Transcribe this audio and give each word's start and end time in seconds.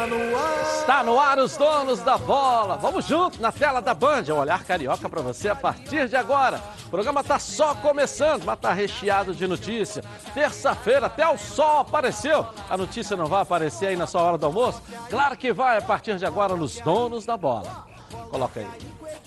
Está 0.00 0.06
no 0.06 0.36
ar. 0.36 0.62
Está 0.62 1.02
no 1.02 1.20
ar 1.20 1.38
os 1.38 1.56
donos 1.58 2.00
da 2.00 2.16
bola. 2.16 2.78
Vamos 2.78 3.04
junto 3.04 3.40
na 3.40 3.52
tela 3.52 3.82
da 3.82 3.92
Band. 3.92 4.24
O 4.30 4.36
olhar 4.36 4.64
carioca 4.64 5.10
para 5.10 5.20
você 5.20 5.50
a 5.50 5.54
partir 5.54 6.08
de 6.08 6.16
agora. 6.16 6.58
O 6.86 6.90
programa 6.90 7.20
está 7.20 7.38
só 7.38 7.74
começando, 7.74 8.44
mas 8.44 8.56
está 8.56 8.72
recheado 8.72 9.34
de 9.34 9.46
notícia. 9.46 10.02
Terça-feira 10.32 11.04
até 11.04 11.28
o 11.28 11.36
sol 11.36 11.80
apareceu. 11.80 12.46
A 12.70 12.78
notícia 12.78 13.14
não 13.14 13.26
vai 13.26 13.42
aparecer 13.42 13.88
aí 13.88 13.96
na 13.96 14.06
sua 14.06 14.22
hora 14.22 14.38
do 14.38 14.46
almoço? 14.46 14.80
Claro 15.10 15.36
que 15.36 15.52
vai 15.52 15.76
a 15.76 15.82
partir 15.82 16.16
de 16.16 16.24
agora 16.24 16.56
nos 16.56 16.80
donos 16.80 17.26
da 17.26 17.36
bola. 17.36 17.84
Coloca 18.30 18.60
aí. 18.60 18.68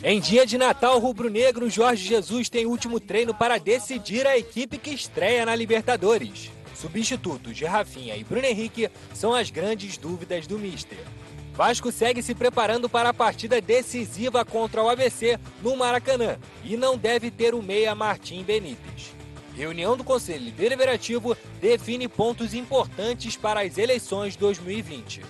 Em 0.03 0.19
dia 0.19 0.43
de 0.43 0.57
Natal 0.57 0.97
rubro-negro, 0.97 1.69
Jorge 1.69 2.03
Jesus 2.03 2.49
tem 2.49 2.65
último 2.65 2.99
treino 2.99 3.31
para 3.31 3.59
decidir 3.59 4.25
a 4.25 4.35
equipe 4.35 4.79
que 4.79 4.89
estreia 4.89 5.45
na 5.45 5.55
Libertadores. 5.55 6.49
Substitutos 6.83 7.55
de 7.55 7.63
Rafinha 7.63 8.13
e 8.17 8.25
Bruno 8.25 8.45
Henrique 8.45 8.89
são 9.13 9.33
as 9.33 9.49
grandes 9.49 9.97
dúvidas 9.97 10.45
do 10.45 10.59
Mister. 10.59 10.97
Vasco 11.53 11.89
segue 11.93 12.21
se 12.21 12.35
preparando 12.35 12.89
para 12.89 13.07
a 13.07 13.13
partida 13.13 13.61
decisiva 13.61 14.43
contra 14.43 14.83
o 14.83 14.89
ABC 14.89 15.39
no 15.61 15.77
Maracanã 15.77 16.37
e 16.61 16.75
não 16.75 16.97
deve 16.97 17.31
ter 17.31 17.55
o 17.55 17.63
meia 17.63 17.95
Martim 17.95 18.43
Benítez. 18.43 19.15
Reunião 19.55 19.95
do 19.95 20.03
Conselho 20.03 20.51
Deliberativo 20.51 21.37
define 21.61 22.09
pontos 22.09 22.53
importantes 22.53 23.37
para 23.37 23.61
as 23.61 23.77
eleições 23.77 24.35
2020. 24.35 25.21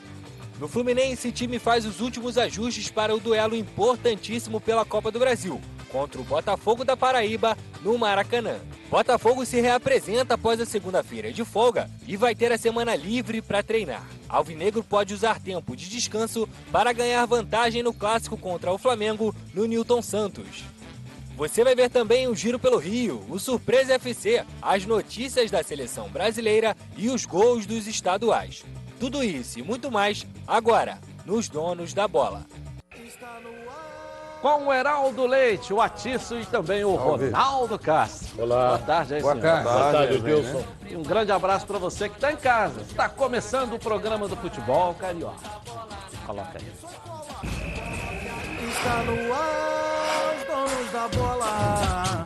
No 0.60 0.68
Fluminense, 0.68 1.32
time 1.32 1.60
faz 1.60 1.86
os 1.86 2.02
últimos 2.02 2.36
ajustes 2.36 2.90
para 2.90 3.14
o 3.14 3.20
duelo 3.20 3.56
importantíssimo 3.56 4.60
pela 4.60 4.86
Copa 4.86 5.12
do 5.12 5.20
Brasil, 5.20 5.62
contra 5.94 6.20
o 6.20 6.24
Botafogo 6.24 6.84
da 6.84 6.98
Paraíba, 6.98 7.56
no 7.84 7.96
Maracanã. 8.00 8.60
Botafogo 8.90 9.46
se 9.46 9.62
reapresenta 9.62 10.34
após 10.34 10.60
a 10.60 10.66
segunda-feira 10.66 11.32
de 11.32 11.46
folga 11.46 11.88
e 12.08 12.18
vai 12.18 12.34
ter 12.34 12.52
a 12.52 12.58
semana 12.58 12.96
livre 12.96 13.44
para 13.44 13.62
treinar. 13.62 14.04
Alvinegro 14.28 14.84
pode 14.84 15.14
usar 15.14 15.40
tempo 15.40 15.76
de 15.76 15.88
descanso 15.88 16.50
para 16.72 16.92
ganhar 16.92 17.24
vantagem 17.28 17.84
no 17.84 17.94
clássico 17.94 18.36
contra 18.36 18.74
o 18.74 18.78
Flamengo 18.80 19.36
no 19.54 19.66
Newton 19.66 20.02
Santos. 20.02 20.64
Você 21.36 21.64
vai 21.64 21.76
ver 21.76 21.90
também 21.90 22.28
o 22.28 22.36
Giro 22.36 22.58
pelo 22.58 22.78
Rio, 22.78 23.24
o 23.30 23.40
Surpresa 23.40 23.94
FC, 23.94 24.44
as 24.62 24.86
notícias 24.86 25.52
da 25.52 25.64
seleção 25.64 26.10
brasileira 26.10 26.76
e 26.98 27.10
os 27.10 27.26
gols 27.26 27.68
dos 27.68 27.88
estaduais. 27.88 28.64
Tudo 29.00 29.24
isso 29.24 29.60
e 29.60 29.62
muito 29.62 29.92
mais 29.92 30.26
agora 30.48 31.00
nos 31.26 31.48
Donos 31.48 31.94
da 31.94 32.08
Bola. 32.08 32.46
Com 34.44 34.66
o 34.68 34.74
Heraldo 34.74 35.26
Leite, 35.26 35.74
o 35.74 35.80
Atiço 35.82 36.38
e 36.38 36.46
também 36.46 36.84
o 36.84 36.98
Salve. 36.98 37.28
Ronaldo 37.28 37.80
Castro. 37.80 38.44
Olá. 38.44 38.68
Boa 38.68 38.80
tarde 38.80 39.14
aí, 39.16 39.22
Boa 39.22 39.36
senhor. 39.36 39.48
tarde. 39.48 39.64
Boa 39.64 39.76
tarde, 39.94 40.18
Boa 40.20 40.34
tarde, 40.34 40.52
Wilson. 40.52 40.66
E 40.90 40.98
um 40.98 41.02
grande 41.02 41.32
abraço 41.32 41.66
para 41.66 41.78
você 41.80 42.10
que 42.10 42.16
está 42.16 42.30
em 42.30 42.36
casa. 42.36 42.82
Está 42.82 43.08
começando 43.08 43.74
o 43.76 43.80
programa 43.80 44.28
do 44.28 44.36
futebol 44.36 44.94
carioca. 44.96 45.38
Coloca 46.26 46.60
aí. 46.60 46.74
Está 48.68 48.96
no 49.04 49.34
ar, 49.34 50.36
os 50.36 50.44
donos 50.46 50.92
da 50.92 51.08
bola. 51.08 52.26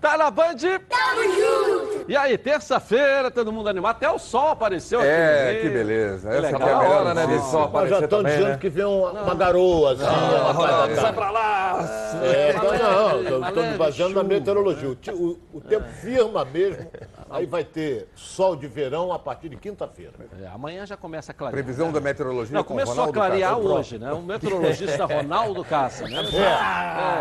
Tá 0.00 0.16
na 0.16 0.30
Band? 0.30 0.56
Tamo 0.88 1.22
junto! 1.34 1.90
E 2.08 2.16
aí, 2.16 2.36
terça-feira, 2.38 3.30
todo 3.30 3.52
mundo 3.52 3.68
animado. 3.68 3.96
Até 3.96 4.10
o 4.10 4.18
sol 4.18 4.48
apareceu 4.48 4.98
aqui. 4.98 5.08
no 5.08 5.14
É, 5.14 5.58
que 5.62 5.68
beleza. 5.68 6.28
Essa 6.30 6.40
legal. 6.40 6.60
é 6.68 6.72
a 6.72 6.78
melhor 6.78 7.00
hora, 7.02 7.14
né, 7.14 7.26
de 7.26 7.38
sol 7.50 7.64
aparecer 7.64 7.98
já 7.98 8.04
estão 8.04 8.18
também, 8.18 8.32
dizendo 8.36 8.50
né? 8.52 8.58
que 8.58 8.68
vem 8.70 8.84
uma, 8.84 9.10
uma 9.12 9.34
garoa, 9.34 9.92
assim. 9.92 10.02
uma 10.04 10.54
coisa 10.54 10.86
da 10.88 11.00
Sai 11.02 11.12
pra 11.12 11.30
lá! 11.30 11.88
É, 12.24 12.50
então, 12.50 12.64
não, 12.78 13.10
eu 13.20 13.38
Leve 13.38 13.48
estou 13.50 13.62
me 13.64 13.76
baseando 13.76 14.14
na 14.14 14.22
meteorologia. 14.24 14.88
O, 15.12 15.38
o- 15.52 15.60
tempo 15.60 15.86
firma 16.00 16.44
mesmo, 16.46 16.90
aí 17.28 17.46
vai 17.46 17.62
ter 17.62 18.08
sol 18.16 18.56
de 18.56 18.66
verão 18.66 19.12
a 19.12 19.18
partir 19.18 19.50
de 19.50 19.56
quinta-feira. 19.56 20.12
É, 20.42 20.48
amanhã 20.48 20.84
já 20.86 20.96
começa 20.96 21.30
a 21.30 21.34
clarear. 21.34 21.62
Previsão 21.62 21.92
da 21.92 22.00
meteorologia 22.00 22.56
Não, 22.56 22.64
com 22.64 22.68
começou 22.74 22.94
Ronaldo 22.94 23.10
a 23.20 23.26
clarear 23.26 23.50
Castro. 23.54 23.72
hoje, 23.72 23.98
né? 23.98 24.12
O 24.12 24.22
meteorologista 24.22 25.04
Ronaldo 25.04 25.62
Cassa, 25.64 26.08
né? 26.08 26.22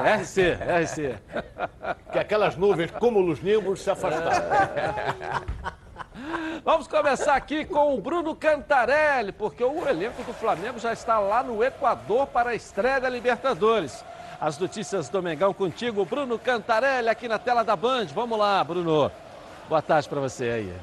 É, 0.05 0.15
RC, 0.15 0.57
RC. 0.81 1.15
Que 2.11 2.17
aquelas 2.17 2.55
nuvens, 2.55 2.68
como 2.99 3.19
os 3.21 3.41
nimbos, 3.41 3.81
se 3.81 3.89
afastaram. 3.89 4.29
Vamos 6.63 6.87
começar 6.87 7.35
aqui 7.35 7.63
com 7.65 7.95
o 7.95 8.01
Bruno 8.01 8.35
Cantarelli, 8.35 9.31
porque 9.31 9.63
o 9.63 9.87
elenco 9.87 10.21
do 10.23 10.33
Flamengo 10.33 10.77
já 10.77 10.91
está 10.91 11.17
lá 11.17 11.41
no 11.41 11.63
Equador 11.63 12.27
para 12.27 12.51
a 12.51 12.55
estreia 12.55 12.99
da 12.99 13.09
Libertadores. 13.09 14.03
As 14.39 14.57
notícias 14.57 15.09
do 15.09 15.21
Mengão 15.23 15.53
contigo, 15.53 16.05
Bruno 16.05 16.37
Cantarelli, 16.37 17.09
aqui 17.09 17.27
na 17.27 17.39
tela 17.39 17.63
da 17.63 17.75
Band. 17.75 18.07
Vamos 18.07 18.37
lá, 18.37 18.63
Bruno. 18.63 19.11
Boa 19.67 19.81
tarde 19.81 20.07
para 20.07 20.19
você 20.19 20.49
aí. 20.49 20.73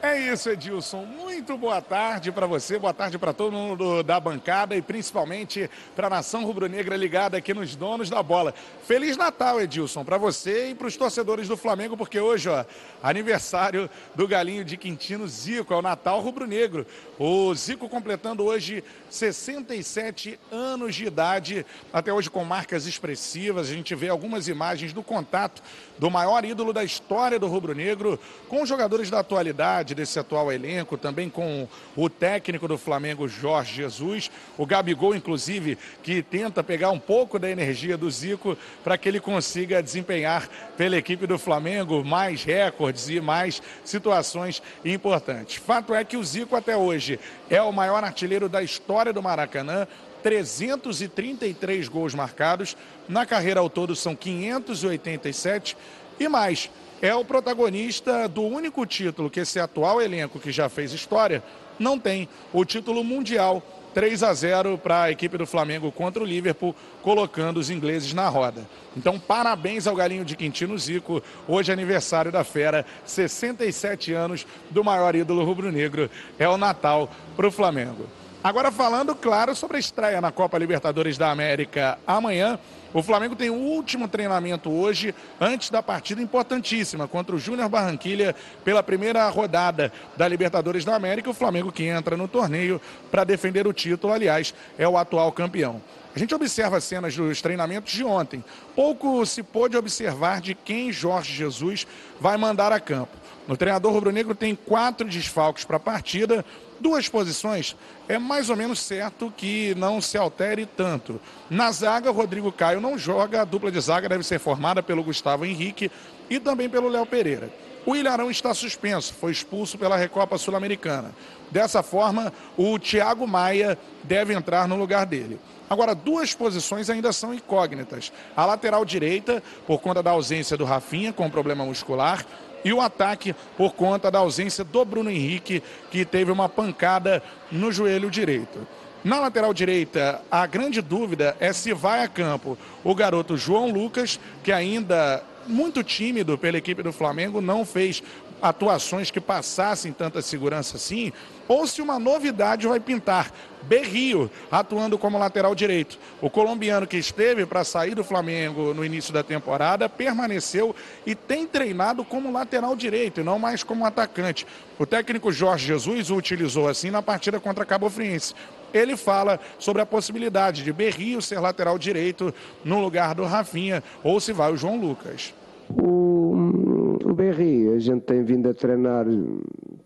É 0.00 0.16
isso, 0.32 0.48
Edilson. 0.48 1.04
Muito 1.04 1.58
boa 1.58 1.82
tarde 1.82 2.30
para 2.30 2.46
você, 2.46 2.78
boa 2.78 2.94
tarde 2.94 3.18
para 3.18 3.32
todo 3.32 3.50
mundo 3.50 4.00
da 4.04 4.20
bancada 4.20 4.76
e 4.76 4.80
principalmente 4.80 5.68
para 5.96 6.06
a 6.06 6.10
nação 6.10 6.44
rubro-negra 6.44 6.96
ligada 6.96 7.36
aqui 7.36 7.52
nos 7.52 7.74
donos 7.74 8.08
da 8.08 8.22
bola. 8.22 8.54
Feliz 8.86 9.16
Natal, 9.16 9.60
Edilson, 9.60 10.04
para 10.04 10.16
você 10.16 10.70
e 10.70 10.74
para 10.76 10.86
os 10.86 10.96
torcedores 10.96 11.48
do 11.48 11.56
Flamengo, 11.56 11.96
porque 11.96 12.20
hoje, 12.20 12.48
ó, 12.48 12.64
aniversário 13.02 13.90
do 14.14 14.28
galinho 14.28 14.64
de 14.64 14.76
Quintino 14.76 15.26
Zico, 15.26 15.74
é 15.74 15.76
o 15.76 15.82
Natal 15.82 16.20
rubro-negro. 16.20 16.86
O 17.18 17.52
Zico 17.56 17.88
completando 17.88 18.44
hoje 18.44 18.84
67 19.10 20.38
anos 20.52 20.94
de 20.94 21.06
idade, 21.06 21.66
até 21.92 22.12
hoje 22.12 22.30
com 22.30 22.44
marcas 22.44 22.86
expressivas. 22.86 23.68
A 23.68 23.74
gente 23.74 23.96
vê 23.96 24.08
algumas 24.08 24.46
imagens 24.46 24.92
do 24.92 25.02
contato 25.02 25.60
do 25.98 26.08
maior 26.08 26.44
ídolo 26.44 26.72
da 26.72 26.84
história 26.84 27.36
do 27.36 27.48
rubro-negro 27.48 28.20
com 28.48 28.64
jogadores 28.64 29.10
da 29.10 29.18
atualidade 29.18 29.87
desse 29.94 30.18
atual 30.18 30.52
elenco, 30.52 30.96
também 30.96 31.28
com 31.28 31.68
o 31.96 32.08
técnico 32.08 32.68
do 32.68 32.78
Flamengo, 32.78 33.28
Jorge 33.28 33.74
Jesus, 33.74 34.30
o 34.56 34.66
Gabigol, 34.66 35.14
inclusive, 35.14 35.78
que 36.02 36.22
tenta 36.22 36.62
pegar 36.62 36.90
um 36.90 36.98
pouco 36.98 37.38
da 37.38 37.50
energia 37.50 37.96
do 37.96 38.10
Zico 38.10 38.56
para 38.82 38.98
que 38.98 39.08
ele 39.08 39.20
consiga 39.20 39.82
desempenhar 39.82 40.48
pela 40.76 40.96
equipe 40.96 41.26
do 41.26 41.38
Flamengo 41.38 42.04
mais 42.04 42.44
recordes 42.44 43.08
e 43.08 43.20
mais 43.20 43.62
situações 43.84 44.62
importantes. 44.84 45.56
Fato 45.56 45.94
é 45.94 46.04
que 46.04 46.16
o 46.16 46.24
Zico 46.24 46.56
até 46.56 46.76
hoje 46.76 47.18
é 47.50 47.60
o 47.62 47.72
maior 47.72 48.04
artilheiro 48.04 48.48
da 48.48 48.62
história 48.62 49.12
do 49.12 49.22
Maracanã, 49.22 49.86
333 50.22 51.88
gols 51.88 52.14
marcados. 52.14 52.76
Na 53.08 53.24
carreira 53.24 53.60
ao 53.60 53.70
todo 53.70 53.94
são 53.94 54.14
587 54.14 55.76
e 56.18 56.28
mais. 56.28 56.70
É 57.00 57.14
o 57.14 57.24
protagonista 57.24 58.28
do 58.28 58.42
único 58.42 58.84
título 58.84 59.30
que 59.30 59.40
esse 59.40 59.60
atual 59.60 60.02
elenco 60.02 60.40
que 60.40 60.50
já 60.50 60.68
fez 60.68 60.92
história 60.92 61.42
não 61.78 61.98
tem, 61.98 62.28
o 62.52 62.64
título 62.64 63.04
mundial. 63.04 63.62
3 63.94 64.22
a 64.22 64.34
0 64.34 64.78
para 64.78 65.04
a 65.04 65.10
equipe 65.10 65.38
do 65.38 65.46
Flamengo 65.46 65.90
contra 65.90 66.22
o 66.22 66.26
Liverpool, 66.26 66.76
colocando 67.02 67.56
os 67.56 67.70
ingleses 67.70 68.12
na 68.12 68.28
roda. 68.28 68.68
Então, 68.96 69.18
parabéns 69.18 69.86
ao 69.86 69.96
Galinho 69.96 70.24
de 70.24 70.36
Quintino 70.36 70.78
Zico. 70.78 71.22
Hoje 71.48 71.70
é 71.70 71.72
aniversário 71.72 72.30
da 72.30 72.44
fera, 72.44 72.84
67 73.04 74.12
anos 74.12 74.46
do 74.70 74.84
maior 74.84 75.16
ídolo 75.16 75.42
rubro-negro. 75.42 76.10
É 76.38 76.48
o 76.48 76.58
Natal 76.58 77.10
para 77.34 77.48
o 77.48 77.50
Flamengo. 77.50 78.06
Agora 78.44 78.70
falando, 78.70 79.16
claro, 79.16 79.56
sobre 79.56 79.78
a 79.78 79.80
estreia 79.80 80.20
na 80.20 80.30
Copa 80.30 80.58
Libertadores 80.58 81.18
da 81.18 81.30
América 81.30 81.98
amanhã. 82.06 82.58
O 82.92 83.02
Flamengo 83.02 83.36
tem 83.36 83.50
o 83.50 83.54
último 83.54 84.08
treinamento 84.08 84.70
hoje, 84.70 85.14
antes 85.38 85.68
da 85.68 85.82
partida 85.82 86.22
importantíssima 86.22 87.06
contra 87.06 87.36
o 87.36 87.38
Júnior 87.38 87.68
Barranquilha 87.68 88.34
pela 88.64 88.82
primeira 88.82 89.28
rodada 89.28 89.92
da 90.16 90.26
Libertadores 90.26 90.84
da 90.84 90.94
América. 90.94 91.28
O 91.28 91.34
Flamengo 91.34 91.70
que 91.70 91.84
entra 91.84 92.16
no 92.16 92.26
torneio 92.26 92.80
para 93.10 93.24
defender 93.24 93.66
o 93.66 93.72
título, 93.74 94.12
aliás, 94.12 94.54
é 94.78 94.88
o 94.88 94.96
atual 94.96 95.30
campeão. 95.32 95.82
A 96.16 96.18
gente 96.18 96.34
observa 96.34 96.78
as 96.78 96.84
cenas 96.84 97.14
dos 97.14 97.42
treinamentos 97.42 97.92
de 97.92 98.02
ontem. 98.02 98.42
Pouco 98.74 99.24
se 99.26 99.42
pôde 99.42 99.76
observar 99.76 100.40
de 100.40 100.54
quem 100.54 100.90
Jorge 100.90 101.32
Jesus 101.32 101.86
vai 102.18 102.36
mandar 102.36 102.72
a 102.72 102.80
campo. 102.80 103.16
O 103.46 103.56
treinador 103.56 103.92
rubro-negro 103.92 104.34
tem 104.34 104.54
quatro 104.54 105.06
desfalques 105.06 105.64
para 105.64 105.76
a 105.76 105.80
partida, 105.80 106.44
duas 106.80 107.08
posições. 107.08 107.76
É 108.08 108.18
mais 108.18 108.50
ou 108.50 108.56
menos 108.56 108.80
certo 108.80 109.32
que 109.36 109.74
não 109.76 110.00
se 110.00 110.16
altere 110.16 110.66
tanto. 110.66 111.20
Na 111.50 111.70
zaga, 111.70 112.10
Rodrigo 112.10 112.50
Caio 112.52 112.80
não 112.80 112.98
joga, 112.98 113.42
a 113.42 113.44
dupla 113.44 113.70
de 113.70 113.80
zaga 113.80 114.08
deve 114.08 114.24
ser 114.24 114.38
formada 114.38 114.82
pelo 114.82 115.02
Gustavo 115.02 115.44
Henrique 115.44 115.90
e 116.28 116.38
também 116.38 116.68
pelo 116.68 116.88
Léo 116.88 117.06
Pereira. 117.06 117.50
O 117.86 117.96
Ilharão 117.96 118.30
está 118.30 118.52
suspenso, 118.52 119.14
foi 119.14 119.32
expulso 119.32 119.78
pela 119.78 119.96
Recopa 119.96 120.36
Sul-Americana. 120.36 121.14
Dessa 121.50 121.82
forma, 121.82 122.32
o 122.56 122.78
Thiago 122.78 123.26
Maia 123.26 123.78
deve 124.04 124.34
entrar 124.34 124.68
no 124.68 124.76
lugar 124.76 125.06
dele. 125.06 125.40
Agora, 125.70 125.94
duas 125.94 126.34
posições 126.34 126.90
ainda 126.90 127.12
são 127.12 127.32
incógnitas. 127.32 128.12
A 128.36 128.44
lateral 128.44 128.84
direita, 128.84 129.42
por 129.66 129.80
conta 129.80 130.02
da 130.02 130.10
ausência 130.10 130.56
do 130.56 130.64
Rafinha, 130.64 131.12
com 131.12 131.30
problema 131.30 131.64
muscular, 131.64 132.24
e 132.64 132.72
o 132.72 132.80
ataque 132.80 133.34
por 133.56 133.74
conta 133.74 134.10
da 134.10 134.18
ausência 134.18 134.64
do 134.64 134.84
Bruno 134.84 135.10
Henrique, 135.10 135.62
que 135.90 136.04
teve 136.04 136.30
uma 136.30 136.48
pancada 136.48 137.22
no 137.50 137.70
joelho 137.72 138.10
direito. 138.10 138.66
Na 139.04 139.20
lateral 139.20 139.54
direita, 139.54 140.20
a 140.30 140.44
grande 140.46 140.82
dúvida 140.82 141.36
é 141.38 141.52
se 141.52 141.72
vai 141.72 142.02
a 142.02 142.08
campo 142.08 142.58
o 142.82 142.94
garoto 142.94 143.36
João 143.36 143.70
Lucas, 143.70 144.18
que 144.42 144.50
ainda 144.50 145.22
muito 145.46 145.82
tímido 145.82 146.36
pela 146.36 146.58
equipe 146.58 146.82
do 146.82 146.92
Flamengo, 146.92 147.40
não 147.40 147.64
fez 147.64 148.02
atuações 148.42 149.10
que 149.10 149.20
passassem 149.20 149.92
tanta 149.92 150.20
segurança 150.20 150.76
assim, 150.76 151.12
ou 151.48 151.66
se 151.66 151.80
uma 151.82 151.98
novidade 151.98 152.68
vai 152.68 152.78
pintar. 152.78 153.32
Berrio 153.62 154.30
atuando 154.50 154.96
como 154.96 155.18
lateral 155.18 155.54
direito. 155.54 155.98
O 156.22 156.30
colombiano 156.30 156.86
que 156.86 156.96
esteve 156.96 157.44
para 157.44 157.64
sair 157.64 157.94
do 157.94 158.04
Flamengo 158.04 158.72
no 158.72 158.84
início 158.84 159.12
da 159.12 159.22
temporada 159.22 159.88
permaneceu 159.88 160.74
e 161.04 161.14
tem 161.14 161.46
treinado 161.46 162.04
como 162.04 162.32
lateral 162.32 162.76
direito 162.76 163.20
e 163.20 163.24
não 163.24 163.38
mais 163.38 163.62
como 163.62 163.84
atacante. 163.84 164.46
O 164.78 164.86
técnico 164.86 165.32
Jorge 165.32 165.66
Jesus 165.66 166.10
o 166.10 166.16
utilizou 166.16 166.68
assim 166.68 166.90
na 166.90 167.02
partida 167.02 167.40
contra 167.40 167.66
Cabo 167.66 167.90
Friense. 167.90 168.34
Ele 168.72 168.96
fala 168.96 169.40
sobre 169.58 169.82
a 169.82 169.86
possibilidade 169.86 170.62
de 170.62 170.72
Berrio 170.72 171.20
ser 171.22 171.40
lateral 171.40 171.78
direito 171.78 172.34
no 172.64 172.80
lugar 172.80 173.14
do 173.14 173.24
Rafinha 173.24 173.82
ou 174.02 174.20
se 174.20 174.32
vai 174.32 174.52
o 174.52 174.56
João 174.56 174.76
Lucas. 174.76 175.34
O, 175.70 176.98
o 177.04 177.74
a 177.74 177.78
gente 177.78 178.02
tem 178.02 178.22
vindo 178.22 178.48
a 178.48 178.54
treinar 178.54 179.06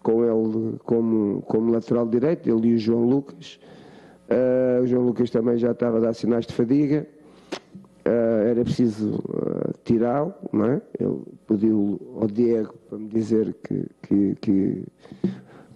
com 0.02 0.24
ele 0.24 0.78
como, 0.84 1.42
como 1.42 1.72
lateral 1.72 2.06
direito, 2.06 2.48
ele 2.48 2.68
e 2.68 2.74
o 2.74 2.78
João 2.78 3.04
Lucas. 3.04 3.58
Uh, 4.28 4.82
o 4.82 4.86
João 4.86 5.04
Lucas 5.04 5.30
também 5.30 5.58
já 5.58 5.72
estava 5.72 5.98
a 5.98 6.00
dar 6.00 6.14
sinais 6.14 6.46
de 6.46 6.54
fadiga. 6.54 7.06
Uh, 8.04 8.48
era 8.48 8.64
preciso 8.64 9.16
uh, 9.16 9.72
tirá-lo, 9.84 10.34
não 10.52 10.64
é? 10.64 10.82
Ele 10.98 11.20
pediu 11.46 12.00
ao 12.20 12.26
Diego 12.26 12.74
para 12.88 12.98
me 12.98 13.08
dizer 13.08 13.54
que, 13.62 13.86
que, 14.02 14.34
que, 14.40 14.84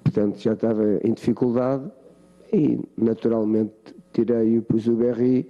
portanto, 0.03 0.39
já 0.39 0.55
estava 0.55 0.83
em 1.05 1.13
dificuldade 1.13 1.85
e, 2.53 2.81
naturalmente, 2.97 3.75
tirei-o, 4.13 4.63
pus 4.63 4.89
o 4.89 4.95
Berri 4.95 5.49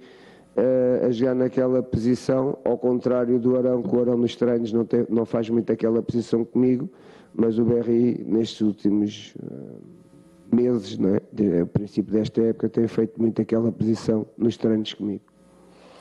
a 1.05 1.11
jogar 1.11 1.35
naquela 1.35 1.83
posição, 1.83 2.57
ao 2.65 2.79
contrário 2.79 3.37
do 3.37 3.55
Arão, 3.55 3.83
que 3.83 3.95
o 3.95 4.01
Arão 4.01 4.17
nos 4.17 4.35
treinos 4.35 4.73
não, 4.73 4.83
tem, 4.83 5.05
não 5.07 5.23
faz 5.23 5.47
muito 5.51 5.71
aquela 5.71 6.01
posição 6.01 6.43
comigo, 6.43 6.89
mas 7.33 7.57
o 7.59 7.65
Berri 7.65 8.23
nestes 8.25 8.61
últimos 8.61 9.33
uh, 9.35 10.55
meses, 10.55 10.97
não 10.97 11.15
é? 11.15 11.61
A 11.61 11.65
princípio 11.65 12.13
desta 12.13 12.41
época, 12.41 12.69
tem 12.69 12.87
feito 12.87 13.21
muito 13.21 13.41
aquela 13.41 13.71
posição 13.71 14.25
nos 14.37 14.57
treinos 14.57 14.93
comigo. 14.93 15.23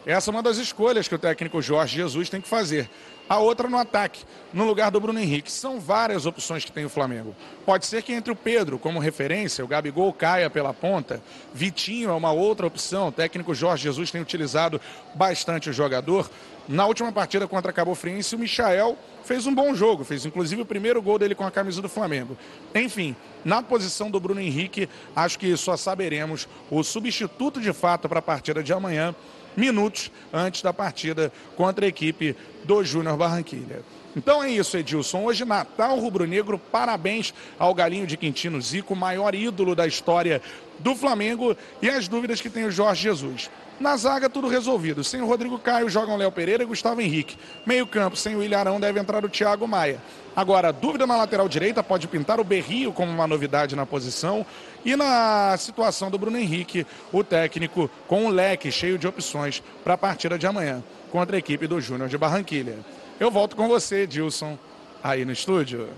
Essa 0.05 0.31
é 0.31 0.33
uma 0.33 0.43
das 0.43 0.57
escolhas 0.59 1.09
que 1.09 1.15
o 1.15 1.19
técnico 1.19 1.61
Jorge 1.61 1.97
Jesus 1.97 2.31
tem 2.31 2.41
que 2.41 2.49
fazer. 2.49 2.89
A 3.29 3.39
outra 3.39 3.69
no 3.69 3.77
ataque, 3.77 4.25
no 4.53 4.65
lugar 4.65 4.91
do 4.91 5.01
Bruno 5.01 5.19
Henrique. 5.19 5.51
São 5.51 5.81
várias 5.81 6.27
opções 6.27 6.65
que 6.65 6.71
tem 6.71 6.85
o 6.85 6.89
Flamengo. 6.89 7.35
Pode 7.65 7.85
ser 7.85 8.03
que 8.03 8.13
entre 8.13 8.33
o 8.33 8.37
Pedro 8.37 8.79
como 8.79 9.01
referência, 9.01 9.65
o 9.65 9.69
Gabigol 9.69 10.13
caia 10.13 10.49
pela 10.49 10.73
ponta. 10.73 11.21
Vitinho 11.53 12.11
é 12.11 12.13
uma 12.13 12.31
outra 12.31 12.67
opção. 12.67 13.09
O 13.09 13.13
técnico 13.13 13.53
Jorge 13.53 13.83
Jesus 13.83 14.13
tem 14.13 14.21
utilizado 14.21 14.81
bastante 15.15 15.69
o 15.69 15.73
jogador. 15.73 16.31
Na 16.69 16.87
última 16.87 17.11
partida 17.13 17.49
contra 17.49 17.73
Cabo 17.73 17.95
Friense, 17.95 18.35
o 18.35 18.39
Michael 18.39 18.97
fez 19.25 19.47
um 19.47 19.55
bom 19.55 19.75
jogo, 19.75 20.05
fez 20.05 20.25
inclusive 20.25 20.63
o 20.63 20.67
primeiro 20.67 21.03
gol 21.03 21.19
dele 21.19 21.35
com 21.35 21.45
a 21.45 21.51
camisa 21.51 21.83
do 21.83 21.89
Flamengo. 21.89 22.37
Enfim, 22.75 23.15
na 23.45 23.63
posição 23.63 24.11
do 24.11 24.21
Bruno 24.21 24.41
Henrique, 24.41 24.89
acho 25.15 25.39
que 25.39 25.57
só 25.57 25.77
saberemos 25.77 26.49
o 26.71 26.83
substituto 26.83 27.61
de 27.61 27.73
fato 27.73 28.09
para 28.09 28.21
a 28.21 28.23
partida 28.23 28.63
de 28.63 28.73
amanhã 28.73 29.15
minutos 29.57 30.11
antes 30.33 30.61
da 30.63 30.73
partida 30.73 31.33
contra 31.57 31.87
a 31.87 31.89
equipe 31.89 32.37
do 32.67 32.85
Júnior 32.85 33.17
Barranquilha. 33.17 33.83
Então 34.17 34.43
é 34.43 34.51
isso, 34.51 34.77
Edilson. 34.77 35.25
Hoje, 35.25 35.45
Natal 35.45 35.99
Rubro-Negro, 35.99 36.59
parabéns 36.59 37.33
ao 37.59 37.75
Galinho 37.75 38.07
de 38.07 38.17
Quintino 38.17 38.61
Zico, 38.61 38.97
maior 38.97 39.35
ídolo 39.35 39.75
da 39.75 39.87
história 39.87 40.41
do 40.79 40.95
Flamengo, 40.95 41.57
e 41.81 41.89
as 41.89 42.09
dúvidas 42.09 42.41
que 42.41 42.51
tem 42.51 42.65
o 42.65 42.71
Jorge 42.71 43.03
Jesus. 43.03 43.51
Na 43.79 43.95
zaga, 43.95 44.31
tudo 44.31 44.49
resolvido. 44.49 45.05
Sem 45.05 45.21
o 45.21 45.27
Rodrigo 45.27 45.59
Caio, 45.59 45.91
jogam 45.91 46.17
Léo 46.17 46.33
Pereira 46.33 46.63
e 46.63 46.67
Gustavo 46.67 47.03
Henrique. 47.03 47.37
Meio 47.67 47.87
campo, 47.87 48.17
sem 48.17 48.35
o 48.35 48.43
Ilharão, 48.43 48.81
deve 48.81 48.99
entrar 48.99 49.23
o 49.23 49.29
Thiago 49.29 49.69
Maia. 49.69 50.01
Agora, 50.35 50.73
dúvida 50.73 51.07
na 51.07 51.17
lateral 51.17 51.47
direita, 51.47 51.83
pode 51.83 52.09
pintar 52.09 52.41
o 52.41 52.45
Berrio 52.45 52.93
como 52.93 53.13
uma 53.13 53.27
novidade 53.27 53.77
na 53.77 53.85
posição. 53.85 54.47
E 54.83 54.97
na 54.97 55.55
situação 55.59 56.11
do 56.11 56.19
Bruno 56.19 56.39
Henrique, 56.39 56.87
o 57.13 57.23
técnico 57.23 57.91
com 58.09 58.25
um 58.25 58.29
leque 58.31 58.73
cheio 58.73 58.99
de 58.99 59.07
opções 59.07 59.63
para 59.85 59.93
a 59.93 59.99
partida 59.99 60.39
de 60.39 60.47
amanhã 60.47 60.83
contra 61.11 61.37
a 61.37 61.39
equipe 61.39 61.67
do 61.67 61.81
Júnior 61.81 62.09
de 62.09 62.19
Barranquilha. 62.19 62.77
Eu 63.19 63.31
volto 63.31 63.57
com 63.57 63.69
você, 63.69 64.07
Dilson, 64.07 64.59
aí 65.03 65.25
no 65.25 65.33
estúdio. 65.33 65.89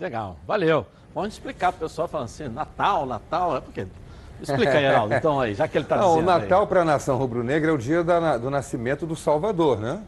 Legal, 0.00 0.36
valeu. 0.46 0.86
Vamos 1.14 1.34
explicar 1.34 1.72
para 1.72 1.86
o 1.86 1.88
pessoal 1.88 2.08
falando 2.08 2.26
assim, 2.26 2.48
Natal, 2.48 3.04
Natal, 3.04 3.56
é 3.56 3.60
porque 3.60 3.86
Explica 4.42 4.72
aí, 4.72 4.84
Heraldo, 4.84 5.14
então 5.14 5.40
aí, 5.40 5.54
já 5.54 5.68
que 5.68 5.76
ele 5.76 5.84
está 5.84 5.96
dizendo. 5.96 6.18
O 6.18 6.22
Natal 6.22 6.66
para 6.66 6.82
a 6.82 6.84
nação 6.84 7.16
rubro-negra 7.16 7.70
é 7.70 7.74
o 7.74 7.78
dia 7.78 8.02
da, 8.02 8.38
do 8.38 8.50
nascimento 8.50 9.06
do 9.06 9.14
Salvador, 9.14 9.78
né? 9.78 10.02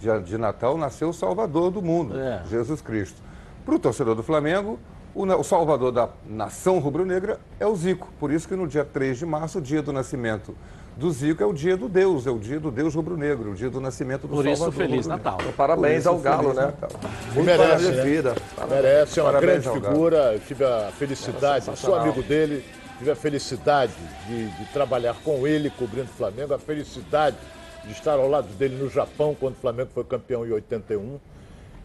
Dia 0.00 0.20
de 0.20 0.38
Natal 0.38 0.76
nasceu 0.76 1.08
o 1.08 1.12
Salvador 1.12 1.70
do 1.70 1.82
mundo, 1.82 2.18
é. 2.18 2.42
Jesus 2.48 2.80
Cristo. 2.80 3.20
Para 3.64 3.74
o 3.74 3.78
torcedor 3.78 4.14
do 4.14 4.22
Flamengo, 4.22 4.78
o, 5.14 5.24
o 5.24 5.44
Salvador 5.44 5.92
da 5.92 6.08
nação 6.26 6.78
rubro-negra 6.78 7.40
é 7.58 7.66
o 7.66 7.74
Zico. 7.74 8.08
Por 8.18 8.30
isso 8.30 8.48
que 8.48 8.54
no 8.54 8.66
dia 8.66 8.84
3 8.84 9.18
de 9.18 9.26
março, 9.26 9.58
o 9.58 9.60
dia 9.60 9.82
do 9.82 9.92
nascimento 9.92 10.56
do 10.96 11.10
Zico 11.10 11.42
é 11.42 11.46
o 11.46 11.52
dia 11.52 11.76
do 11.76 11.88
Deus, 11.88 12.26
é 12.26 12.30
o 12.30 12.38
dia 12.38 12.60
do 12.60 12.70
Deus 12.70 12.94
rubro-negro, 12.94 13.52
o 13.52 13.54
dia 13.54 13.70
do 13.70 13.80
nascimento 13.80 14.22
do 14.22 14.28
Por 14.28 14.44
Salvador. 14.44 14.72
Por 14.72 14.82
isso, 14.82 14.90
Feliz 14.90 15.06
Natal. 15.06 15.38
Então, 15.40 15.52
parabéns 15.52 16.00
isso, 16.00 16.08
ao 16.08 16.18
Galo, 16.18 16.52
né? 16.52 16.66
Natal. 16.66 16.90
Muito 17.34 17.46
merece, 17.46 17.90
né? 17.90 18.02
vida. 18.02 18.34
Merece, 18.68 19.20
é 19.20 19.22
uma 19.22 19.40
grande 19.40 19.68
figura. 19.70 20.34
Eu 20.34 20.40
tive 20.40 20.64
a 20.64 20.90
felicidade, 20.92 21.64
sou 21.76 21.94
amigo 21.94 22.22
dele, 22.22 22.62
tive 22.98 23.10
a 23.10 23.16
felicidade 23.16 23.92
de, 24.26 24.50
de, 24.50 24.64
trabalhar 24.72 25.14
com 25.24 25.46
ele, 25.46 25.70
cobrindo 25.70 26.10
o 26.10 26.14
Flamengo, 26.14 26.52
a 26.52 26.58
felicidade 26.58 27.36
de 27.84 27.92
estar 27.92 28.12
ao 28.12 28.28
lado 28.28 28.48
dele 28.54 28.76
no 28.76 28.88
Japão, 28.88 29.34
quando 29.38 29.54
o 29.54 29.58
Flamengo 29.58 29.90
foi 29.94 30.04
campeão 30.04 30.46
em 30.46 30.52
81. 30.52 31.18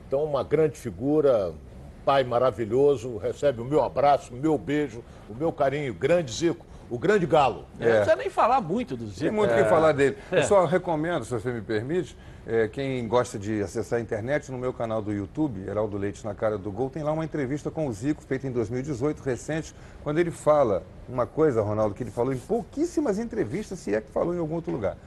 Então, 0.06 0.24
uma 0.24 0.44
grande 0.44 0.77
figura, 0.77 1.50
um 1.50 2.04
pai 2.06 2.23
maravilhoso, 2.23 3.18
recebe 3.18 3.61
o 3.61 3.66
meu 3.66 3.83
abraço, 3.83 4.33
o 4.33 4.37
meu 4.37 4.57
beijo, 4.57 5.02
o 5.30 5.33
meu 5.33 5.52
carinho. 5.52 5.94
Grande 5.94 6.31
Zico, 6.31 6.66
o 6.90 6.98
grande 6.98 7.26
galo. 7.26 7.66
É. 7.80 7.86
Não 7.86 7.92
precisa 7.96 8.16
nem 8.16 8.30
falar 8.30 8.62
muito 8.62 8.96
do 8.96 9.08
Zico. 9.08 9.20
Tem 9.22 9.32
muito 9.32 9.52
o 9.52 9.54
é. 9.54 9.64
que 9.64 9.70
falar 9.70 9.92
dele. 9.92 10.18
É. 10.32 10.40
Eu 10.40 10.44
só 10.44 10.66
recomendo, 10.66 11.26
se 11.26 11.32
você 11.32 11.52
me 11.52 11.62
permite, 11.62 12.18
é, 12.46 12.68
quem 12.68 13.08
gosta 13.08 13.38
de 13.38 13.62
acessar 13.62 14.00
a 14.00 14.02
internet, 14.02 14.52
no 14.52 14.58
meu 14.58 14.72
canal 14.72 15.02
do 15.02 15.12
YouTube, 15.12 15.68
Heraldo 15.68 15.98
Leite 15.98 16.24
na 16.26 16.34
cara 16.34 16.58
do 16.58 16.72
gol, 16.72 16.90
tem 16.90 17.04
lá 17.04 17.12
uma 17.12 17.26
entrevista 17.26 17.70
com 17.70 17.88
o 17.88 17.94
Zico, 17.94 18.24
feita 18.24 18.48
em 18.48 18.52
2018, 18.52 19.22
recente, 19.22 19.76
quando 20.04 20.20
ele 20.20 20.32
fala 20.32 20.84
uma 21.10 21.26
coisa, 21.26 21.62
Ronaldo, 21.62 21.94
que 21.94 22.04
ele 22.04 22.12
falou 22.12 22.34
em 22.34 22.38
pouquíssimas 22.38 23.20
entrevistas, 23.20 23.80
se 23.80 23.94
é 23.94 24.02
que 24.02 24.12
falou 24.12 24.34
em 24.34 24.40
algum 24.40 24.56
outro 24.56 24.72
lugar 24.72 24.98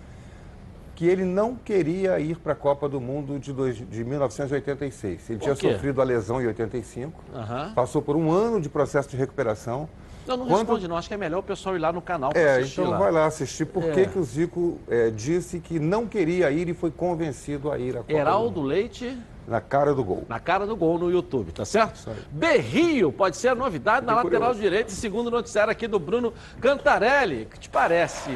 que 1.00 1.06
ele 1.06 1.24
não 1.24 1.56
queria 1.56 2.20
ir 2.20 2.36
para 2.36 2.52
a 2.52 2.54
Copa 2.54 2.86
do 2.86 3.00
Mundo 3.00 3.38
de, 3.38 3.54
dois, 3.54 3.74
de 3.74 4.04
1986. 4.04 5.30
Ele 5.30 5.38
tinha 5.38 5.54
sofrido 5.54 5.98
a 5.98 6.04
lesão 6.04 6.42
em 6.42 6.46
85, 6.46 7.24
uhum. 7.32 7.72
passou 7.72 8.02
por 8.02 8.16
um 8.16 8.30
ano 8.30 8.60
de 8.60 8.68
processo 8.68 9.08
de 9.08 9.16
recuperação. 9.16 9.88
Não, 10.26 10.36
não 10.36 10.46
Quando... 10.46 10.58
responde 10.58 10.88
não, 10.88 10.96
acho 10.96 11.08
que 11.08 11.14
é 11.14 11.16
melhor 11.16 11.38
o 11.38 11.42
pessoal 11.42 11.76
ir 11.76 11.78
lá 11.78 11.92
no 11.92 12.02
canal 12.02 12.30
para 12.30 12.40
é, 12.40 12.58
assistir 12.58 12.80
então 12.80 12.92
lá. 12.92 12.98
vai 12.98 13.12
lá 13.12 13.26
assistir 13.26 13.64
por 13.66 13.84
é. 13.84 14.06
que 14.06 14.18
o 14.18 14.22
Zico 14.22 14.78
é, 14.88 15.10
disse 15.10 15.60
que 15.60 15.78
não 15.78 16.06
queria 16.06 16.50
ir 16.50 16.68
e 16.68 16.74
foi 16.74 16.90
convencido 16.90 17.70
a 17.70 17.78
ir 17.78 17.96
à 17.96 18.00
Copa 18.00 18.12
Heraldo 18.12 18.62
Leite... 18.62 19.16
Na 19.48 19.60
cara 19.60 19.92
do 19.92 20.04
gol. 20.04 20.24
Na 20.28 20.38
cara 20.38 20.64
do 20.64 20.76
gol 20.76 20.96
no 20.96 21.10
YouTube, 21.10 21.50
tá 21.50 21.64
certo? 21.64 22.08
Berrio 22.30 23.10
pode 23.10 23.36
ser 23.36 23.48
a 23.48 23.54
novidade 23.54 24.06
na 24.06 24.14
lateral 24.14 24.54
direita, 24.54 24.90
segundo 24.90 25.28
noticiário 25.28 25.72
aqui 25.72 25.88
do 25.88 25.98
Bruno 25.98 26.32
Cantarelli. 26.60 27.42
O 27.42 27.46
que 27.46 27.58
te 27.58 27.68
parece? 27.68 28.30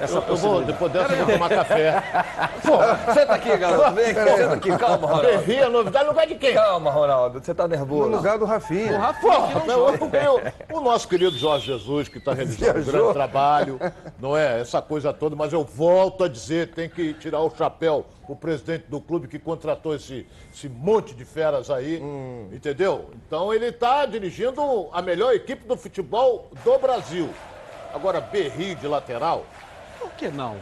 Essa 0.00 0.16
eu, 0.16 0.22
eu 0.28 0.36
vou, 0.36 0.62
depois 0.62 0.92
dessa, 0.92 1.12
eu 1.12 1.24
vou 1.24 1.34
tomar 1.34 1.48
café. 1.48 2.02
Pô, 2.64 3.12
senta 3.12 3.34
aqui, 3.34 3.56
garoto. 3.56 3.92
Vem 3.92 4.06
aqui, 4.06 4.36
senta 4.36 4.54
aqui. 4.54 4.76
Calma, 4.76 5.06
Ronaldo. 5.06 5.28
Berri, 5.28 5.62
a 5.62 5.70
novidade 5.70 6.04
no 6.04 6.10
lugar 6.10 6.26
de 6.26 6.34
quem? 6.34 6.54
Calma, 6.54 6.90
Ronaldo. 6.90 7.40
Você 7.40 7.54
tá 7.54 7.68
nervoso. 7.68 8.10
No 8.10 8.16
lugar 8.16 8.38
do 8.38 8.44
Rafinha. 8.44 8.96
O 8.96 9.00
Rafinha. 9.00 9.32
o, 10.72 10.78
o 10.78 10.80
nosso 10.80 11.08
querido 11.08 11.36
Jorge 11.38 11.66
Jesus, 11.66 12.08
que 12.08 12.18
está 12.18 12.32
realizando 12.32 12.80
um 12.80 12.84
grande 12.84 13.12
trabalho, 13.12 13.80
não 14.18 14.36
é? 14.36 14.60
Essa 14.60 14.82
coisa 14.82 15.12
toda, 15.12 15.36
mas 15.36 15.52
eu 15.52 15.64
volto 15.64 16.24
a 16.24 16.28
dizer, 16.28 16.72
tem 16.72 16.88
que 16.88 17.14
tirar 17.14 17.40
o 17.40 17.50
chapéu 17.54 18.04
o 18.28 18.34
presidente 18.34 18.86
do 18.88 19.00
clube 19.00 19.28
que 19.28 19.38
contratou 19.38 19.94
esse, 19.94 20.26
esse 20.52 20.68
monte 20.68 21.14
de 21.14 21.24
feras 21.24 21.70
aí, 21.70 22.00
hum. 22.02 22.48
entendeu? 22.52 23.10
Então 23.26 23.52
ele 23.52 23.66
está 23.66 24.06
dirigindo 24.06 24.88
a 24.92 25.02
melhor 25.02 25.34
equipe 25.34 25.66
do 25.66 25.76
futebol 25.76 26.50
do 26.64 26.78
Brasil. 26.78 27.28
Agora, 27.92 28.20
Berri 28.20 28.74
de 28.74 28.88
lateral, 28.88 29.44
por 30.04 30.12
que 30.16 30.28
não? 30.28 30.56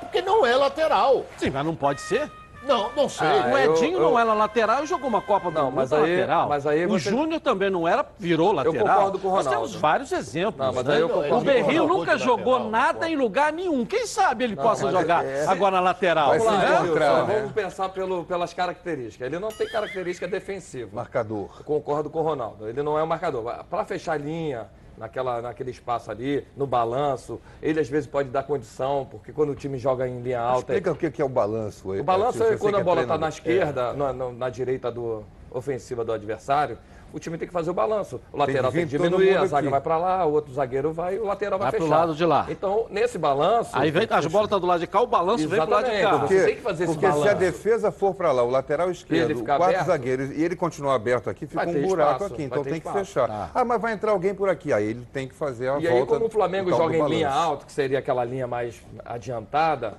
Porque 0.00 0.22
não 0.22 0.46
é 0.46 0.54
lateral. 0.56 1.24
Sim, 1.36 1.50
mas 1.50 1.64
não 1.66 1.74
pode 1.74 2.00
ser? 2.00 2.30
Não, 2.62 2.90
não 2.96 3.08
sei. 3.08 3.26
Ah, 3.28 3.50
o 3.52 3.58
Edinho 3.58 3.92
eu- 3.98 4.02
eu- 4.02 4.10
não 4.10 4.18
era 4.18 4.34
lateral 4.34 4.82
e 4.82 4.86
jogou 4.88 5.08
uma 5.08 5.20
Copa 5.22 5.50
do 5.52 5.54
Não, 5.54 5.64
Mundo 5.66 5.74
mas 5.76 5.92
aí- 5.92 6.00
lateral. 6.16 6.48
mas 6.48 6.66
aí 6.66 6.84
o 6.84 6.88
você- 6.88 7.10
Júnior 7.10 7.38
também 7.40 7.70
não 7.70 7.86
era, 7.86 8.04
virou 8.18 8.50
lateral. 8.50 8.86
concordo 8.96 9.18
com 9.20 9.28
o 9.28 9.30
Nós 9.30 9.46
Ronaldo. 9.46 9.66
temos 9.68 9.80
vários 9.80 10.10
exemplos. 10.10 10.56
Não, 10.66 10.72
mas 10.72 10.84
né? 10.84 10.94
aí 10.94 11.00
eu 11.00 11.08
concordo 11.08 11.34
o 11.34 11.38
o 11.38 11.40
Berril 11.42 11.86
nunca 11.86 12.18
jogou 12.18 12.54
lateral, 12.54 12.70
nada 12.70 12.92
concordo. 12.94 13.12
em 13.12 13.16
lugar 13.16 13.52
nenhum. 13.52 13.84
Quem 13.86 14.04
sabe 14.04 14.42
ele 14.44 14.56
possa 14.56 14.84
mas 14.86 14.92
jogar 14.94 15.24
é- 15.24 15.46
agora 15.46 15.76
na 15.76 15.80
lateral. 15.80 16.30
Vamos 16.30 16.44
lá, 16.44 16.52
se 16.52 16.66
né? 16.66 16.98
né? 16.98 17.34
vamos 17.38 17.52
pensar 17.52 17.88
pelo, 17.90 18.24
pelas 18.24 18.52
características. 18.52 19.26
Ele 19.28 19.38
não 19.38 19.48
tem 19.50 19.68
característica 19.68 20.26
defensiva. 20.26 20.90
Marcador. 20.92 21.62
Concordo 21.62 22.10
com 22.10 22.18
o 22.18 22.22
Ronaldo. 22.22 22.68
Ele 22.68 22.82
não 22.82 22.98
é 22.98 23.02
um 23.02 23.06
marcador. 23.06 23.44
Para 23.70 23.84
fechar 23.84 24.14
a 24.14 24.16
linha, 24.18 24.66
naquela, 24.96 25.40
naquele 25.42 25.70
espaço 25.70 26.10
ali, 26.10 26.46
no 26.56 26.66
balanço, 26.66 27.40
ele 27.62 27.80
às 27.80 27.88
vezes 27.88 28.06
pode 28.08 28.28
dar 28.30 28.42
condição, 28.42 29.06
porque 29.10 29.32
quando 29.32 29.50
o 29.50 29.54
time 29.54 29.78
joga 29.78 30.08
em 30.08 30.20
linha 30.20 30.40
alta. 30.40 30.72
Explica 30.74 30.92
o 31.08 31.12
que 31.12 31.20
é 31.22 31.24
o 31.24 31.28
balanço 31.28 31.92
aí. 31.92 32.00
O 32.00 32.04
balanço 32.04 32.42
é 32.42 32.48
você 32.48 32.56
quando 32.58 32.76
a 32.76 32.82
bola 32.84 33.02
está 33.02 33.18
na 33.18 33.28
esquerda, 33.28 33.92
na, 33.92 34.12
na- 34.12 34.32
na 34.32 34.48
direita 34.50 34.90
do 34.90 35.24
ofensiva 35.50 36.04
do 36.04 36.12
adversário, 36.12 36.78
o 37.12 37.18
time 37.18 37.38
tem 37.38 37.46
que 37.48 37.52
fazer 37.54 37.70
o 37.70 37.74
balanço. 37.74 38.20
O 38.32 38.36
lateral 38.36 38.70
tem 38.70 38.86
que, 38.86 38.96
todo 38.98 39.04
diminuir, 39.08 39.32
mundo 39.34 39.42
a 39.44 39.46
zaga 39.46 39.60
aqui. 39.66 39.70
vai 39.70 39.80
para 39.80 39.96
lá, 39.96 40.26
o 40.26 40.32
outro 40.32 40.52
zagueiro 40.52 40.92
vai 40.92 41.14
e 41.16 41.18
o 41.18 41.24
lateral 41.24 41.58
vai, 41.58 41.70
Vai 41.70 41.78
pro 41.80 41.88
fechar. 41.88 41.98
lado 42.00 42.14
de 42.14 42.24
lá. 42.24 42.46
Então, 42.48 42.86
nesse 42.90 43.16
balanço. 43.18 43.70
Aí 43.72 43.90
vem, 43.90 44.06
as 44.10 44.26
bolas 44.26 44.46
estão 44.46 44.60
do 44.60 44.66
lado 44.66 44.80
de 44.80 44.86
cá, 44.86 45.00
o 45.00 45.06
balanço 45.06 45.48
vem 45.48 45.60
pro 45.60 45.70
lado 45.70 45.84
de 45.84 45.90
cá. 45.90 45.96
Exatamente, 45.98 46.20
Porque, 46.20 46.38
Você 46.40 46.46
tem 46.46 46.56
que 46.56 46.62
fazer 46.62 46.84
esse 46.84 46.92
porque 46.92 47.06
se 47.06 47.12
a 47.12 47.18
balanço. 47.18 47.36
defesa 47.38 47.90
for 47.92 48.14
para 48.14 48.32
lá, 48.32 48.42
o 48.42 48.50
lateral 48.50 48.90
esquerdo, 48.90 49.42
quatro 49.44 49.64
aberto, 49.64 49.86
zagueiros, 49.86 50.30
e 50.30 50.42
ele 50.44 50.56
continuar 50.56 50.94
aberto 50.94 51.30
aqui, 51.30 51.46
fica 51.46 51.64
vai 51.64 51.74
um 51.74 51.86
buraco 51.86 52.12
espaço, 52.24 52.24
aqui. 52.34 52.36
vai 52.36 52.46
Então 52.46 52.62
tem 52.64 52.72
que 52.74 52.78
espaço. 52.88 52.98
fechar. 52.98 53.50
Ah, 53.54 53.64
mas 53.64 53.80
vai 53.80 53.92
entrar 53.92 54.10
alguém 54.12 54.34
por 54.34 54.48
aqui. 54.48 54.72
Aí 54.72 54.84
ele 54.90 55.06
tem 55.12 55.26
que 55.26 55.34
fazer 55.34 55.68
a 55.68 55.78
E 55.78 55.86
volta. 55.86 55.90
aí, 55.94 56.06
como 56.06 56.26
o 56.26 56.30
Flamengo 56.30 56.70
joga 56.70 56.96
em 56.96 57.06
linha 57.08 57.28
balanço. 57.28 57.48
alta, 57.50 57.66
que 57.66 57.72
seria 57.72 57.98
aquela 57.98 58.24
linha 58.24 58.46
mais 58.46 58.82
adiantada, 59.04 59.94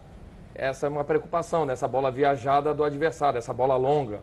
essa 0.54 0.86
é 0.88 0.90
uma 0.90 1.04
preocupação, 1.04 1.66
né? 1.66 1.74
Essa 1.74 1.88
bola 1.88 2.10
viajada 2.12 2.74
do 2.74 2.84
adversário, 2.84 3.38
essa 3.38 3.54
bola 3.54 3.76
longa. 3.76 4.20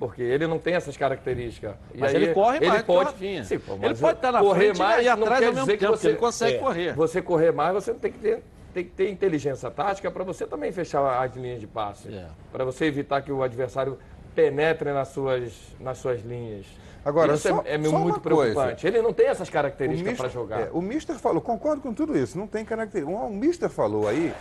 Porque 0.00 0.22
ele 0.22 0.46
não 0.46 0.58
tem 0.58 0.74
essas 0.74 0.96
características. 0.96 1.74
E 1.94 1.98
Mas 1.98 2.14
aí, 2.14 2.22
ele 2.22 2.32
corre 2.32 2.58
mais 2.66 2.82
que 2.82 2.90
o 2.90 2.94
pode, 2.94 3.10
Rafinha. 3.10 3.44
Sim, 3.44 3.58
pô, 3.58 3.74
Ele 3.74 3.94
pode 3.94 4.16
estar 4.16 4.32
na 4.32 4.40
correr 4.40 4.60
frente 4.74 4.76
e 4.76 4.78
mais 4.78 5.04
não 5.06 5.12
atrás 5.12 5.40
quer 5.40 5.46
ao 5.46 5.52
mesmo 5.52 5.66
dizer 5.66 5.76
que 5.78 5.84
tempo, 5.84 5.96
você, 5.98 6.08
ele 6.08 6.16
consegue 6.16 6.54
é, 6.54 6.58
correr. 6.58 6.94
Você 6.94 7.22
correr 7.22 7.52
mais, 7.52 7.74
você 7.74 7.92
tem 7.92 8.10
que 8.10 8.18
ter, 8.18 8.42
tem 8.72 8.84
que 8.84 8.90
ter 8.92 9.10
inteligência 9.10 9.70
tática 9.70 10.10
para 10.10 10.24
você 10.24 10.46
também 10.46 10.72
fechar 10.72 11.22
as 11.22 11.36
linhas 11.36 11.60
de 11.60 11.66
passe. 11.66 12.08
É. 12.08 12.24
Para 12.50 12.64
você 12.64 12.86
evitar 12.86 13.20
que 13.20 13.30
o 13.30 13.42
adversário 13.42 13.98
penetre 14.34 14.90
nas 14.90 15.08
suas, 15.08 15.52
nas 15.78 15.98
suas 15.98 16.22
linhas. 16.24 16.64
Agora, 17.04 17.34
Isso 17.34 17.48
só- 17.48 17.62
é, 17.66 17.74
é 17.74 17.82
só 17.82 17.98
muito 17.98 18.16
uma 18.16 18.20
coisa. 18.20 18.20
preocupante. 18.20 18.86
Ele 18.86 19.02
não 19.02 19.12
tem 19.12 19.26
essas 19.26 19.50
características 19.50 20.16
para 20.16 20.28
jogar. 20.30 20.60
é, 20.60 20.70
o 20.72 20.80
Mister 20.80 21.16
falou, 21.16 21.42
concordo 21.42 21.82
com 21.82 21.92
tudo 21.92 22.16
isso, 22.16 22.38
não 22.38 22.46
tem 22.46 22.64
característica. 22.64 23.14
O 23.18 23.28
Mister 23.30 23.68
falou 23.68 24.08
aí 24.08 24.32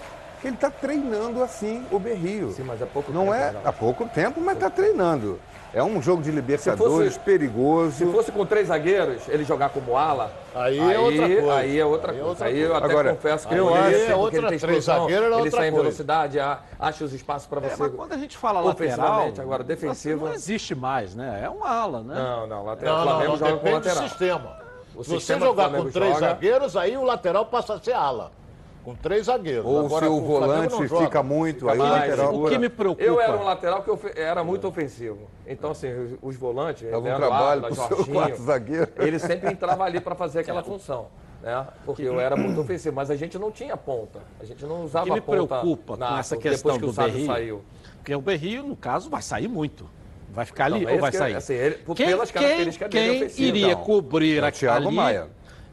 que 0.42 0.48
ele 0.48 0.56
está 0.56 0.70
treinando 0.72 1.44
assim 1.44 1.86
o 1.92 2.00
Berrio. 2.00 2.52
Sim, 2.52 2.64
mas 2.64 2.82
é 2.82 2.86
pouco 2.86 3.12
Não 3.12 3.24
tempo, 3.26 3.34
é 3.36 3.48
Geraldo. 3.48 3.68
há 3.68 3.74
pouco 3.74 4.06
tempo, 4.08 4.42
mas 4.42 4.56
está 4.56 4.70
treinando. 4.70 5.40
É 5.72 5.84
um 5.84 6.02
jogo 6.02 6.24
de 6.24 6.32
Libertadores 6.32 7.14
Se 7.14 7.20
perigoso. 7.20 7.92
Se 7.92 8.06
fosse 8.08 8.32
com 8.32 8.44
três 8.44 8.70
zagueiros, 8.70 9.28
ele 9.30 9.44
jogar 9.44 9.70
como 9.70 9.96
ala, 9.96 10.32
Aí 10.56 10.80
é 10.80 10.98
outra 10.98 11.28
coisa. 11.28 11.54
Aí 11.54 11.80
é 11.80 11.86
outra 11.86 12.12
Aí 12.12 12.18
é 12.18 12.22
coisa. 12.22 12.30
outra 12.32 12.46
Aí 12.48 12.60
eu 12.60 12.76
até 12.76 12.86
Agora, 12.86 13.10
confesso 13.14 13.48
que 13.48 13.54
eu 13.54 13.70
ele 13.70 13.78
acho- 13.78 13.90
porque 14.00 14.12
é 14.12 14.16
outra 14.16 14.38
ele 14.40 14.48
tem 14.50 14.58
três 14.60 14.78
explosão, 14.80 15.02
zagueiro 15.04 15.26
era 15.26 15.36
ele 15.36 15.44
outra 15.44 15.60
sai 15.60 15.68
em 15.68 15.72
coisa. 15.72 15.84
velocidade, 15.84 16.40
a- 16.40 16.60
acha 16.80 17.06
os 17.06 17.14
espaços 17.14 17.48
para 17.48 17.60
É, 17.60 17.70
você. 17.70 17.84
mas 17.84 17.92
quando 17.94 18.14
a 18.14 18.18
gente 18.18 18.36
fala 18.36 18.60
lateral, 18.62 19.32
agora, 19.38 19.64
defensivo- 19.64 20.26
não 20.26 20.34
existe 20.34 20.74
mais, 20.74 21.14
né? 21.14 21.42
É 21.44 21.50
um 21.52 21.64
ala, 21.64 22.02
né? 22.02 22.16
Não, 22.16 22.48
não, 22.48 22.66
lateral. 22.66 22.96
Não, 22.96 23.02
o 23.02 23.06
não, 23.06 23.12
Flamengo 23.12 23.32
não, 23.34 23.38
joga 23.38 23.52
com 23.52 23.58
depende 23.58 23.80
do 23.82 23.88
lateral. 23.90 24.10
sistema. 24.10 24.58
O 24.96 25.04
Se 25.04 25.10
você 25.12 25.34
que 25.36 25.40
jogar 25.40 25.70
com 25.70 25.92
três 25.92 26.14
joga- 26.16 26.28
zagueiros, 26.30 26.76
aí 26.76 26.98
o 26.98 27.04
lateral 27.04 27.46
passa 27.46 27.76
a 27.76 27.80
ser 27.80 27.94
ala. 27.94 28.32
Com 28.84 28.96
três 28.96 29.26
zagueiros. 29.26 29.66
Ou 29.66 29.86
Agora, 29.86 30.06
se 30.06 30.12
o 30.12 30.22
volante 30.22 30.88
fica 30.88 31.22
muito, 31.22 31.70
aí 31.70 31.78
o 31.78 31.82
mais, 31.84 32.10
lateral. 32.10 32.36
O 32.36 32.48
que 32.50 32.58
me 32.58 32.70
preocupa... 32.70 33.04
Eu 33.04 33.20
era 33.20 33.38
um 33.38 33.44
lateral 33.44 33.84
que 33.84 33.92
ofe- 33.92 34.14
era 34.16 34.44
muito 34.44 34.68
ofensivo. 34.68 35.30
Então, 35.46 35.72
assim, 35.72 35.92
os, 35.94 36.12
os 36.22 36.36
volantes, 36.38 36.90
Dava 36.90 37.00
um 37.00 37.16
trabalho 37.16 37.66
Ávila, 37.66 37.68
pro 37.68 37.76
seu 37.76 37.88
Jorginho, 37.98 38.16
quarto 38.16 38.42
zagueiro. 38.42 38.92
ele 38.98 39.20
sempre 39.20 39.52
entrava 39.52 39.84
ali 39.84 40.00
para 40.00 40.16
fazer 40.16 40.40
aquela 40.40 40.64
função. 40.64 41.08
Né? 41.44 41.68
Porque 41.86 42.02
eu 42.04 42.20
era 42.20 42.36
muito 42.36 42.60
ofensivo, 42.62 42.96
mas 42.96 43.12
a 43.12 43.16
gente 43.16 43.38
não 43.38 43.52
tinha 43.52 43.76
ponta. 43.78 44.20
A 44.42 44.46
gente 44.46 44.66
não 44.66 44.82
O 44.82 44.86
usava 44.86 45.06
que 45.06 45.12
me 45.12 45.22
ponta 45.22 45.48
preocupa 45.48 45.98
na- 45.98 46.08
com 46.10 46.18
essa 46.18 46.36
depois 46.36 46.54
questão 46.54 46.78
que 46.78 46.84
o 46.84 46.88
do 46.88 46.94
Sábio 46.94 47.12
Berrio, 47.14 47.28
saiu. 47.28 47.62
porque 47.98 48.16
o 48.16 48.22
Berrio, 48.22 48.64
no 48.64 48.76
caso, 48.76 49.10
vai 49.10 49.22
sair 49.22 49.48
muito. 49.48 49.86
Vai 50.32 50.46
ficar 50.46 50.66
ali 50.66 50.86
Não, 50.86 50.94
ou 50.94 51.00
vai 51.00 51.12
que- 51.12 51.18
sair? 51.18 51.36
assim, 51.36 51.54
ele- 51.54 51.80
quem 51.96 52.08
pelas 52.08 52.30
quem, 52.32 52.42
características 52.42 52.90
dele 52.90 53.30
quem 53.30 53.46
iria 53.46 53.76
Não. 53.76 53.84
cobrir 53.84 54.44
É 54.44 54.48
o 54.48 54.52
Thiago 54.52 54.92
Maia. 54.92 55.28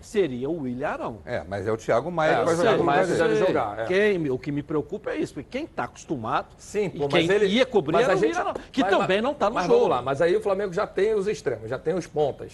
Seria 0.07 0.49
o 0.49 0.63
William 0.63 0.89
Arão. 0.89 1.19
É, 1.25 1.43
mas 1.49 1.67
é 1.67 1.73
o 1.73 1.77
Thiago 1.77 2.11
Maia 2.11 2.33
É, 2.33 2.39
que 2.39 2.45
vai 2.45 2.55
o 2.55 2.57
jogar 2.57 2.79
Maia 2.85 3.07
deve 3.07 3.37
jogar, 3.37 3.79
é. 3.81 3.85
Quem, 3.87 4.31
o 4.31 4.39
que 4.39 4.53
me 4.53 4.63
preocupa 4.63 5.11
é 5.11 5.17
isso, 5.17 5.35
porque 5.35 5.49
quem 5.51 5.65
está 5.65 5.85
acostumado 5.85 6.49
Sim, 6.57 6.87
e 6.95 6.99
pô, 6.99 7.09
quem 7.09 7.31
ele 7.31 7.47
ia 7.47 7.67
cobrir 7.67 7.93
mas 7.95 8.05
era 8.05 8.13
a 8.13 8.17
o 8.17 8.19
gente- 8.19 8.29
William 8.31 8.41
Arão, 8.51 8.55
que 8.71 8.81
mas- 8.83 8.91
também 8.91 9.21
não 9.21 9.33
está 9.33 9.49
no 9.49 9.55
mas 9.57 9.67
jogo. 9.67 9.75
Vamos 9.79 9.91
lá, 9.91 10.03
mas 10.03 10.23
aí 10.23 10.37
o 10.37 10.41
Flamengo 10.41 10.73
já 10.73 10.87
tem 10.87 11.15
os 11.15 11.27
extremos, 11.27 11.69
já 11.69 11.79
tem 11.79 11.95
os 11.95 12.07
pontas. 12.07 12.53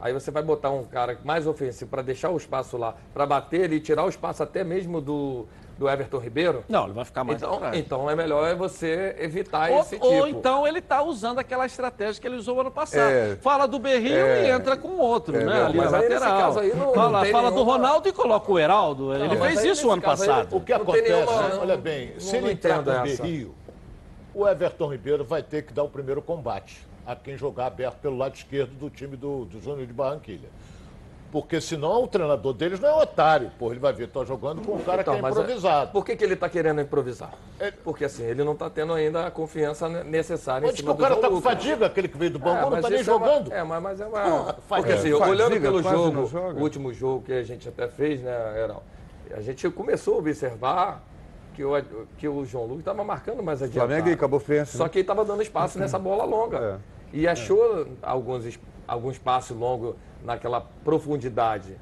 Aí 0.00 0.14
você 0.14 0.30
vai 0.30 0.42
botar 0.42 0.70
um 0.70 0.84
cara 0.84 1.18
mais 1.24 1.46
ofensivo 1.46 1.90
para 1.90 2.00
deixar 2.00 2.30
o 2.30 2.36
espaço 2.38 2.78
lá, 2.78 2.94
para 3.12 3.26
bater 3.26 3.70
e 3.70 3.78
tirar 3.80 4.04
o 4.04 4.08
espaço 4.08 4.42
até 4.42 4.64
mesmo 4.64 4.98
do, 4.98 5.46
do 5.80 5.88
Everton 5.88 6.18
Ribeiro. 6.18 6.62
Não, 6.68 6.84
ele 6.84 6.92
vai 6.92 7.06
ficar 7.06 7.24
mais 7.24 7.40
Então, 7.40 7.54
atrás. 7.54 7.74
então 7.78 8.10
é 8.10 8.14
melhor 8.14 8.54
você 8.54 9.16
evitar 9.18 9.70
Ou, 9.70 9.80
esse 9.80 9.94
tipo. 9.94 10.06
ou 10.06 10.28
então 10.28 10.66
ele 10.66 10.78
está 10.78 11.02
usando 11.02 11.38
aquela 11.38 11.64
estratégia 11.64 12.20
que 12.20 12.28
ele 12.28 12.36
usou 12.36 12.60
ano 12.60 12.70
passado. 12.70 13.10
É. 13.10 13.36
Fala 13.40 13.66
do 13.66 13.78
Berrio 13.78 14.14
É. 14.14 14.44
e 14.44 14.50
entra 14.50 14.76
com 14.76 14.88
o 14.88 14.98
outro, 14.98 15.34
É, 15.34 15.42
né? 15.42 15.46
não, 15.46 15.66
ali 15.68 15.78
mas 15.78 15.90
na 15.90 15.96
aí 15.98 16.08
nesse 16.10 16.20
lateral. 16.20 16.40
caso 16.42 16.58
aí 16.60 16.74
não- 16.76 16.86
não 16.88 16.92
fala 16.94 17.22
tem 17.22 17.32
fala 17.32 17.48
do 17.50 17.54
nenhuma- 17.56 17.72
Ronaldo 17.72 18.08
e 18.10 18.12
coloca 18.12 18.52
o 18.52 18.58
Heraldo. 18.58 19.14
ele 19.14 19.28
mas 19.28 19.38
fez 19.38 19.58
isso 19.60 19.68
nesse 19.68 19.88
ano 19.88 20.02
caso 20.02 20.22
aí, 20.22 20.28
passado. 20.28 20.56
O 20.56 20.60
que 20.60 20.74
Não 20.74 20.82
acontece, 20.82 21.12
nenhuma- 21.12 21.48
né? 21.48 21.58
olha 21.62 21.76
bem, 21.78 22.10
não- 22.12 22.20
se 22.20 22.32
não 22.36 22.38
ele 22.44 22.52
entrar 22.52 22.84
com 22.84 22.90
o 22.90 22.92
essa. 22.92 23.22
Berrio, 23.22 23.54
o 24.34 24.46
Everton 24.46 24.86
Ribeiro 24.92 25.24
vai 25.24 25.42
ter 25.42 25.62
que 25.62 25.72
dar 25.72 25.82
o 25.84 25.88
primeiro 25.88 26.20
combate 26.20 26.86
a 27.06 27.16
quem 27.16 27.38
jogar 27.38 27.68
aberto 27.68 27.96
pelo 28.02 28.18
lado 28.18 28.34
esquerdo 28.34 28.72
do 28.78 28.90
time 28.90 29.16
do, 29.16 29.46
do 29.46 29.62
Júnior 29.62 29.86
de 29.86 29.94
Barranquilha. 29.94 30.50
Porque 31.32 31.60
senão 31.60 32.02
o 32.02 32.08
treinador 32.08 32.52
deles 32.52 32.80
não 32.80 32.88
é 32.88 33.02
otário, 33.02 33.52
pô. 33.56 33.70
Ele 33.70 33.78
vai 33.78 33.92
ver, 33.92 34.08
tô 34.08 34.24
jogando 34.24 34.62
com 34.62 34.72
um 34.74 34.82
cara 34.82 35.02
Então, 35.02 35.14
que 35.14 35.18
é 35.20 35.22
mas 35.22 35.36
improvisado. 35.36 35.92
Por 35.92 36.04
que, 36.04 36.16
que 36.16 36.24
ele 36.24 36.34
está 36.34 36.48
querendo 36.48 36.80
improvisar? 36.80 37.32
É- 37.60 37.70
Porque 37.70 38.04
assim, 38.04 38.24
ele 38.24 38.42
não 38.42 38.52
está 38.52 38.68
tendo 38.68 38.92
ainda 38.92 39.26
a 39.26 39.30
confiança 39.30 39.88
ne- 39.88 40.02
necessária 40.02 40.66
em 40.66 40.68
Onde 40.68 40.76
que 40.78 40.82
cima 40.82 40.92
o 40.92 40.96
do 40.96 41.00
cara 41.02 41.14
João 41.14 41.22
tá 41.22 41.28
com 41.30 41.40
fadiga, 41.40 41.86
aquele 41.86 42.08
que 42.08 42.18
veio 42.18 42.32
do 42.32 42.38
Bangu, 42.40 42.58
É, 42.58 42.60
não 42.62 42.70
mas 42.70 42.82
tá 42.82 42.90
nem 42.90 43.00
isso 43.00 43.10
é 43.10 43.14
uma- 43.14 43.26
jogando. 43.28 43.52
É, 43.52 43.62
mas, 43.62 43.82
mas 43.82 44.00
é 44.00 44.06
uma. 44.06 44.20
Porra, 44.22 44.54
Porque 44.68 44.92
assim, 44.92 45.10
fadiga, 45.12 45.28
olhando 45.28 45.60
pelo 45.60 45.82
jogo, 45.82 46.20
o 46.58 46.60
último 46.62 46.92
jogo 46.92 47.22
que 47.24 47.32
a 47.32 47.42
gente 47.44 47.68
até 47.68 47.86
fez, 47.86 48.20
né, 48.22 48.60
Heral? 48.60 48.82
A 49.32 49.40
gente 49.40 49.70
começou 49.70 50.16
a 50.16 50.18
observar 50.18 51.04
que 51.54 51.64
o, 51.64 51.70
que 52.18 52.26
o 52.28 52.44
João 52.44 52.64
Lucas 52.64 52.80
estava 52.80 53.04
marcando 53.04 53.40
mais 53.40 53.62
adiantado. 53.62 53.86
Flamengo 53.88 54.08
e 54.10 54.16
Cabo 54.16 54.40
Friense. 54.40 54.76
Só 54.76 54.84
né? 54.84 54.88
que 54.88 54.98
ele 54.98 55.02
estava 55.04 55.24
dando 55.24 55.42
espaço 55.42 55.78
nessa 55.78 55.98
bola 55.98 56.24
longa. 56.24 56.80
E 57.12 57.28
achou 57.28 57.86
alguns, 58.02 58.58
alguns 58.88 59.16
passos 59.18 59.56
longos 59.56 59.94
naquela 60.24 60.60
profundidade. 60.84 61.76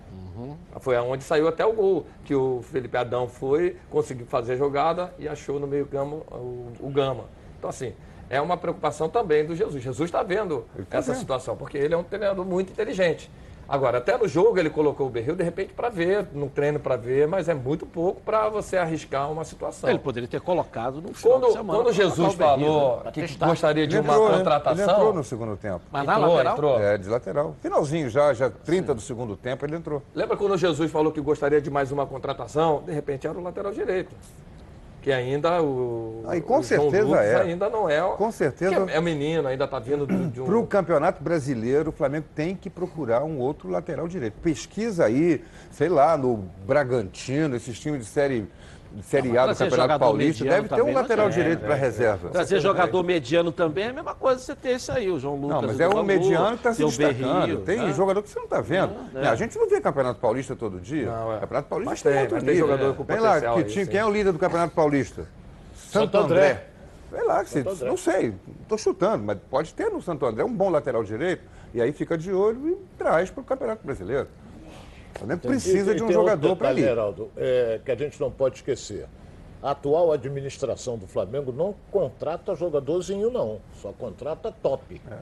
Foi 0.81 0.97
aonde 0.97 1.25
saiu 1.25 1.49
até 1.49 1.67
o 1.67 1.73
gol, 1.73 2.07
que 2.25 2.35
o 2.35 2.63
Felipe 2.63 2.97
Adão 2.97 3.27
foi, 3.27 3.77
conseguiu 3.91 4.27
fazer 4.27 4.53
a 4.53 4.57
jogada 4.57 5.13
e 5.19 5.27
achou 5.29 5.59
no 5.59 5.67
meio 5.67 5.87
campo 5.87 6.25
o, 6.31 6.73
o 6.81 6.91
Gama. 6.91 7.25
Então, 7.59 7.69
assim, 7.69 7.93
é 8.31 8.41
uma 8.41 8.57
preocupação 8.57 9.09
também 9.09 9.45
do 9.45 9.57
Jesus. 9.57 9.83
Jesus 9.83 10.09
está 10.09 10.23
vendo 10.23 10.65
tá 10.89 10.99
essa 10.99 11.13
vendo. 11.13 11.21
situação, 11.21 11.57
porque 11.57 11.77
ele 11.77 11.95
é 11.95 11.97
um 11.97 12.05
treinador 12.05 12.45
muito 12.45 12.71
inteligente. 12.71 13.31
Agora, 13.69 13.99
até 13.99 14.17
no 14.17 14.27
jogo 14.27 14.59
ele 14.59 14.71
colocou 14.71 15.07
o 15.07 15.11
Berril, 15.11 15.37
de 15.37 15.45
repente, 15.45 15.75
para 15.75 15.91
ver, 15.91 16.27
no 16.33 16.49
treino 16.49 16.81
para 16.81 16.97
ver, 16.97 17.29
mas 17.29 17.51
é 17.51 17.55
muito 17.55 17.85
pouco 17.85 18.19
para 18.23 18.49
você 18.49 18.79
arriscar 18.79 19.31
uma 19.31 19.45
situação. 19.45 19.91
Ele 19.91 19.99
poderia 19.99 20.27
ter 20.29 20.41
colocado 20.41 21.03
no 21.03 21.13
final 21.13 21.39
de 21.39 21.45
Quando, 21.45 21.53
semana. 21.53 21.79
quando 21.79 21.93
Jesus 21.93 22.35
Berrio, 22.35 22.59
né? 22.59 22.67
falou 22.67 23.13
que 23.13 23.37
gostaria 23.37 23.87
de 23.87 23.97
Ele 23.97 24.03
uma 24.07 24.15
entrou, 24.15 24.29
né? 24.31 24.37
contratação. 24.39 24.83
Ele 24.85 24.93
entrou 24.93 25.13
no 25.13 25.23
segundo 25.25 25.57
tempo. 25.59 25.81
Mas 25.93 26.07
na 26.07 26.13
Entrou, 26.15 26.29
lateral? 26.33 26.53
entrou. 26.55 26.81
É, 26.81 26.97
de 26.99 27.09
lateral. 27.11 27.57
Finalzinho 27.61 28.09
já, 28.09 28.33
já 28.33 28.49
30 28.49 28.95
do 28.95 29.01
segundo 29.03 29.37
tempo, 29.37 29.67
ele 29.67 29.77
entrou. 29.77 30.03
Lembra 30.15 30.37
quando 30.37 30.57
Jesus 30.57 30.91
falou 30.91 31.13
que 31.13 31.21
gostaria 31.21 31.61
de 31.61 31.71
mais 31.71 31.93
uma 31.93 32.07
contratação? 32.07 32.83
De 32.87 32.93
repente 32.93 33.27
era 33.27 33.39
o 33.39 33.43
lateral 33.43 33.71
direito. 33.73 34.15
Que 35.09 35.13
ainda 35.15 35.63
o. 35.63 36.23
Ah, 36.27 36.37
e 36.37 36.43
com 36.43 36.59
o 36.59 36.63
certeza 36.63 37.17
é. 37.17 37.41
ainda 37.41 37.71
não 37.71 37.89
é. 37.89 37.99
Com 38.19 38.31
certeza. 38.31 38.75
É, 38.91 39.01
menino, 39.01 39.49
ainda 39.49 39.65
está 39.65 39.79
vindo 39.79 40.07
do- 40.07 40.29
de 40.29 40.39
um. 40.43 40.45
Para 40.45 40.59
o 40.59 40.67
Campeonato 40.67 41.25
Brasileiro, 41.25 41.89
o 41.89 41.93
Flamengo 41.95 42.27
tem 42.35 42.55
que 42.55 42.69
procurar 42.69 43.25
um 43.25 43.39
outro 43.39 43.71
lateral 43.71 44.07
direito. 44.07 44.35
Pesquisa 44.43 45.07
aí, 45.07 45.43
sei 45.71 45.89
lá, 45.89 46.15
no 46.15 46.45
Bragantino, 46.67 47.57
esses 47.57 47.81
times 47.81 48.01
de 48.01 48.05
série, 48.07 48.47
série 49.03 49.37
A 49.37 49.47
do 49.47 49.57
Campeonato 49.57 49.99
Paulista, 49.99 50.45
deve 50.45 50.69
ter 50.69 50.83
um 50.83 50.93
lateral 50.93 51.31
direito 51.31 51.61
para 51.61 51.75
reserva. 51.75 52.29
Trazer 52.31 52.61
jogador 52.61 53.03
mediano 53.03 53.53
também 53.53 53.85
é 53.85 53.89
a 53.89 53.93
mesma 53.93 54.15
coisa 54.15 54.41
você 54.41 54.55
ter 54.55 54.71
esse 54.71 54.91
aí, 54.91 55.11
o 55.11 55.19
João 55.19 55.37
Lucas. 55.37 55.63
Não, 55.63 55.69
mas 55.69 55.81
é 55.81 55.89
um 55.89 56.03
mediano 56.03 56.49
que 56.51 56.55
está 56.57 56.75
se 56.75 56.85
destacando. 56.85 57.41
Berrio, 57.41 57.61
tem 57.61 57.79
né? 57.79 57.93
jogador 57.93 58.23
que 58.23 58.29
você 58.29 58.39
não 58.39 58.45
está 58.45 58.61
vendo. 58.61 58.93
É, 59.15 59.19
é. 59.19 59.23
Né, 59.23 59.29
A 59.29 59.35
gente 59.35 59.59
não 59.59 59.69
vê 59.69 59.81
Campeonato 59.81 60.21
Paulista 60.21 60.57
todo 60.57 60.81
dia. 60.81 61.07
Não, 61.07 61.35
é. 61.35 61.41
Campeonato 61.41 61.69
Paulista 61.69 61.91
Mas 61.91 62.03
tem, 62.03 62.21
outro 62.21 62.35
mas 62.37 62.45
tem 62.45 62.55
nível. 62.55 62.69
jogador 62.69 62.95
com 62.95 63.05
Vem 63.05 63.21
lá, 63.21 63.41
quem 63.65 64.01
é 64.01 64.05
o 64.05 64.11
líder 64.11 64.33
do 64.33 64.39
Campeonato 64.39 64.75
Paulista? 64.75 65.27
Santo, 65.75 66.17
André. 66.17 66.67
Sei 67.11 67.25
lá, 67.25 67.45
se- 67.45 67.65
não 67.87 67.97
sei, 67.97 68.35
estou 68.63 68.77
chutando, 68.77 69.25
mas 69.25 69.39
pode 69.51 69.73
ter 69.73 69.91
no 69.91 70.03
Santo 70.03 70.27
André 70.27 70.45
um 70.45 70.53
bom 70.53 70.69
lateral 70.69 71.03
direito, 71.03 71.43
e 71.73 71.81
aí 71.81 71.91
fica 71.91 72.19
de 72.19 72.31
olho 72.31 72.69
e 72.69 72.77
traz 72.99 73.31
para 73.31 73.41
o 73.41 73.45
Campeonato 73.45 73.83
Brasileiro. 73.83 74.29
Flamengo 75.19 75.41
precisa 75.41 75.91
E- 75.93 75.95
e 75.95 75.97
de 75.97 76.03
um 76.05 76.13
jogador 76.13 76.57
para 76.57 76.69
ali. 76.69 76.83
Geraldo, 76.83 77.31
é, 77.37 77.81
que 77.85 77.91
a 77.91 77.97
gente 77.97 78.21
não 78.21 78.31
pode 78.31 78.57
esquecer. 78.57 79.07
A 79.63 79.73
atual 79.73 80.13
administração 80.13 80.97
do 80.97 81.07
Flamengo 81.07 81.53
não 81.53 81.75
contrata 81.91 82.55
jogadorzinho, 82.55 83.31
não. 83.31 83.59
Só 83.83 83.93
contrata 83.93 84.55
top. 84.63 85.01
É. 85.11 85.17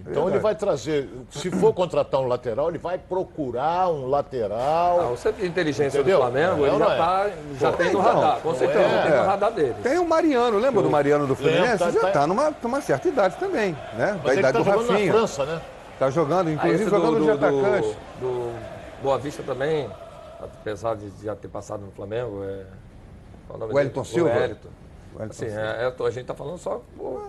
Então 0.00 0.12
Verdade. 0.22 0.36
ele 0.36 0.38
vai 0.38 0.54
trazer, 0.54 1.08
se 1.30 1.50
for 1.50 1.74
contratar 1.74 2.20
um 2.20 2.26
lateral, 2.26 2.70
ele 2.70 2.78
vai 2.78 2.96
procurar 2.96 3.90
um 3.90 4.06
lateral. 4.06 5.00
Ah, 5.00 5.10
o 5.10 5.16
centro 5.16 5.42
de 5.42 5.48
inteligência 5.48 5.98
Entendeu? 5.98 6.18
do 6.18 6.22
Flamengo, 6.22 6.64
é, 6.64 6.68
ele 6.68 6.78
já, 6.78 6.94
é. 6.94 6.96
tá, 6.96 7.30
já 7.60 7.72
tem 7.72 7.92
no 7.92 7.98
radar, 7.98 8.40
com 8.40 8.54
certeza, 8.54 8.80
é. 8.80 9.02
tem 9.02 9.20
no 9.20 9.26
radar 9.26 9.52
dele. 9.52 9.74
Tem 9.82 9.98
o 9.98 10.08
Mariano, 10.08 10.58
lembra 10.58 10.82
do 10.82 10.88
Mariano 10.88 11.26
do 11.26 11.34
Fluminense? 11.34 11.78
Tá, 11.78 11.90
já 11.90 11.98
está 11.98 12.10
tá 12.10 12.26
numa, 12.26 12.54
numa 12.62 12.80
certa 12.80 13.08
idade 13.08 13.36
também, 13.36 13.72
né? 13.98 14.18
Mas 14.24 14.34
da 14.34 14.34
idade 14.34 14.52
tá 14.56 14.62
do 14.62 14.70
Rafinha. 14.70 15.12
Na 15.12 15.18
França, 15.18 15.44
né? 15.44 15.60
Tá 15.98 16.10
jogando, 16.10 16.50
inclusive 16.50 16.84
ah, 16.84 16.90
jogando 16.90 17.18
do, 17.18 17.24
de 17.24 17.30
atacante. 17.32 17.96
Do, 18.20 18.26
do 18.28 18.77
Boa 19.02 19.18
Vista 19.18 19.42
também, 19.42 19.88
apesar 20.40 20.96
de 20.96 21.10
já 21.24 21.34
ter 21.36 21.48
passado 21.48 21.84
no 21.84 21.92
Flamengo, 21.92 22.42
é. 22.44 22.66
O 23.50 23.74
Wellington 23.74 24.04
Silva? 24.04 24.30
O 24.30 24.40
Wellington. 24.40 24.68
Assim, 25.30 25.46
é, 25.46 25.92
é, 25.98 26.06
a 26.06 26.10
gente 26.10 26.26
tá 26.26 26.34
falando 26.34 26.58
só. 26.58 26.82
Pô, 26.96 27.22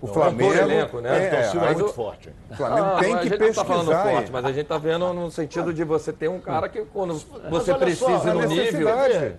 o 0.00 0.06
Flamengo. 0.06 0.52
É 0.52 0.58
elenco, 0.58 1.00
né? 1.00 1.10
É, 1.10 1.36
é, 1.36 1.70
é 1.70 1.74
muito 1.74 1.88
forte. 1.88 2.30
O 2.50 2.54
Flamengo 2.54 2.86
ah, 2.86 2.98
tem 2.98 3.18
que 3.18 3.30
pesquisar. 3.30 3.44
A 3.44 3.46
gente 3.46 3.56
não 3.56 3.64
tá 3.64 3.64
falando 3.64 4.12
forte, 4.12 4.32
mas 4.32 4.44
a 4.44 4.52
gente 4.52 4.66
tá 4.66 4.78
vendo 4.78 5.12
no 5.12 5.30
sentido 5.30 5.72
de 5.72 5.84
você 5.84 6.12
ter 6.12 6.28
um 6.28 6.40
cara 6.40 6.68
que 6.68 6.84
quando 6.86 7.14
você 7.48 7.74
precisa 7.74 8.18
só, 8.18 8.34
no 8.34 8.46
nível, 8.46 8.88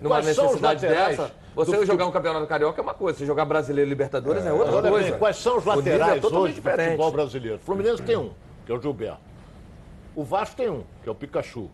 numa 0.00 0.20
necessidade 0.20 0.80
dessa, 0.80 1.30
você 1.54 1.86
jogar 1.86 2.06
um 2.06 2.10
campeonato 2.10 2.46
carioca 2.46 2.80
é 2.80 2.82
uma 2.82 2.94
coisa, 2.94 3.18
você 3.18 3.26
jogar 3.26 3.44
brasileiro 3.44 3.88
e 3.88 3.90
Libertadores 3.90 4.44
é, 4.44 4.48
é 4.48 4.52
outra 4.52 4.68
Agora, 4.68 4.90
coisa. 4.90 5.10
Bem, 5.10 5.18
quais 5.18 5.36
são 5.36 5.58
os 5.58 5.66
é 5.66 5.68
laterais 5.68 6.24
hoje 6.24 6.54
diferente. 6.54 6.78
do 6.78 6.90
futebol 6.90 7.12
brasileiro? 7.12 7.56
O 7.56 7.60
Fluminense 7.60 8.02
tem 8.02 8.16
um, 8.16 8.30
que 8.66 8.72
é 8.72 8.74
o 8.74 8.80
Gilberto. 8.80 9.27
O 10.18 10.24
Vasco 10.24 10.56
tem 10.56 10.68
um, 10.68 10.82
que 11.00 11.08
é 11.08 11.12
o 11.12 11.14
Pikachu. 11.14 11.70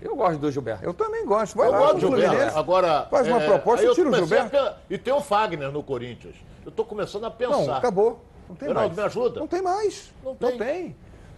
Eu 0.00 0.14
gosto 0.14 0.38
do 0.38 0.48
Gilberto. 0.48 0.84
Eu 0.84 0.94
também 0.94 1.26
gosto. 1.26 1.56
Vai 1.56 1.66
eu 1.66 1.72
lá 1.72 1.78
gosto 1.78 2.08
do 2.08 2.20
Gilberto. 2.20 2.56
Agora, 2.56 3.08
faz 3.10 3.26
uma 3.26 3.42
é, 3.42 3.46
proposta 3.48 3.84
e 3.84 3.94
tira 3.96 4.08
o 4.08 4.14
Gilberto. 4.14 4.56
A... 4.56 4.76
E 4.88 4.96
tem 4.96 5.12
o 5.12 5.20
Fagner 5.20 5.72
no 5.72 5.82
Corinthians. 5.82 6.36
Eu 6.64 6.68
estou 6.68 6.84
começando 6.84 7.24
a 7.24 7.32
pensar. 7.32 7.66
Não, 7.66 7.74
acabou. 7.74 8.20
Não 8.48 8.54
tem 8.54 8.68
Geraldo, 8.68 8.94
mais. 8.94 8.96
me 8.96 9.02
ajuda. 9.02 9.40
Não 9.40 9.48
tem 9.48 9.60
mais. 9.60 10.14
Não 10.22 10.36
tem. 10.36 10.50
Não 10.50 10.58
tem. 10.58 10.96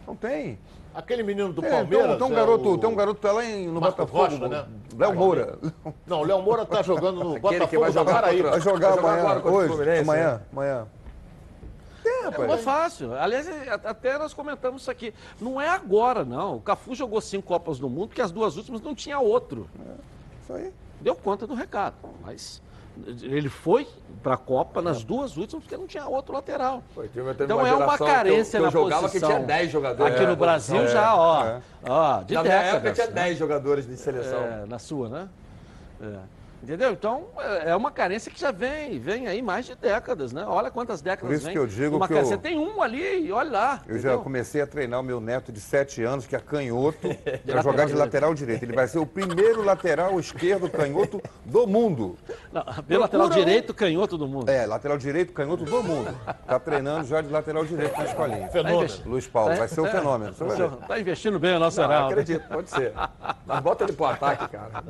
Não 0.09 0.15
tem. 0.15 0.59
Aquele 0.95 1.23
menino 1.23 1.55
do 1.55 1.65
é, 1.65 1.71
Palmeiras. 1.71 2.09
Tem, 2.09 2.19
tem 2.19 2.27
um 2.27 2.35
garoto, 2.35 2.69
é 2.69 2.73
o... 2.73 2.79
tem 2.79 2.91
um 2.91 2.95
garoto 2.95 3.21
tá 3.23 3.33
lá 3.33 3.45
em, 3.47 3.69
no 3.69 3.81
Marco 3.81 4.05
Botafogo. 4.05 4.25
Rocha, 4.25 4.49
né? 4.49 4.67
Léo 4.95 5.15
Moura. 5.15 5.59
Não, 6.07 6.21
o 6.21 6.25
Léo 6.25 6.43
Moura 6.43 6.67
tá 6.67 6.83
jogando 6.85 7.25
no 7.25 7.39
Botafogo 7.39 7.69
que 7.71 7.79
vai 7.79 7.91
jogar 7.91 8.25
aí. 8.27 8.43
Vai 8.43 8.61
jogar, 8.61 8.91
vai 8.91 8.97
jogar 8.97 9.39
amanhã, 9.39 9.43
hoje, 9.43 10.01
amanhã, 10.01 10.33
né? 10.35 10.41
amanhã. 10.53 10.87
É, 12.05 12.25
rapaz. 12.25 12.51
É 12.51 12.57
fácil. 12.59 13.15
Aliás, 13.15 13.49
é, 13.49 13.71
até 13.71 14.19
nós 14.19 14.35
comentamos 14.35 14.83
isso 14.83 14.91
aqui. 14.91 15.15
Não 15.41 15.61
é 15.61 15.69
agora, 15.69 16.25
não. 16.25 16.57
O 16.57 16.61
Cafu 16.61 16.95
jogou 16.95 17.21
cinco 17.21 17.49
Copas 17.49 17.79
do 17.79 17.89
Mundo, 17.89 18.15
que 18.15 18.23
as 18.23 18.31
duas 18.31 18.57
últimas 18.57 18.81
não 18.81 18.95
tinha 18.95 19.19
outro. 19.19 19.69
É, 19.79 19.95
isso 20.43 20.53
aí. 20.53 20.73
Deu 21.01 21.15
conta 21.15 21.47
do 21.47 21.55
recado. 21.55 21.95
Mas 22.23 22.63
ele 23.23 23.49
foi 23.49 23.87
para 24.23 24.35
a 24.35 24.37
Copa 24.37 24.83
nas 24.83 25.03
duas 25.03 25.37
últimas 25.37 25.65
porque 25.65 25.77
não 25.77 25.87
tinha 25.87 26.07
outro 26.07 26.35
lateral. 26.35 26.83
Foi, 26.95 27.07
então 27.07 27.59
uma 27.59 27.69
é 27.69 27.75
uma 27.75 27.99
carência 27.99 28.61
que 28.61 28.67
eu, 28.67 28.71
que 28.71 28.77
eu 28.77 28.81
na 28.83 28.85
jogava 28.85 29.03
posição. 29.03 29.29
que 29.29 29.35
tinha 29.35 29.47
10 29.47 29.71
jogadores. 29.71 30.15
Aqui 30.15 30.27
no 30.27 30.37
Brasil 30.37 30.83
é, 30.83 30.89
já, 30.89 31.17
ó, 31.17 31.47
é. 31.47 31.61
ó 31.89 32.23
de 32.23 32.35
na 32.35 32.43
décadas, 32.43 32.45
minha 32.45 32.77
época 32.77 32.93
tinha 32.93 33.07
10 33.09 33.39
jogadores 33.39 33.87
de 33.87 33.97
seleção. 33.97 34.41
É, 34.41 34.67
na 34.67 34.79
sua, 34.79 35.09
né? 35.09 35.29
É. 36.01 36.42
Entendeu? 36.63 36.93
Então, 36.93 37.25
é, 37.39 37.71
é 37.71 37.77
uma 37.77 37.91
carência 37.91 38.31
que 38.31 38.41
já 38.41 38.53
vem, 38.53 38.97
vem 39.01 39.27
aí 39.27 39.43
mais 39.43 39.67
de 39.67 39.75
décadas, 39.75 40.33
né? 40.33 40.45
Olha 40.47 40.71
quantas 40.71 41.03
décadas 41.03 41.29
Por 41.29 41.35
isso 41.35 41.45
vem. 41.47 41.53
que 41.53 41.59
eu 41.59 41.67
digo 41.67 41.97
uma 41.97 42.07
que 42.07 42.15
eu... 42.15 42.25
Você 42.25 42.39
tem 42.39 42.57
um 42.57 42.81
ali 42.81 43.27
e 43.27 43.33
olha 43.33 43.51
lá. 43.51 43.83
Eu 43.85 43.97
entendeu? 43.97 44.17
já 44.17 44.23
comecei 44.23 44.61
a 44.63 44.67
treinar 44.67 45.01
o 45.01 45.03
meu 45.03 45.21
neto 45.21 45.51
de 45.51 45.61
7 45.61 46.05
anos, 46.05 46.25
que 46.25 46.37
é 46.37 46.39
canhoto, 46.39 47.09
para 47.45 47.63
jogar 47.63 47.87
de 47.87 47.95
lateral 47.95 48.33
direito. 48.33 48.63
Ele 48.63 48.75
vai 48.75 48.87
ser 48.87 49.01
o 49.01 49.07
primeiro 49.07 49.65
lateral 49.65 50.21
esquerdo 50.21 50.71
canhoto 50.71 51.21
do 51.45 51.67
mundo. 51.67 52.17
Não, 52.53 52.65
lateral 52.97 53.29
direito 53.29 53.75
canhoto 53.75 54.17
do 54.17 54.29
mundo. 54.29 54.49
É, 54.49 54.65
lateral 54.65 54.97
direito 54.97 55.33
canhoto 55.33 55.65
do 55.65 55.83
mundo. 55.83 56.17
Está 56.43 56.61
treinando 56.61 57.09
já 57.09 57.21
de 57.21 57.29
lateral 57.29 57.65
direito 57.65 57.99
na 57.99 58.05
escolinha. 58.05 58.49
Fenômeno. 58.51 58.89
Tá 58.89 59.03
Luiz 59.05 59.27
Paulo, 59.27 59.57
vai 59.57 59.67
ser 59.67 59.81
um 59.81 59.87
fenômeno. 59.87 60.31
Está 60.31 61.01
investindo 61.01 61.41
bem 61.41 61.57
o 61.57 61.59
nosso 61.59 61.81
Não, 61.81 62.07
acredito, 62.07 62.47
pode 62.49 62.71
ser. 62.71 62.93
Mas 63.45 63.61
bota 63.61 63.83
ele 63.83 63.95
pro 63.95 64.05
ataque, 64.05 64.49
cara. 64.49 64.85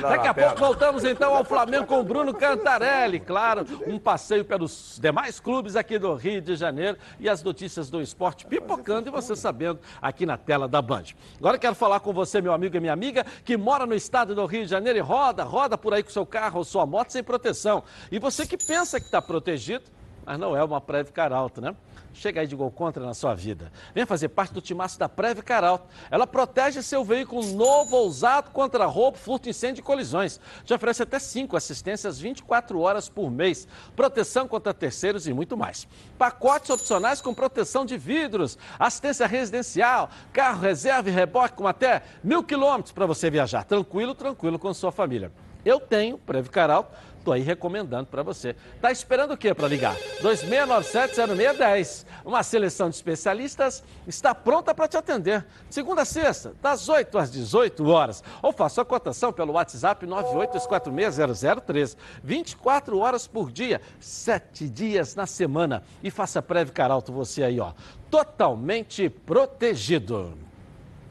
Daqui 0.00 0.28
a 0.28 0.34
pouco 0.34 0.58
voltamos 0.58 1.04
então 1.04 1.17
ao 1.26 1.44
Flamengo 1.44 1.86
com 1.86 2.02
Bruno 2.04 2.32
Cantarelli, 2.32 3.18
claro, 3.18 3.66
um 3.86 3.98
passeio 3.98 4.44
pelos 4.44 4.98
demais 5.00 5.40
clubes 5.40 5.76
aqui 5.76 5.98
do 5.98 6.14
Rio 6.14 6.40
de 6.40 6.56
Janeiro 6.56 6.96
e 7.18 7.28
as 7.28 7.42
notícias 7.42 7.90
do 7.90 8.00
esporte 8.00 8.46
pipocando 8.46 9.08
e 9.08 9.12
você 9.12 9.34
sabendo 9.34 9.80
aqui 10.00 10.24
na 10.24 10.36
tela 10.36 10.68
da 10.68 10.80
Band. 10.80 11.04
Agora 11.38 11.58
quero 11.58 11.74
falar 11.74 12.00
com 12.00 12.12
você, 12.12 12.40
meu 12.40 12.52
amigo 12.52 12.76
e 12.76 12.80
minha 12.80 12.92
amiga, 12.92 13.24
que 13.44 13.56
mora 13.56 13.86
no 13.86 13.94
estado 13.94 14.34
do 14.34 14.46
Rio 14.46 14.64
de 14.64 14.70
Janeiro 14.70 14.98
e 14.98 15.02
roda, 15.02 15.44
roda 15.44 15.76
por 15.76 15.92
aí 15.92 16.02
com 16.02 16.10
seu 16.10 16.26
carro 16.26 16.58
ou 16.58 16.64
sua 16.64 16.86
moto 16.86 17.10
sem 17.10 17.22
proteção. 17.22 17.82
E 18.10 18.18
você 18.18 18.46
que 18.46 18.56
pensa 18.56 19.00
que 19.00 19.06
está 19.06 19.20
protegido, 19.20 19.84
mas 20.24 20.38
não 20.38 20.56
é 20.56 20.62
uma 20.62 20.80
Preve 20.80 21.10
Caralto, 21.10 21.60
né? 21.60 21.74
Chega 22.12 22.40
aí 22.40 22.46
de 22.46 22.56
gol 22.56 22.70
contra 22.70 23.04
na 23.04 23.14
sua 23.14 23.34
vida. 23.34 23.70
Venha 23.94 24.06
fazer 24.06 24.28
parte 24.28 24.52
do 24.52 24.60
timaço 24.60 24.98
da 24.98 25.08
Preve 25.08 25.42
Caralto. 25.42 25.86
Ela 26.10 26.26
protege 26.26 26.82
seu 26.82 27.04
veículo 27.04 27.44
novo 27.54 27.96
ou 27.96 28.06
usado 28.06 28.50
contra 28.50 28.86
roubo, 28.86 29.16
furto, 29.16 29.48
incêndio 29.48 29.80
e 29.80 29.84
colisões. 29.84 30.40
Te 30.64 30.74
oferece 30.74 31.02
até 31.02 31.18
5 31.18 31.56
assistências 31.56 32.18
24 32.18 32.80
horas 32.80 33.08
por 33.08 33.30
mês, 33.30 33.68
proteção 33.94 34.48
contra 34.48 34.74
terceiros 34.74 35.26
e 35.26 35.32
muito 35.32 35.56
mais. 35.56 35.86
Pacotes 36.18 36.70
opcionais 36.70 37.20
com 37.20 37.32
proteção 37.32 37.84
de 37.84 37.96
vidros, 37.96 38.58
assistência 38.78 39.26
residencial, 39.26 40.10
carro 40.32 40.60
reserva 40.60 41.08
e 41.08 41.12
reboque 41.12 41.54
com 41.54 41.66
até 41.66 42.02
mil 42.22 42.42
quilômetros 42.42 42.92
para 42.92 43.06
você 43.06 43.30
viajar 43.30 43.64
tranquilo, 43.64 44.14
tranquilo 44.14 44.58
com 44.58 44.72
sua 44.74 44.90
família. 44.90 45.32
Eu 45.64 45.80
tenho 45.80 46.18
Preve 46.18 46.48
Caralto 46.48 46.90
Aí 47.32 47.42
recomendando 47.42 48.06
para 48.06 48.22
você. 48.22 48.56
Tá 48.80 48.90
esperando 48.90 49.34
o 49.34 49.36
quê 49.36 49.54
para 49.54 49.68
ligar? 49.68 49.96
2697-0610. 50.22 52.06
Uma 52.24 52.42
seleção 52.42 52.88
de 52.88 52.96
especialistas 52.96 53.84
está 54.06 54.34
pronta 54.34 54.74
para 54.74 54.88
te 54.88 54.96
atender. 54.96 55.44
Segunda 55.70 56.02
a 56.02 56.04
sexta, 56.04 56.54
das 56.60 56.88
8 56.88 57.18
às 57.18 57.30
18 57.30 57.86
horas. 57.88 58.24
Ou 58.42 58.52
faça 58.52 58.82
a 58.82 58.84
cotação 58.84 59.32
pelo 59.32 59.52
WhatsApp 59.54 60.06
982460013. 60.06 61.96
24 62.22 62.98
horas 62.98 63.26
por 63.26 63.50
dia, 63.50 63.80
7 64.00 64.68
dias 64.68 65.14
na 65.14 65.26
semana. 65.26 65.82
E 66.02 66.10
faça 66.10 66.42
Preve 66.42 66.72
Caralto 66.72 67.12
você 67.12 67.42
aí, 67.42 67.60
ó. 67.60 67.72
Totalmente 68.10 69.08
protegido. 69.08 70.47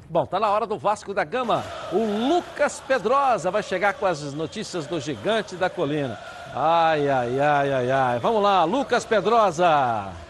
Bom, 0.10 0.26
tá 0.26 0.40
na 0.40 0.50
hora 0.50 0.66
do 0.66 0.78
Vasco 0.78 1.14
da 1.14 1.26
Gama. 1.26 1.64
O 1.92 2.30
Lucas 2.30 2.82
Pedrosa 2.88 3.52
vai 3.52 3.62
chegar 3.62 3.94
com 3.94 4.06
as 4.06 4.34
notícias 4.34 4.88
do 4.88 5.02
gigante 5.02 5.56
da 5.58 5.70
colina. 5.70 6.18
Ai, 6.56 7.10
ai, 7.10 7.40
ai, 7.40 7.74
ai, 7.74 7.92
ai. 7.92 8.20
Vamos 8.20 8.42
lá, 8.42 8.64
Lucas 8.64 9.04
Pedrosa. 9.04 10.27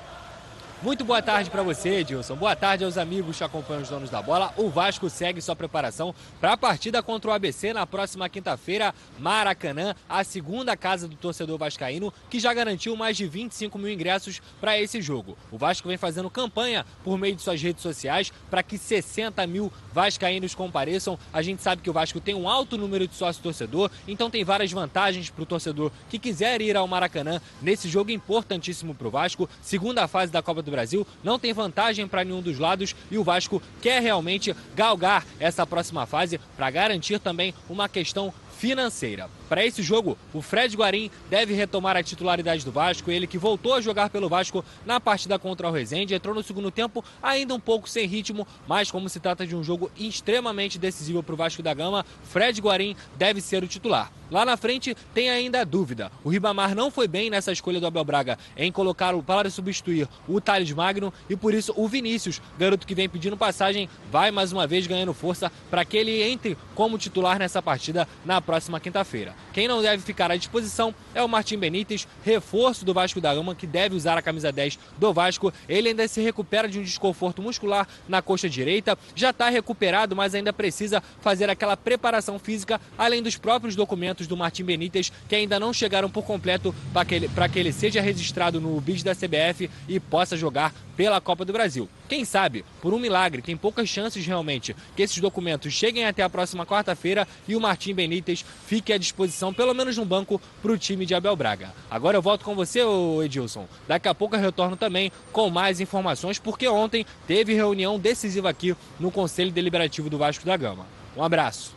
Muito 0.83 1.03
boa 1.03 1.23
tarde 1.23 1.49
para 1.49 1.63
você, 1.63 1.89
Edilson. 1.89 2.35
Boa 2.35 2.55
tarde 2.55 2.83
aos 2.83 2.99
amigos 2.99 3.35
que 3.35 3.43
acompanham 3.43 3.81
os 3.81 3.89
donos 3.89 4.11
da 4.11 4.21
bola. 4.21 4.53
O 4.55 4.69
Vasco 4.69 5.09
segue 5.09 5.41
sua 5.41 5.55
preparação 5.55 6.13
para 6.39 6.53
a 6.53 6.57
partida 6.57 7.01
contra 7.01 7.31
o 7.31 7.33
ABC 7.33 7.73
na 7.73 7.87
próxima 7.87 8.29
quinta-feira, 8.29 8.93
Maracanã, 9.17 9.95
a 10.07 10.23
segunda 10.23 10.77
casa 10.77 11.07
do 11.07 11.15
torcedor 11.15 11.57
vascaíno, 11.57 12.13
que 12.29 12.39
já 12.39 12.53
garantiu 12.53 12.95
mais 12.95 13.17
de 13.17 13.25
25 13.25 13.75
mil 13.79 13.91
ingressos 13.91 14.39
para 14.61 14.79
esse 14.79 15.01
jogo. 15.01 15.35
O 15.51 15.57
Vasco 15.57 15.87
vem 15.87 15.97
fazendo 15.97 16.29
campanha 16.29 16.85
por 17.03 17.17
meio 17.17 17.35
de 17.35 17.41
suas 17.41 17.59
redes 17.59 17.81
sociais 17.81 18.31
para 18.47 18.61
que 18.61 18.77
60 18.77 19.47
mil 19.47 19.73
vascaínos 19.91 20.53
compareçam. 20.53 21.17
A 21.33 21.41
gente 21.41 21.63
sabe 21.63 21.81
que 21.81 21.89
o 21.89 21.93
Vasco 21.93 22.21
tem 22.21 22.35
um 22.35 22.47
alto 22.47 22.77
número 22.77 23.07
de 23.07 23.15
sócio-torcedor, 23.15 23.89
então 24.07 24.29
tem 24.29 24.43
várias 24.43 24.71
vantagens 24.71 25.31
para 25.31 25.41
o 25.41 25.45
torcedor 25.47 25.91
que 26.07 26.19
quiser 26.19 26.61
ir 26.61 26.77
ao 26.77 26.87
Maracanã 26.87 27.41
nesse 27.63 27.89
jogo 27.89 28.11
importantíssimo 28.11 28.93
para 28.93 29.07
o 29.07 29.11
Vasco. 29.11 29.49
Segunda 29.59 30.07
fase 30.07 30.31
da 30.31 30.43
Copa 30.43 30.66
do 30.67 30.71
Brasil, 30.71 31.07
não 31.23 31.39
tem 31.39 31.53
vantagem 31.53 32.07
para 32.07 32.23
nenhum 32.23 32.41
dos 32.41 32.59
lados 32.59 32.95
e 33.09 33.17
o 33.17 33.23
Vasco 33.23 33.61
quer 33.81 34.01
realmente 34.01 34.55
galgar 34.75 35.25
essa 35.39 35.65
próxima 35.65 36.05
fase 36.05 36.39
para 36.55 36.69
garantir 36.69 37.19
também 37.19 37.53
uma 37.69 37.89
questão 37.89 38.33
financeira. 38.57 39.29
Para 39.49 39.65
esse 39.65 39.81
jogo, 39.81 40.17
o 40.33 40.41
Fred 40.41 40.75
Guarim 40.75 41.09
deve 41.29 41.53
retomar 41.53 41.95
a 41.95 42.03
titularidade 42.03 42.65
do 42.65 42.71
Vasco, 42.71 43.09
ele 43.09 43.25
que 43.25 43.37
voltou 43.37 43.73
a 43.73 43.81
jogar 43.81 44.09
pelo 44.09 44.27
Vasco 44.27 44.63
na 44.85 44.99
partida 44.99 45.39
contra 45.39 45.67
o 45.67 45.71
Resende, 45.71 46.13
entrou 46.13 46.35
no 46.35 46.43
segundo 46.43 46.69
tempo 46.69 47.03
ainda 47.23 47.53
um 47.53 47.59
pouco 47.59 47.89
sem 47.89 48.05
ritmo, 48.05 48.45
mas 48.67 48.91
como 48.91 49.07
se 49.07 49.19
trata 49.19 49.47
de 49.47 49.55
um 49.55 49.63
jogo 49.63 49.89
extremamente 49.97 50.77
decisivo 50.77 51.23
para 51.23 51.33
o 51.33 51.37
Vasco 51.37 51.63
da 51.63 51.73
Gama, 51.73 52.05
Fred 52.25 52.59
Guarim 52.61 52.95
deve 53.15 53.39
ser 53.39 53.63
o 53.63 53.67
titular. 53.67 54.11
Lá 54.29 54.43
na 54.43 54.57
frente 54.57 54.93
tem 55.13 55.29
ainda 55.29 55.61
a 55.61 55.63
dúvida. 55.63 56.11
O 56.21 56.29
Ribamar 56.29 56.75
não 56.75 56.91
foi 56.91 57.07
bem 57.07 57.29
nessa 57.29 57.53
escolha 57.53 57.79
do 57.79 57.87
Abel 57.87 58.03
Braga 58.03 58.37
em 58.57 58.69
colocá-lo 58.69 59.23
para 59.23 59.49
substituir 59.49 60.09
o 60.27 60.41
Thales 60.41 60.71
Magno 60.73 61.13
e 61.29 61.37
por 61.37 61.53
isso 61.53 61.73
o 61.77 61.87
Vinícius, 61.87 62.41
garoto 62.59 62.85
que 62.85 62.93
vem 62.93 63.07
pedindo 63.07 63.37
passagem, 63.37 63.89
vai 64.11 64.29
mais 64.29 64.51
uma 64.51 64.67
vez 64.67 64.85
ganhando 64.85 65.13
força 65.13 65.49
para 65.69 65.85
que 65.85 65.95
ele 65.95 66.21
entre 66.21 66.57
como 66.75 66.97
titular 66.97 67.39
nessa 67.39 67.61
partida 67.61 68.05
na 68.25 68.41
próxima 68.41 68.81
quinta-feira. 68.81 69.33
Quem 69.53 69.67
não 69.67 69.81
deve 69.81 70.03
ficar 70.03 70.31
à 70.31 70.35
disposição 70.35 70.93
é 71.15 71.23
o 71.23 71.27
Martim 71.27 71.57
Benítez, 71.57 72.07
reforço 72.23 72.85
do 72.85 72.93
Vasco 72.93 73.19
da 73.19 73.33
Gama, 73.33 73.55
que 73.55 73.65
deve 73.65 73.95
usar 73.95 74.17
a 74.17 74.21
camisa 74.21 74.51
10 74.51 74.77
do 74.97 75.13
Vasco. 75.13 75.51
Ele 75.67 75.89
ainda 75.89 76.07
se 76.07 76.21
recupera 76.21 76.67
de 76.67 76.79
um 76.79 76.83
desconforto 76.83 77.41
muscular 77.41 77.87
na 78.07 78.21
coxa 78.21 78.49
direita, 78.49 78.97
já 79.15 79.31
está 79.31 79.49
recuperado, 79.49 80.15
mas 80.15 80.35
ainda 80.35 80.53
precisa 80.53 81.01
fazer 81.21 81.49
aquela 81.49 81.75
preparação 81.75 82.37
física, 82.37 82.79
além 82.97 83.23
dos 83.23 83.37
próprios 83.37 83.75
documentos 83.75 84.27
do 84.27 84.37
Martim 84.37 84.63
Benítez, 84.63 85.11
que 85.27 85.35
ainda 85.35 85.59
não 85.59 85.73
chegaram 85.73 86.09
por 86.09 86.23
completo 86.23 86.73
para 86.93 87.05
que, 87.05 87.15
ele, 87.15 87.29
que 87.51 87.59
ele 87.59 87.73
seja 87.73 88.01
registrado 88.01 88.61
no 88.61 88.79
BID 88.79 89.03
da 89.03 89.15
CBF 89.15 89.69
e 89.87 89.99
possa 89.99 90.37
jogar 90.37 90.73
pela 90.95 91.21
Copa 91.21 91.45
do 91.45 91.53
Brasil. 91.53 91.89
Quem 92.07 92.23
sabe, 92.23 92.63
por 92.81 92.93
um 92.93 92.99
milagre, 92.99 93.41
tem 93.41 93.57
poucas 93.57 93.89
chances 93.89 94.25
realmente 94.25 94.75
que 94.95 95.01
esses 95.01 95.17
documentos 95.17 95.73
cheguem 95.73 96.05
até 96.05 96.23
a 96.23 96.29
próxima 96.29 96.65
quarta-feira 96.65 97.27
e 97.47 97.55
o 97.55 97.61
Martim 97.61 97.93
Benítez 97.93 98.45
fique 98.65 98.93
à 98.93 98.97
disposição, 98.97 99.53
pelo 99.53 99.73
menos 99.73 99.97
no 99.97 100.05
banco, 100.05 100.41
para 100.61 100.71
o 100.71 100.77
time 100.77 101.05
de 101.05 101.13
Abel 101.13 101.35
Braga. 101.35 101.73
Agora 101.91 102.17
eu 102.17 102.21
volto 102.21 102.45
com 102.45 102.55
você, 102.55 102.81
Edilson. 103.23 103.67
Daqui 103.87 104.07
a 104.07 104.15
pouco 104.15 104.35
eu 104.35 104.39
retorno 104.39 104.77
também 104.77 105.11
com 105.31 105.49
mais 105.49 105.81
informações, 105.81 106.39
porque 106.39 106.67
ontem 106.67 107.05
teve 107.27 107.53
reunião 107.53 107.99
decisiva 107.99 108.49
aqui 108.49 108.75
no 108.99 109.11
Conselho 109.11 109.51
Deliberativo 109.51 110.09
do 110.09 110.17
Vasco 110.17 110.45
da 110.45 110.55
Gama. 110.55 110.85
Um 111.15 111.23
abraço. 111.23 111.75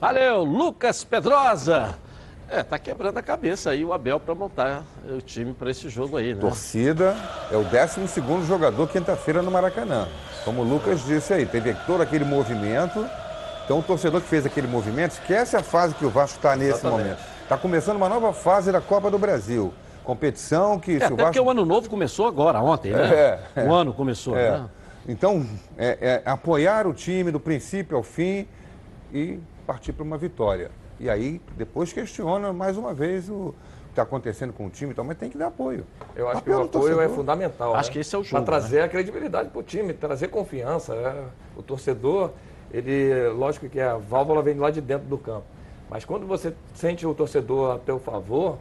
Valeu, 0.00 0.42
Lucas 0.42 1.04
Pedrosa. 1.04 1.98
É, 2.50 2.62
tá 2.62 2.78
quebrando 2.78 3.18
a 3.18 3.22
cabeça 3.22 3.70
aí 3.70 3.84
o 3.84 3.92
Abel 3.92 4.18
para 4.18 4.34
montar 4.34 4.82
o 5.06 5.20
time 5.20 5.52
para 5.52 5.70
esse 5.70 5.88
jogo 5.90 6.16
aí, 6.16 6.34
né? 6.34 6.40
Torcida 6.40 7.14
é 7.50 7.56
o 7.56 7.62
12 7.62 8.46
jogador 8.46 8.88
quinta-feira 8.88 9.42
no 9.42 9.50
Maracanã. 9.50 10.08
Como 10.46 10.62
o 10.62 10.64
Lucas 10.64 11.04
disse 11.04 11.34
aí, 11.34 11.44
teve 11.44 11.74
todo 11.86 12.02
aquele 12.02 12.24
movimento. 12.24 13.06
Então 13.64 13.80
o 13.80 13.82
torcedor 13.82 14.22
que 14.22 14.26
fez 14.26 14.46
aquele 14.46 14.66
movimento, 14.66 15.12
esquece 15.12 15.56
a 15.56 15.62
fase 15.62 15.94
que 15.94 16.06
o 16.06 16.08
Vasco 16.08 16.38
está 16.38 16.56
nesse 16.56 16.78
Exatamente. 16.78 17.02
momento. 17.02 17.20
Está 17.42 17.58
começando 17.58 17.96
uma 17.96 18.08
nova 18.08 18.32
fase 18.32 18.72
da 18.72 18.80
Copa 18.80 19.10
do 19.10 19.18
Brasil. 19.18 19.74
Competição 20.02 20.78
que. 20.78 20.92
É, 20.92 20.96
até 20.96 21.08
Vasco... 21.08 21.24
porque 21.24 21.40
o 21.40 21.50
ano 21.50 21.66
novo 21.66 21.90
começou 21.90 22.26
agora, 22.26 22.62
ontem, 22.62 22.92
né? 22.92 23.14
É, 23.14 23.40
é. 23.56 23.64
O 23.64 23.74
ano 23.74 23.92
começou, 23.92 24.34
é. 24.38 24.52
né? 24.52 24.68
Então, 25.06 25.46
é, 25.76 26.22
é 26.24 26.30
apoiar 26.30 26.86
o 26.86 26.94
time 26.94 27.30
do 27.30 27.38
princípio 27.38 27.94
ao 27.94 28.02
fim 28.02 28.48
e 29.12 29.38
partir 29.66 29.92
para 29.92 30.02
uma 30.02 30.16
vitória. 30.16 30.70
E 31.00 31.08
aí, 31.08 31.40
depois 31.56 31.92
questiona 31.92 32.52
mais 32.52 32.76
uma 32.76 32.92
vez 32.92 33.28
o 33.28 33.54
que 33.84 33.90
está 33.90 34.02
acontecendo 34.02 34.52
com 34.52 34.66
o 34.66 34.70
time, 34.70 34.92
então, 34.92 35.04
mas 35.04 35.16
tem 35.16 35.30
que 35.30 35.38
dar 35.38 35.46
apoio. 35.46 35.86
Eu 36.16 36.28
acho 36.28 36.42
que 36.42 36.50
o 36.50 36.54
apoio 36.54 36.68
torcedor. 36.68 37.02
é 37.02 37.08
fundamental. 37.08 37.74
Acho 37.74 37.88
né? 37.88 37.92
que 37.92 37.98
esse 38.00 38.14
é 38.14 38.18
o 38.18 38.24
jogo. 38.24 38.44
Para 38.44 38.58
trazer 38.58 38.78
né? 38.78 38.84
a 38.84 38.88
credibilidade 38.88 39.50
para 39.50 39.58
o 39.58 39.62
time, 39.62 39.92
trazer 39.94 40.28
confiança. 40.28 40.94
Né? 40.94 41.24
O 41.56 41.62
torcedor, 41.62 42.32
ele, 42.72 43.28
lógico 43.28 43.68
que 43.68 43.80
a 43.80 43.96
válvula 43.96 44.42
vem 44.42 44.56
lá 44.56 44.70
de 44.70 44.80
dentro 44.80 45.06
do 45.06 45.18
campo. 45.18 45.46
Mas 45.88 46.04
quando 46.04 46.26
você 46.26 46.52
sente 46.74 47.06
o 47.06 47.14
torcedor 47.14 47.76
a 47.76 47.78
teu 47.78 47.98
favor, 47.98 48.58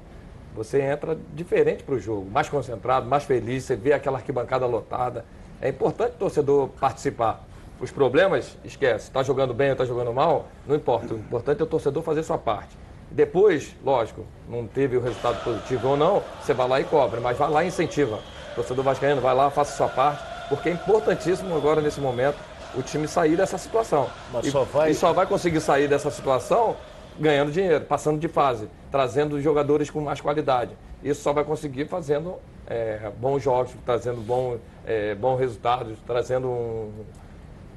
você 0.56 0.82
entra 0.82 1.18
diferente 1.34 1.84
para 1.84 1.96
o 1.96 2.00
jogo, 2.00 2.30
mais 2.32 2.50
concentrado, 2.50 3.08
mais 3.08 3.24
feliz, 3.24 3.64
você 3.64 3.76
vê 3.76 3.94
aquela 3.94 4.18
arquibancada 4.18 4.66
lotada. 4.66 5.26
É 5.62 5.70
importante 5.70 6.14
o 6.14 6.18
torcedor 6.18 6.70
participar. 6.80 7.46
Os 7.80 7.92
problemas, 7.92 8.58
esquece. 8.64 9.06
Está 9.08 9.22
jogando 9.22 9.54
bem 9.54 9.68
ou 9.68 9.74
está 9.74 9.86
jogando 9.86 10.12
mal, 10.12 10.48
não 10.66 10.76
importa. 10.76 11.14
O 11.14 11.18
importante 11.18 11.62
é 11.62 11.64
o 11.64 11.68
torcedor 11.68 12.02
fazer 12.02 12.24
sua 12.24 12.38
parte. 12.38 12.76
Depois, 13.12 13.76
lógico, 13.84 14.26
não 14.50 14.68
teve 14.68 14.98
o 14.98 15.02
resultado 15.02 15.44
positivo 15.44 15.90
ou 15.90 15.98
não, 15.98 16.22
você 16.42 16.54
vai 16.54 16.68
lá 16.68 16.82
e 16.82 16.84
cobra, 16.84 17.22
mas 17.22 17.38
vai 17.38 17.50
lá 17.50 17.64
e 17.64 17.68
incentiva. 17.68 18.20
O 18.52 18.56
torcedor 18.56 18.84
vascaíno, 18.84 19.22
vai 19.22 19.34
lá, 19.34 19.50
faça 19.50 19.78
sua 19.78 19.88
parte, 19.88 20.24
porque 20.50 20.70
é 20.70 20.72
importantíssimo 20.74 21.56
agora, 21.56 21.80
nesse 21.80 22.02
momento, 22.02 22.38
o 22.76 22.82
time 22.82 23.08
sair 23.08 23.38
dessa 23.38 23.58
situação. 23.58 24.10
Mas 24.34 24.48
e, 24.48 24.52
só 24.52 24.64
vai... 24.64 24.92
e 24.92 24.96
só 24.96 25.14
vai 25.14 25.26
conseguir 25.26 25.62
sair 25.62 25.88
dessa 25.88 26.12
situação 26.12 26.76
ganhando 27.20 27.52
dinheiro, 27.52 27.86
passando 27.86 28.20
de 28.20 28.28
fase, 28.28 28.70
trazendo 28.92 29.40
jogadores 29.42 29.90
com 29.90 30.02
mais 30.02 30.22
qualidade. 30.22 30.72
Isso 31.04 31.22
só 31.22 31.34
vai 31.34 31.44
conseguir 31.44 31.86
fazendo 31.86 32.36
é, 32.68 33.12
bons 33.18 33.42
jogos, 33.42 33.72
trazendo 33.86 34.22
bom, 34.22 34.58
é, 34.86 35.16
bons 35.16 35.40
resultados, 35.40 35.98
trazendo 36.06 36.48
um, 36.48 36.92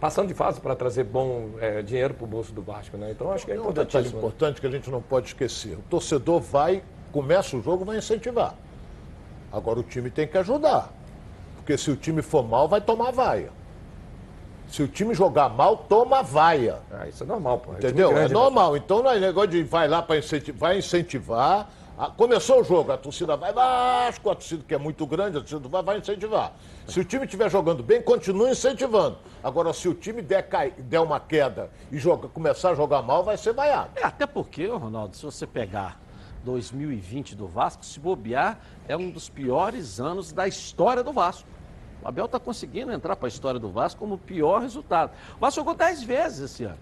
passando 0.01 0.29
de 0.29 0.35
fase 0.35 0.61
para 0.61 0.75
trazer 0.75 1.05
bom 1.05 1.51
é, 1.61 1.83
dinheiro 1.83 2.15
para 2.15 2.25
o 2.25 2.27
bolso 2.27 2.53
do 2.53 2.63
Vasco, 2.63 2.97
né? 2.97 3.11
Então 3.11 3.31
acho 3.31 3.45
que 3.45 3.53
é 3.53 3.57
importante. 3.57 3.79
Um 3.79 3.85
detalhe 3.85 4.09
importante 4.09 4.61
que 4.61 4.67
a 4.67 4.71
gente 4.71 4.91
não 4.91 5.03
pode 5.03 5.29
esquecer: 5.29 5.75
o 5.75 5.83
torcedor 5.83 6.41
vai, 6.41 6.83
começa 7.13 7.57
o 7.57 7.63
jogo, 7.63 7.85
vai 7.85 7.99
incentivar. 7.99 8.55
Agora 9.53 9.79
o 9.79 9.83
time 9.83 10.11
tem 10.11 10.27
que 10.27 10.39
ajudar. 10.39 10.91
Porque 11.57 11.77
se 11.77 11.91
o 11.91 11.97
time 11.97 12.23
for 12.23 12.43
mal, 12.43 12.67
vai 12.67 12.81
tomar 12.81 13.11
vaia. 13.11 13.51
Se 14.69 14.83
o 14.83 14.89
time 14.89 15.13
jogar 15.15 15.49
mal, 15.49 15.77
toma 15.77 16.23
vaia. 16.23 16.79
Ah, 16.93 17.09
isso 17.09 17.25
é 17.25 17.27
normal, 17.27 17.59
pô. 17.59 17.73
É 17.73 17.77
Entendeu? 17.77 18.17
É, 18.17 18.25
é 18.25 18.29
normal. 18.29 18.77
Então 18.77 19.03
não 19.03 19.11
é 19.11 19.19
negócio 19.19 19.51
de 19.51 19.63
vai 19.65 19.89
lá 19.89 20.01
para 20.01 20.17
incentivar, 20.17 20.59
vai 20.59 20.79
incentivar 20.79 21.69
começou 22.09 22.61
o 22.61 22.65
jogo, 22.65 22.93
a 22.93 22.97
torcida 22.97 23.37
vai 23.37 23.53
Vasco, 23.53 24.31
a 24.31 24.35
torcida 24.35 24.65
que 24.67 24.75
é 24.75 24.79
muito 24.79 25.07
grande, 25.07 25.37
a 25.37 25.41
torcida 25.41 25.69
vai, 25.69 25.83
vai 25.83 25.99
incentivar. 25.99 26.53
Se 26.87 27.01
o 27.01 27.05
time 27.05 27.25
estiver 27.25 27.51
jogando 27.51 27.83
bem, 27.83 28.01
continue 28.01 28.51
incentivando. 28.51 29.19
Agora, 29.43 29.73
se 29.73 29.89
o 29.89 29.95
time 29.95 30.23
der, 30.23 30.49
cai, 30.49 30.71
der 30.71 31.01
uma 31.01 31.21
queda 31.21 31.71
e 31.93 31.99
joga, 31.99 32.29
começar 32.29 32.71
a 32.71 32.75
jogar 32.75 33.03
mal, 33.03 33.23
vai 33.23 33.37
ser 33.37 33.53
vaiado. 33.53 33.91
É, 33.97 34.05
até 34.05 34.27
porque, 34.27 34.67
Ronaldo, 34.67 35.17
se 35.17 35.25
você 35.25 35.47
pegar 35.47 36.01
2020 36.45 37.35
do 37.37 37.47
Vasco, 37.47 37.85
se 37.85 38.01
bobear, 38.01 38.59
é 38.89 38.97
um 38.97 39.11
dos 39.11 39.29
piores 39.29 40.01
anos 40.01 40.33
da 40.33 40.49
história 40.49 41.03
do 41.03 41.13
Vasco. 41.13 41.49
O 42.03 42.09
Abel 42.09 42.25
está 42.25 42.41
conseguindo 42.41 42.93
entrar 42.93 43.15
para 43.17 43.27
a 43.27 43.29
história 43.29 43.61
do 43.61 43.69
Vasco 43.69 44.01
como 44.01 44.15
o 44.15 44.19
pior 44.19 44.63
resultado. 44.63 45.13
O 45.37 45.41
Vasco 45.41 45.61
jogou 45.61 45.75
10 45.75 46.03
vezes 46.03 46.51
esse 46.51 46.65
ano. 46.65 46.79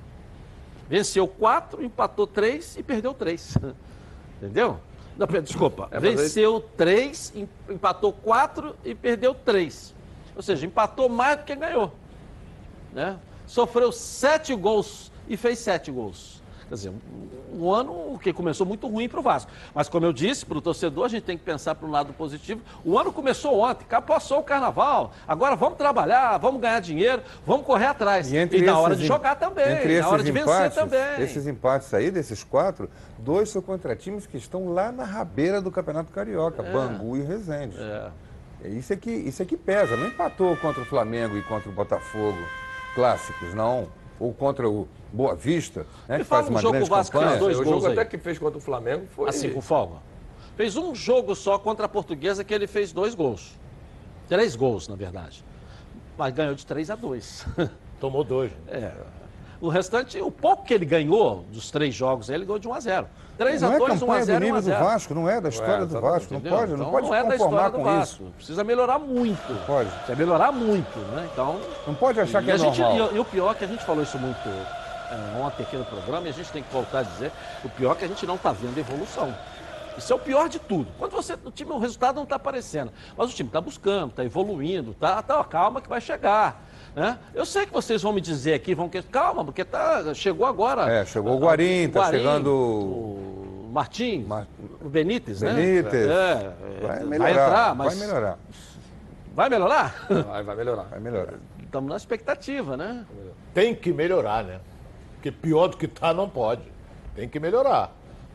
Venceu 0.88 1.26
4, 1.26 1.84
empatou 1.84 2.26
3 2.26 2.76
e 2.76 2.82
perdeu 2.82 3.12
3. 3.12 3.58
Entendeu? 4.40 4.80
Não, 5.18 5.26
desculpa. 5.42 5.88
É, 5.90 5.98
venceu 5.98 6.60
três, 6.76 7.34
empatou 7.68 8.12
quatro 8.12 8.76
e 8.84 8.94
perdeu 8.94 9.34
três. 9.34 9.92
Ou 10.36 10.42
seja, 10.42 10.64
empatou 10.64 11.08
mais 11.08 11.38
do 11.38 11.44
que 11.44 11.56
ganhou. 11.56 11.92
Né? 12.92 13.18
Sofreu 13.44 13.90
sete 13.90 14.54
gols 14.54 15.10
e 15.28 15.36
fez 15.36 15.58
sete 15.58 15.90
gols. 15.90 16.40
Quer 16.68 16.74
dizer, 16.74 16.92
um, 17.54 17.72
ano 17.72 18.18
que 18.18 18.30
começou 18.30 18.66
muito 18.66 18.86
ruim 18.86 19.08
para 19.08 19.20
o 19.20 19.22
Vasco. 19.22 19.50
Mas, 19.74 19.88
como 19.88 20.04
eu 20.04 20.12
disse, 20.12 20.44
para 20.44 20.58
o 20.58 20.60
torcedor, 20.60 21.06
a 21.06 21.08
gente 21.08 21.22
tem 21.22 21.38
que 21.38 21.44
pensar 21.44 21.74
para 21.74 21.88
um 21.88 21.90
lado 21.90 22.12
positivo. 22.12 22.60
O 22.84 22.98
ano 22.98 23.10
começou 23.10 23.60
ontem, 23.60 23.86
passou 24.06 24.40
o 24.40 24.42
carnaval. 24.42 25.12
Agora 25.26 25.56
vamos 25.56 25.78
trabalhar, 25.78 26.36
vamos 26.36 26.60
ganhar 26.60 26.80
dinheiro, 26.80 27.22
vamos 27.46 27.64
correr 27.64 27.86
atrás. 27.86 28.30
E, 28.30 28.36
e 28.36 28.62
na 28.62 28.78
hora 28.78 28.94
de 28.94 29.06
jogar 29.06 29.36
também, 29.36 29.98
na 29.98 30.08
hora 30.08 30.22
de 30.22 30.30
empates, 30.30 30.54
vencer 30.54 30.72
também. 30.74 31.24
Esses 31.24 31.46
empates 31.46 31.94
aí, 31.94 32.10
desses 32.10 32.44
quatro, 32.44 32.90
dois 33.18 33.48
são 33.48 33.62
contra 33.62 33.96
times 33.96 34.26
que 34.26 34.36
estão 34.36 34.72
lá 34.72 34.92
na 34.92 35.04
rabeira 35.04 35.62
do 35.62 35.70
Campeonato 35.70 36.12
Carioca, 36.12 36.62
é. 36.62 36.70
Bangu 36.70 37.16
e 37.16 37.22
Resende. 37.22 37.76
É. 37.78 38.10
Isso 38.68 38.92
é, 38.92 38.96
que, 38.96 39.10
isso 39.10 39.40
é 39.40 39.46
que 39.46 39.56
pesa. 39.56 39.96
Não 39.96 40.08
empatou 40.08 40.54
contra 40.58 40.82
o 40.82 40.84
Flamengo 40.84 41.36
e 41.38 41.42
contra 41.42 41.70
o 41.70 41.72
Botafogo 41.72 42.38
clássicos, 42.94 43.54
não 43.54 43.88
ou 44.18 44.32
contra 44.32 44.68
o 44.68 44.88
Boa 45.12 45.34
Vista, 45.34 45.86
né, 46.06 46.18
que 46.18 46.24
faz 46.24 46.48
uma 46.48 46.60
jogo 46.60 46.72
grande 46.72 46.90
Vasco 46.90 47.18
campanha. 47.18 47.38
Dois 47.38 47.58
o 47.58 47.64
jogo 47.64 47.86
aí. 47.86 47.92
até 47.92 48.04
que 48.04 48.18
fez 48.18 48.38
contra 48.38 48.58
o 48.58 48.60
Flamengo 48.60 49.06
foi... 49.10 49.28
Assim, 49.28 49.50
com 49.50 49.60
folga. 49.60 49.96
Fez 50.56 50.76
um 50.76 50.94
jogo 50.94 51.34
só 51.34 51.58
contra 51.58 51.86
a 51.86 51.88
Portuguesa 51.88 52.42
que 52.42 52.52
ele 52.52 52.66
fez 52.66 52.92
dois 52.92 53.14
gols. 53.14 53.56
Três 54.28 54.56
gols, 54.56 54.88
na 54.88 54.96
verdade. 54.96 55.44
Mas 56.16 56.34
ganhou 56.34 56.54
de 56.54 56.66
3 56.66 56.90
a 56.90 56.96
2. 56.96 57.46
Tomou 58.00 58.24
dois. 58.24 58.50
É. 58.66 58.92
O 59.60 59.68
restante, 59.68 60.20
o 60.20 60.30
pouco 60.30 60.64
que 60.64 60.74
ele 60.74 60.84
ganhou 60.84 61.44
dos 61.50 61.70
três 61.70 61.94
jogos, 61.94 62.28
ele 62.28 62.44
ganhou 62.44 62.58
de 62.58 62.68
1 62.68 62.74
a 62.74 62.80
0. 62.80 63.08
3 63.38 63.62
a 63.62 63.78
2, 63.78 64.02
1 64.02 64.12
a 64.12 64.22
0, 64.22 64.40
do 64.40 64.44
nível 64.44 64.62
do 64.62 64.70
Vasco, 64.70 65.14
não 65.14 65.30
é 65.30 65.40
da 65.40 65.48
história 65.48 65.84
é, 65.84 65.86
do 65.86 66.00
Vasco, 66.00 66.34
não 66.34 66.40
pode, 66.40 66.72
então, 66.72 66.76
não 66.76 66.90
pode 66.90 67.06
não 67.06 67.14
é 67.14 67.24
da 67.24 67.36
história 67.36 67.70
do 67.70 67.82
Vasco. 67.84 68.22
Isso. 68.24 68.32
Precisa 68.36 68.64
melhorar 68.64 68.98
muito. 68.98 69.66
Pode. 69.66 69.88
Precisa 69.90 70.16
melhorar 70.16 70.50
muito, 70.50 70.98
né? 70.98 71.28
Então, 71.32 71.60
não 71.86 71.94
pode 71.94 72.20
achar 72.20 72.42
que 72.42 72.50
é 72.50 72.58
gente, 72.58 72.80
normal. 72.80 73.10
E, 73.12 73.16
e, 73.16 73.18
o 73.20 73.24
pior 73.24 73.52
é 73.52 73.54
que 73.54 73.64
a 73.64 73.68
gente 73.68 73.84
falou 73.84 74.02
isso 74.02 74.18
muito 74.18 74.48
é, 74.48 75.40
ontem 75.40 75.62
aqui 75.62 75.76
no 75.76 75.84
programa 75.84 76.26
e 76.26 76.30
a 76.30 76.32
gente 76.32 76.50
tem 76.50 76.64
que 76.64 76.72
voltar 76.72 76.98
a 76.98 77.02
dizer, 77.04 77.30
o 77.64 77.68
pior 77.68 77.92
é 77.92 77.94
que 77.94 78.04
a 78.04 78.08
gente 78.08 78.26
não 78.26 78.34
está 78.34 78.50
vendo 78.50 78.76
evolução. 78.76 79.32
Isso 79.96 80.12
é 80.12 80.16
o 80.16 80.18
pior 80.18 80.48
de 80.48 80.58
tudo. 80.58 80.88
Quando 80.98 81.12
você, 81.12 81.34
o 81.44 81.50
time, 81.50 81.72
o 81.72 81.78
resultado 81.78 82.16
não 82.16 82.24
está 82.24 82.36
aparecendo, 82.36 82.92
mas 83.16 83.30
o 83.30 83.34
time 83.34 83.48
está 83.48 83.60
buscando, 83.60 84.10
está 84.10 84.24
evoluindo, 84.24 84.94
tá, 84.94 85.22
tá, 85.22 85.42
calma 85.44 85.80
que 85.80 85.88
vai 85.88 86.00
chegar. 86.00 86.67
Né? 86.98 87.16
Eu 87.32 87.46
sei 87.46 87.64
que 87.64 87.72
vocês 87.72 88.02
vão 88.02 88.12
me 88.12 88.20
dizer 88.20 88.54
aqui, 88.54 88.74
vão 88.74 88.88
que 88.88 89.00
calma, 89.02 89.44
porque 89.44 89.64
tá, 89.64 90.12
chegou 90.14 90.44
agora. 90.44 90.90
É, 90.90 91.06
chegou 91.06 91.36
o 91.36 91.38
Guarim, 91.38 91.84
está 91.84 92.10
chegando 92.10 92.52
o 92.52 93.70
Martins, 93.72 94.26
Mar... 94.26 94.48
o 94.84 94.88
Benítez, 94.88 95.40
Benítez, 95.40 96.08
né? 96.08 96.54
É, 96.82 96.86
vai 96.86 97.04
melhorar, 97.04 97.18
vai 97.18 97.30
entrar, 97.30 97.74
mas 97.76 97.98
vai 97.98 98.06
melhorar. 98.06 98.38
Vai 99.32 99.48
melhorar? 99.48 100.06
Vai, 100.26 100.42
vai 100.42 100.56
melhorar. 100.56 100.82
Vai 100.82 100.98
melhorar. 100.98 101.34
Estamos 101.62 101.88
na 101.88 101.96
expectativa, 101.96 102.76
né? 102.76 103.06
Tem 103.54 103.72
que 103.72 103.92
melhorar, 103.92 104.42
né? 104.42 104.58
Porque 105.14 105.30
pior 105.30 105.68
do 105.68 105.76
que 105.76 105.86
está 105.86 106.12
não 106.12 106.28
pode. 106.28 106.62
Tem 107.14 107.28
que 107.28 107.38
melhorar. 107.38 107.92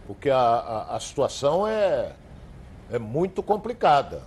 Porque 0.08 0.30
a, 0.30 0.38
a, 0.38 0.96
a 0.96 1.00
situação 1.02 1.68
é, 1.68 2.14
é 2.90 2.98
muito 2.98 3.44
complicada. 3.44 4.22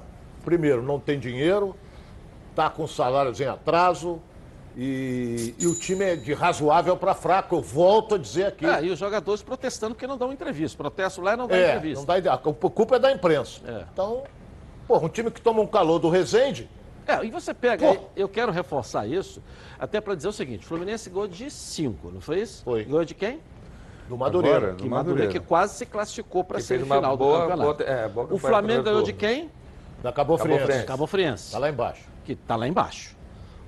Primeiro, 0.45 0.83
não 0.83 1.01
tem 1.01 1.19
dinheiro, 1.19 1.75
está 2.51 2.69
com 2.69 2.87
salários 2.87 3.41
em 3.41 3.47
atraso, 3.47 4.21
E, 4.77 5.55
e, 5.59 5.67
o 5.67 5.75
time 5.75 6.05
é 6.05 6.17
de 6.17 6.35
razoável 6.35 6.99
para 6.99 7.15
fraco, 7.15 7.57
eu 7.57 7.63
volto 7.63 8.17
a 8.17 8.19
dizer 8.19 8.45
aqui. 8.45 8.67
É, 8.67 8.85
e 8.85 8.91
os 8.91 8.99
jogadores 8.99 9.43
protestando 9.43 9.95
porque 9.95 10.07
não 10.07 10.19
dão 10.19 10.31
entrevista. 10.31 10.77
Protesto 10.77 11.23
lá 11.23 11.33
e 11.33 11.37
não 11.37 11.47
dá 11.47 11.57
é, 11.57 11.69
entrevista. 11.69 12.05
Não 12.07 12.21
dá, 12.21 12.35
a 12.35 12.39
culpa 12.39 12.97
é 12.97 12.99
da 12.99 13.11
imprensa. 13.11 13.61
É. 13.67 13.85
Então, 13.91 14.25
porra, 14.87 15.07
um 15.07 15.09
time 15.09 15.31
que 15.31 15.41
toma 15.41 15.63
um 15.63 15.67
calor 15.67 15.99
do 15.99 16.11
Resende. 16.11 16.69
É, 17.07 17.25
e 17.25 17.31
você 17.31 17.55
pega, 17.55 17.99
eu 18.15 18.29
quero 18.29 18.53
reforçar 18.53 19.07
isso, 19.07 19.41
até 19.79 19.99
para 20.01 20.15
dizer 20.15 20.29
o 20.29 20.33
seguinte: 20.33 20.65
o 20.65 20.69
Fluminense 20.69 21.09
ganhou 21.09 21.27
de 21.27 21.51
5, 21.51 22.11
não 22.11 22.21
foi 22.21 22.41
isso? 22.41 22.63
Foi. 22.63 22.85
Ganhou 22.85 23.05
de 23.05 23.15
quem? 23.15 23.41
Do 24.09 24.17
Madureira. 24.17 24.57
Agora, 24.59 24.73
do 24.73 24.83
que 24.83 24.89
Madureira. 24.89 25.33
que 25.33 25.41
quase 25.41 25.75
se 25.75 25.87
classificou 25.87 26.45
para 26.45 26.59
a 26.59 26.61
semifinal 26.61 27.17
boa, 27.17 27.33
do 27.33 27.49
campeonato. 27.49 27.79
Boa, 27.79 27.91
é, 27.91 28.09
boa 28.09 28.29
o 28.31 28.39
Flamengo 28.39 28.83
ganhou 28.83 29.03
de 29.03 29.13
quem? 29.13 29.51
Da 30.03 30.13
Cabo 30.13 30.37
Friense. 30.37 30.85
Cabo 30.85 31.07
Friense. 31.07 31.47
Está 31.47 31.59
lá 31.59 31.71
embaixo. 31.71 32.03
Que 32.25 32.33
está 32.33 32.57
lá 32.57 32.69
embaixo. 32.69 33.16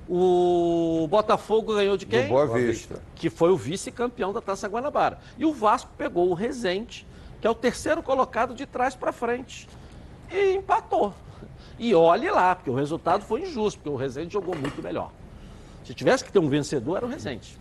O 0.09 1.07
Botafogo 1.11 1.75
ganhou 1.75 1.97
de 1.97 2.07
quem? 2.07 2.23
Do 2.23 2.29
Boa 2.29 2.47
Vista. 2.47 3.03
Que 3.14 3.29
foi 3.29 3.51
o 3.51 3.57
vice-campeão 3.57 4.33
da 4.33 4.40
Taça 4.40 4.66
Guanabara. 4.66 5.18
E 5.37 5.44
o 5.44 5.53
Vasco 5.53 5.90
pegou 5.99 6.31
o 6.31 6.35
Rezende, 6.35 7.07
que 7.40 7.47
é 7.47 7.51
o 7.51 7.55
terceiro 7.55 8.03
colocado 8.03 8.55
de 8.55 8.64
trás 8.64 8.97
para 8.97 9.12
frente. 9.12 9.68
E 10.31 10.55
empatou. 10.55 11.12
E 11.79 11.94
olhe 11.94 12.31
lá, 12.31 12.55
porque 12.55 12.71
o 12.71 12.75
resultado 12.75 13.23
foi 13.23 13.42
injusto, 13.42 13.79
porque 13.81 13.90
o 13.90 13.97
Rezende 13.97 14.33
jogou 14.33 14.57
muito 14.57 14.83
melhor. 14.83 15.12
Se 15.85 15.92
tivesse 15.92 16.25
que 16.25 16.33
ter 16.33 16.38
um 16.38 16.49
vencedor, 16.49 16.97
era 16.97 17.07
o 17.07 17.09
Rezende. 17.09 17.59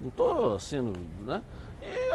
Não 0.00 0.08
estou 0.08 0.58
sendo. 0.60 0.92
Né? 1.24 1.42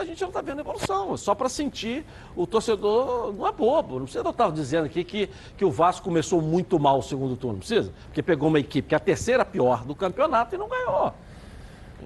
A 0.01 0.05
gente 0.05 0.19
não 0.21 0.29
está 0.29 0.41
vendo 0.41 0.61
evolução. 0.61 1.15
Só 1.15 1.35
para 1.35 1.47
sentir, 1.47 2.03
o 2.35 2.47
torcedor 2.47 3.31
não 3.33 3.47
é 3.47 3.51
bobo. 3.51 3.99
Não 3.99 4.05
precisa 4.05 4.25
eu 4.25 4.31
estava 4.31 4.51
dizendo 4.51 4.85
aqui 4.85 5.03
que, 5.03 5.29
que 5.55 5.63
o 5.63 5.69
Vasco 5.69 6.03
começou 6.03 6.41
muito 6.41 6.79
mal 6.79 6.97
o 6.97 7.03
segundo 7.03 7.35
turno, 7.35 7.53
não 7.53 7.59
precisa? 7.59 7.91
Porque 8.05 8.23
pegou 8.23 8.49
uma 8.49 8.59
equipe 8.59 8.87
que 8.87 8.95
é 8.95 8.97
a 8.97 8.99
terceira 8.99 9.45
pior 9.45 9.85
do 9.85 9.93
campeonato 9.93 10.55
e 10.55 10.57
não 10.57 10.67
ganhou. 10.67 11.13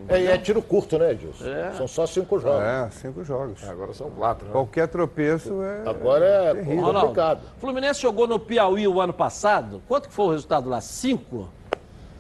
É, 0.09 0.21
e 0.21 0.27
é 0.27 0.37
tiro 0.37 0.61
curto, 0.61 0.99
né, 0.99 1.11
Edilson? 1.11 1.45
É. 1.45 1.71
São 1.71 1.87
só 1.87 2.05
cinco 2.05 2.37
jogos. 2.37 2.61
É, 2.61 2.89
cinco 2.91 3.23
jogos. 3.23 3.63
É, 3.63 3.69
agora 3.69 3.93
são 3.93 4.09
quatro. 4.09 4.45
Né? 4.45 4.51
Qualquer 4.51 4.89
tropeço 4.89 5.63
é. 5.63 5.89
Agora 5.89 6.25
é 6.25 6.53
terrível. 6.55 6.93
complicado. 6.93 7.41
Fluminense 7.59 8.01
jogou 8.01 8.27
no 8.27 8.37
Piauí 8.37 8.85
o 8.87 8.99
ano 8.99 9.13
passado. 9.13 9.81
Quanto 9.87 10.09
que 10.09 10.13
foi 10.13 10.25
o 10.25 10.31
resultado 10.31 10.69
lá? 10.69 10.81
Cinco? 10.81 11.47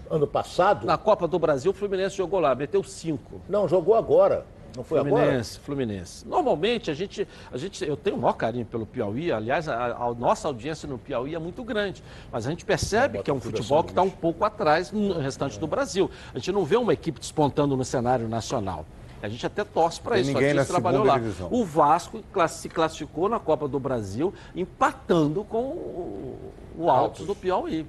Ano 0.09 0.25
passado? 0.25 0.85
Na 0.85 0.97
Copa 0.97 1.27
do 1.27 1.37
Brasil, 1.37 1.71
o 1.71 1.73
Fluminense 1.73 2.15
jogou 2.15 2.39
lá, 2.39 2.55
meteu 2.55 2.81
cinco. 2.83 3.41
Não, 3.49 3.67
jogou 3.67 3.95
agora. 3.95 4.45
Não 4.75 4.83
foi 4.83 4.99
Fluminense, 4.99 5.55
agora? 5.55 5.65
Fluminense. 5.65 6.27
Normalmente, 6.27 6.91
a 6.91 6.93
gente, 6.93 7.27
a 7.51 7.57
gente, 7.57 7.85
eu 7.85 7.95
tenho 7.95 8.15
o 8.15 8.19
maior 8.19 8.33
carinho 8.33 8.65
pelo 8.65 8.85
Piauí, 8.85 9.31
aliás, 9.31 9.69
a, 9.69 9.95
a 9.95 10.13
nossa 10.13 10.47
audiência 10.47 10.87
no 10.87 10.97
Piauí 10.97 11.33
é 11.33 11.39
muito 11.39 11.63
grande, 11.63 12.03
mas 12.31 12.45
a 12.45 12.49
gente 12.49 12.65
percebe 12.65 13.21
que 13.23 13.31
é 13.31 13.33
um 13.33 13.39
futebol 13.39 13.83
que 13.83 13.91
está 13.91 14.01
um 14.01 14.09
pouco 14.09 14.43
atrás 14.43 14.91
no 14.91 15.19
restante 15.19 15.57
é. 15.57 15.59
do 15.59 15.67
Brasil. 15.67 16.09
A 16.33 16.37
gente 16.37 16.51
não 16.51 16.65
vê 16.65 16.75
uma 16.75 16.93
equipe 16.93 17.19
despontando 17.19 17.77
no 17.77 17.85
cenário 17.85 18.27
nacional. 18.27 18.85
A 19.21 19.29
gente 19.29 19.45
até 19.45 19.63
torce 19.63 19.99
para 19.99 20.19
isso. 20.19 20.31
Ninguém 20.31 20.51
a 20.51 20.55
gente 20.55 20.67
trabalhou 20.67 21.03
lá. 21.03 21.17
Divisão. 21.17 21.47
O 21.51 21.65
Vasco 21.65 22.23
se 22.47 22.69
classificou 22.69 23.27
na 23.27 23.39
Copa 23.39 23.67
do 23.67 23.79
Brasil 23.79 24.33
empatando 24.55 25.43
com 25.43 25.63
o, 25.63 26.53
o 26.77 26.89
Altos 26.89 27.25
do 27.25 27.35
Piauí. 27.35 27.87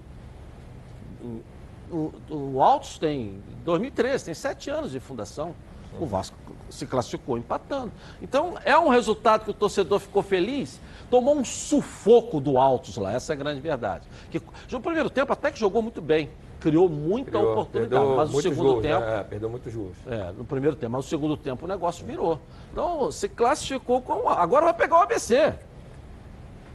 O, 1.90 2.12
o 2.30 2.62
Altos 2.62 2.98
tem 2.98 3.42
2013, 3.64 4.24
tem 4.24 4.34
sete 4.34 4.70
anos 4.70 4.92
de 4.92 5.00
fundação. 5.00 5.54
O 5.98 6.06
Vasco 6.06 6.36
se 6.70 6.86
classificou 6.86 7.38
empatando. 7.38 7.92
Então, 8.20 8.54
é 8.64 8.78
um 8.78 8.88
resultado 8.88 9.44
que 9.44 9.50
o 9.50 9.54
torcedor 9.54 10.00
ficou 10.00 10.22
feliz, 10.22 10.80
tomou 11.10 11.36
um 11.36 11.44
sufoco 11.44 12.40
do 12.40 12.58
Altos 12.58 12.96
lá, 12.96 13.12
essa 13.12 13.32
é 13.32 13.34
a 13.34 13.36
grande 13.36 13.60
verdade. 13.60 14.06
Que, 14.30 14.40
no 14.70 14.80
primeiro 14.80 15.10
tempo 15.10 15.32
até 15.32 15.50
que 15.50 15.58
jogou 15.58 15.82
muito 15.82 16.00
bem, 16.00 16.30
criou 16.60 16.88
muita 16.88 17.32
criou, 17.32 17.52
oportunidade, 17.52 18.06
mas 18.16 18.30
no 18.30 18.42
segundo 18.42 18.72
gols, 18.72 18.82
tempo... 18.82 19.04
É, 19.04 19.22
perdeu 19.22 19.48
muitos 19.48 19.74
gols. 19.74 19.96
É, 20.06 20.32
no 20.32 20.44
primeiro 20.44 20.76
tempo, 20.76 20.92
mas 20.92 21.04
no 21.04 21.08
segundo 21.08 21.36
tempo 21.36 21.64
o 21.64 21.68
negócio 21.68 22.04
virou. 22.04 22.40
Então, 22.72 23.10
se 23.12 23.28
classificou 23.28 24.00
com... 24.02 24.28
Agora 24.28 24.64
vai 24.64 24.74
pegar 24.74 24.98
o 24.98 25.02
ABC. 25.02 25.54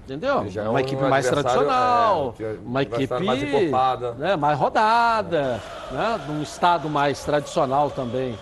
Entendeu? 0.06 0.46
É 0.56 0.70
uma 0.70 0.82
equipe 0.82 1.02
mais 1.04 1.30
tradicional, 1.30 2.34
é, 2.40 2.56
uma 2.66 2.82
equipe 2.82 3.24
mais, 3.24 3.42
né, 4.18 4.36
mais 4.36 4.58
rodada, 4.58 5.62
né, 5.92 6.20
num 6.28 6.42
estado 6.42 6.90
mais 6.90 7.24
tradicional 7.24 7.92
também 7.92 8.38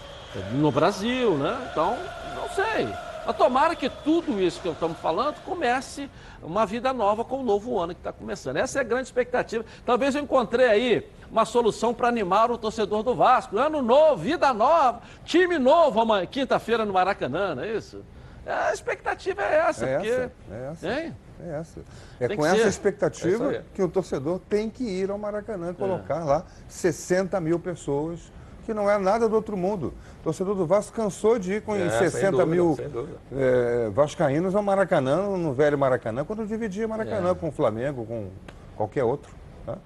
no 0.53 0.71
Brasil, 0.71 1.37
né? 1.37 1.69
Então, 1.71 1.97
não 2.35 2.49
sei. 2.49 2.87
Mas 3.25 3.37
tomara 3.37 3.75
que 3.75 3.89
tudo 3.89 4.41
isso 4.41 4.59
que 4.61 4.67
estamos 4.67 4.97
falando 4.97 5.35
comece 5.43 6.09
uma 6.41 6.65
vida 6.65 6.91
nova 6.93 7.23
com 7.23 7.41
o 7.41 7.43
novo 7.43 7.77
ano 7.77 7.93
que 7.93 7.99
está 7.99 8.11
começando. 8.11 8.57
Essa 8.57 8.79
é 8.79 8.81
a 8.81 8.83
grande 8.83 9.03
expectativa. 9.03 9.63
Talvez 9.85 10.15
eu 10.15 10.23
encontrei 10.23 10.67
aí 10.67 11.09
uma 11.29 11.45
solução 11.45 11.93
para 11.93 12.07
animar 12.07 12.49
o 12.49 12.57
torcedor 12.57 13.03
do 13.03 13.13
Vasco. 13.13 13.57
Ano 13.57 13.81
novo, 13.81 14.17
vida 14.17 14.53
nova, 14.53 15.01
time 15.25 15.59
novo 15.59 15.99
amanhã, 16.01 16.25
quinta-feira 16.25 16.85
no 16.85 16.93
Maracanã, 16.93 17.55
não 17.55 17.63
é 17.63 17.73
isso? 17.73 18.03
A 18.45 18.73
expectativa 18.73 19.43
é 19.43 19.55
essa. 19.57 19.85
É 19.85 19.95
porque... 19.95 20.09
essa, 20.09 20.31
é 20.51 20.71
essa. 20.71 20.87
Hein? 20.87 21.15
É 21.41 21.59
essa. 21.59 21.81
É 22.19 22.35
com 22.35 22.45
essa 22.45 22.63
ser. 22.63 22.67
expectativa 22.67 23.53
é 23.53 23.63
que 23.73 23.81
o 23.83 23.87
torcedor 23.87 24.39
tem 24.49 24.69
que 24.69 24.83
ir 24.83 25.11
ao 25.11 25.17
Maracanã 25.17 25.71
e 25.71 25.73
colocar 25.73 26.21
é. 26.21 26.23
lá 26.23 26.45
60 26.67 27.39
mil 27.39 27.59
pessoas 27.59 28.31
que 28.69 28.73
não 28.73 28.87
é 28.87 28.99
nada 28.99 29.27
do 29.27 29.35
outro 29.35 29.57
mundo. 29.57 29.95
O 30.19 30.23
torcedor 30.25 30.53
do 30.53 30.63
Vasco 30.63 30.95
cansou 30.95 31.39
de 31.39 31.53
ir 31.53 31.61
com 31.63 31.75
é, 31.75 31.89
60 31.89 32.29
dúvida, 32.29 32.45
mil 32.45 32.77
é, 33.35 33.89
vascaínos 33.89 34.53
ao 34.53 34.61
Maracanã, 34.61 35.35
no 35.35 35.53
velho 35.53 35.75
Maracanã, 35.75 36.23
quando 36.23 36.45
dividia 36.45 36.87
Maracanã 36.87 37.31
é. 37.31 37.33
com 37.33 37.47
o 37.47 37.51
Flamengo, 37.51 38.05
com 38.05 38.27
qualquer 38.77 39.03
outro. 39.03 39.33
Tá? 39.65 39.79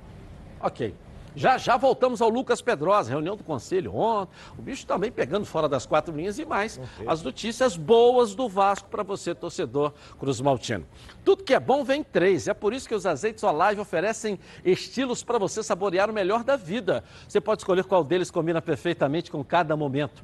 Ok. 0.59 0.93
Já 1.35 1.57
já 1.57 1.77
voltamos 1.77 2.21
ao 2.21 2.29
Lucas 2.29 2.61
Pedrosa, 2.61 3.09
reunião 3.09 3.35
do 3.35 3.43
conselho 3.43 3.95
ontem. 3.95 4.33
O 4.57 4.61
bicho 4.61 4.85
também 4.85 5.11
pegando 5.11 5.45
fora 5.45 5.67
das 5.67 5.85
quatro 5.85 6.15
linhas 6.15 6.37
e 6.39 6.45
mais. 6.45 6.77
Okay. 6.77 7.07
As 7.07 7.21
notícias 7.21 7.75
boas 7.75 8.35
do 8.35 8.47
Vasco 8.47 8.89
para 8.89 9.03
você, 9.03 9.33
torcedor 9.33 9.93
Cruz 10.19 10.39
Maltino. 10.41 10.85
Tudo 11.23 11.43
que 11.43 11.53
é 11.53 11.59
bom 11.59 11.83
vem 11.83 12.03
três. 12.03 12.47
É 12.47 12.53
por 12.53 12.73
isso 12.73 12.87
que 12.87 12.95
os 12.95 13.05
azeites 13.05 13.43
Olive 13.43 13.81
oferecem 13.81 14.39
estilos 14.63 15.23
para 15.23 15.37
você 15.37 15.63
saborear 15.63 16.09
o 16.09 16.13
melhor 16.13 16.43
da 16.43 16.55
vida. 16.55 17.03
Você 17.27 17.41
pode 17.41 17.61
escolher 17.61 17.83
qual 17.85 18.03
deles 18.03 18.29
combina 18.29 18.61
perfeitamente 18.61 19.31
com 19.31 19.43
cada 19.43 19.75
momento 19.75 20.23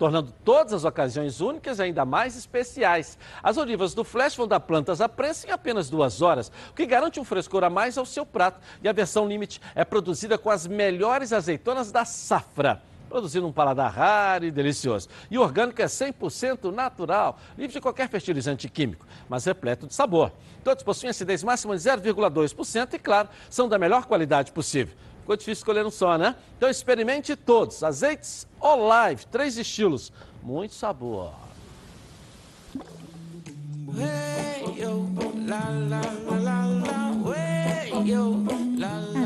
tornando 0.00 0.32
todas 0.42 0.72
as 0.72 0.84
ocasiões 0.84 1.42
únicas 1.42 1.78
e 1.78 1.82
ainda 1.82 2.06
mais 2.06 2.34
especiais. 2.34 3.18
As 3.42 3.58
olivas 3.58 3.92
do 3.92 4.02
Flash 4.02 4.34
vão 4.34 4.48
dar 4.48 4.58
plantas 4.58 5.02
à 5.02 5.10
prensa 5.10 5.46
em 5.46 5.50
apenas 5.50 5.90
duas 5.90 6.22
horas, 6.22 6.50
o 6.70 6.72
que 6.72 6.86
garante 6.86 7.20
um 7.20 7.24
frescor 7.24 7.62
a 7.64 7.68
mais 7.68 7.98
ao 7.98 8.06
seu 8.06 8.24
prato. 8.24 8.58
E 8.82 8.88
a 8.88 8.94
versão 8.94 9.28
Limite 9.28 9.60
é 9.74 9.84
produzida 9.84 10.38
com 10.38 10.48
as 10.48 10.66
melhores 10.66 11.34
azeitonas 11.34 11.92
da 11.92 12.06
safra 12.06 12.82
produzindo 13.10 13.44
um 13.44 13.52
paladar 13.52 13.90
raro 13.90 14.44
e 14.44 14.52
delicioso. 14.52 15.08
E 15.28 15.36
o 15.36 15.42
orgânico 15.42 15.82
é 15.82 15.86
100% 15.86 16.72
natural, 16.72 17.40
livre 17.58 17.72
de 17.72 17.80
qualquer 17.80 18.08
fertilizante 18.08 18.68
químico, 18.68 19.04
mas 19.28 19.44
repleto 19.44 19.88
de 19.88 19.94
sabor. 19.94 20.30
Todos 20.62 20.84
possuem 20.84 21.10
acidez 21.10 21.42
máxima 21.42 21.76
de 21.76 21.82
0,2% 21.82 22.94
e, 22.94 22.98
claro, 23.00 23.28
são 23.50 23.68
da 23.68 23.80
melhor 23.80 24.06
qualidade 24.06 24.52
possível. 24.52 24.94
Ficou 25.20 25.36
difícil 25.36 25.60
escolher 25.60 25.86
um 25.86 25.90
só, 25.90 26.18
né? 26.18 26.34
Então 26.56 26.68
experimente 26.68 27.36
todos. 27.36 27.82
Azeites 27.82 28.46
Olive, 28.60 29.26
três 29.26 29.56
estilos. 29.56 30.12
Muito 30.42 30.74
sabor. 30.74 31.32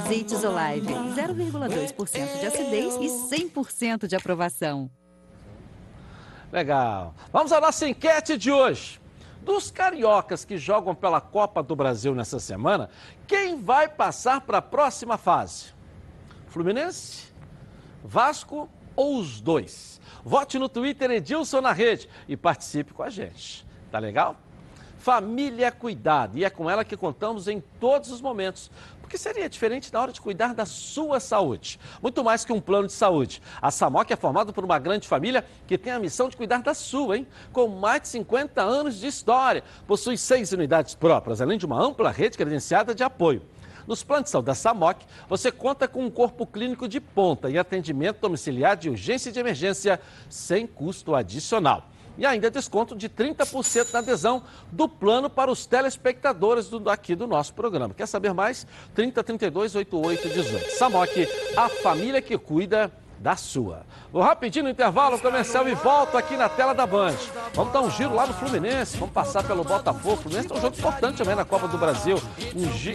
Azeites 0.04 0.44
Olive, 0.44 0.92
0,2% 1.14 2.40
de 2.40 2.46
acidez 2.46 2.94
e 2.96 3.08
100% 3.48 4.06
de 4.06 4.16
aprovação. 4.16 4.90
Legal. 6.52 7.14
Vamos 7.32 7.52
à 7.52 7.60
nossa 7.60 7.88
enquete 7.88 8.38
de 8.38 8.50
hoje. 8.52 9.00
Dos 9.42 9.70
cariocas 9.70 10.44
que 10.44 10.56
jogam 10.56 10.94
pela 10.94 11.20
Copa 11.20 11.62
do 11.62 11.76
Brasil 11.76 12.14
nessa 12.14 12.38
semana, 12.38 12.88
quem 13.26 13.60
vai 13.60 13.88
passar 13.88 14.40
para 14.40 14.58
a 14.58 14.62
próxima 14.62 15.18
fase? 15.18 15.73
Fluminense, 16.54 17.24
Vasco 18.04 18.70
ou 18.94 19.18
os 19.18 19.40
dois? 19.40 20.00
Vote 20.24 20.56
no 20.56 20.68
Twitter 20.68 21.10
Edilson 21.10 21.60
na 21.60 21.72
rede 21.72 22.08
e 22.28 22.36
participe 22.36 22.92
com 22.94 23.02
a 23.02 23.10
gente. 23.10 23.66
Tá 23.90 23.98
legal? 23.98 24.36
Família 24.96 25.72
cuidado 25.72 26.38
e 26.38 26.44
é 26.44 26.48
com 26.48 26.70
ela 26.70 26.84
que 26.84 26.96
contamos 26.96 27.48
em 27.48 27.60
todos 27.80 28.12
os 28.12 28.20
momentos. 28.20 28.70
Porque 29.00 29.18
seria 29.18 29.48
diferente 29.48 29.92
na 29.92 30.00
hora 30.00 30.12
de 30.12 30.20
cuidar 30.20 30.54
da 30.54 30.64
sua 30.64 31.18
saúde. 31.18 31.80
Muito 32.00 32.22
mais 32.22 32.44
que 32.44 32.52
um 32.52 32.60
plano 32.60 32.86
de 32.86 32.92
saúde. 32.92 33.42
A 33.60 33.72
Samoc 33.72 34.08
é 34.12 34.16
formada 34.16 34.52
por 34.52 34.64
uma 34.64 34.78
grande 34.78 35.08
família 35.08 35.44
que 35.66 35.76
tem 35.76 35.92
a 35.92 35.98
missão 35.98 36.28
de 36.28 36.36
cuidar 36.36 36.62
da 36.62 36.72
sua, 36.72 37.18
hein? 37.18 37.26
Com 37.52 37.66
mais 37.66 38.02
de 38.02 38.08
50 38.08 38.62
anos 38.62 39.00
de 39.00 39.08
história. 39.08 39.64
Possui 39.88 40.16
seis 40.16 40.52
unidades 40.52 40.94
próprias, 40.94 41.40
além 41.40 41.58
de 41.58 41.66
uma 41.66 41.82
ampla 41.82 42.12
rede 42.12 42.36
credenciada 42.36 42.94
de 42.94 43.02
apoio. 43.02 43.42
Nos 43.86 44.02
planos 44.02 44.30
de 44.30 44.42
da 44.42 44.54
SAMOC, 44.54 45.04
você 45.28 45.52
conta 45.52 45.86
com 45.86 46.04
um 46.04 46.10
corpo 46.10 46.46
clínico 46.46 46.88
de 46.88 47.00
ponta 47.00 47.50
e 47.50 47.58
atendimento 47.58 48.20
domiciliar 48.20 48.76
de 48.76 48.90
urgência 48.90 49.30
e 49.30 49.32
de 49.32 49.40
emergência 49.40 50.00
sem 50.28 50.66
custo 50.66 51.14
adicional. 51.14 51.90
E 52.16 52.24
ainda 52.24 52.50
desconto 52.50 52.94
de 52.94 53.08
30% 53.08 53.92
na 53.92 53.98
adesão 53.98 54.44
do 54.70 54.88
plano 54.88 55.28
para 55.28 55.50
os 55.50 55.66
telespectadores 55.66 56.68
do, 56.68 56.88
aqui 56.88 57.14
do 57.14 57.26
nosso 57.26 57.52
programa. 57.54 57.92
Quer 57.92 58.06
saber 58.06 58.32
mais? 58.32 58.66
30 58.94 59.22
32 59.24 59.74
88 59.74 60.28
18. 60.28 60.70
SAMOC, 60.70 61.28
a 61.56 61.68
família 61.68 62.22
que 62.22 62.38
cuida 62.38 62.92
da 63.24 63.36
sua. 63.36 63.86
Vou 64.12 64.20
rapidinho 64.20 64.64
no 64.64 64.70
intervalo 64.70 65.18
comercial 65.18 65.66
e 65.66 65.74
volto 65.74 66.18
aqui 66.18 66.36
na 66.36 66.46
tela 66.46 66.74
da 66.74 66.86
Band. 66.86 67.14
Vamos 67.54 67.72
dar 67.72 67.80
um 67.80 67.90
giro 67.90 68.14
lá 68.14 68.26
no 68.26 68.34
Fluminense, 68.34 68.98
vamos 68.98 69.14
passar 69.14 69.42
pelo 69.42 69.64
Botafogo. 69.64 70.12
O 70.12 70.16
Fluminense 70.18 70.48
tem 70.48 70.58
um 70.58 70.60
jogo 70.60 70.76
importante 70.76 71.16
também 71.16 71.34
na 71.34 71.42
Copa 71.42 71.66
do 71.66 71.78
Brasil, 71.78 72.20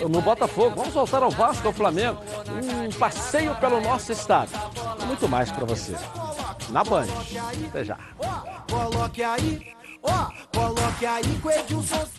um 0.05 0.07
no 0.07 0.21
Botafogo. 0.21 0.75
Vamos 0.75 0.93
voltar 0.93 1.23
ao 1.23 1.31
Vasco, 1.31 1.67
ao 1.67 1.73
Flamengo. 1.73 2.21
Um 2.47 2.91
passeio 2.99 3.55
pelo 3.55 3.81
nosso 3.81 4.11
estado. 4.11 4.51
Muito 5.07 5.27
mais 5.27 5.51
para 5.51 5.65
você. 5.65 5.95
Na 6.69 6.83
Band. 6.83 7.07
Até 7.67 7.83
já. 7.83 7.97
Coloque 8.69 9.23
aí, 9.23 9.73
ó, 10.03 10.27
coloque 10.53 11.07
aí 11.07 11.41
Edilson. 11.59 12.18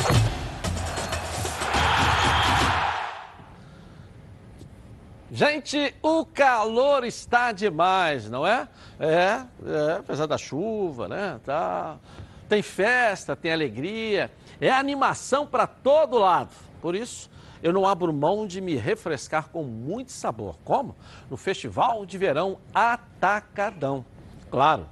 Gente, 5.33 5.95
o 6.01 6.25
calor 6.25 7.05
está 7.05 7.53
demais, 7.53 8.29
não 8.29 8.45
é? 8.45 8.67
É, 8.99 9.45
é 9.65 9.93
apesar 9.97 10.25
da 10.25 10.37
chuva, 10.37 11.07
né? 11.07 11.39
Tá. 11.45 11.97
Tem 12.49 12.61
festa, 12.61 13.33
tem 13.33 13.53
alegria, 13.53 14.29
é 14.59 14.69
animação 14.69 15.47
para 15.47 15.65
todo 15.65 16.19
lado. 16.19 16.49
Por 16.81 16.97
isso, 16.97 17.31
eu 17.63 17.71
não 17.71 17.87
abro 17.87 18.11
mão 18.11 18.45
de 18.45 18.59
me 18.59 18.75
refrescar 18.75 19.47
com 19.47 19.63
muito 19.63 20.11
sabor. 20.11 20.57
Como? 20.65 20.97
No 21.29 21.37
Festival 21.37 22.05
de 22.05 22.17
Verão 22.17 22.57
Atacadão. 22.73 24.03
Claro, 24.49 24.85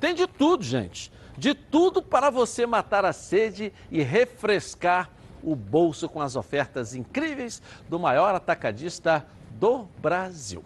tem 0.00 0.12
de 0.12 0.26
tudo, 0.26 0.64
gente. 0.64 1.12
De 1.38 1.54
tudo 1.54 2.02
para 2.02 2.30
você 2.30 2.66
matar 2.66 3.04
a 3.04 3.12
sede 3.12 3.72
e 3.92 4.02
refrescar 4.02 5.08
o 5.40 5.54
bolso 5.54 6.08
com 6.08 6.20
as 6.20 6.34
ofertas 6.34 6.96
incríveis 6.96 7.62
do 7.88 8.00
maior 8.00 8.34
atacadista 8.34 9.24
do 9.54 9.88
Brasil. 9.98 10.64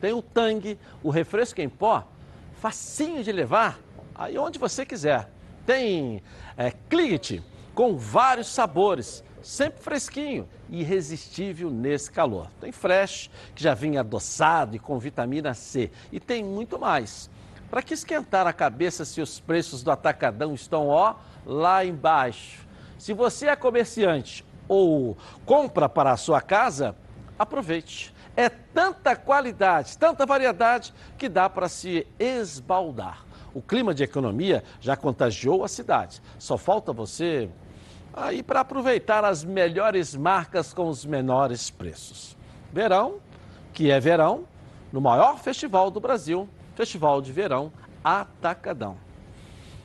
Tem 0.00 0.12
o 0.12 0.22
Tang, 0.22 0.78
o 1.02 1.10
refresco 1.10 1.60
em 1.60 1.68
pó, 1.68 2.06
facinho 2.60 3.22
de 3.22 3.32
levar, 3.32 3.78
aí 4.14 4.38
onde 4.38 4.58
você 4.58 4.86
quiser. 4.86 5.30
Tem 5.66 6.22
é, 6.56 6.72
com 7.74 7.96
vários 7.96 8.48
sabores, 8.48 9.22
sempre 9.42 9.82
fresquinho 9.82 10.48
e 10.68 10.80
irresistível 10.80 11.70
nesse 11.70 12.10
calor. 12.10 12.48
Tem 12.60 12.72
Fresh, 12.72 13.30
que 13.54 13.62
já 13.62 13.74
vinha 13.74 14.00
adoçado 14.00 14.76
e 14.76 14.78
com 14.78 14.98
vitamina 14.98 15.54
C. 15.54 15.90
E 16.10 16.18
tem 16.18 16.44
muito 16.44 16.78
mais. 16.78 17.30
Para 17.70 17.82
que 17.82 17.94
esquentar 17.94 18.46
a 18.46 18.52
cabeça 18.52 19.04
se 19.04 19.20
os 19.20 19.40
preços 19.40 19.82
do 19.82 19.90
atacadão 19.90 20.54
estão, 20.54 20.88
ó, 20.88 21.14
lá 21.44 21.84
embaixo? 21.84 22.66
Se 22.98 23.12
você 23.12 23.46
é 23.46 23.56
comerciante 23.56 24.44
ou 24.66 25.16
compra 25.44 25.88
para 25.88 26.12
a 26.12 26.16
sua 26.16 26.40
casa, 26.40 26.96
aproveite. 27.38 28.14
É 28.38 28.48
tanta 28.48 29.16
qualidade, 29.16 29.98
tanta 29.98 30.24
variedade 30.24 30.94
que 31.18 31.28
dá 31.28 31.50
para 31.50 31.68
se 31.68 32.06
esbaldar. 32.20 33.24
O 33.52 33.60
clima 33.60 33.92
de 33.92 34.04
economia 34.04 34.62
já 34.80 34.96
contagiou 34.96 35.64
a 35.64 35.68
cidade. 35.68 36.22
Só 36.38 36.56
falta 36.56 36.92
você 36.92 37.50
aí 38.14 38.40
para 38.40 38.60
aproveitar 38.60 39.24
as 39.24 39.42
melhores 39.42 40.14
marcas 40.14 40.72
com 40.72 40.86
os 40.86 41.04
menores 41.04 41.68
preços. 41.68 42.36
Verão, 42.72 43.16
que 43.72 43.90
é 43.90 43.98
verão, 43.98 44.44
no 44.92 45.00
maior 45.00 45.40
festival 45.40 45.90
do 45.90 45.98
Brasil, 45.98 46.48
Festival 46.76 47.20
de 47.20 47.32
Verão 47.32 47.72
Atacadão. 48.04 48.98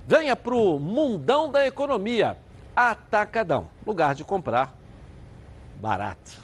Venha 0.05 0.35
para 0.35 0.53
o 0.53 0.77
mundão 0.77 1.51
da 1.51 1.65
economia, 1.65 2.37
Atacadão, 2.75 3.67
lugar 3.83 4.13
de 4.13 4.23
comprar 4.23 4.77
barato. 5.81 6.42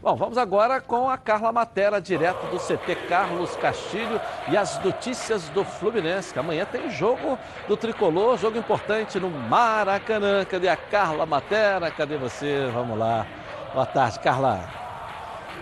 Bom, 0.00 0.14
vamos 0.14 0.38
agora 0.38 0.80
com 0.80 1.10
a 1.10 1.18
Carla 1.18 1.50
Matera, 1.50 2.00
direto 2.00 2.46
do 2.46 2.58
CT 2.60 2.94
Carlos 3.08 3.56
Castilho 3.56 4.20
e 4.46 4.56
as 4.56 4.78
notícias 4.78 5.48
do 5.50 5.64
Fluminense, 5.64 6.32
que 6.32 6.38
amanhã 6.38 6.64
tem 6.64 6.88
jogo 6.88 7.36
do 7.66 7.76
Tricolor, 7.76 8.36
jogo 8.38 8.56
importante 8.56 9.18
no 9.18 9.28
Maracanã. 9.28 10.44
Cadê 10.44 10.68
a 10.68 10.76
Carla 10.76 11.26
Matera? 11.26 11.90
Cadê 11.90 12.16
você? 12.16 12.70
Vamos 12.72 12.96
lá. 12.96 13.26
Boa 13.72 13.86
tarde, 13.86 14.20
Carla. 14.20 14.87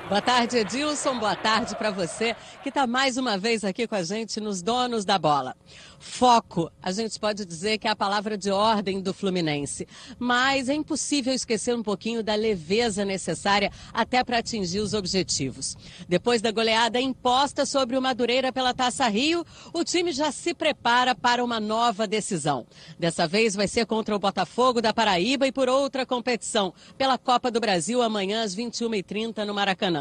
Boa 0.08 0.22
tarde, 0.22 0.58
Edilson. 0.58 1.18
Boa 1.18 1.34
tarde 1.34 1.74
para 1.74 1.90
você 1.90 2.36
que 2.62 2.68
está 2.68 2.86
mais 2.86 3.16
uma 3.16 3.36
vez 3.36 3.64
aqui 3.64 3.88
com 3.88 3.96
a 3.96 4.04
gente 4.04 4.38
nos 4.38 4.62
Donos 4.62 5.04
da 5.04 5.18
Bola. 5.18 5.56
Foco, 5.98 6.70
a 6.80 6.92
gente 6.92 7.18
pode 7.18 7.44
dizer 7.44 7.78
que 7.78 7.88
é 7.88 7.90
a 7.90 7.96
palavra 7.96 8.38
de 8.38 8.52
ordem 8.52 9.00
do 9.00 9.12
Fluminense, 9.12 9.88
mas 10.16 10.68
é 10.68 10.74
impossível 10.74 11.34
esquecer 11.34 11.74
um 11.74 11.82
pouquinho 11.82 12.22
da 12.22 12.36
leveza 12.36 13.04
necessária 13.04 13.72
até 13.92 14.22
para 14.22 14.38
atingir 14.38 14.78
os 14.78 14.94
objetivos. 14.94 15.76
Depois 16.08 16.40
da 16.40 16.52
goleada 16.52 17.00
imposta 17.00 17.66
sobre 17.66 17.96
o 17.96 18.02
Madureira 18.02 18.52
pela 18.52 18.72
Taça 18.72 19.08
Rio, 19.08 19.44
o 19.72 19.82
time 19.82 20.12
já 20.12 20.30
se 20.30 20.54
prepara 20.54 21.16
para 21.16 21.42
uma 21.42 21.58
nova 21.58 22.06
decisão. 22.06 22.64
Dessa 22.96 23.26
vez 23.26 23.56
vai 23.56 23.66
ser 23.66 23.86
contra 23.86 24.14
o 24.14 24.20
Botafogo 24.20 24.80
da 24.80 24.94
Paraíba 24.94 25.48
e 25.48 25.52
por 25.52 25.68
outra 25.68 26.06
competição, 26.06 26.72
pela 26.96 27.18
Copa 27.18 27.50
do 27.50 27.58
Brasil, 27.58 28.00
amanhã 28.02 28.44
às 28.44 28.54
21h30 28.54 29.44
no 29.44 29.54
Maracanã. 29.54 29.95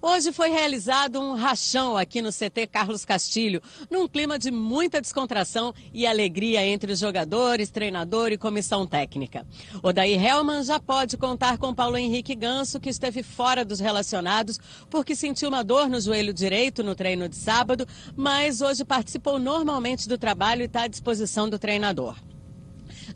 Hoje 0.00 0.30
foi 0.30 0.50
realizado 0.50 1.20
um 1.20 1.34
rachão 1.34 1.96
aqui 1.96 2.20
no 2.20 2.30
CT 2.30 2.66
Carlos 2.70 3.04
Castilho, 3.04 3.62
num 3.90 4.06
clima 4.06 4.38
de 4.38 4.50
muita 4.50 5.00
descontração 5.00 5.74
e 5.92 6.06
alegria 6.06 6.64
entre 6.64 6.92
os 6.92 6.98
jogadores, 6.98 7.70
treinador 7.70 8.30
e 8.30 8.38
comissão 8.38 8.86
técnica. 8.86 9.46
O 9.82 9.92
Daí 9.92 10.14
Helman 10.14 10.62
já 10.62 10.78
pode 10.78 11.16
contar 11.16 11.58
com 11.58 11.74
Paulo 11.74 11.96
Henrique 11.96 12.34
Ganso, 12.34 12.78
que 12.78 12.90
esteve 12.90 13.22
fora 13.22 13.64
dos 13.64 13.80
relacionados 13.80 14.58
porque 14.90 15.16
sentiu 15.16 15.48
uma 15.48 15.64
dor 15.64 15.88
no 15.88 16.00
joelho 16.00 16.32
direito 16.32 16.84
no 16.84 16.94
treino 16.94 17.28
de 17.28 17.36
sábado, 17.36 17.86
mas 18.14 18.60
hoje 18.60 18.84
participou 18.84 19.38
normalmente 19.38 20.08
do 20.08 20.18
trabalho 20.18 20.62
e 20.62 20.66
está 20.66 20.82
à 20.82 20.88
disposição 20.88 21.48
do 21.48 21.58
treinador. 21.58 22.16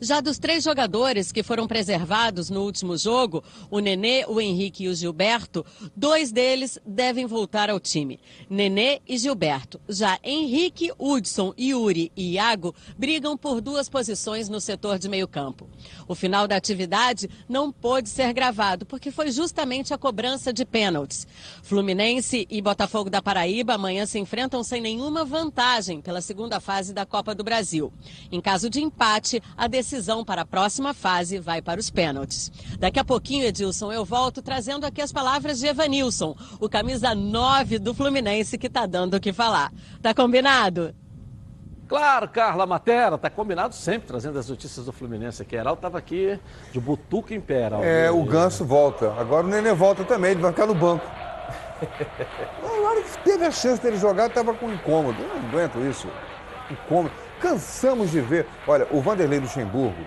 Já 0.03 0.19
dos 0.19 0.39
três 0.39 0.63
jogadores 0.63 1.31
que 1.31 1.43
foram 1.43 1.67
preservados 1.67 2.49
no 2.49 2.63
último 2.63 2.97
jogo, 2.97 3.43
o 3.69 3.77
Nenê, 3.77 4.25
o 4.27 4.41
Henrique 4.41 4.85
e 4.85 4.87
o 4.87 4.95
Gilberto, 4.95 5.63
dois 5.95 6.31
deles 6.31 6.79
devem 6.83 7.27
voltar 7.27 7.69
ao 7.69 7.79
time. 7.79 8.19
Nenê 8.49 8.99
e 9.07 9.15
Gilberto. 9.15 9.79
Já 9.87 10.17
Henrique, 10.23 10.91
Hudson, 10.97 11.53
Yuri 11.55 12.11
e 12.17 12.31
Iago 12.31 12.73
brigam 12.97 13.37
por 13.37 13.61
duas 13.61 13.87
posições 13.87 14.49
no 14.49 14.59
setor 14.59 14.97
de 14.97 15.07
meio 15.07 15.27
campo. 15.27 15.69
O 16.07 16.15
final 16.15 16.47
da 16.47 16.55
atividade 16.55 17.29
não 17.47 17.71
pôde 17.71 18.09
ser 18.09 18.33
gravado, 18.33 18.87
porque 18.87 19.11
foi 19.11 19.31
justamente 19.31 19.93
a 19.93 19.99
cobrança 19.99 20.51
de 20.51 20.65
pênaltis. 20.65 21.27
Fluminense 21.61 22.47
e 22.49 22.59
Botafogo 22.59 23.07
da 23.07 23.21
Paraíba 23.21 23.75
amanhã 23.75 24.07
se 24.07 24.17
enfrentam 24.17 24.63
sem 24.63 24.81
nenhuma 24.81 25.23
vantagem 25.23 26.01
pela 26.01 26.21
segunda 26.21 26.59
fase 26.59 26.91
da 26.91 27.05
Copa 27.05 27.35
do 27.35 27.43
Brasil. 27.43 27.93
Em 28.31 28.41
caso 28.41 28.67
de 28.67 28.81
empate, 28.81 29.39
a 29.55 29.67
decisão 29.67 29.90
decisão 29.91 30.23
para 30.23 30.43
a 30.43 30.45
próxima 30.45 30.93
fase 30.93 31.37
vai 31.37 31.61
para 31.61 31.79
os 31.79 31.89
pênaltis. 31.89 32.49
Daqui 32.79 32.97
a 32.97 33.03
pouquinho, 33.03 33.45
Edilson, 33.45 33.91
eu 33.91 34.05
volto 34.05 34.41
trazendo 34.41 34.85
aqui 34.85 35.01
as 35.01 35.11
palavras 35.11 35.59
de 35.59 35.67
Evanilson, 35.67 36.35
o 36.61 36.69
camisa 36.69 37.13
9 37.13 37.77
do 37.77 37.93
Fluminense 37.93 38.57
que 38.57 38.67
está 38.67 38.85
dando 38.85 39.15
o 39.15 39.19
que 39.19 39.33
falar. 39.33 39.71
Tá 40.01 40.13
combinado? 40.13 40.95
Claro, 41.89 42.29
Carla 42.29 42.65
Matera, 42.65 43.17
tá 43.17 43.29
combinado 43.29 43.75
sempre 43.75 44.07
trazendo 44.07 44.39
as 44.39 44.47
notícias 44.47 44.85
do 44.85 44.93
Fluminense 44.93 45.41
aqui. 45.41 45.57
Heraldo 45.57 45.79
estava 45.79 45.97
aqui 45.97 46.39
de 46.71 46.79
Butuca 46.79 47.35
em 47.35 47.41
pé. 47.41 47.69
É, 47.81 48.09
o 48.09 48.23
Ganso 48.23 48.63
volta. 48.63 49.13
Agora 49.19 49.45
o 49.45 49.49
Nenê 49.49 49.73
volta 49.73 50.05
também, 50.05 50.31
ele 50.31 50.41
vai 50.41 50.51
ficar 50.51 50.67
no 50.67 50.75
banco. 50.75 51.05
Na 52.63 52.89
hora 52.89 53.01
que 53.01 53.17
teve 53.25 53.45
a 53.45 53.51
chance 53.51 53.81
dele 53.81 53.97
jogar, 53.97 54.27
estava 54.27 54.53
com 54.53 54.71
incômodo. 54.71 55.21
Eu 55.21 55.27
não 55.27 55.49
aguento 55.49 55.79
isso. 55.79 56.07
Incômodo. 56.71 57.13
Cansamos 57.39 58.11
de 58.11 58.21
ver. 58.21 58.45
Olha, 58.67 58.87
o 58.91 59.01
Vanderlei 59.01 59.39
Luxemburgo 59.39 60.03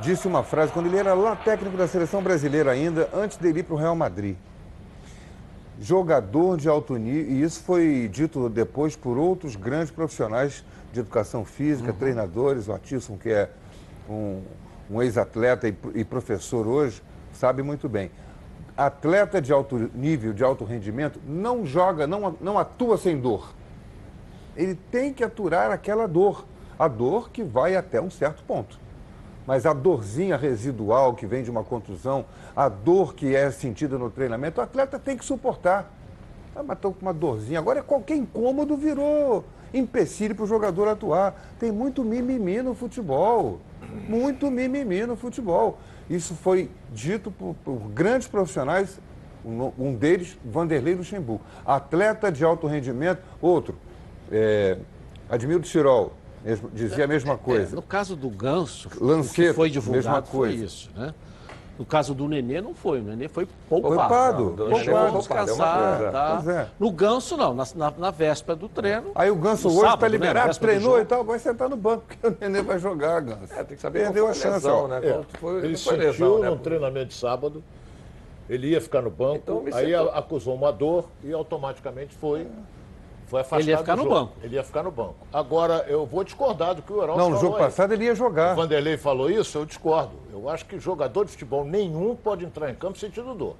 disse 0.00 0.26
uma 0.26 0.42
frase 0.42 0.72
quando 0.72 0.86
ele 0.86 0.96
era 0.96 1.14
lá 1.14 1.36
técnico 1.36 1.76
da 1.76 1.86
seleção 1.86 2.22
brasileira 2.22 2.70
ainda, 2.70 3.08
antes 3.14 3.36
dele 3.36 3.60
ir 3.60 3.62
para 3.62 3.74
o 3.74 3.78
Real 3.78 3.94
Madrid. 3.94 4.36
Jogador 5.80 6.56
de 6.58 6.68
alto 6.68 6.96
nível, 6.96 7.32
e 7.32 7.42
isso 7.42 7.62
foi 7.62 8.08
dito 8.12 8.48
depois 8.48 8.96
por 8.96 9.16
outros 9.16 9.56
grandes 9.56 9.90
profissionais 9.90 10.64
de 10.92 11.00
educação 11.00 11.44
física, 11.44 11.90
uhum. 11.90 11.96
treinadores, 11.96 12.68
o 12.68 12.72
Atisson, 12.72 13.16
que 13.16 13.30
é 13.30 13.48
um, 14.08 14.42
um 14.90 15.02
ex-atleta 15.02 15.68
e, 15.68 15.74
e 15.94 16.04
professor 16.04 16.66
hoje, 16.66 17.02
sabe 17.32 17.62
muito 17.62 17.88
bem. 17.88 18.10
Atleta 18.76 19.40
de 19.40 19.52
alto 19.52 19.90
nível, 19.94 20.32
de 20.32 20.42
alto 20.42 20.64
rendimento, 20.64 21.20
não 21.26 21.64
joga, 21.64 22.06
não, 22.06 22.36
não 22.40 22.58
atua 22.58 22.98
sem 22.98 23.18
dor. 23.18 23.54
Ele 24.56 24.74
tem 24.74 25.12
que 25.12 25.24
aturar 25.24 25.70
aquela 25.70 26.06
dor 26.06 26.44
a 26.80 26.88
dor 26.88 27.28
que 27.28 27.44
vai 27.44 27.76
até 27.76 28.00
um 28.00 28.08
certo 28.08 28.42
ponto. 28.44 28.80
Mas 29.46 29.66
a 29.66 29.74
dorzinha 29.74 30.34
residual 30.34 31.12
que 31.14 31.26
vem 31.26 31.42
de 31.42 31.50
uma 31.50 31.62
contusão, 31.62 32.24
a 32.56 32.70
dor 32.70 33.14
que 33.14 33.36
é 33.36 33.50
sentida 33.50 33.98
no 33.98 34.10
treinamento, 34.10 34.62
o 34.62 34.64
atleta 34.64 34.98
tem 34.98 35.14
que 35.14 35.22
suportar. 35.22 35.92
Ah, 36.56 36.62
mas 36.62 36.78
estou 36.78 36.94
com 36.94 37.02
uma 37.02 37.12
dorzinha. 37.12 37.58
Agora 37.58 37.82
qualquer 37.82 38.16
incômodo 38.16 38.78
virou 38.78 39.44
empecilho 39.74 40.34
para 40.34 40.44
o 40.44 40.46
jogador 40.46 40.88
atuar. 40.88 41.34
Tem 41.58 41.70
muito 41.70 42.02
mimimi 42.02 42.62
no 42.62 42.74
futebol. 42.74 43.60
Muito 44.08 44.50
mimimi 44.50 45.04
no 45.04 45.16
futebol. 45.16 45.78
Isso 46.08 46.34
foi 46.34 46.70
dito 46.92 47.30
por, 47.30 47.54
por 47.62 47.76
grandes 47.90 48.26
profissionais, 48.26 48.98
um, 49.44 49.70
um, 49.78 49.94
deles, 49.94 50.38
Vanderlei 50.42 50.94
Luxemburgo. 50.94 51.44
Atleta 51.66 52.32
de 52.32 52.42
alto 52.42 52.66
rendimento, 52.66 53.22
outro, 53.40 53.76
é, 54.30 54.76
Admildo 55.28 55.66
Tirol, 55.66 56.12
dizia 56.72 57.04
a 57.04 57.08
mesma 57.08 57.36
coisa. 57.36 57.74
É, 57.74 57.76
no 57.76 57.82
caso 57.82 58.16
do 58.16 58.28
Ganso, 58.28 58.88
Lanceta, 59.00 59.30
o 59.30 59.34
que 59.34 59.52
foi 59.52 59.70
divulgado 59.70 60.26
foi 60.26 60.54
isso, 60.54 60.90
né? 60.94 61.14
No 61.78 61.86
caso 61.86 62.12
do 62.12 62.28
Nenê 62.28 62.60
não 62.60 62.74
foi, 62.74 63.00
o 63.00 63.02
Nenê 63.02 63.26
foi 63.26 63.48
poupado. 63.66 63.96
Poupado, 63.96 64.44
não, 64.50 64.70
poupado, 64.70 65.18
descansado. 65.18 66.04
É 66.04 66.10
tá? 66.10 66.42
é. 66.46 66.66
No 66.78 66.92
Ganso 66.92 67.38
não, 67.38 67.54
na, 67.54 67.64
na, 67.74 67.90
na, 67.90 68.10
véspera 68.10 68.54
do 68.54 68.68
treino. 68.68 69.12
Aí 69.14 69.30
o 69.30 69.34
Ganso 69.34 69.66
hoje 69.68 69.94
está 69.94 70.06
liberado, 70.06 70.48
né? 70.48 70.54
treinou 70.60 71.00
e 71.00 71.06
tal, 71.06 71.24
vai 71.24 71.38
sentar 71.38 71.70
no 71.70 71.78
banco, 71.78 72.04
porque 72.06 72.26
o 72.26 72.36
Nenê 72.38 72.60
vai 72.60 72.78
jogar, 72.78 73.20
Ganso. 73.20 73.54
É, 73.54 73.64
tem 73.64 73.76
que 73.76 73.82
saber 73.82 74.00
Perdeu 74.00 74.28
a 74.28 74.34
chance. 74.34 74.66
Lesão, 74.66 74.88
né? 74.88 75.00
É. 75.02 75.22
Foi, 75.38 75.56
ele 75.64 75.68
foi 75.68 75.76
sentiu 75.76 75.96
lesão, 75.96 76.38
né? 76.40 76.50
no 76.50 76.58
treinamento 76.58 77.06
de 77.06 77.14
sábado, 77.14 77.64
ele 78.46 78.68
ia 78.68 78.80
ficar 78.82 79.00
no 79.00 79.10
banco, 79.10 79.36
então, 79.36 79.64
aí 79.72 79.94
acusou 79.94 80.54
uma 80.54 80.70
dor 80.70 81.08
e 81.24 81.32
automaticamente 81.32 82.14
foi... 82.14 82.46
Foi 83.30 83.42
afastado 83.42 83.60
ele 83.60 83.70
ia 83.70 83.78
ficar 83.78 83.96
no 83.96 84.02
jogo. 84.02 84.14
banco. 84.14 84.32
Ele 84.42 84.56
ia 84.56 84.64
ficar 84.64 84.82
no 84.82 84.90
banco. 84.90 85.14
Agora, 85.32 85.84
eu 85.86 86.04
vou 86.04 86.24
discordar 86.24 86.74
do 86.74 86.82
que 86.82 86.92
o 86.92 87.00
Heraldo 87.00 87.22
Não, 87.22 87.30
no 87.30 87.36
jogo 87.38 87.54
aí. 87.54 87.62
passado 87.62 87.92
ele 87.92 88.04
ia 88.04 88.14
jogar. 88.14 88.54
O 88.54 88.56
Vanderlei 88.56 88.96
falou 88.96 89.30
isso, 89.30 89.56
eu 89.56 89.64
discordo. 89.64 90.16
Eu 90.32 90.48
acho 90.48 90.66
que 90.66 90.80
jogador 90.80 91.24
de 91.24 91.30
futebol 91.30 91.64
nenhum 91.64 92.16
pode 92.16 92.44
entrar 92.44 92.68
em 92.70 92.74
campo 92.74 92.98
sentindo 92.98 93.32
dor. 93.32 93.54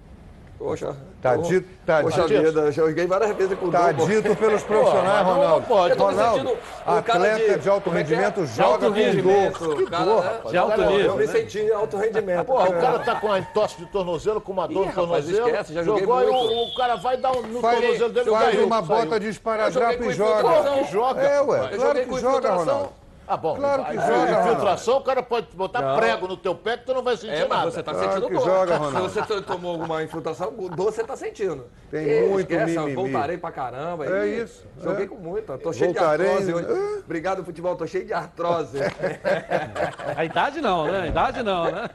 Poxa, 0.60 0.94
tá 1.22 1.36
dito, 1.36 1.66
tá 1.86 2.02
Poxa 2.02 2.28
dito. 2.28 2.42
vida, 2.42 2.70
joguei 2.70 3.06
várias 3.06 3.34
vezes 3.34 3.58
com 3.58 3.70
Tá 3.70 3.92
dor, 3.92 4.06
dito 4.06 4.36
pelos 4.36 4.62
profissionais, 4.62 5.26
Pô, 5.26 5.32
Ronaldo. 5.32 5.66
Pode. 5.66 5.98
Ronaldo, 5.98 6.58
atleta 6.84 7.54
de, 7.54 7.58
de, 7.60 7.68
alto 7.70 7.88
é 7.88 7.92
é? 7.92 7.96
rendimento 7.96 8.40
é? 8.42 8.46
joga 8.46 8.68
alto 8.68 8.84
com 8.84 9.22
dor. 9.22 9.76
Que 9.78 9.86
cara, 9.86 10.04
dor, 10.04 10.22
né? 10.22 10.40
De 10.50 10.56
alto 10.58 10.80
nível. 10.82 11.00
Eu 11.00 11.16
me 11.16 11.26
né? 11.26 11.32
senti 11.32 11.72
alto 11.72 11.96
rendimento. 11.96 12.44
Pô, 12.44 12.62
o 12.62 12.72
cara 12.74 12.98
tá 12.98 13.14
com 13.18 13.28
uma 13.28 13.40
tosse 13.40 13.78
de 13.78 13.86
tornozelo, 13.86 14.38
com 14.38 14.52
uma 14.52 14.68
dor 14.68 14.84
Ih, 14.84 14.88
no 14.88 14.92
tornozelo. 14.92 15.48
Esquece, 15.48 15.72
já 15.72 15.82
jogou 15.82 16.16
muito. 16.16 16.52
e 16.52 16.70
o, 16.70 16.74
cara 16.74 16.96
vai 16.96 17.16
dar 17.16 17.32
um, 17.32 17.40
no 17.40 17.60
faz, 17.62 17.80
tornozelo 17.80 18.12
dele. 18.12 18.30
Faz 18.30 18.58
uma 18.58 18.82
bota 18.82 19.18
de 19.18 19.28
esparadrapo 19.28 20.04
e 20.04 20.12
joga. 20.12 20.40
Claro 20.42 20.84
que 20.84 20.92
joga. 20.92 21.22
É, 21.22 21.40
ué. 21.40 21.68
Claro 21.68 22.06
que 22.06 22.20
joga, 22.20 22.52
Ronaldo. 22.52 22.99
Ah, 23.30 23.36
bom. 23.36 23.54
Claro 23.54 23.84
que 23.84 23.94
joga. 23.94 24.40
Infiltração, 24.40 24.96
o 24.96 25.02
cara 25.02 25.22
pode 25.22 25.46
botar 25.54 25.80
não. 25.80 25.96
prego 25.96 26.26
no 26.26 26.36
teu 26.36 26.52
pé 26.52 26.76
que 26.76 26.84
tu 26.84 26.92
não 26.92 27.00
vai 27.00 27.16
sentir 27.16 27.34
é, 27.34 27.46
mas 27.46 27.58
nada. 27.58 27.70
você 27.70 27.80
tá 27.80 27.92
claro 27.92 28.12
sentindo 28.12 28.28
dor. 28.28 28.44
Joga, 28.44 28.76
Ronaldo. 28.76 29.08
Se 29.08 29.20
você 29.20 29.40
tomou 29.42 29.70
alguma 29.70 30.02
infiltração, 30.02 30.52
dor 30.52 30.92
você 30.92 31.04
tá 31.04 31.14
sentindo. 31.14 31.66
Tem 31.92 32.08
e, 32.08 32.28
muito 32.28 32.50
esquece, 32.50 32.76
mimimi. 32.76 32.94
Voltarei 32.96 33.38
pra 33.38 33.52
caramba. 33.52 34.04
É 34.04 34.26
isso. 34.26 34.66
Joguei 34.82 35.04
é. 35.04 35.08
com 35.08 35.14
muito. 35.14 35.56
Tô 35.58 35.72
cheio 35.72 35.92
Voltarei, 35.92 36.26
de 36.26 36.32
artrose 36.32 36.54
hoje. 36.54 37.02
Obrigado, 37.04 37.44
futebol. 37.44 37.76
Tô 37.76 37.86
cheio 37.86 38.04
de 38.04 38.12
artrose. 38.12 38.78
A 40.16 40.24
idade 40.24 40.60
não, 40.60 40.86
né? 40.86 41.02
A 41.02 41.06
idade 41.06 41.42
não, 41.44 41.70
né? 41.70 41.88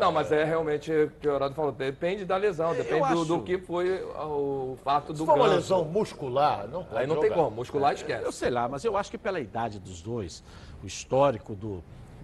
não, 0.00 0.10
mas 0.10 0.32
é 0.32 0.42
realmente 0.42 0.90
o 0.90 1.10
que 1.20 1.28
o 1.28 1.34
Heraldo 1.34 1.54
falou. 1.54 1.70
Depende 1.70 2.24
da 2.24 2.36
lesão, 2.36 2.74
depende 2.74 3.08
do, 3.12 3.24
do, 3.24 3.42
que 3.42 3.58
foi 3.58 4.02
o 4.02 4.76
fato 4.82 5.12
do 5.12 5.18
Se 5.20 5.24
for 5.26 5.36
uma 5.36 5.46
lesão 5.46 5.84
muscular, 5.84 6.66
não 6.68 6.82
pode 6.84 7.00
Aí 7.00 7.06
não 7.06 7.14
jogar. 7.14 7.28
tem 7.28 7.36
como. 7.36 7.50
Muscular 7.50 7.94
esquece. 7.94 8.24
Eu 8.24 8.32
sei 8.32 8.50
lá, 8.50 8.68
mas 8.68 8.84
eu 8.84 8.96
acho 8.96 9.03
que 9.10 9.18
pela 9.18 9.40
idade 9.40 9.78
dos 9.78 10.00
dois, 10.02 10.42
o 10.82 10.86
histórico 10.86 11.54
do, 11.54 11.82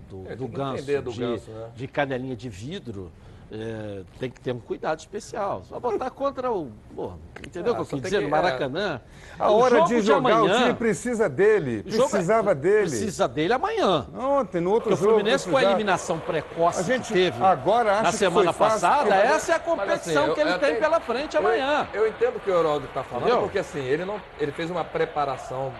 do, 0.08 0.30
É, 0.30 0.36
do 0.36 0.46
ganso, 0.48 0.84
do 1.02 1.12
de, 1.12 1.20
ganso, 1.20 1.50
né? 1.50 1.68
de 1.74 1.86
canelinha 1.88 2.36
de 2.36 2.48
vidro, 2.48 3.10
é, 3.52 4.02
tem 4.20 4.30
que 4.30 4.40
ter 4.40 4.52
um 4.52 4.60
cuidado 4.60 5.00
especial. 5.00 5.64
Só 5.68 5.80
botar 5.80 6.08
contra 6.10 6.52
o. 6.52 6.70
Pô, 6.94 7.14
entendeu 7.44 7.72
o 7.72 7.76
Ah, 7.76 7.78
que 7.78 7.82
eu 7.82 7.86
quis 7.98 8.02
dizer? 8.02 8.18
que- 8.18 8.24
No 8.24 8.30
Maracanã. 8.30 9.00
A 9.36 9.50
O 9.50 9.58
hora 9.58 9.74
jogo 9.78 9.88
de 9.88 10.00
jogar, 10.02 10.18
amanhã- 10.36 10.54
o 10.54 10.58
time 10.62 10.74
precisa 10.74 11.28
dele. 11.28 11.82
jogo 11.84 12.04
é- 12.04 12.08
Precisava 12.10 12.54
dele. 12.54 12.88
Precisa 12.90 13.26
dele 13.26 13.52
amanhã. 13.52 14.06
Ontem, 14.16 14.60
no 14.60 14.70
outro 14.70 14.90
Porque 14.90 14.94
o 15.02 15.04
jogo. 15.04 15.14
Fluminense, 15.18 15.44
com 15.46 15.50
a 15.50 15.52
precisava. 15.54 15.74
eliminação 15.74 16.18
precoce 16.20 16.78
A 16.78 16.82
gente 16.84 17.08
que 17.08 17.12
teve 17.14 17.42
agora 17.42 17.92
acha 17.94 18.02
na 18.04 18.10
que 18.12 18.16
semana 18.18 18.52
foi 18.52 18.68
fácil, 18.68 18.80
passada, 18.88 19.10
mas- 19.10 19.30
essa 19.30 19.52
é 19.52 19.54
a 19.56 19.58
Mas, 19.58 19.66
assim, 19.68 19.80
competição 19.80 20.26
eu- 20.28 20.34
que 20.34 20.40
ele 20.40 20.50
eu 20.50 20.58
tem 20.60 20.68
tenho- 20.68 20.80
pela 20.80 21.00
frente 21.00 21.34
eu- 21.34 21.40
amanhã. 21.40 21.88
Eu, 21.92 22.06
entendo 22.06 22.36
o 22.36 22.40
que 22.40 22.50
o 22.50 22.56
Heraldo 22.56 22.86
está 22.86 23.02
falando, 23.02 23.24
Entendeu? 23.26 23.42
porque 23.42 23.58
assim, 23.58 23.80
ele, 23.80 24.04
não, 24.04 24.20
ele 24.38 24.52
fez 24.52 24.70
uma 24.70 24.84
preparação 24.84 25.72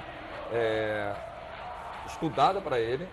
é, 0.53 1.15
estudada 2.07 2.61
para 2.61 2.79
ele, 2.79 3.07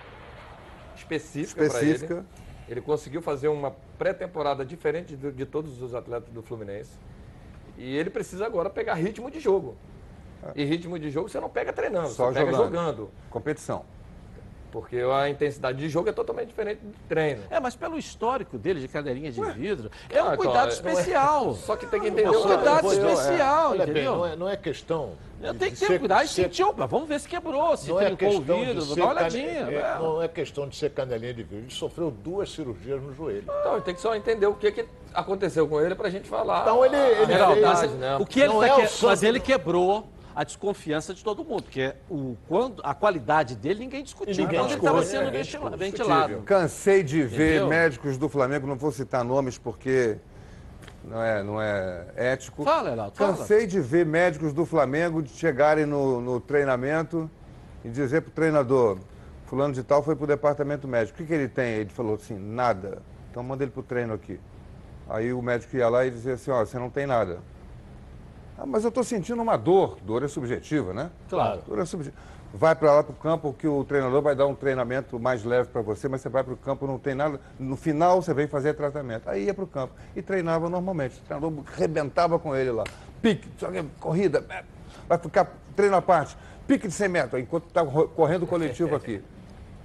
específica, 0.96 1.66
para 1.66 1.68
Específica. 1.68 2.14
ele. 2.16 2.24
Ele 2.70 2.82
conseguiu 2.82 3.22
fazer 3.22 3.48
uma 3.48 3.72
pré-temporada 3.98 4.66
diferente 4.66 5.16
de, 5.16 5.32
de 5.32 5.46
todos 5.46 5.82
os 5.82 5.96
atletas 5.96 6.30
do 6.34 6.42
Fluminense. 6.44 6.92
E 7.78 7.96
ele 7.96 8.10
precisa 8.10 8.46
agora 8.46 8.70
pegar 8.70 8.96
ritmo 8.96 9.32
de 9.32 9.40
jogo. 9.40 9.78
E 10.56 10.64
ritmo 10.64 11.00
de 11.00 11.10
jogo 11.10 11.30
você 11.30 11.40
não 11.40 11.50
pega 11.50 11.72
treinando, 11.74 12.10
Só 12.10 12.28
você 12.28 12.40
pega 12.40 12.52
jogando. 12.52 12.66
jogando. 12.74 13.12
Competição. 13.30 13.86
Porque 14.78 14.98
a 14.98 15.28
intensidade 15.28 15.80
de 15.80 15.90
jogo 15.90 16.08
é 16.08 16.12
totalmente 16.12 16.50
diferente 16.50 16.82
de 16.84 16.94
treino. 17.10 17.42
É, 17.50 17.60
mas 17.60 17.76
pelo 17.76 17.98
histórico 17.98 18.60
dele 18.60 18.80
de 18.80 18.88
cadeirinha 18.88 19.32
de 19.32 19.42
vidro, 19.54 19.90
é 20.08 20.22
um 20.22 20.28
Ah, 20.30 20.38
cuidado 20.38 20.54
claro, 20.54 20.70
especial. 20.70 21.50
é- 21.50 21.54
Só 21.66 21.76
que 21.76 21.88
tem 21.88 22.00
que 22.00 22.08
entender 22.10 22.28
É 22.28 22.30
um 22.30 22.34
o 22.34 22.42
que 22.44 22.48
cuidado 22.48 22.78
aconteceu, 22.78 23.10
é. 23.10 23.14
especial, 23.14 23.72
Olha 23.72 23.84
entendeu? 23.84 23.94
bem, 24.12 24.20
não 24.20 24.26
é, 24.28 24.36
não 24.36 24.48
é 24.50 24.56
questão. 24.56 25.14
Eu 25.42 25.54
tenho 25.56 25.72
que 25.72 25.78
ter 25.80 25.86
ser- 25.88 26.00
cuidado 26.00 26.24
e 26.26 26.28
ser- 26.28 26.44
sentir, 26.44 26.64
opa, 26.64 26.86
vamos 26.86 27.08
ver 27.10 27.20
se 27.20 27.28
quebrou, 27.28 27.76
se 27.76 27.90
Não 27.90 28.00
é 28.00 28.06
trincou 28.06 28.28
o 28.28 28.38
questão 28.38 28.60
vidro, 28.66 28.86
dá 28.96 29.04
uma 29.04 29.12
olhadinha. 29.14 29.50
é, 29.50 29.64
né? 29.66 29.98
Não 30.00 30.22
é 30.22 30.28
questão 30.28 30.68
de 30.70 30.76
ser 30.76 30.92
canelinha 30.92 31.34
de 31.34 31.42
vidro. 31.42 31.58
Ele 31.66 31.72
sofreu 31.74 32.12
duas 32.12 32.52
cirurgias 32.52 33.02
no 33.02 33.14
joelho. 33.16 33.44
Então, 33.60 33.74
ele 33.74 33.82
tem 33.82 33.96
que 33.96 34.02
só 34.02 34.16
entender 34.16 34.46
o 34.46 34.54
que, 34.54 34.72
que 34.72 34.86
aconteceu 35.12 35.68
com 35.68 35.82
ele 35.82 35.96
pra 35.96 36.10
gente 36.12 36.28
falar. 36.30 36.62
Então, 36.62 36.86
ele- 36.86 36.96
a 36.96 37.10
ele- 37.10 37.26
Geraldo, 37.34 37.54
realidade, 37.56 37.88
mas 37.88 37.92
né? 38.00 38.18
o 38.18 38.26
que 38.26 38.40
ele 38.42 38.54
Não 38.54 38.60
tá 38.60 38.68
é 38.68 38.74
o 38.74 38.88
que- 38.88 39.06
Mas 39.06 39.24
ele 39.24 39.40
quebrou 39.40 40.08
a 40.38 40.44
desconfiança 40.44 41.16
de 41.16 41.24
todo 41.24 41.44
mundo, 41.44 41.64
porque 41.64 41.96
o, 42.08 42.38
quando, 42.48 42.80
a 42.84 42.94
qualidade 42.94 43.56
dele 43.56 43.80
ninguém 43.80 44.04
discutiu 44.04 44.36
Ninguém 44.36 44.60
quando 44.60 44.70
ele 44.70 44.80
estava 44.80 45.00
é, 45.00 45.04
sendo 45.04 45.32
discute. 45.32 45.78
ventilado. 45.78 46.42
Cansei 46.44 47.02
de 47.02 47.24
ver 47.24 47.56
Entendeu? 47.56 47.68
médicos 47.68 48.20
do 48.20 48.30
Flamengo, 48.30 48.68
não 48.68 48.76
vou 48.76 48.92
citar 48.92 49.24
nomes 49.24 49.58
porque 49.58 50.20
não 51.04 51.24
é, 51.24 51.42
não 51.42 51.60
é 51.60 52.06
ético. 52.16 52.64
Fala, 52.64 52.92
Heraldo, 52.92 53.16
fala. 53.16 53.36
Cansei 53.36 53.66
de 53.66 53.82
ver 53.82 54.06
médicos 54.06 54.54
do 54.54 54.64
Flamengo 54.64 55.24
de 55.24 55.32
chegarem 55.32 55.88
no, 55.88 56.22
no 56.22 56.40
treinamento 56.40 57.28
e 57.84 57.90
dizer 57.90 58.22
para 58.22 58.30
o 58.30 58.34
treinador, 58.34 59.00
fulano 59.48 59.74
de 59.74 59.82
tal 59.82 60.04
foi 60.04 60.16
para 60.16 60.26
o 60.26 60.28
departamento 60.28 60.88
médico. 60.88 61.16
O 61.16 61.22
que, 61.24 61.28
que 61.28 61.34
ele 61.34 61.48
tem? 61.48 61.78
Ele 61.78 61.90
falou 61.90 62.14
assim, 62.14 62.38
nada. 62.38 63.02
Então 63.32 63.42
manda 63.42 63.64
ele 63.64 63.72
para 63.72 63.80
o 63.82 63.84
treino 63.84 64.14
aqui. 64.14 64.40
Aí 65.10 65.34
o 65.34 65.42
médico 65.42 65.76
ia 65.76 65.90
lá 65.90 66.06
e 66.06 66.12
dizia 66.12 66.36
assim, 66.36 66.52
ó, 66.52 66.64
você 66.64 66.78
não 66.78 66.92
tem 66.92 67.08
nada. 67.08 67.40
Ah, 68.58 68.66
mas 68.66 68.84
eu 68.84 68.90
estou 68.90 69.04
sentindo 69.04 69.42
uma 69.42 69.56
dor. 69.56 69.98
Dor 70.02 70.24
é 70.24 70.28
subjetiva, 70.28 70.94
né? 70.94 71.12
Claro. 71.30 71.62
Dor 71.68 71.80
é 71.80 71.86
subjetiva. 71.86 72.22
Vai 72.54 72.76
para 72.76 72.92
lá 72.92 73.04
para 73.04 73.12
o 73.12 73.16
campo 73.16 73.54
que 73.54 73.68
o 73.68 73.84
treinador 73.84 74.22
vai 74.22 74.36
dar 74.36 74.48
um 74.48 74.56
treinamento 74.56 75.20
mais 75.20 75.44
leve 75.44 75.70
para 75.70 75.82
você, 75.82 76.08
mas 76.08 76.22
você 76.22 76.30
vai 76.30 76.44
para 76.44 76.54
o 76.54 76.58
campo, 76.58 76.88
não 76.88 76.98
tem 76.98 77.14
nada. 77.14 77.40
No 77.60 77.76
final 77.76 78.22
você 78.22 78.34
vem 78.34 78.48
fazer 78.48 78.74
tratamento. 78.74 79.30
Aí 79.30 79.46
ia 79.46 79.54
para 79.54 79.64
o 79.64 79.68
campo 79.68 79.94
e 80.16 80.22
treinava 80.22 80.70
normalmente. 80.70 81.18
O 81.18 81.22
treinador 81.22 81.64
rebentava 81.76 82.40
com 82.40 82.56
ele 82.56 82.72
lá. 82.72 82.84
Pique, 83.22 83.50
corrida, 84.00 84.46
é, 84.50 84.64
vai 85.08 85.18
ficar 85.18 85.52
treino 85.76 85.96
à 85.96 86.02
parte, 86.02 86.38
pique 86.68 86.88
de 86.88 86.94
100 86.94 87.08
metros, 87.10 87.42
enquanto 87.42 87.68
está 87.68 87.86
correndo 87.86 88.44
o 88.44 88.48
coletivo 88.48 88.96
aqui. 88.96 89.22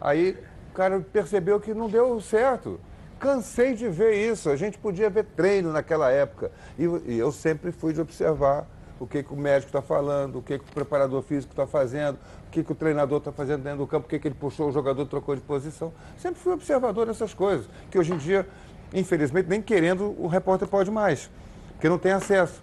Aí 0.01 0.39
o 0.71 0.75
cara 0.75 1.01
percebeu 1.01 1.61
que 1.61 1.75
não 1.75 1.89
deu 1.89 2.21
certo. 2.21 2.81
Cansei 3.23 3.73
de 3.73 3.89
ver 3.89 4.15
isso. 4.15 4.51
A 4.51 4.57
gente 4.57 4.77
podia 4.77 5.09
ver 5.09 5.25
treino 5.25 5.73
naquela 5.73 6.11
época. 6.11 6.51
E, 6.77 6.83
e 7.07 7.17
eu 7.17 7.31
sempre 7.31 7.71
fui 7.71 7.93
de 7.93 8.01
observar 8.01 8.67
o 8.99 9.07
que, 9.07 9.23
que 9.23 9.33
o 9.33 9.37
médico 9.37 9.69
está 9.69 9.81
falando, 9.81 10.41
o 10.41 10.43
que, 10.43 10.59
que 10.59 10.65
o 10.65 10.75
preparador 10.75 11.23
físico 11.23 11.53
está 11.53 11.65
fazendo, 11.65 12.17
o 12.49 12.51
que, 12.51 12.65
que 12.65 12.73
o 12.73 12.75
treinador 12.75 13.19
está 13.19 13.31
fazendo 13.31 13.63
dentro 13.63 13.79
do 13.79 13.87
campo, 13.87 14.07
o 14.07 14.09
que, 14.09 14.19
que 14.19 14.27
ele 14.27 14.35
puxou, 14.35 14.69
o 14.69 14.73
jogador 14.73 15.07
trocou 15.07 15.37
de 15.37 15.41
posição. 15.41 15.93
Sempre 16.19 16.41
fui 16.41 16.53
observador 16.53 17.07
dessas 17.07 17.33
coisas, 17.33 17.69
que 17.93 17.97
hoje 17.97 18.13
em 18.13 18.17
dia, 18.17 18.45
infelizmente, 18.93 19.49
nem 19.49 19.63
querendo, 19.63 20.17
o 20.19 20.27
repórter 20.27 20.67
pode 20.67 20.91
mais, 20.91 21.31
porque 21.75 21.89
não 21.89 21.99
tem 21.99 22.11
acesso. 22.11 22.61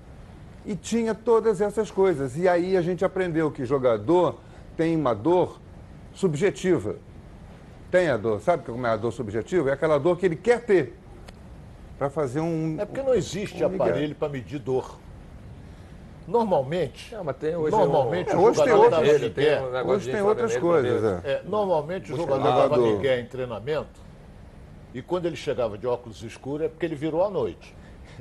E 0.66 0.76
tinha 0.76 1.16
todas 1.16 1.62
essas 1.62 1.90
coisas. 1.90 2.36
E 2.36 2.50
aí 2.50 2.76
a 2.76 2.82
gente 2.82 3.06
aprendeu 3.06 3.50
que 3.50 3.64
jogador 3.64 4.38
tem 4.76 4.94
uma 4.94 5.14
dor 5.14 5.58
subjetiva. 6.14 6.98
Tem 7.92 8.10
a 8.10 8.18
dor, 8.18 8.40
sabe 8.42 8.64
como 8.66 8.86
é 8.86 8.90
a 8.92 8.96
dor 8.98 9.12
subjetiva? 9.12 9.70
É 9.70 9.74
aquela 9.74 9.98
dor 9.98 10.18
que 10.18 10.26
ele 10.26 10.36
quer 10.36 10.64
ter 10.64 10.96
para 11.98 12.10
fazer 12.10 12.40
um. 12.40 12.78
É 12.80 12.86
porque 12.86 13.02
não 13.02 13.14
existe 13.16 13.64
um 13.64 13.70
Miguel. 13.70 13.88
aparelho 13.88 14.16
para 14.16 14.30
medir 14.30 14.60
dor. 14.60 14.98
Normalmente, 16.28 17.16
Não, 17.16 17.24
mas 17.24 17.38
tem 17.38 17.56
hoje 17.56 17.72
normalmente 17.76 18.30
É, 18.32 18.36
o 18.36 18.42
hoje 18.42 18.64
tem 18.64 18.72
outras- 18.74 19.08
Ele 19.08 19.30
tem 19.32 19.60
um 19.60 19.88
Hoje 19.90 20.12
tem 20.12 20.22
outras 20.22 20.56
coisas, 20.58 21.24
é. 21.26 21.32
É, 21.32 21.42
normalmente 21.44 22.12
o 22.12 22.14
Hoje 22.14 22.24
jogador 22.24 22.44
dava 22.70 22.78
migué 22.78 23.20
em 23.20 23.26
treinamento 23.26 24.00
e 24.94 25.02
quando 25.02 25.26
ele 25.26 25.36
chegava 25.36 25.76
de 25.76 25.88
óculos 25.88 26.22
escuros 26.22 26.68
é 26.68 26.70
porque 26.70 26.86
ele 26.86 26.94
virou 26.94 27.24
à 27.26 27.30
noite. 27.32 27.76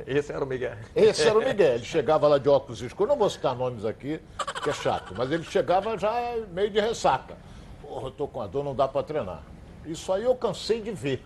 Esse 0.07 0.33
era 0.33 0.43
o 0.43 0.47
Miguel. 0.47 0.73
Esse 0.97 1.29
era 1.29 1.37
o 1.39 1.43
Miguel. 1.45 1.75
Ele 1.75 1.85
chegava 1.85 2.27
lá 2.29 2.39
de 2.39 2.49
óculos 2.49 2.81
escuros, 2.81 3.11
não 3.11 3.19
vou 3.19 3.29
citar 3.29 3.55
nomes 3.55 3.85
aqui, 3.85 4.19
que 4.63 4.71
é 4.71 4.73
chato, 4.73 5.13
mas 5.15 5.31
ele 5.31 5.43
chegava 5.45 5.99
já 5.99 6.35
meio 6.51 6.71
de 6.71 6.81
ressaca. 6.81 7.37
Porra, 7.83 8.07
eu 8.07 8.11
tô 8.11 8.27
com 8.27 8.41
a 8.41 8.47
dor, 8.47 8.65
não 8.65 8.75
dá 8.75 8.89
para 8.89 9.03
treinar. 9.03 9.43
Isso 9.89 10.13
aí 10.13 10.23
eu 10.25 10.35
cansei 10.35 10.81
de 10.81 10.91
ver. 10.93 11.23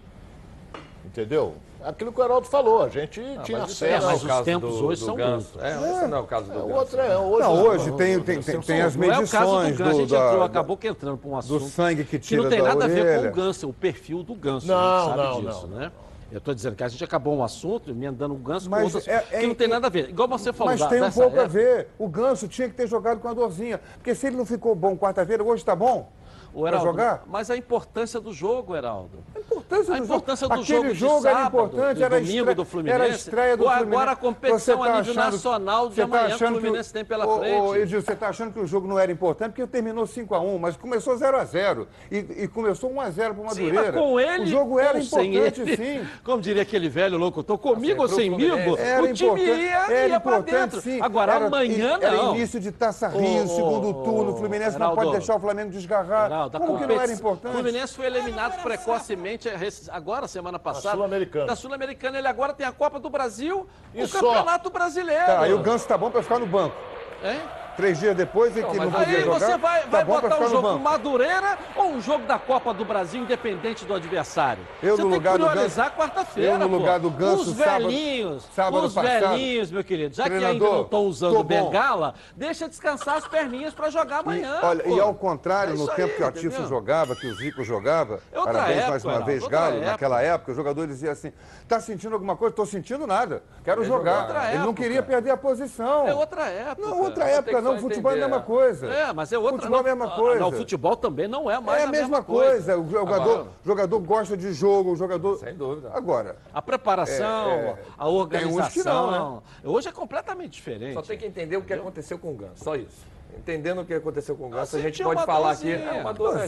Entendeu? 1.04 1.54
Aquilo 1.84 2.12
que 2.12 2.20
o 2.20 2.24
Heraldo 2.24 2.46
falou, 2.46 2.84
a 2.84 2.88
gente 2.88 3.20
tinha 3.42 3.58
Mas 3.58 3.72
isso 3.72 3.84
aí 3.84 3.92
acesso. 3.94 4.06
é 4.06 4.12
mas 4.28 4.38
os 4.38 4.44
tempos 4.44 4.78
do- 4.78 4.86
hoje 4.86 5.00
do 5.00 5.06
são 5.06 5.16
Ganso. 5.16 5.48
outros. 5.56 5.64
É, 5.64 5.90
esse 5.96 6.06
não 6.06 6.16
é 6.18 6.20
o 6.20 6.26
caso 6.26 6.46
do 6.46 6.52
É, 6.52 6.54
Ganso. 6.62 6.68
outro 6.74 7.00
é 7.00 7.18
hoje. 7.18 7.42
Não, 7.42 7.52
hoje 7.66 7.90
não, 7.90 7.96
tem, 7.96 8.20
tem, 8.22 8.40
tem, 8.40 8.60
tem 8.60 8.80
as 8.82 8.94
Não 8.94 9.04
é 9.04 9.18
o 9.18 9.28
caso 9.28 9.50
do 9.50 9.58
medições 9.62 9.76
Ganso, 9.76 9.90
a 9.90 9.92
gente 9.94 10.08
do, 10.08 10.14
entrou, 10.14 10.38
da- 10.38 10.44
acabou 10.44 10.76
que 10.76 10.86
entrando 10.86 11.18
para 11.18 11.28
um 11.30 11.36
assunto 11.36 11.64
sangue 11.64 12.04
que 12.04 12.10
que 12.10 12.18
tira 12.20 12.42
não 12.44 12.50
tem 12.50 12.62
da 12.62 12.68
nada 12.68 12.84
a 12.84 12.88
ver 12.88 13.20
com 13.20 13.26
o 13.28 13.32
Ganso, 13.32 13.68
o 13.68 13.72
perfil 13.72 14.22
do 14.22 14.34
Ganso, 14.36 14.68
Não, 14.68 14.76
a 14.76 15.00
gente 15.00 15.08
sabe 15.16 15.22
não, 15.22 15.40
disso, 15.50 15.66
não, 15.66 15.78
né? 15.78 15.92
Eu 16.30 16.38
estou 16.38 16.54
dizendo 16.54 16.76
que 16.76 16.84
a 16.84 16.88
gente 16.88 17.02
acabou 17.04 17.34
um 17.36 17.42
assunto, 17.44 17.90
emendando 17.90 18.32
o 18.32 18.38
Ganso 18.38 18.66
com 18.66 18.70
Mas 18.70 18.84
outro 18.94 18.98
assunto, 18.98 19.12
é- 19.12 19.20
que 19.38 19.44
é- 19.44 19.46
não 19.48 19.54
tem 19.56 19.66
nada 19.68 19.88
a 19.88 19.90
ver. 19.90 20.08
Igual 20.08 20.28
você 20.28 20.52
falou, 20.52 20.72
Mas 20.72 20.80
da- 20.80 20.86
tem 20.88 21.02
um 21.02 21.10
pouco 21.10 21.36
a 21.36 21.42
época. 21.42 21.48
ver. 21.48 21.88
O 21.98 22.08
Ganso 22.08 22.46
tinha 22.48 22.68
que 22.68 22.74
ter 22.76 22.86
jogado 22.86 23.20
com 23.20 23.28
a 23.28 23.34
dorzinha. 23.34 23.78
Porque 23.96 24.14
se 24.14 24.28
ele 24.28 24.36
não 24.36 24.46
ficou 24.46 24.74
bom 24.74 24.96
quarta-feira, 24.96 25.42
hoje 25.42 25.60
está 25.62 25.74
bom? 25.76 26.08
O 26.54 26.66
Heraldo, 26.68 26.86
jogar? 26.86 27.22
Mas 27.26 27.50
a 27.50 27.56
importância 27.56 28.20
do 28.20 28.32
jogo, 28.32 28.76
Heraldo. 28.76 29.18
A 29.34 29.40
importância 29.40 29.94
A 29.94 29.98
do 29.98 30.04
importância 30.04 30.44
jogo. 30.46 30.54
do 30.56 30.62
Aquele 30.62 30.78
jogo 30.78 30.92
de 30.92 30.98
jogo 31.00 31.26
era 31.26 31.36
sábado, 31.44 31.48
importante, 31.66 31.96
do 31.98 32.04
era 32.04 32.20
domingo 32.20 32.36
estreia, 32.36 32.54
do 32.54 32.64
Fluminense, 32.64 32.94
Era 32.94 33.04
a 33.04 33.08
estreia 33.16 33.56
do 33.56 33.62
Fluminense. 33.64 33.88
agora 33.94 34.10
a 34.12 34.16
competição 34.16 34.78
tá 34.78 34.84
a 34.84 34.86
nível 35.00 35.00
achando- 35.12 35.32
nacional 35.32 35.88
de 35.88 35.96
tá 35.96 36.02
amanhã 36.04 36.28
que 36.28 36.44
o 36.44 36.48
Fluminense 36.48 36.92
tem 36.92 37.04
pela 37.04 37.26
Ô, 37.26 37.38
frente. 37.38 37.56
Ô, 37.94 38.00
você 38.02 38.12
está 38.12 38.28
achando 38.28 38.52
que 38.52 38.60
o 38.60 38.66
jogo 38.66 38.86
não 38.86 38.98
era 38.98 39.10
importante 39.10 39.52
porque 39.52 39.66
terminou 39.66 40.04
5x1, 40.06 40.58
mas 40.58 40.76
começou 40.76 41.16
0x0. 41.16 41.86
E, 42.10 42.16
e 42.44 42.48
começou 42.48 42.90
1x0 42.90 43.14
para 43.14 43.30
o 43.32 43.34
Sim, 43.54 43.62
Madureira. 43.64 43.92
mas 43.92 43.94
com 44.02 44.20
ele 44.20 44.42
O 44.44 44.46
jogo 44.46 44.78
era 44.78 44.98
importante, 44.98 45.60
ele, 45.62 45.76
sim. 45.76 46.06
Como 46.22 46.42
diria 46.42 46.62
aquele 46.62 46.88
velho 46.90 47.16
locutor, 47.16 47.56
comigo 47.56 48.02
ou 48.02 48.08
semigo. 48.08 48.76
Era 48.76 49.02
o 49.02 49.12
time 49.14 49.30
importante, 49.30 49.60
ia, 49.62 49.76
era 49.90 50.08
ia 50.08 50.16
importante, 50.16 50.50
dentro. 50.50 50.80
sim. 50.82 51.00
Agora, 51.00 51.32
Era- 51.34 51.46
amanhã 51.46 51.98
Era 52.00 52.12
não. 52.16 52.36
início 52.36 52.60
de 52.60 52.70
Taça 52.70 53.08
Rio, 53.08 53.44
Ô, 53.44 53.48
segundo 53.48 53.94
turno. 54.04 54.32
O 54.32 54.36
Fluminense 54.36 54.78
não 54.78 54.94
pode 54.94 55.12
deixar 55.12 55.36
o 55.36 55.40
Flamengo 55.40 55.70
desgarrar. 55.70 56.41
Heraldo, 56.42 56.56
a 56.56 56.60
Como 56.60 56.72
que 56.78 56.86
não 56.86 56.90
era 56.90 56.94
competição- 57.02 57.18
importante? 57.18 57.50
O 57.50 57.54
Fluminense 57.58 57.94
foi 57.94 58.06
eliminado 58.06 58.62
precocemente 58.62 59.48
rec- 59.48 59.88
agora, 59.90 60.26
semana 60.28 60.58
passada. 60.58 60.96
Sul-Americana. 60.96 61.46
Da 61.46 61.56
Sul-Americana. 61.56 62.18
Ele 62.18 62.28
agora 62.28 62.52
tem 62.52 62.66
a 62.66 62.72
Copa 62.72 62.98
do 62.98 63.08
Brasil 63.10 63.66
E 63.94 64.02
o 64.02 64.08
só? 64.08 64.20
Campeonato 64.20 64.70
Brasileiro. 64.70 65.26
Tá, 65.26 65.40
aí 65.42 65.52
o 65.52 65.58
Ganso 65.58 65.86
tá 65.86 65.96
bom 65.96 66.10
para 66.10 66.22
ficar 66.22 66.38
no 66.38 66.46
banco. 66.46 66.74
Hein? 67.22 67.40
Três 67.76 67.98
dias 67.98 68.14
depois, 68.14 68.56
em 68.56 68.62
que 68.62 68.76
não, 68.76 68.90
mas 68.90 68.94
podia 68.94 69.18
Aí 69.18 69.24
jogar, 69.24 69.38
você 69.40 69.56
vai, 69.56 69.80
tá 69.82 69.86
vai 69.88 70.04
botar 70.04 70.38
um 70.40 70.48
jogo. 70.50 70.78
Madureira 70.78 71.58
ou 71.74 71.86
um 71.92 72.00
jogo 72.00 72.26
da 72.26 72.38
Copa 72.38 72.74
do 72.74 72.84
Brasil, 72.84 73.22
independente 73.22 73.84
do 73.84 73.94
adversário? 73.94 74.62
Eu, 74.82 74.96
você 74.96 75.02
no 75.02 75.08
tem 75.08 75.18
lugar 75.18 75.32
que 75.32 75.38
do 75.38 75.48
priorizar 75.50 75.96
quarta-feira. 75.96 76.50
eu, 76.52 76.58
no 76.58 76.68
pô. 76.68 76.76
lugar 76.76 77.00
do 77.00 77.10
Ganso, 77.10 77.50
Os 77.50 77.56
sábado- 77.56 77.84
velhinhos, 77.88 78.48
sábado 78.54 78.86
os 78.86 78.94
passado. 78.94 79.20
velhinhos, 79.30 79.70
meu 79.70 79.82
querido, 79.82 80.14
já 80.14 80.24
que 80.24 80.34
ainda 80.34 80.52
não 80.64 80.82
estão 80.82 81.00
usando 81.06 81.42
bengala, 81.42 82.14
deixa 82.36 82.68
descansar 82.68 83.16
as 83.16 83.26
perninhas 83.26 83.72
pra 83.72 83.88
jogar 83.88 84.18
amanhã. 84.18 84.58
Olha, 84.62 84.84
pô. 84.84 84.94
e 84.96 85.00
ao 85.00 85.14
contrário, 85.14 85.74
É 85.74 85.76
no 85.78 85.86
tempo 85.86 86.02
aí, 86.02 86.16
que 86.16 86.22
o 86.22 86.26
Atício 86.26 86.48
entendeu? 86.48 86.68
jogava, 86.68 87.16
que 87.16 87.26
o 87.26 87.34
Zico 87.34 87.64
jogava, 87.64 88.20
É 88.32 88.38
outra 88.38 88.52
parabéns 88.52 88.76
mais 88.88 88.88
época, 88.96 89.08
uma 89.08 89.12
Heraldo, 89.14 89.26
vez, 89.26 89.46
Galo, 89.46 89.74
época. 89.76 89.90
naquela 89.92 90.22
época, 90.22 90.52
o 90.52 90.54
jogador 90.54 90.86
dizia 90.86 91.10
assim, 91.12 91.32
tá 91.66 91.80
sentindo 91.80 92.12
alguma 92.12 92.36
coisa? 92.36 92.54
Tô 92.54 92.66
sentindo 92.66 93.06
nada, 93.06 93.42
quero 93.64 93.80
Quer 93.80 93.86
jogar. 93.86 94.50
Ele 94.52 94.58
não 94.62 94.74
queria 94.74 95.02
perder 95.02 95.30
a 95.30 95.36
posição. 95.38 96.06
É 96.06 96.14
outra 96.14 96.42
época. 96.48 96.86
Não, 96.86 97.00
outra 97.00 97.24
época 97.28 97.61
não, 97.62 97.78
futebol 97.78 98.10
é 98.12 98.14
a 98.14 98.18
mesma 98.18 98.36
é. 98.36 98.40
coisa. 98.40 98.86
É, 98.86 99.12
mas 99.12 99.32
é 99.32 99.38
outra. 99.38 99.56
Futebol 99.58 99.78
é 99.78 99.80
a 99.80 99.84
mesma 99.84 100.06
não- 100.06 100.16
coisa. 100.16 100.40
Não, 100.40 100.48
o 100.48 100.52
futebol 100.52 100.96
também 100.96 101.28
não 101.28 101.50
é 101.50 101.60
mais 101.60 101.82
É 101.82 101.84
a 101.84 101.88
mesma 101.88 102.22
coisa, 102.22 102.78
o 102.78 102.90
jogador, 102.90 103.14
Agora- 103.32 103.46
jogador 103.64 103.98
gosta 104.00 104.36
de 104.36 104.52
jogo, 104.52 104.92
o 104.92 104.96
jogador... 104.96 105.36
Sem 105.38 105.54
dúvida. 105.54 105.90
Agora, 105.94 106.36
A 106.52 106.60
preparação, 106.62 107.50
É, 107.50 107.54
é. 107.54 107.70
a 107.98 108.04
Tem 108.04 108.46
uns 108.46 108.68
que 108.72 108.80
organização. 108.80 109.10
não, 109.10 109.34
né? 109.36 109.42
Hoje 109.64 109.88
é 109.88 109.92
completamente 109.92 110.52
diferente. 110.52 110.94
Só 110.94 111.02
tem 111.02 111.18
que 111.18 111.26
entender 111.26 111.56
o 111.56 111.62
que 111.62 111.72
aconteceu 111.72 112.18
com 112.18 112.30
o 112.32 112.34
Ganso, 112.34 112.62
só 112.64 112.74
isso 112.76 113.11
entendendo 113.36 113.80
o 113.80 113.84
que 113.84 113.94
aconteceu 113.94 114.36
com 114.36 114.46
o 114.46 114.50
Ganso, 114.50 114.76
a 114.76 114.80
gente 114.80 115.02
pode 115.02 115.24
falar 115.24 115.52
aqui. 115.52 115.72
É 115.72 116.00
uma 116.00 116.10
ah, 116.10 116.12
dor, 116.12 116.34
né? 116.36 116.46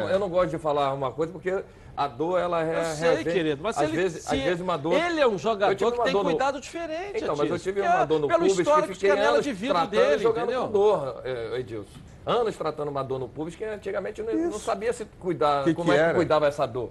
não, 0.00 0.10
eu 0.10 0.18
não 0.18 0.28
gosto 0.28 0.50
de 0.50 0.58
falar 0.58 0.92
uma 0.92 1.10
coisa 1.10 1.32
porque 1.32 1.62
a 1.96 2.08
dor 2.08 2.38
ela 2.38 2.62
é. 2.62 2.80
Eu 2.80 2.84
sei, 2.96 3.16
revém. 3.16 3.34
querido, 3.34 3.62
mas 3.62 3.78
às, 3.78 3.84
ele, 3.84 3.96
vezes, 3.96 4.26
às 4.26 4.38
vezes 4.38 4.60
uma 4.60 4.76
dor. 4.76 4.94
Ele 4.94 5.20
é 5.20 5.26
um 5.26 5.38
jogador 5.38 5.92
que 5.92 6.02
tem 6.02 6.12
no... 6.12 6.24
cuidado 6.24 6.60
diferente. 6.60 7.22
Então, 7.22 7.36
mas 7.36 7.50
eu 7.50 7.58
tive 7.58 7.80
uma 7.80 8.04
dor 8.04 8.20
no 8.20 8.28
pelo 8.28 8.40
pubis 8.40 8.56
que 8.56 8.64
fiquei 8.64 8.94
de 8.94 9.16
canela 9.16 9.40
de 9.40 9.52
vida 9.52 9.86
dele, 9.86 10.22
jogando 10.22 10.44
entendeu? 10.44 10.66
com 10.66 10.72
dor, 10.72 11.22
eh, 11.24 11.60
Edilson. 11.60 11.98
Anos 12.26 12.56
tratando 12.56 12.88
uma 12.88 13.02
dor 13.02 13.18
no 13.18 13.28
pubis 13.28 13.54
que 13.54 13.64
antigamente 13.64 14.22
não, 14.22 14.32
não 14.34 14.58
sabia 14.58 14.92
se 14.92 15.04
cuidar, 15.20 15.64
que 15.64 15.74
como 15.74 15.92
que 15.92 15.98
é 15.98 16.08
que 16.08 16.14
cuidava 16.14 16.46
essa 16.46 16.66
dor. 16.66 16.90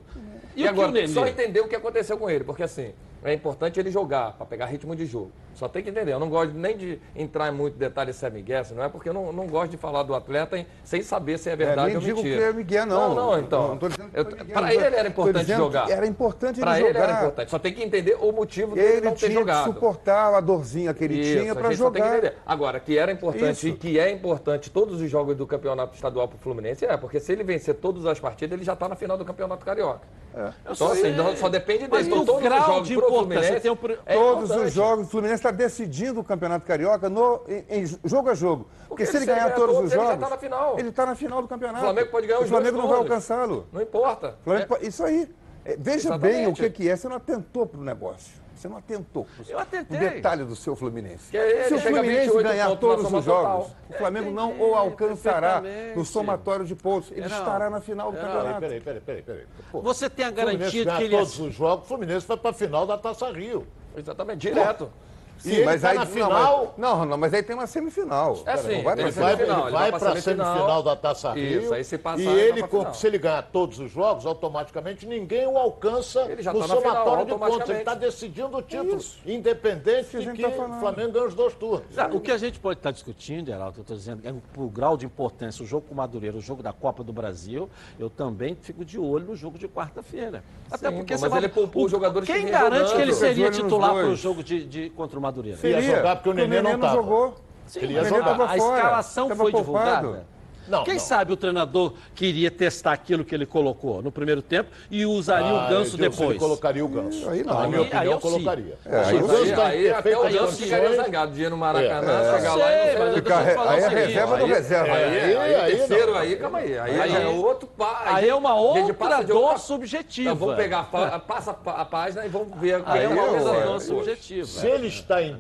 E, 0.56 0.62
e 0.62 0.68
agora, 0.68 1.08
só 1.08 1.26
entender 1.26 1.60
o 1.60 1.68
que 1.68 1.76
aconteceu 1.76 2.18
com 2.18 2.30
ele, 2.30 2.44
porque 2.44 2.64
assim, 2.64 2.94
é 3.24 3.34
importante 3.34 3.80
ele 3.80 3.92
jogar, 3.92 4.34
para 4.34 4.46
pegar 4.46 4.66
ritmo 4.66 4.96
de 4.96 5.06
jogo. 5.06 5.32
Só 5.54 5.68
tem 5.68 5.84
que 5.84 5.90
entender. 5.90 6.14
Eu 6.14 6.20
não 6.20 6.30
gosto 6.30 6.54
nem 6.54 6.76
de 6.76 7.00
entrar 7.16 7.48
em 7.50 7.56
muito 7.56 7.78
detalhe 7.78 8.12
se 8.12 8.26
é 8.26 8.30
Miguel, 8.30 8.64
se 8.66 8.74
não 8.74 8.84
é, 8.84 8.90
porque 8.90 9.10
eu 9.10 9.14
não, 9.14 9.32
não 9.32 9.48
gosto 9.48 9.72
de 9.72 9.78
falar 9.78 10.04
do 10.04 10.16
atleta 10.16 10.66
sem 10.84 11.02
saber 11.02 11.38
se 11.38 11.50
é, 11.50 11.54
é 11.54 11.56
verdade 11.56 11.94
é, 11.94 11.98
ou 11.98 12.02
mentira. 12.02 12.16
Não 12.16 12.24
que 12.24 12.44
é 12.44 12.54
Miguel, 12.54 12.86
não. 12.86 13.10
Não, 13.10 13.16
não, 13.16 13.40
então. 13.40 13.80
É 14.14 14.54
para 14.54 14.74
ele 14.74 14.84
era 14.84 15.08
importante 15.08 15.54
jogar. 15.54 15.90
Era 15.90 16.08
importante 16.08 16.60
ele 16.60 16.66
pra 16.66 16.80
jogar. 16.80 16.92
Para 16.92 17.00
ele 17.02 17.12
era 17.12 17.20
importante. 17.22 17.52
Só 17.52 17.60
tem 17.60 17.74
que 17.74 17.84
entender 17.84 18.18
o 18.20 18.32
motivo 18.32 18.76
dele 18.76 18.98
ele 18.98 19.06
não 19.06 19.14
ter 19.14 19.32
jogado. 19.32 19.68
Ele 19.68 19.74
suportar 19.74 20.34
a 20.34 20.42
dorzinha 20.42 20.94
que 20.94 21.04
ele 21.04 21.20
Isso, 21.20 21.40
tinha 21.40 21.56
para 21.56 21.72
jogar. 21.72 22.22
Que 22.22 22.34
Agora, 22.46 22.80
que 22.80 22.98
era 22.98 23.12
importante 23.12 23.52
Isso. 23.52 23.68
e 23.68 23.74
que 23.74 24.00
é 24.00 24.10
importante 24.12 24.70
todos 24.70 25.02
os 25.02 25.10
jogos 25.10 25.36
do 25.38 25.46
Campeonato 25.46 25.96
Estadual 25.96 26.28
para 26.28 26.36
o 26.36 26.40
Fluminense, 26.40 26.86
é, 26.86 26.98
porque 26.98 27.20
se 27.20 27.32
ele 27.32 27.44
vencer 27.44 27.76
todas 27.76 28.06
as 28.06 28.20
partidas, 28.20 28.58
ele 28.58 28.66
já 28.66 28.74
está 28.74 28.90
na 28.90 28.96
final 28.96 29.18
do 29.18 29.26
Campeonato 29.26 29.64
Carioca. 29.64 30.02
É. 30.36 30.52
Então, 30.72 30.92
assim, 30.92 31.38
só 31.38 31.48
depende 31.48 31.80
dele. 31.82 31.92
Mas 31.92 32.08
então, 32.08 32.26
todos 32.26 32.44
os 32.44 32.66
jogos 32.66 32.90
Fluminense. 33.20 33.60
Tem 33.60 33.72
um... 33.72 33.78
é 34.06 34.14
todos 34.14 34.44
importante. 34.46 34.68
os 34.68 34.74
jogos, 34.74 35.08
o 35.08 35.10
Fluminense 35.10 35.40
está 35.40 35.52
decidindo 35.52 36.20
o 36.20 36.24
Campeonato 36.24 36.66
Carioca 36.66 37.10
no, 37.10 37.42
em, 37.48 37.66
em 37.70 37.86
jogo 38.04 38.30
a 38.30 38.36
jogo. 38.36 38.68
Porque, 38.88 38.88
Porque 38.88 39.06
se 39.06 39.18
ele 39.18 39.26
ganhar 39.26 39.54
todos, 39.56 39.76
todos 39.76 39.88
os 39.90 39.94
jogos. 39.94 40.10
Ele 40.10 40.16
está 40.16 40.30
na 40.30 40.38
final. 40.38 40.80
Ele 40.80 40.90
está 40.90 41.06
na 41.06 41.16
final 41.16 41.42
do 41.42 41.48
campeonato. 41.48 41.80
O 41.80 41.88
Flamengo 41.88 42.12
pode 42.12 42.28
ganhar 42.28 42.40
os 42.40 42.46
O 42.46 42.50
Flamengo 42.50 42.78
não 42.78 42.88
todos. 42.88 42.98
vai 42.98 43.08
alcançá-lo. 43.08 43.68
Não 43.72 43.82
importa. 43.82 44.38
É... 44.46 44.88
Isso 44.88 45.04
aí. 45.04 45.30
É, 45.66 45.78
veja 45.78 46.10
Exatamente. 46.10 46.36
bem 46.36 46.48
o 46.48 46.54
que, 46.54 46.70
que 46.70 46.90
é, 46.90 46.96
você 46.96 47.08
não 47.08 47.16
atentou 47.16 47.66
para 47.66 47.80
o 47.80 47.84
negócio. 47.84 48.43
Você 48.56 48.68
não 48.68 48.78
atentou. 48.78 49.28
Eu 49.48 49.60
atentei. 49.60 49.98
O 49.98 50.00
detalhe 50.00 50.44
do 50.44 50.56
seu 50.56 50.76
Fluminense. 50.76 51.32
Se 51.68 51.74
o 51.74 51.80
Fluminense 51.80 52.44
ganhar 52.44 52.76
todos 52.78 53.12
os 53.12 53.24
jogos, 53.24 53.68
total. 53.68 53.72
o 53.90 53.94
Flamengo 53.94 54.32
não 54.32 54.60
o 54.60 54.74
é, 54.74 54.78
alcançará 54.78 55.62
no 55.96 56.06
somatório 56.06 56.66
de 56.66 56.76
pontos. 56.76 57.12
Ele 57.12 57.26
estará 57.26 57.70
na 57.70 57.82
final 57.82 58.12
do 58.12 58.18
campeonato. 58.18 58.60
Peraí, 58.60 58.82
peraí, 58.82 59.02
peraí. 59.02 59.22
peraí. 59.22 59.46
Pô, 59.72 59.82
Você 59.82 60.10
tem 60.10 60.26
a 60.26 60.32
garantia 60.32 60.86
que 60.86 61.04
ele... 61.04 61.18
todos 61.18 61.40
é- 61.40 61.44
os 61.44 61.54
jogos, 61.54 61.86
o 61.86 61.88
Fluminense 61.88 62.28
vai 62.28 62.38
para 62.38 62.52
a 62.52 62.54
final 62.54 62.86
da 62.86 62.98
Taça 62.98 63.32
Rio. 63.32 63.68
Exatamente, 63.96 64.40
direto. 64.40 64.86
Pô. 64.86 65.13
Sim, 65.44 65.66
mas 65.66 65.82
tá 65.82 65.90
aí 65.90 65.98
na 65.98 66.06
final. 66.06 66.74
Não, 66.78 66.98
não, 67.00 67.06
não, 67.06 67.18
mas 67.18 67.34
aí 67.34 67.44
tem 67.44 67.54
uma 67.54 67.68
semifinal. 67.68 68.42
É 68.46 68.56
sim, 68.56 68.82
vai 68.82 68.98
ele 68.98 69.12
vai, 69.12 69.34
ele 69.34 69.46
vai, 69.46 69.92
para 69.92 69.98
a 69.98 70.00
semifinal, 70.12 70.54
semifinal 70.56 70.84
da 70.84 70.96
Taça 70.96 71.34
Rio. 71.34 71.62
Isso, 71.64 71.74
aí 71.74 71.84
se 71.84 71.98
passar, 71.98 72.22
e 72.22 72.28
ele, 72.28 72.62
ele 72.62 72.94
se 72.94 73.08
ele 73.08 73.18
ganhar 73.18 73.42
todos 73.44 73.78
os 73.78 73.92
jogos, 73.92 74.26
automaticamente 74.26 75.06
ninguém 75.06 75.46
o 75.46 75.58
alcança 75.58 76.22
ele 76.32 76.42
já 76.42 76.54
no 76.54 76.62
tá 76.62 76.68
somatório 76.68 77.26
final, 77.26 77.26
de 77.26 77.52
pontos. 77.52 77.70
Ele 77.70 77.80
está 77.80 77.94
decidindo 77.94 78.58
o 78.58 78.62
título, 78.62 79.02
independente 79.26 80.18
de 80.18 80.32
que, 80.32 80.42
tá 80.44 80.48
o 80.48 80.80
Flamengo 80.80 81.12
ganhe 81.12 81.28
os 81.28 81.36
dois 81.36 81.54
turnos. 81.56 81.84
o 82.14 82.20
que 82.22 82.32
a 82.32 82.38
gente 82.38 82.58
pode 82.60 82.80
estar 82.80 82.92
discutindo, 82.92 83.48
Geraldo, 83.48 83.80
eu 83.80 83.82
estou 83.82 83.98
dizendo, 83.98 84.22
é 84.24 84.32
o, 84.32 84.64
o 84.64 84.70
grau 84.70 84.96
de 84.96 85.06
importância. 85.06 85.62
O 85.62 85.68
jogo 85.68 85.88
com 85.88 85.94
o 85.94 85.98
Madureira, 85.98 86.38
o 86.38 86.42
jogo 86.42 86.64
da 86.64 86.72
Copa 86.72 87.04
do 87.04 87.12
Brasil, 87.12 87.70
eu 88.00 88.10
também 88.10 88.56
fico 88.56 88.86
de 88.86 88.98
olho 88.98 89.26
no 89.26 89.36
jogo 89.36 89.58
de 89.58 89.68
quarta-feira. 89.68 90.42
Até 90.72 90.90
porque 90.90 91.18
mas 91.18 91.36
ele 91.36 91.50
poupou 91.50 91.86
os 91.86 91.92
jogadores 91.92 92.28
Quem 92.28 92.46
garante 92.46 92.96
que 92.96 93.02
ele 93.02 93.14
seria 93.14 93.52
titular 93.52 93.94
para 93.94 94.08
o 94.08 94.16
jogo 94.16 94.42
de, 94.42 94.90
contra 94.92 95.20
o 95.20 95.22
Madureira? 95.22 95.33
Madureira. 95.34 95.58
Seria, 95.58 95.80
ia 95.80 95.96
jogar 95.96 96.16
porque 96.18 96.30
o 96.30 96.34
Nenê, 96.34 96.48
porque 96.48 96.60
o 96.60 96.64
Nenê 96.64 96.78
não, 96.78 96.88
não 96.88 96.96
jogou. 96.96 97.36
Sim, 97.66 97.80
ele 97.80 97.94
ia 97.94 98.04
jogar. 98.04 98.42
A 98.42 98.58
escalação 98.58 99.28
foi 99.30 99.52
poupado. 99.52 99.58
divulgada. 99.58 100.33
Não, 100.68 100.84
Quem 100.84 100.96
não. 100.96 101.00
sabe 101.00 101.34
o 101.34 101.38
treinador 101.38 101.94
queria 102.16 102.50
testar 102.50 102.94
aquilo 102.94 103.26
que 103.26 103.34
ele 103.34 103.46
colocou 103.46 104.02
no 104.02 104.12
primeiro 104.12 104.42
tempo 104.42 104.70
e 104.90 105.06
usaria 105.06 105.48
ah, 105.48 105.66
o 105.66 105.70
ganso 105.70 105.96
Edilson, 105.96 105.98
depois? 105.98 106.30
Ele 106.32 106.40
colocaria 106.40 106.86
o 106.86 106.88
ganso. 106.88 107.30
Aí 107.30 107.44
não. 107.44 107.54
Na 107.54 107.68
minha 107.68 107.82
opinião, 107.82 108.02
aí 108.02 108.08
eu 108.08 108.20
colocaria. 108.20 108.78
É, 108.86 108.98
aí, 108.98 109.18
o 109.18 109.28
ganso 109.28 109.56
tá 109.56 109.68
aí, 109.68 109.92
o 109.92 110.30
ganso 110.32 110.56
ficaria 110.58 110.96
zangado. 110.96 111.32
Dinheiro 111.34 111.56
no 111.56 111.64
é. 111.64 111.74
Maracanã, 111.74 112.12
é, 112.12 112.38
chegar 112.38 112.56
lá 112.56 112.72
é. 112.72 112.94
e 112.94 112.98
não 112.98 113.64
Aí 113.64 113.80
é 113.80 113.86
assim, 113.86 113.96
reserva 113.96 114.38
do 114.38 114.46
reserva. 114.46 114.94
Aí 114.94 115.78
terceiro 115.78 116.16
aí, 116.16 116.36
calma 116.36 116.58
aí. 116.60 116.78
Aí 116.78 117.16
é 117.16 117.28
outro. 117.28 117.70
Aí 118.06 118.30
é 118.30 118.36
uma 118.36 118.56
outra 118.56 119.24
dor 119.24 119.58
subjetiva. 119.60 120.32
Então, 120.32 120.48
vamos 120.48 120.56
pegar, 120.56 120.84
passa 121.28 121.52
a 121.66 121.86
página 121.86 122.26
e 122.26 122.30
vamos 122.30 122.58
ver. 122.60 122.82
Aí 122.86 123.04
é 123.04 123.08
uma 123.08 123.22
é 123.22 123.30
outra 123.30 123.66
dor 123.66 123.82
subjetiva. 123.82 124.48
Se 124.48 124.68
ele 124.68 124.88
está 124.88 125.22
em 125.22 125.38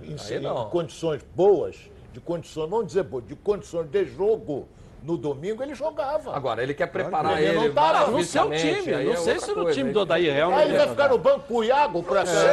condições 0.69 1.21
boas 1.35 1.77
de 2.11 2.19
condições, 2.19 2.69
não 2.69 2.83
dizer 2.83 3.03
boas 3.03 3.25
de 3.27 3.35
condições 3.35 3.87
de 3.87 4.05
jogo, 4.05 4.67
no 5.03 5.17
domingo 5.17 5.61
ele 5.61 5.75
jogava. 5.75 6.33
Agora, 6.33 6.63
ele 6.63 6.73
quer 6.73 6.87
preparar 6.87 7.37
ele. 7.37 7.49
Ele 7.49 7.67
não 7.67 7.73
tá 7.73 7.91
tava 7.91 8.11
no 8.11 8.23
seu 8.23 8.49
time. 8.51 8.89
É 8.89 9.03
não 9.03 9.17
sei 9.17 9.37
se 9.37 9.53
no 9.53 9.69
time 9.71 9.91
do 9.91 9.99
Odair 9.99 10.29
é 10.29 10.33
realmente. 10.33 10.61
Aí 10.61 10.69
ele 10.69 10.77
vai 10.77 10.87
ficar 10.87 11.09
no 11.09 11.17
banco 11.17 11.39
pro 11.41 11.63
Iago 11.63 12.01
pra 12.03 12.21
é. 12.21 12.25
sempre. 12.25 12.47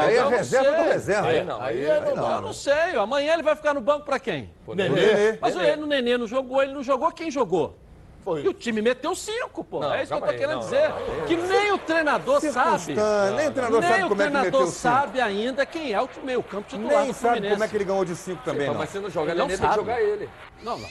Aí 0.00 0.16
é 0.16 0.28
reserva 0.28 0.82
do 0.82 0.88
reserva. 0.88 1.28
Aí 1.28 1.44
não. 1.44 2.36
Eu 2.36 2.40
não 2.40 2.52
sei. 2.54 2.96
Amanhã 2.96 3.34
ele 3.34 3.42
vai 3.42 3.54
ficar 3.54 3.74
no 3.74 3.82
banco 3.82 4.06
pra 4.06 4.18
quem? 4.18 4.50
Nenê. 4.66 5.38
Mas 5.40 5.54
ele 5.54 5.76
no 5.76 5.86
Nenê 5.86 6.16
não 6.16 6.26
jogou, 6.26 6.62
ele 6.62 6.72
não 6.72 6.82
jogou, 6.82 7.12
quem 7.12 7.30
jogou? 7.30 7.76
Foi. 8.24 8.42
E 8.42 8.48
o 8.48 8.54
time 8.54 8.80
meteu 8.80 9.14
cinco, 9.14 9.62
pô. 9.62 9.80
Não, 9.80 9.92
é 9.92 10.02
isso 10.02 10.10
que 10.10 10.16
eu 10.16 10.22
tô 10.22 10.30
aí, 10.30 10.38
querendo 10.38 10.54
não, 10.54 10.60
dizer. 10.60 10.88
Não, 10.88 11.26
que 11.26 11.36
nem 11.36 11.72
o 11.72 11.78
treinador 11.78 12.40
sabe. 12.40 12.94
Nem 13.36 13.48
o 13.48 13.52
treinador 13.52 13.80
nem 13.82 13.90
sabe 13.90 14.04
o 14.04 14.08
como 14.08 14.22
é 14.22 14.26
que 14.26 14.32
meteu 14.32 14.66
cinco. 14.66 15.20
ainda 15.22 15.66
quem 15.66 15.92
é 15.92 16.00
o 16.00 16.08
meio-campo 16.22 16.66
titular. 16.66 17.04
Nem 17.04 17.12
sabe 17.12 17.50
como 17.50 17.64
é 17.64 17.68
que 17.68 17.76
ele 17.76 17.84
ganhou 17.84 18.04
de 18.04 18.16
cinco 18.16 18.42
também. 18.42 18.66
Sim, 18.66 18.74
mas 18.78 18.88
você 18.88 19.00
não 19.00 19.10
joga, 19.10 19.32
ele, 19.32 19.42
ele 19.42 19.52
não 19.52 19.58
sabe. 19.58 19.74
jogar 19.74 20.00
ele. 20.00 20.30
Não, 20.62 20.78
não. 20.78 20.88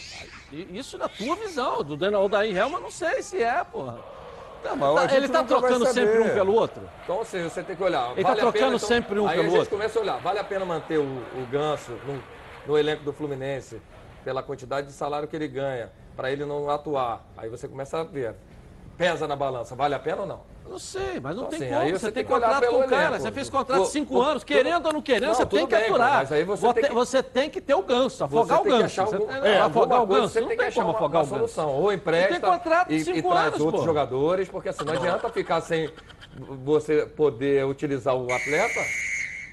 Isso 0.54 0.97
na 0.97 1.10
tua 1.10 1.36
visão, 1.36 1.84
do 1.84 1.97
Daniel 1.97 2.30
Daí 2.30 2.56
Helma, 2.56 2.80
não 2.80 2.91
sei 2.91 3.24
se 3.24 3.41
é, 3.41 3.64
porra. 3.64 3.99
Não, 4.64 4.76
mas 4.76 5.10
tá, 5.10 5.18
ele 5.18 5.28
tá 5.28 5.43
trocando 5.43 5.86
sempre 5.88 6.20
um 6.20 6.30
pelo 6.30 6.54
outro? 6.54 6.89
Então, 7.04 7.18
ou 7.18 7.26
seja, 7.26 7.49
você 7.49 7.64
tem 7.64 7.76
que 7.76 7.84
olhar. 7.84 8.12
Ele 8.14 8.24
tá 8.24 8.36
trocando 8.36 8.54
pena, 8.54 8.76
então, 8.76 8.80
sempre 8.80 9.20
um 9.20 9.28
pelo 9.28 9.28
outro. 9.28 9.34
Aí 9.34 9.39
a 9.39 9.49
gente 9.49 9.58
outro. 9.60 9.70
começa 9.72 9.99
a 9.99 10.01
olhar. 10.01 10.18
Vale 10.20 10.39
a 10.39 10.43
pena 10.43 10.64
manter 10.64 10.99
o, 10.99 11.04
o 11.04 11.47
Ganso 11.51 11.91
no, 12.08 12.24
no 12.66 12.78
elenco 12.78 13.04
do 13.04 13.12
Fluminense 13.12 13.82
pela 14.24 14.41
quantidade 14.41 14.88
de 14.88 14.93
salário 14.93 15.28
que 15.28 15.36
ele 15.36 15.49
ganha, 15.49 15.91
para 16.16 16.32
ele 16.32 16.45
não 16.45 16.70
atuar. 16.70 17.26
Aí 17.36 17.49
você 17.49 17.68
começa 17.68 17.99
a 17.99 18.04
ver 18.04 18.36
pesa 18.98 19.28
na 19.28 19.36
balança. 19.36 19.76
Vale 19.76 19.96
a 19.96 20.00
pena 20.00 20.22
ou 20.22 20.28
não? 20.28 20.54
não 20.74 20.80
sei, 20.80 21.20
mas 21.22 21.36
não 21.36 21.46
então, 21.46 21.60
tem 21.60 21.60
assim, 21.60 21.74
como. 21.74 21.86
Você, 21.86 22.00
você, 22.00 22.12
tem, 22.12 22.24
tem 22.24 22.34
contrato 22.34 22.68
com 22.68 22.80
o 22.80 22.88
cara. 22.88 23.20
Você 23.20 23.32
fez 23.32 23.50
contrato 23.50 23.84
de 23.84 23.89
cinco 23.89 24.18
o, 24.18 24.22
anos, 24.22 24.44
querendo 24.44 24.86
ou 24.88 24.94
não 24.94 25.02
querendo, 25.02 25.28
não, 25.28 25.36
você 25.36 25.46
tem 25.46 25.68
que 25.68 25.76
bem, 25.76 25.86
aturar. 25.86 26.14
Mas 26.16 26.32
aí 26.32 26.44
você, 26.44 26.62
você, 26.62 26.74
tem 26.74 26.84
que... 26.84 26.96
você 26.96 27.24
tem 27.24 27.50
que 27.50 27.62
ter 27.62 27.76
o 27.76 27.84
ganso, 27.84 28.24
afogar 28.24 28.62
o 28.62 28.64
ganso. 28.64 29.02
Algum... 29.02 29.32
É, 29.32 29.56
é, 29.56 29.60
afogar 29.60 30.02
o 30.02 30.08
ganso. 30.08 30.30
Você 30.30 30.41
não 30.41 30.48
tem 30.48 30.58
que 30.58 30.64
achar 30.64 30.84
uma, 30.84 30.96
afogar 30.96 31.22
uma 31.22 31.28
solução. 31.28 31.70
Ou 31.70 31.94
empresta 31.94 32.34
e, 32.89 32.98
e 32.98 33.20
anos, 33.20 33.32
traz 33.32 33.60
outros 33.60 33.84
jogadores, 33.84 34.50
porque 34.50 34.70
assim 34.70 34.84
não 34.84 34.94
adianta 34.94 35.30
ficar 35.30 35.62
sem 35.62 35.91
você 36.66 37.06
poder 37.06 37.66
utilizar 37.66 38.16
o 38.16 38.24
atleta 38.34 38.80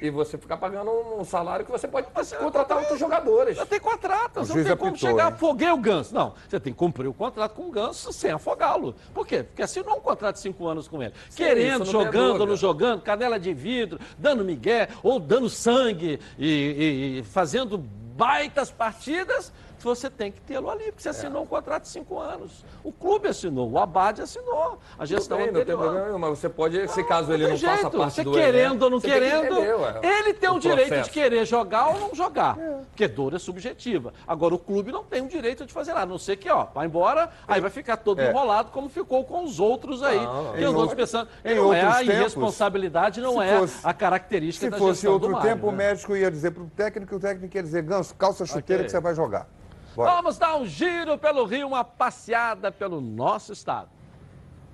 e 0.03 0.11
você 0.11 0.39
ficar 0.39 0.57
pagando 0.57 0.91
um 0.91 1.25
salário 1.25 1.65
que 1.65 1.71
você 1.71 1.87
pode 1.87 2.07
você 2.15 2.37
contratar 2.37 2.79
outros 2.79 2.99
jogadores. 2.99 3.57
Já 3.57 3.67
tem 3.67 3.81
contrato, 3.81 4.41
você 4.41 4.55
não 4.55 4.65
tem 4.65 4.77
como 4.77 4.97
chegar, 4.97 5.29
hein? 5.29 5.33
afoguei 5.35 5.71
o 5.71 5.77
Ganso. 5.77 6.15
Não, 6.15 6.35
você 6.49 6.59
tem 6.59 6.73
que 6.73 6.79
cumprir 6.79 7.07
o 7.07 7.15
contrato 7.15 7.55
com 7.55 7.69
o 7.69 7.71
Ganso 7.71 8.13
sem 8.13 8.31
afogá-lo. 8.31 8.95
Por 9.13 9.27
quê? 9.27 9.43
Porque 9.43 9.63
assinou 9.63 9.97
um 9.97 10.01
contrato 10.01 10.37
de 10.37 10.41
cinco 10.41 10.67
anos 10.67 10.89
com 10.89 11.03
ele. 11.03 11.13
Sim, 11.29 11.45
Querendo, 11.45 11.85
jogando 11.85 12.41
ou 12.41 12.47
não 12.47 12.57
jogando, 12.57 13.03
canela 13.03 13.39
de 13.39 13.53
vidro, 13.53 13.99
dando 14.19 14.45
migué 14.45 14.89
ou 15.03 15.21
dando 15.21 15.51
sangue 15.51 16.21
e, 16.39 16.49
e, 16.49 17.19
e 17.19 17.23
fazendo 17.25 17.79
baitas 17.79 18.71
partidas, 18.71 19.53
você 19.85 20.11
tem 20.11 20.31
que 20.31 20.41
tê-lo 20.41 20.71
ali, 20.71 20.87
porque 20.87 21.03
você 21.03 21.09
é. 21.09 21.13
assinou 21.13 21.43
um 21.43 21.47
contrato 21.47 21.83
de 21.83 21.89
cinco 21.89 22.19
anos. 22.19 22.65
O 22.83 22.93
clube 22.93 23.29
assinou, 23.29 23.71
o 23.71 23.79
Abade 23.79 24.23
assinou, 24.23 24.79
a 24.99 25.05
gestão 25.05 25.39
bem, 25.39 25.49
anterior. 25.49 25.67
Não 25.67 25.77
tem 25.77 25.85
problema 25.85 26.07
nenhum, 26.07 26.19
mas 26.19 26.39
você 26.39 26.49
pode, 26.49 26.89
se 26.89 27.05
caso 27.05 27.33
ele 27.33 27.45
não, 27.45 27.51
não 27.51 27.57
jeito, 27.57 27.77
faça 27.77 27.91
parte 27.91 28.15
você 28.15 28.25
do 28.25 28.33
querendo 28.33 28.83
ou 28.83 28.91
não 28.91 29.01
querendo, 29.01 29.59
entender, 29.59 29.75
ué, 29.75 30.01
ele 30.03 30.35
tem 30.35 30.51
o, 30.51 30.55
o 30.55 30.59
direito 30.59 31.03
de 31.03 31.11
querer 31.11 31.45
jogar 31.45 31.89
ou 31.89 32.01
não 32.01 32.15
jogar, 32.15 32.59
é. 32.59 32.79
porque 32.89 33.09
dor 33.09 33.35
é 33.35 33.39
subjetiva. 33.39 34.13
Agora, 34.27 34.55
o 34.55 34.59
clube 34.59 34.93
não 34.93 35.05
tem 35.05 35.23
o 35.23 35.29
direito 35.29 35.67
de 35.67 35.73
fazer 35.73 35.93
nada, 35.93 36.05
a 36.05 36.07
não 36.07 36.19
ser 36.19 36.37
que, 36.37 36.51
ó, 36.51 36.65
vai 36.75 36.87
embora, 36.87 37.23
é. 37.23 37.55
aí 37.55 37.61
vai 37.61 37.71
ficar 37.71 37.97
todo 37.97 38.21
é. 38.21 38.31
enrolado 38.31 38.71
como 38.71 38.89
ficou 38.89 39.25
com 39.25 39.45
os 39.45 39.61
outros 39.61 40.03
aí. 40.03 40.21
Não, 40.21 40.53
tem 40.53 40.67
os 40.67 40.75
outros 40.75 40.95
pensando, 40.95 41.29
em 41.45 41.55
não 41.55 41.73
é 41.73 41.83
a 41.83 42.03
irresponsabilidade, 42.03 43.21
não 43.21 43.41
é 43.41 43.59
fosse, 43.59 43.79
a 43.83 43.93
característica 43.93 44.71
da 44.71 44.77
gestão 44.77 44.89
do 44.89 44.95
Se 44.95 45.07
fosse 45.07 45.09
outro 45.09 45.41
tempo, 45.41 45.69
o 45.69 45.71
né? 45.71 45.77
médico 45.77 46.17
ia 46.17 46.31
dizer 46.31 46.51
para 46.51 46.63
o 46.63 46.71
técnico, 46.71 47.17
o 47.17 47.21
técnico 47.21 47.57
ia 47.57 47.63
dizer, 47.63 47.83
Ganso, 47.83 48.15
calça 48.15 48.45
chuteira 48.47 48.83
okay. 48.83 48.85
que 48.87 48.91
você 48.91 49.01
vai 49.01 49.15
jogar. 49.15 49.49
Bora. 49.95 50.13
Vamos 50.13 50.39
dar 50.39 50.57
um 50.57 50.67
giro 50.67 51.19
pelo 51.19 51.45
Rio, 51.45 51.67
uma 51.67 51.85
passeada 51.85 52.71
pelo 52.71 53.01
nosso 53.01 53.53
estado. 53.53 53.91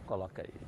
Coloca 0.06 0.42
aí. 0.42 0.66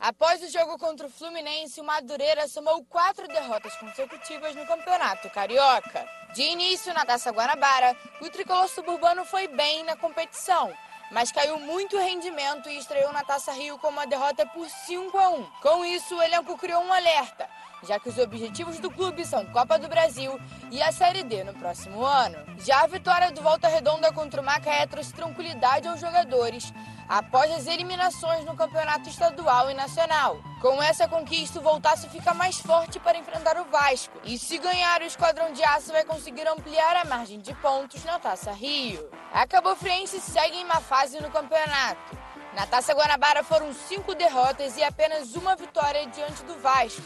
Após 0.00 0.42
o 0.42 0.48
jogo 0.48 0.78
contra 0.78 1.06
o 1.06 1.10
Fluminense, 1.10 1.80
o 1.80 1.84
Madureira 1.84 2.46
somou 2.46 2.84
quatro 2.84 3.26
derrotas 3.26 3.74
consecutivas 3.76 4.54
no 4.54 4.64
Campeonato 4.64 5.28
Carioca. 5.30 6.06
De 6.34 6.42
início, 6.42 6.94
na 6.94 7.04
Taça 7.04 7.30
Guanabara, 7.30 7.96
o 8.20 8.30
tricolor 8.30 8.68
suburbano 8.68 9.24
foi 9.24 9.48
bem 9.48 9.82
na 9.82 9.96
competição, 9.96 10.72
mas 11.10 11.32
caiu 11.32 11.58
muito 11.58 11.98
rendimento 11.98 12.68
e 12.68 12.78
estreou 12.78 13.12
na 13.12 13.24
Taça 13.24 13.50
Rio 13.52 13.76
com 13.78 13.88
uma 13.88 14.06
derrota 14.06 14.46
por 14.46 14.68
5 14.68 15.18
a 15.18 15.30
1. 15.30 15.44
Com 15.62 15.84
isso, 15.84 16.16
o 16.16 16.22
elenco 16.22 16.56
criou 16.56 16.82
um 16.82 16.92
alerta 16.92 17.48
já 17.82 17.98
que 17.98 18.08
os 18.08 18.18
objetivos 18.18 18.78
do 18.78 18.90
clube 18.90 19.24
são 19.24 19.44
Copa 19.46 19.78
do 19.78 19.88
Brasil 19.88 20.38
e 20.70 20.82
a 20.82 20.92
Série 20.92 21.22
D 21.22 21.44
no 21.44 21.54
próximo 21.54 22.04
ano. 22.04 22.36
Já 22.58 22.82
a 22.82 22.86
vitória 22.86 23.30
do 23.30 23.42
Volta 23.42 23.68
Redonda 23.68 24.12
contra 24.12 24.40
o 24.40 24.44
Macaé 24.44 24.86
trouxe 24.86 25.12
tranquilidade 25.12 25.88
aos 25.88 26.00
jogadores 26.00 26.72
após 27.08 27.50
as 27.50 27.66
eliminações 27.66 28.44
no 28.44 28.54
campeonato 28.54 29.08
estadual 29.08 29.70
e 29.70 29.74
nacional. 29.74 30.38
Com 30.60 30.82
essa 30.82 31.08
conquista, 31.08 31.58
o 31.58 31.62
Voltaço 31.62 32.08
fica 32.10 32.34
mais 32.34 32.60
forte 32.60 33.00
para 33.00 33.16
enfrentar 33.16 33.56
o 33.56 33.64
Vasco. 33.64 34.18
E 34.24 34.38
se 34.38 34.58
ganhar, 34.58 35.00
o 35.00 35.04
Esquadrão 35.04 35.52
de 35.52 35.64
Aço 35.64 35.92
vai 35.92 36.04
conseguir 36.04 36.46
ampliar 36.46 36.96
a 36.96 37.04
margem 37.04 37.40
de 37.40 37.54
pontos 37.54 38.04
na 38.04 38.18
Taça 38.18 38.52
Rio. 38.52 39.08
A 39.32 39.46
Cabo 39.46 39.74
Friense 39.74 40.20
segue 40.20 40.58
em 40.58 40.64
uma 40.64 40.80
fase 40.80 41.20
no 41.20 41.30
campeonato. 41.30 42.18
Na 42.54 42.66
Taça 42.66 42.92
Guanabara 42.92 43.44
foram 43.44 43.72
cinco 43.72 44.14
derrotas 44.14 44.76
e 44.76 44.82
apenas 44.82 45.34
uma 45.34 45.54
vitória 45.54 46.06
diante 46.08 46.42
do 46.42 46.58
Vasco. 46.58 47.02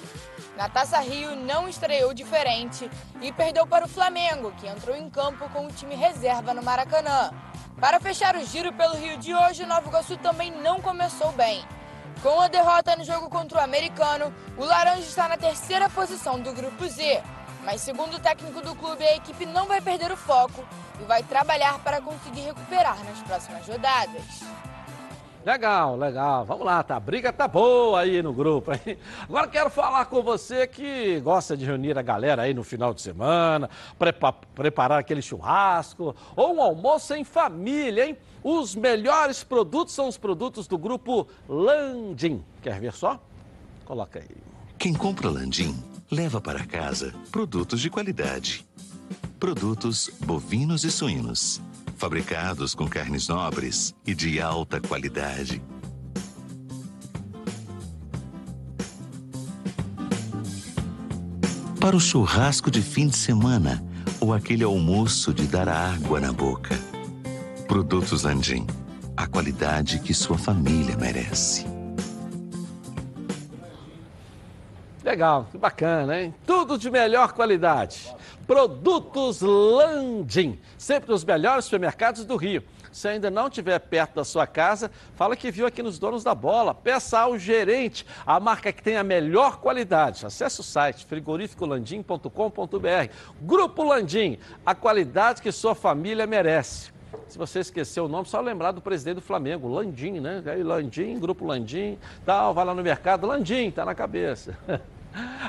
Na 0.56 0.68
Taça 0.68 0.98
Rio 1.00 1.34
não 1.34 1.66
estreou 1.66 2.12
diferente 2.12 2.90
e 3.22 3.32
perdeu 3.32 3.66
para 3.66 3.86
o 3.86 3.88
Flamengo, 3.88 4.52
que 4.52 4.66
entrou 4.66 4.94
em 4.94 5.08
campo 5.08 5.48
com 5.48 5.66
o 5.66 5.72
time 5.72 5.94
reserva 5.94 6.52
no 6.52 6.62
Maracanã. 6.62 7.30
Para 7.80 7.98
fechar 7.98 8.36
o 8.36 8.44
giro 8.44 8.72
pelo 8.72 8.94
Rio 8.94 9.16
de 9.16 9.34
hoje, 9.34 9.64
o 9.64 9.66
Nova 9.66 9.88
Iguaçu 9.88 10.16
também 10.18 10.50
não 10.50 10.80
começou 10.80 11.32
bem. 11.32 11.64
Com 12.22 12.38
a 12.40 12.48
derrota 12.48 12.94
no 12.94 13.04
jogo 13.04 13.30
contra 13.30 13.58
o 13.58 13.62
americano, 13.62 14.32
o 14.58 14.64
Laranja 14.64 15.00
está 15.00 15.26
na 15.26 15.38
terceira 15.38 15.88
posição 15.88 16.38
do 16.38 16.52
Grupo 16.52 16.86
Z. 16.86 17.22
Mas, 17.64 17.80
segundo 17.80 18.16
o 18.16 18.20
técnico 18.20 18.60
do 18.60 18.74
clube, 18.74 19.04
a 19.04 19.16
equipe 19.16 19.46
não 19.46 19.66
vai 19.66 19.80
perder 19.80 20.12
o 20.12 20.16
foco 20.16 20.64
e 21.00 21.04
vai 21.04 21.22
trabalhar 21.22 21.78
para 21.78 22.00
conseguir 22.00 22.42
recuperar 22.42 23.02
nas 23.04 23.18
próximas 23.22 23.66
rodadas. 23.66 24.22
Legal, 25.44 25.96
legal. 25.96 26.44
Vamos 26.44 26.64
lá, 26.64 26.82
tá? 26.82 26.96
A 26.96 27.00
briga 27.00 27.32
tá 27.32 27.48
boa 27.48 28.00
aí 28.00 28.22
no 28.22 28.32
grupo. 28.32 28.72
Hein? 28.72 28.96
Agora 29.22 29.48
quero 29.48 29.70
falar 29.70 30.04
com 30.06 30.22
você 30.22 30.66
que 30.66 31.18
gosta 31.20 31.56
de 31.56 31.64
reunir 31.64 31.98
a 31.98 32.02
galera 32.02 32.42
aí 32.42 32.54
no 32.54 32.62
final 32.62 32.94
de 32.94 33.02
semana, 33.02 33.68
prepa 33.98 34.32
preparar 34.32 35.00
aquele 35.00 35.20
churrasco 35.20 36.14
ou 36.36 36.54
um 36.54 36.62
almoço 36.62 37.14
em 37.14 37.24
família, 37.24 38.06
hein? 38.06 38.16
Os 38.44 38.74
melhores 38.74 39.42
produtos 39.42 39.94
são 39.94 40.08
os 40.08 40.16
produtos 40.16 40.66
do 40.66 40.78
grupo 40.78 41.26
Landim. 41.48 42.42
Quer 42.60 42.80
ver 42.80 42.92
só? 42.92 43.20
Coloca 43.84 44.18
aí. 44.20 44.36
Quem 44.78 44.92
compra 44.94 45.28
Landim 45.28 45.76
leva 46.10 46.40
para 46.40 46.64
casa 46.66 47.14
produtos 47.30 47.80
de 47.80 47.90
qualidade. 47.90 48.66
Produtos 49.38 50.08
bovinos 50.24 50.84
e 50.84 50.90
suínos 50.90 51.60
fabricados 52.02 52.74
com 52.74 52.88
carnes 52.88 53.28
nobres 53.28 53.94
e 54.04 54.12
de 54.12 54.40
alta 54.40 54.80
qualidade. 54.80 55.62
Para 61.78 61.94
o 61.94 62.00
churrasco 62.00 62.72
de 62.72 62.82
fim 62.82 63.06
de 63.06 63.16
semana 63.16 63.80
ou 64.18 64.34
aquele 64.34 64.64
almoço 64.64 65.32
de 65.32 65.46
dar 65.46 65.68
água 65.68 66.18
na 66.18 66.32
boca. 66.32 66.76
Produtos 67.68 68.24
Andim, 68.24 68.66
a 69.16 69.28
qualidade 69.28 70.00
que 70.00 70.12
sua 70.12 70.36
família 70.36 70.96
merece. 70.96 71.71
Legal, 75.04 75.48
que 75.50 75.58
bacana, 75.58 76.20
hein? 76.20 76.34
Tudo 76.46 76.78
de 76.78 76.88
melhor 76.90 77.32
qualidade. 77.32 78.14
Produtos 78.46 79.40
Landim, 79.40 80.60
sempre 80.78 81.12
os 81.12 81.24
melhores 81.24 81.64
supermercados 81.64 82.24
do 82.24 82.36
Rio. 82.36 82.62
Se 82.92 83.08
ainda 83.08 83.28
não 83.30 83.48
estiver 83.48 83.78
perto 83.78 84.16
da 84.16 84.24
sua 84.24 84.46
casa, 84.46 84.90
fala 85.16 85.34
que 85.34 85.50
viu 85.50 85.66
aqui 85.66 85.82
nos 85.82 85.98
Donos 85.98 86.22
da 86.22 86.34
Bola. 86.34 86.74
Peça 86.74 87.18
ao 87.18 87.38
gerente 87.38 88.06
a 88.26 88.38
marca 88.38 88.70
que 88.70 88.82
tem 88.82 88.98
a 88.98 89.02
melhor 89.02 89.60
qualidade. 89.60 90.26
Acesse 90.26 90.60
o 90.60 90.62
site 90.62 91.06
frigorificolandim.com.br. 91.06 93.12
Grupo 93.40 93.82
Landim, 93.82 94.38
a 94.64 94.74
qualidade 94.74 95.40
que 95.40 95.50
sua 95.50 95.74
família 95.74 96.26
merece. 96.26 96.92
Se 97.28 97.38
você 97.38 97.60
esqueceu 97.60 98.04
o 98.04 98.08
nome, 98.08 98.28
só 98.28 98.40
lembrar 98.40 98.72
do 98.72 98.80
presidente 98.80 99.16
do 99.16 99.22
Flamengo, 99.22 99.68
Landim, 99.68 100.20
né? 100.20 100.42
Aí, 100.46 100.62
Landim, 100.62 101.18
Grupo 101.18 101.46
Landim, 101.46 101.98
tal, 102.24 102.52
vai 102.52 102.64
lá 102.64 102.74
no 102.74 102.82
mercado, 102.82 103.26
Landim, 103.26 103.70
tá 103.70 103.84
na 103.84 103.94
cabeça. 103.94 104.56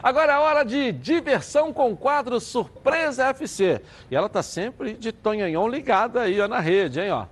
Agora 0.01 0.33
é 0.33 0.37
hora 0.37 0.63
de 0.63 0.91
diversão 0.91 1.71
com 1.71 1.91
o 1.91 1.97
quadro 1.97 2.39
Surpresa 2.39 3.27
FC. 3.27 3.81
E 4.11 4.15
ela 4.15 4.27
tá 4.27 4.43
sempre 4.43 4.93
de 4.93 5.11
tonhonhon 5.11 5.67
ligada 5.67 6.21
aí 6.21 6.39
ó, 6.41 6.47
na 6.47 6.59
rede, 6.59 6.99
hein, 6.99 7.11
ó. 7.11 7.25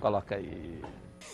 Coloca 0.00 0.36
aí. 0.36 0.82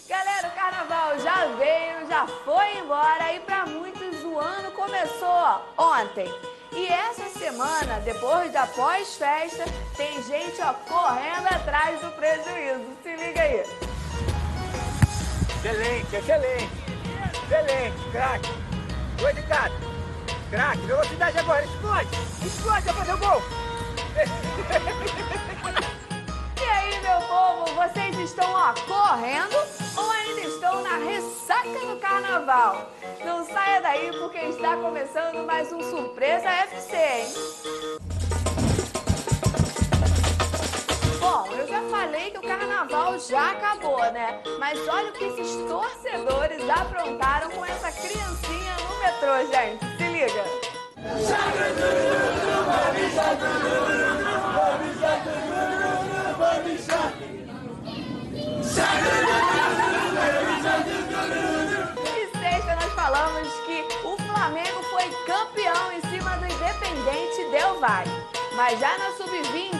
Galera, 0.08 0.48
o 0.48 0.50
carnaval 0.52 1.18
já 1.18 1.46
veio, 1.56 2.08
já 2.08 2.26
foi 2.26 2.78
embora 2.78 3.34
e 3.34 3.40
para 3.40 3.66
muitos 3.66 4.22
o 4.22 4.38
ano 4.38 4.70
começou 4.72 5.62
ontem. 5.76 6.32
E 6.74 6.86
essa 6.88 7.28
semana, 7.38 8.00
depois 8.00 8.50
da 8.50 8.66
pós-festa, 8.66 9.64
tem 9.94 10.22
gente 10.22 10.60
ó, 10.62 10.72
correndo 10.72 11.46
atrás 11.48 12.00
do 12.00 12.10
prejuízo. 12.12 12.86
Se 13.02 13.14
liga 13.14 13.42
aí. 13.42 13.62
Excelente, 15.56 16.16
excelente. 16.16 16.82
Excelente, 17.44 18.10
craque. 18.10 18.50
Foi 19.18 19.34
de. 19.34 19.42
Craque, 20.50 20.86
velocidade 20.86 21.38
agora, 21.38 21.64
explode! 21.64 22.08
Explode, 22.44 22.82
vai 22.82 22.94
fazer 22.94 23.12
o 23.14 23.18
gol! 23.18 23.42
E 26.62 26.64
aí, 26.64 27.00
meu 27.00 27.20
povo, 27.26 27.74
vocês 27.74 28.16
estão 28.18 28.48
ó, 28.52 28.72
correndo 28.86 29.56
ou 29.96 30.10
ainda 30.12 30.42
estão 30.42 30.80
na 30.80 30.96
ressaca 30.96 31.86
do 31.86 31.96
carnaval? 31.96 32.88
Não 33.24 33.44
saia 33.44 33.80
daí 33.80 34.12
porque 34.16 34.38
está 34.38 34.76
começando 34.76 35.44
mais 35.44 35.72
um 35.72 35.80
Surpresa 35.80 36.48
FC, 36.48 36.96
hein? 36.96 37.34
Bom, 41.18 41.46
eu 41.52 41.66
já 41.66 41.82
falei 41.90 42.30
que 42.30 42.38
o 42.38 42.42
carnaval 42.42 43.18
já 43.18 43.50
acabou, 43.50 44.00
né? 44.12 44.40
Mas 44.60 44.78
olha 44.86 45.10
o 45.10 45.12
que 45.12 45.24
esses 45.24 45.56
torcedores 45.66 46.70
aprontaram 46.70 47.50
com 47.50 47.66
essa 47.66 47.90
criancinha 47.90 48.76
no 48.88 48.98
metrô, 49.00 49.36
gente. 49.50 49.84
Se 49.96 50.06
liga. 50.06 50.44
E 58.72 58.74
sexta 62.38 62.74
nós 62.74 62.92
falamos 62.94 63.48
que 63.66 63.84
o 64.02 64.16
Flamengo 64.16 64.82
foi 64.84 65.04
campeão 65.26 65.92
em 65.92 66.00
cima 66.08 66.38
do 66.38 66.46
Independente 66.46 67.50
Del 67.50 67.78
Valle. 67.80 68.10
Mas 68.56 68.80
já 68.80 68.96
na 68.96 69.10
Sub-20 69.12 69.72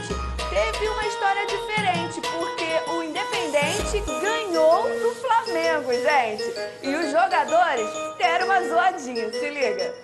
teve 0.51 0.89
uma 0.91 1.07
história 1.07 1.47
diferente, 1.47 2.21
porque 2.21 2.91
o 2.91 3.03
Independente 3.03 4.01
ganhou 4.21 4.83
do 5.01 5.15
Flamengo, 5.15 5.91
gente. 5.95 6.45
E 6.83 6.95
os 6.95 7.11
jogadores 7.11 7.89
deram 8.19 8.45
uma 8.45 8.63
zoadinha, 8.63 9.33
se 9.33 9.49
liga. 9.49 9.95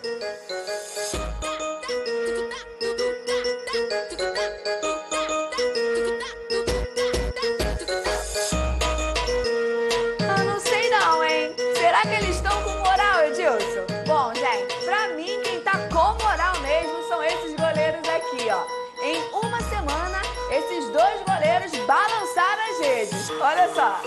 Balançaram 21.89 22.63
as 22.71 22.79
redes. 22.81 23.31
Olha 23.41 23.75
só. 23.75 23.99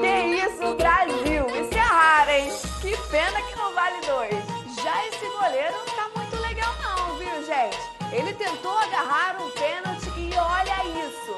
Que 0.00 0.12
isso, 0.36 0.74
Brasil! 0.76 1.46
Isso 1.60 1.74
é 1.74 1.80
raro, 1.80 2.30
hein? 2.30 2.52
Que 2.80 2.96
pena 3.10 3.42
que 3.42 3.56
não 3.56 3.74
vale 3.74 4.00
dois. 4.06 4.84
Já 4.84 5.04
esse 5.08 5.28
goleiro 5.28 5.74
não 5.78 5.96
tá 5.96 6.08
muito 6.14 6.36
legal 6.36 6.72
não, 6.80 7.16
viu, 7.16 7.44
gente? 7.44 7.76
Ele 8.12 8.32
tentou 8.34 8.78
agarrar 8.78 9.36
um 9.42 9.50
pênalti 9.50 10.12
e 10.16 10.30
olha 10.38 10.84
isso. 11.08 11.34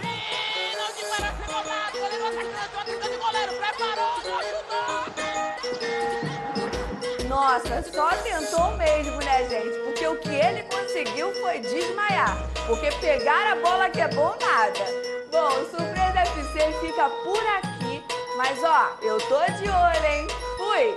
Pênalti 0.00 1.04
para 1.16 1.32
ser 1.32 1.46
cobrado, 1.52 1.98
goleiro 3.42 3.52
preparou, 3.58 4.22
não 7.28 7.36
Nossa, 7.36 7.82
só 7.82 8.10
tentou 8.22 8.76
mesmo, 8.76 9.16
né, 9.18 9.48
gente? 9.48 9.78
Porque 9.84 10.06
o 10.06 10.16
que 10.16 10.28
ele 10.28 10.62
conseguiu 10.64 11.32
foi 11.34 11.58
desmaiar. 11.60 12.36
Porque 12.66 12.90
pegar 13.00 13.52
a 13.52 13.56
bola 13.56 13.90
que 13.90 14.00
é 14.00 14.08
bom 14.08 14.36
nada. 14.40 14.84
Bom, 15.30 15.48
o 15.48 15.64
Surpresa 15.70 16.20
FC 16.20 16.72
fica 16.80 17.08
por 17.24 17.44
aqui. 17.58 18.02
Mas 18.36 18.62
ó, 18.62 18.96
eu 19.02 19.18
tô 19.18 19.40
de 19.52 19.68
olho, 19.68 20.06
hein? 20.06 20.26
Fui! 20.56 20.96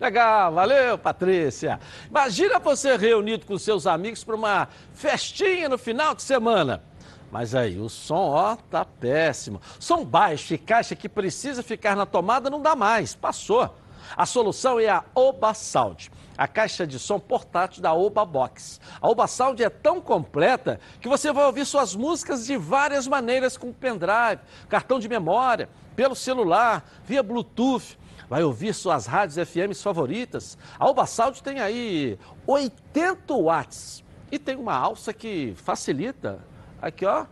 Legal, 0.00 0.54
valeu, 0.54 0.96
Patrícia. 0.96 1.78
Imagina 2.08 2.58
você 2.58 2.96
reunido 2.96 3.44
com 3.44 3.58
seus 3.58 3.86
amigos 3.86 4.24
para 4.24 4.34
uma 4.34 4.68
festinha 4.94 5.68
no 5.68 5.76
final 5.76 6.14
de 6.14 6.22
semana. 6.22 6.82
Mas 7.30 7.54
aí, 7.54 7.78
o 7.78 7.88
som, 7.88 8.30
ó, 8.30 8.56
tá 8.56 8.84
péssimo. 8.84 9.60
Som 9.78 10.04
baixo 10.04 10.54
e 10.54 10.58
caixa 10.58 10.96
que 10.96 11.08
precisa 11.08 11.62
ficar 11.62 11.96
na 11.96 12.04
tomada 12.04 12.50
não 12.50 12.60
dá 12.60 12.74
mais, 12.74 13.14
passou. 13.14 13.74
A 14.16 14.26
solução 14.26 14.80
é 14.80 14.88
a 14.88 15.04
Oba 15.14 15.54
Sound, 15.54 16.10
a 16.36 16.48
caixa 16.48 16.84
de 16.84 16.98
som 16.98 17.20
portátil 17.20 17.80
da 17.80 17.94
Oba 17.94 18.24
Box. 18.24 18.80
A 19.00 19.08
Oba 19.08 19.28
Sound 19.28 19.62
é 19.62 19.70
tão 19.70 20.00
completa 20.00 20.80
que 21.00 21.08
você 21.08 21.32
vai 21.32 21.44
ouvir 21.46 21.64
suas 21.64 21.94
músicas 21.94 22.46
de 22.46 22.56
várias 22.56 23.06
maneiras 23.06 23.56
com 23.56 23.72
pendrive, 23.72 24.40
cartão 24.68 24.98
de 24.98 25.08
memória, 25.08 25.68
pelo 25.94 26.16
celular, 26.16 26.84
via 27.04 27.22
Bluetooth 27.22 27.98
vai 28.28 28.44
ouvir 28.44 28.72
suas 28.72 29.06
rádios 29.06 29.36
FMs 29.48 29.82
favoritas. 29.82 30.56
A 30.78 30.84
Alba 30.84 31.04
Sound 31.04 31.42
tem 31.42 31.58
aí 31.58 32.16
80 32.46 33.34
watts 33.34 34.04
e 34.30 34.38
tem 34.38 34.54
uma 34.54 34.72
alça 34.72 35.12
que 35.12 35.52
facilita, 35.56 36.38
aqui 36.80 37.06
ó, 37.06 37.26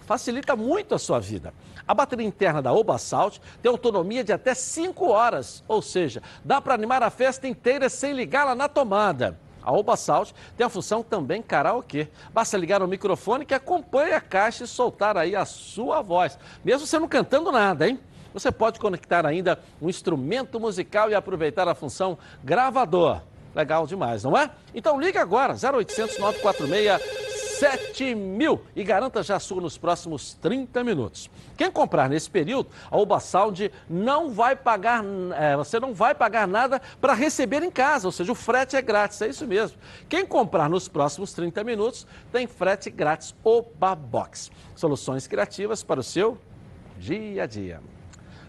facilita 0.00 0.56
muito 0.56 0.94
a 0.94 0.98
sua 0.98 1.20
vida. 1.20 1.52
A 1.86 1.94
bateria 1.94 2.26
interna 2.26 2.60
da 2.60 2.72
Oba 2.72 2.98
Salt 2.98 3.38
tem 3.62 3.70
autonomia 3.70 4.22
de 4.22 4.32
até 4.32 4.54
5 4.54 5.08
horas, 5.08 5.64
ou 5.66 5.80
seja, 5.80 6.22
dá 6.44 6.60
para 6.60 6.74
animar 6.74 7.02
a 7.02 7.10
festa 7.10 7.48
inteira 7.48 7.88
sem 7.88 8.12
ligá-la 8.12 8.54
na 8.54 8.68
tomada. 8.68 9.38
A 9.62 9.72
Oba 9.72 9.96
Salt 9.96 10.32
tem 10.56 10.66
a 10.66 10.70
função 10.70 11.02
também 11.02 11.42
karaokê. 11.42 12.08
Basta 12.32 12.56
ligar 12.56 12.82
o 12.82 12.88
microfone 12.88 13.44
que 13.44 13.54
acompanha 13.54 14.16
a 14.16 14.20
caixa 14.20 14.64
e 14.64 14.66
soltar 14.66 15.16
aí 15.16 15.34
a 15.36 15.44
sua 15.44 16.00
voz, 16.00 16.38
mesmo 16.64 16.86
você 16.86 16.98
não 16.98 17.08
cantando 17.08 17.52
nada, 17.52 17.88
hein? 17.88 18.00
Você 18.32 18.52
pode 18.52 18.78
conectar 18.78 19.26
ainda 19.26 19.58
um 19.80 19.88
instrumento 19.88 20.60
musical 20.60 21.10
e 21.10 21.14
aproveitar 21.14 21.66
a 21.66 21.74
função 21.74 22.18
gravador. 22.44 23.22
Legal 23.58 23.88
demais, 23.88 24.22
não 24.22 24.38
é? 24.38 24.52
Então 24.72 25.00
ligue 25.00 25.18
agora, 25.18 25.54
0800 25.54 26.16
946 26.16 27.28
7000 27.58 28.62
e 28.76 28.84
garanta 28.84 29.20
já 29.20 29.40
sua 29.40 29.60
nos 29.60 29.76
próximos 29.76 30.34
30 30.34 30.84
minutos. 30.84 31.28
Quem 31.56 31.68
comprar 31.68 32.08
nesse 32.08 32.30
período, 32.30 32.70
a 32.88 32.96
Oba 32.96 33.18
Sound 33.18 33.72
não 33.90 34.30
vai 34.30 34.54
pagar, 34.54 35.02
é, 35.36 35.56
você 35.56 35.80
não 35.80 35.92
vai 35.92 36.14
pagar 36.14 36.46
nada 36.46 36.80
para 37.00 37.14
receber 37.14 37.64
em 37.64 37.70
casa, 37.70 38.06
ou 38.06 38.12
seja, 38.12 38.30
o 38.30 38.34
frete 38.36 38.76
é 38.76 38.80
grátis, 38.80 39.20
é 39.22 39.26
isso 39.26 39.44
mesmo. 39.44 39.76
Quem 40.08 40.24
comprar 40.24 40.70
nos 40.70 40.86
próximos 40.86 41.32
30 41.32 41.64
minutos 41.64 42.06
tem 42.30 42.46
frete 42.46 42.90
grátis 42.90 43.34
Oba 43.42 43.92
Box. 43.96 44.52
Soluções 44.76 45.26
criativas 45.26 45.82
para 45.82 45.98
o 45.98 46.04
seu 46.04 46.38
dia 46.96 47.42
a 47.42 47.46
dia. 47.46 47.80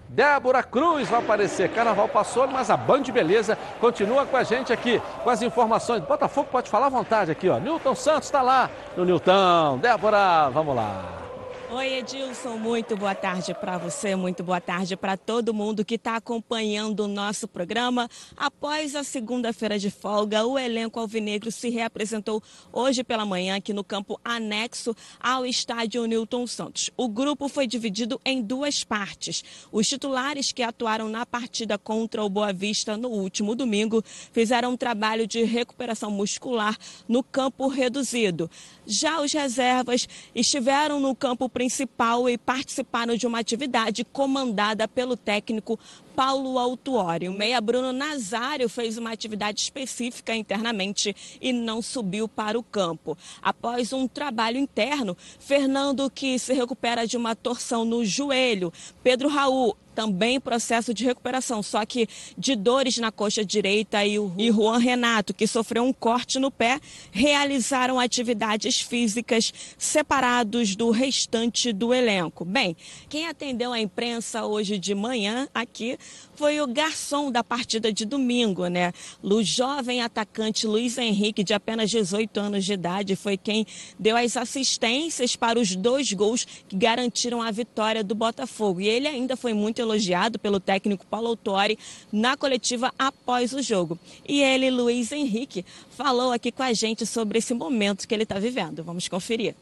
Débora 0.09 0.63
Cruz 0.63 1.07
vai 1.07 1.19
aparecer. 1.19 1.69
Carnaval 1.69 2.09
passou, 2.09 2.47
mas 2.47 2.69
a 2.69 2.75
Band 2.75 3.03
Beleza 3.03 3.57
continua 3.79 4.25
com 4.25 4.35
a 4.35 4.43
gente 4.43 4.73
aqui, 4.73 4.99
com 5.23 5.29
as 5.29 5.41
informações. 5.41 6.03
Botafogo 6.03 6.49
pode 6.51 6.69
falar 6.69 6.87
à 6.87 6.89
vontade 6.89 7.31
aqui, 7.31 7.47
ó. 7.47 7.59
Nilton 7.59 7.93
Santos 7.93 8.27
está 8.27 8.41
lá 8.41 8.69
no 8.97 9.05
Nilton. 9.05 9.77
Débora, 9.77 10.49
vamos 10.49 10.75
lá. 10.75 11.28
Oi, 11.71 11.99
Edilson, 11.99 12.57
muito 12.57 12.97
boa 12.97 13.13
tarde 13.13 13.53
para 13.53 13.77
você, 13.77 14.15
muito 14.15 14.43
boa 14.43 14.59
tarde 14.59 14.97
para 14.97 15.15
todo 15.15 15.53
mundo 15.53 15.85
que 15.85 15.95
está 15.95 16.15
acompanhando 16.15 17.01
o 17.01 17.07
nosso 17.07 17.47
programa. 17.47 18.09
Após 18.35 18.95
a 18.95 19.03
segunda-feira 19.03 19.77
de 19.77 19.91
folga, 19.91 20.43
o 20.47 20.57
elenco 20.57 20.99
alvinegro 20.99 21.51
se 21.51 21.69
reapresentou 21.69 22.41
hoje 22.73 23.03
pela 23.03 23.23
manhã 23.23 23.57
aqui 23.57 23.71
no 23.71 23.83
campo 23.83 24.19
anexo 24.25 24.95
ao 25.19 25.45
estádio 25.45 26.07
Newton 26.07 26.47
Santos. 26.47 26.89
O 26.97 27.07
grupo 27.07 27.47
foi 27.47 27.67
dividido 27.67 28.19
em 28.25 28.41
duas 28.41 28.83
partes. 28.83 29.43
Os 29.71 29.87
titulares 29.87 30.51
que 30.51 30.63
atuaram 30.63 31.07
na 31.07 31.23
partida 31.23 31.77
contra 31.77 32.23
o 32.23 32.29
Boa 32.29 32.51
Vista 32.51 32.97
no 32.97 33.09
último 33.09 33.53
domingo 33.53 34.03
fizeram 34.33 34.71
um 34.71 34.77
trabalho 34.77 35.27
de 35.27 35.43
recuperação 35.43 36.09
muscular 36.09 36.75
no 37.07 37.21
campo 37.21 37.67
reduzido. 37.67 38.49
Já 38.91 39.21
os 39.21 39.31
reservas 39.31 40.09
estiveram 40.33 40.99
no 40.99 41.15
campo 41.15 41.47
principal 41.47 42.27
e 42.27 42.39
participaram 42.39 43.15
de 43.15 43.27
uma 43.27 43.37
atividade 43.37 44.03
comandada 44.03 44.87
pelo 44.87 45.15
técnico 45.15 45.79
Paulo 46.19 46.59
Autuori. 46.59 47.29
O 47.29 47.33
meia 47.33 47.61
Bruno 47.61 47.93
Nazário 47.93 48.67
fez 48.67 48.97
uma 48.97 49.09
atividade 49.09 49.61
específica 49.61 50.35
internamente 50.35 51.15
e 51.39 51.53
não 51.53 51.81
subiu 51.81 52.27
para 52.27 52.59
o 52.59 52.63
campo. 52.63 53.17
Após 53.41 53.93
um 53.93 54.05
trabalho 54.05 54.57
interno, 54.57 55.15
Fernando, 55.39 56.09
que 56.09 56.37
se 56.37 56.51
recupera 56.53 57.07
de 57.07 57.15
uma 57.15 57.37
torção 57.37 57.85
no 57.85 58.03
joelho, 58.03 58.69
Pedro 59.01 59.29
Raul 59.29 59.77
também 59.99 60.39
processo 60.39 60.93
de 60.93 61.03
recuperação, 61.03 61.61
só 61.61 61.85
que 61.85 62.07
de 62.37 62.55
dores 62.55 62.97
na 62.97 63.11
coxa 63.11 63.43
direita 63.43 64.05
e 64.05 64.17
o 64.17 64.33
e 64.37 64.49
Juan 64.49 64.77
Renato, 64.77 65.33
que 65.33 65.45
sofreu 65.45 65.83
um 65.83 65.91
corte 65.91 66.39
no 66.39 66.49
pé, 66.49 66.79
realizaram 67.11 67.99
atividades 67.99 68.79
físicas 68.79 69.53
separados 69.77 70.73
do 70.73 70.89
restante 70.89 71.73
do 71.73 71.93
elenco. 71.93 72.45
Bem, 72.45 72.77
quem 73.09 73.27
atendeu 73.27 73.73
a 73.73 73.79
imprensa 73.81 74.45
hoje 74.45 74.77
de 74.77 74.95
manhã 74.95 75.49
aqui 75.53 75.97
foi 76.35 76.61
o 76.61 76.67
garçom 76.67 77.29
da 77.29 77.43
partida 77.43 77.91
de 77.91 78.05
domingo, 78.05 78.67
né? 78.67 78.93
O 79.21 79.43
jovem 79.43 80.01
atacante 80.01 80.65
Luiz 80.65 80.97
Henrique, 80.97 81.43
de 81.43 81.53
apenas 81.53 81.89
18 81.89 82.39
anos 82.39 82.63
de 82.63 82.73
idade, 82.73 83.15
foi 83.15 83.35
quem 83.35 83.67
deu 83.99 84.15
as 84.15 84.37
assistências 84.37 85.35
para 85.35 85.59
os 85.59 85.75
dois 85.75 86.13
gols 86.13 86.45
que 86.67 86.77
garantiram 86.77 87.41
a 87.41 87.51
vitória 87.51 88.03
do 88.03 88.15
Botafogo. 88.15 88.79
E 88.79 88.87
ele 88.87 89.07
ainda 89.07 89.35
foi 89.35 89.53
muito 89.53 89.79
elogiado 89.79 90.39
pelo 90.39 90.59
técnico 90.59 91.05
Paulo 91.05 91.27
Autori 91.27 91.77
na 92.11 92.37
coletiva 92.37 92.93
após 92.97 93.51
o 93.53 93.61
jogo. 93.61 93.99
E 94.27 94.41
ele, 94.41 94.71
Luiz 94.71 95.11
Henrique, 95.11 95.65
falou 95.89 96.31
aqui 96.31 96.51
com 96.51 96.63
a 96.63 96.71
gente 96.71 97.05
sobre 97.05 97.39
esse 97.39 97.53
momento 97.53 98.07
que 98.07 98.13
ele 98.13 98.23
está 98.23 98.39
vivendo. 98.39 98.83
Vamos 98.83 99.07
conferir. 99.07 99.55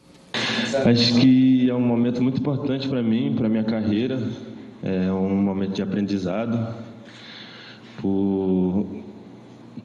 Acho 0.84 1.14
que 1.20 1.68
é 1.68 1.74
um 1.74 1.80
momento 1.80 2.22
muito 2.22 2.38
importante 2.38 2.86
para 2.86 3.02
mim, 3.02 3.34
para 3.36 3.48
minha 3.48 3.64
carreira. 3.64 4.20
É 4.82 5.12
um 5.12 5.42
momento 5.42 5.74
de 5.74 5.82
aprendizado 5.82 6.74
por 8.00 8.86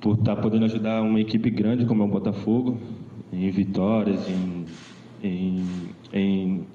por 0.01 0.17
estar 0.19 0.35
tá 0.35 0.41
podendo 0.41 0.65
ajudar 0.65 1.01
uma 1.01 1.19
equipe 1.21 1.49
grande 1.49 1.85
como 1.85 2.03
é 2.03 2.05
o 2.05 2.09
Botafogo 2.09 2.77
em 3.31 3.49
vitórias, 3.49 4.27
em, 4.29 4.65
em, 5.23 5.65
em, 6.13 6.67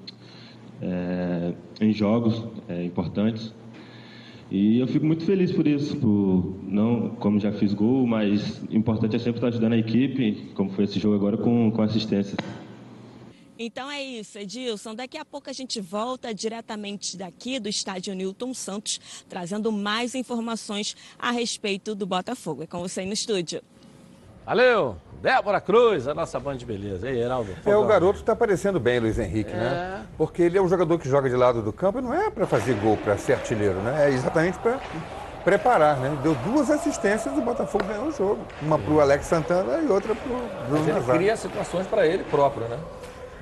é, 0.81 1.53
em 1.79 1.93
jogos 1.93 2.43
é, 2.67 2.83
importantes. 2.83 3.53
E 4.51 4.79
eu 4.79 4.87
fico 4.87 5.05
muito 5.05 5.23
feliz 5.25 5.51
por 5.51 5.67
isso, 5.67 5.95
por 5.97 6.55
não 6.63 7.09
como 7.09 7.39
já 7.39 7.51
fiz 7.51 7.73
gol, 7.73 8.07
mas 8.07 8.63
importante 8.71 9.15
é 9.15 9.19
sempre 9.19 9.37
estar 9.37 9.47
ajudando 9.47 9.73
a 9.73 9.77
equipe, 9.77 10.49
como 10.55 10.71
foi 10.71 10.85
esse 10.85 10.99
jogo 10.99 11.15
agora, 11.15 11.37
com, 11.37 11.71
com 11.71 11.81
assistência. 11.81 12.35
Então 13.61 13.91
é 13.91 14.01
isso, 14.01 14.39
Edilson. 14.39 14.95
Daqui 14.95 15.17
a 15.17 15.25
pouco 15.25 15.49
a 15.49 15.53
gente 15.53 15.81
volta 15.81 16.33
diretamente 16.33 17.17
daqui 17.17 17.59
do 17.59 17.67
estádio 17.67 18.15
Newton 18.15 18.53
Santos, 18.53 19.01
trazendo 19.27 19.69
mais 19.69 20.15
informações 20.15 20.95
a 21.19 21.29
respeito 21.29 21.93
do 21.93 22.05
Botafogo. 22.05 22.63
É 22.63 22.67
com 22.67 22.79
você 22.79 23.01
aí 23.01 23.05
no 23.05 23.11
estúdio. 23.11 23.61
Valeu! 24.45 24.95
Débora 25.21 25.59
Cruz, 25.59 26.07
a 26.07 26.13
nossa 26.13 26.39
banda 26.39 26.59
de 26.59 26.65
beleza. 26.65 27.09
E 27.09 27.11
aí, 27.11 27.19
Heraldo? 27.19 27.53
É, 27.65 27.75
o 27.75 27.85
garoto 27.85 28.19
está 28.19 28.31
aparecendo 28.31 28.79
bem, 28.79 28.97
Luiz 28.97 29.19
Henrique, 29.19 29.51
né? 29.51 29.57
é. 29.57 29.69
né? 29.69 30.05
Porque 30.17 30.41
ele 30.41 30.57
é 30.57 30.61
um 30.61 30.69
jogador 30.69 30.97
que 30.97 31.09
joga 31.09 31.29
de 31.29 31.35
lado 31.35 31.61
do 31.61 31.73
campo 31.73 31.99
e 31.99 32.01
não 32.01 32.13
é 32.13 32.29
para 32.29 32.47
fazer 32.47 32.75
gol, 32.75 32.95
para 32.95 33.17
ser 33.17 33.33
artilheiro, 33.33 33.81
né? 33.81 34.07
É 34.07 34.13
exatamente 34.13 34.57
para 34.59 34.79
preparar, 35.43 35.97
né? 35.97 36.17
Deu 36.23 36.33
duas 36.35 36.71
assistências 36.71 37.35
e 37.35 37.37
o 37.37 37.41
Botafogo 37.41 37.83
ganhou 37.83 38.07
o 38.07 38.11
jogo. 38.13 38.39
Uma 38.61 38.79
para 38.79 38.93
o 38.93 39.01
Alex 39.01 39.25
Santana 39.25 39.79
e 39.79 39.87
outra 39.87 40.15
para 40.15 40.31
o 40.31 40.67
Bruno 40.69 40.93
Mas 40.93 41.09
ele 41.09 41.17
cria 41.17 41.35
situações 41.35 41.85
para 41.85 42.07
ele 42.07 42.23
próprio, 42.23 42.65
né? 42.69 42.79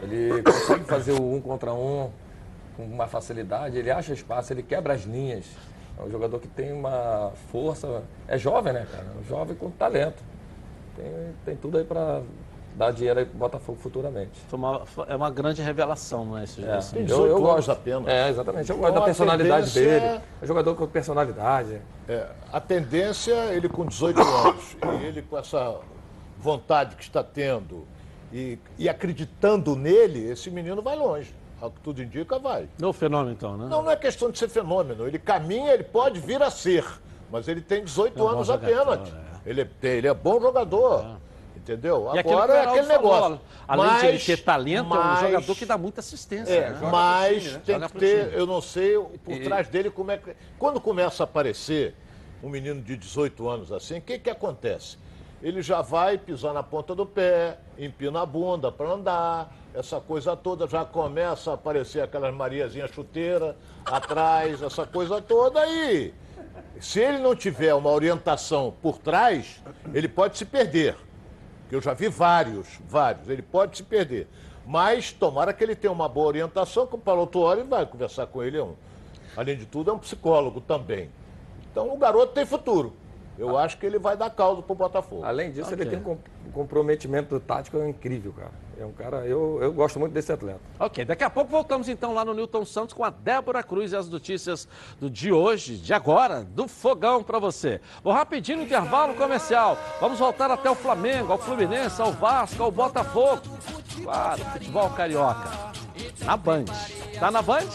Ele 0.02 0.42
consegue 0.44 0.84
fazer 0.86 1.14
o 1.14 1.34
um 1.36 1.42
contra 1.42 1.74
um 1.74 2.10
com 2.76 2.84
uma 2.84 3.08
facilidade, 3.08 3.78
ele 3.78 3.90
acha 3.90 4.14
espaço, 4.14 4.54
ele 4.54 4.62
quebra 4.62 4.94
as 4.94 5.04
linhas. 5.04 5.46
É 5.98 6.04
um 6.04 6.12
jogador 6.12 6.40
que 6.40 6.48
tem 6.48 6.72
uma 6.72 7.32
força. 7.52 8.04
É 8.28 8.38
jovem, 8.38 8.72
né, 8.72 8.88
cara? 8.92 9.06
É 9.20 9.28
jovem 9.28 9.56
com 9.56 9.72
talento. 9.72 10.24
Tem, 10.96 11.06
tem 11.44 11.56
tudo 11.56 11.80
aí 11.80 11.84
para 11.84 12.22
dar 12.76 12.92
dinheiro 12.92 13.20
aí 13.20 13.26
pro 13.26 13.38
Botafogo 13.38 13.80
futuramente. 13.82 14.40
Uma, 14.54 14.84
é 15.08 15.16
uma 15.16 15.32
grande 15.32 15.64
revelação, 15.64 16.24
não 16.24 16.38
é? 16.38 16.44
Esse, 16.44 16.64
é. 16.64 16.78
Esse 16.78 17.10
eu, 17.10 17.26
eu 17.26 17.42
gosto 17.42 17.72
apenas. 17.72 18.08
É, 18.08 18.30
exatamente. 18.30 18.70
Eu 18.70 18.78
gosto 18.78 18.94
da 18.94 19.02
personalidade 19.02 19.74
dele. 19.74 20.06
É 20.06 20.46
jogador 20.46 20.76
com 20.76 20.86
personalidade. 20.86 21.82
É, 22.08 22.28
a 22.54 22.62
tendência, 22.62 23.34
ele 23.56 23.68
com 23.68 23.84
18 23.84 24.22
anos, 24.22 24.78
e 25.02 25.06
ele 25.06 25.24
com 25.24 25.38
essa 25.38 25.80
vontade 26.38 26.96
que 26.96 27.04
está 27.04 27.24
tendo 27.24 27.88
e, 28.32 28.60
e 28.78 28.90
acreditando 28.90 29.76
nele, 29.76 30.30
esse 30.30 30.50
menino 30.50 30.82
vai 30.82 30.96
longe. 30.96 31.34
Ao 31.60 31.72
que 31.72 31.80
tudo 31.82 32.04
indica, 32.04 32.38
vai. 32.38 32.70
Não 32.78 32.90
é 32.90 32.94
fenômeno, 32.94 33.32
então, 33.32 33.58
né? 33.58 33.68
Não, 33.68 33.82
não 33.82 33.92
é 33.92 33.96
questão 33.96 34.30
de 34.30 34.38
ser 34.38 34.48
fenômeno. 34.48 35.08
Ele 35.08 35.18
caminha, 35.18 35.74
ele 35.74 35.84
pode 35.84 36.20
vir 36.20 36.42
a 36.42 36.52
ser, 36.52 36.86
mas 37.32 37.48
ele 37.48 37.62
tem 37.62 37.84
18 37.84 38.18
é 38.20 38.32
anos 38.32 38.50
apenas. 38.50 39.10
É. 39.10 39.50
Ele, 39.50 39.62
é, 39.62 39.88
ele 39.88 40.08
é 40.08 40.14
bom 40.14 40.40
jogador. 40.40 41.04
É. 41.24 41.28
Entendeu? 41.58 42.12
E 42.14 42.20
Agora 42.20 42.54
é 42.54 42.66
aquele 42.66 42.88
negócio. 42.88 43.22
Falou, 43.22 43.42
além 43.68 43.86
mas, 43.88 44.02
de 44.02 44.08
ele 44.08 44.20
ter 44.20 44.38
talento, 44.38 44.88
mas, 44.88 45.24
é 45.24 45.26
um 45.26 45.32
jogador 45.32 45.56
que 45.56 45.66
dá 45.66 45.78
muita 45.78 46.00
assistência. 46.00 46.54
É, 46.54 46.70
né? 46.70 46.90
Mas 46.90 47.44
time, 47.44 47.54
né? 47.54 47.62
tem 47.66 47.80
que 47.82 47.98
ter, 47.98 48.34
eu 48.34 48.46
não 48.46 48.62
sei 48.62 48.98
por 48.98 49.38
trás 49.40 49.68
dele 49.68 49.90
como 49.90 50.12
é 50.12 50.18
que. 50.18 50.34
Quando 50.58 50.80
começa 50.80 51.24
a 51.24 51.26
aparecer 51.26 51.94
um 52.42 52.50
menino 52.50 52.82
de 52.82 52.96
18 52.96 53.50
anos 53.50 53.72
assim, 53.74 53.98
o 53.98 54.02
que, 54.02 54.18
que 54.18 54.30
acontece? 54.30 54.98
Ele 55.42 55.62
já 55.62 55.82
vai 55.82 56.18
pisar 56.18 56.54
na 56.54 56.64
ponta 56.64 56.96
do 56.96 57.06
pé, 57.06 57.58
empina 57.78 58.22
a 58.22 58.26
bunda 58.26 58.72
para 58.72 58.90
andar, 58.90 59.54
essa 59.74 60.00
coisa 60.00 60.36
toda, 60.36 60.68
já 60.68 60.84
começa 60.84 61.52
a 61.52 61.54
aparecer 61.54 62.02
aquelas 62.02 62.34
Mariazinhas 62.34 62.92
chuteira 62.92 63.56
atrás, 63.86 64.62
essa 64.62 64.86
coisa 64.86 65.22
toda 65.22 65.60
aí. 65.60 66.14
Se 66.80 67.00
ele 67.00 67.20
não 67.20 67.36
tiver 67.36 67.74
uma 67.74 67.92
orientação 67.92 68.74
por 68.82 68.98
trás, 68.98 69.62
ele 69.94 70.08
pode 70.08 70.38
se 70.38 70.46
perder. 70.46 70.96
Eu 71.72 71.82
já 71.82 71.94
vi 71.94 72.08
vários, 72.08 72.80
vários, 72.88 73.30
ele 73.30 73.42
pode 73.42 73.78
se 73.78 73.84
perder. 73.84 74.28
Mas 74.66 75.12
tomara 75.12 75.54
que 75.54 75.64
ele 75.64 75.76
tenha 75.76 75.94
uma 75.94 76.10
boa 76.10 76.28
orientação, 76.28 76.88
que 76.88 76.96
o 76.96 76.98
Paulo 77.00 77.28
Tuori 77.28 77.64
vai 77.64 77.86
conversar 77.86 78.28
com 78.28 78.44
ele. 78.44 78.58
É 78.58 78.64
um, 78.64 78.76
além 79.36 79.58
de 79.58 79.66
tudo, 79.66 79.92
é 79.92 79.94
um 79.94 80.00
psicólogo 80.00 80.60
também. 80.62 81.10
Então 81.72 81.94
o 81.94 81.98
garoto 81.98 82.34
tem 82.34 82.46
futuro. 82.46 82.94
Eu 83.38 83.58
ah. 83.58 83.64
acho 83.64 83.78
que 83.78 83.86
ele 83.86 84.00
vai 84.00 84.18
dar 84.18 84.30
causa 84.30 84.62
pro 84.62 84.76
Botafogo. 84.76 85.24
Além 85.24 85.52
disso, 85.52 85.74
okay. 85.74 85.86
ele 85.86 85.98
tem 85.98 86.00
um 86.00 86.52
comprometimento 86.52 87.40
tático 87.40 87.78
incrível, 87.78 88.34
cara. 88.34 88.68
É 88.80 88.86
um 88.86 88.92
cara, 88.92 89.26
eu, 89.26 89.58
eu 89.62 89.74
gosto 89.74 90.00
muito 90.00 90.14
desse 90.14 90.32
atleta. 90.32 90.60
Ok, 90.80 91.04
daqui 91.04 91.24
a 91.24 91.30
pouco 91.30 91.50
voltamos 91.50 91.90
então 91.90 92.14
lá 92.14 92.24
no 92.24 92.34
Newton 92.34 92.64
Santos 92.64 92.94
com 92.94 93.04
a 93.04 93.10
Débora 93.10 93.64
Cruz 93.64 93.92
e 93.92 93.96
as 93.96 94.08
notícias 94.08 94.68
do 95.00 95.10
de 95.10 95.32
hoje, 95.32 95.78
de 95.78 95.94
agora, 95.94 96.44
do 96.44 96.68
fogão 96.68 97.24
para 97.24 97.40
você. 97.40 97.82
Vou 98.04 98.14
rapidinho 98.14 98.60
no 98.60 98.64
intervalo 98.66 99.16
comercial. 99.16 99.78
Vamos 100.00 100.20
voltar 100.20 100.52
até 100.52 100.70
o 100.70 100.76
Flamengo, 100.76 101.32
ao 101.32 101.40
Fluminense, 101.40 102.00
ao 102.00 102.12
Vasco, 102.12 102.62
ao 102.62 102.72
Botafogo. 102.72 103.42
Claro, 104.04 104.46
futebol 104.46 104.90
carioca. 104.92 105.50
Na 106.24 106.38
Band. 106.38 106.66
Tá 107.20 107.32
na 107.32 107.42
Band? 107.42 107.66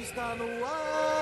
Está 0.00 0.36
no 0.36 0.44
ar, 0.64 1.21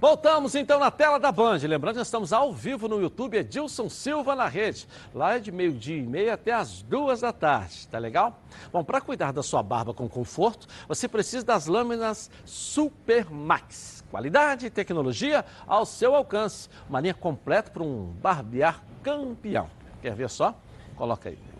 Voltamos 0.00 0.54
então 0.54 0.80
na 0.80 0.90
tela 0.90 1.18
da 1.18 1.30
Band. 1.30 1.58
Lembrando 1.58 1.96
que 1.96 2.00
estamos 2.00 2.32
ao 2.32 2.54
vivo 2.54 2.88
no 2.88 3.02
YouTube, 3.02 3.36
Edilson 3.36 3.90
Silva 3.90 4.34
na 4.34 4.48
rede. 4.48 4.88
Lá 5.14 5.36
é 5.36 5.38
de 5.38 5.52
meio-dia 5.52 5.98
e 5.98 6.06
meia 6.06 6.32
até 6.32 6.54
as 6.54 6.80
duas 6.80 7.20
da 7.20 7.34
tarde. 7.34 7.86
Tá 7.86 7.98
legal? 7.98 8.40
Bom, 8.72 8.82
para 8.82 9.02
cuidar 9.02 9.30
da 9.30 9.42
sua 9.42 9.62
barba 9.62 9.92
com 9.92 10.08
conforto, 10.08 10.66
você 10.88 11.06
precisa 11.06 11.44
das 11.44 11.66
lâminas 11.66 12.30
Super 12.46 13.30
Max. 13.30 14.02
Qualidade 14.10 14.64
e 14.64 14.70
tecnologia 14.70 15.44
ao 15.66 15.84
seu 15.84 16.14
alcance. 16.14 16.70
Uma 16.88 17.00
linha 17.00 17.12
completa 17.12 17.70
para 17.70 17.82
um 17.82 18.06
barbear 18.06 18.82
campeão. 19.02 19.68
Quer 20.00 20.14
ver 20.14 20.30
só? 20.30 20.54
Coloca 20.96 21.28
aí. 21.28 21.59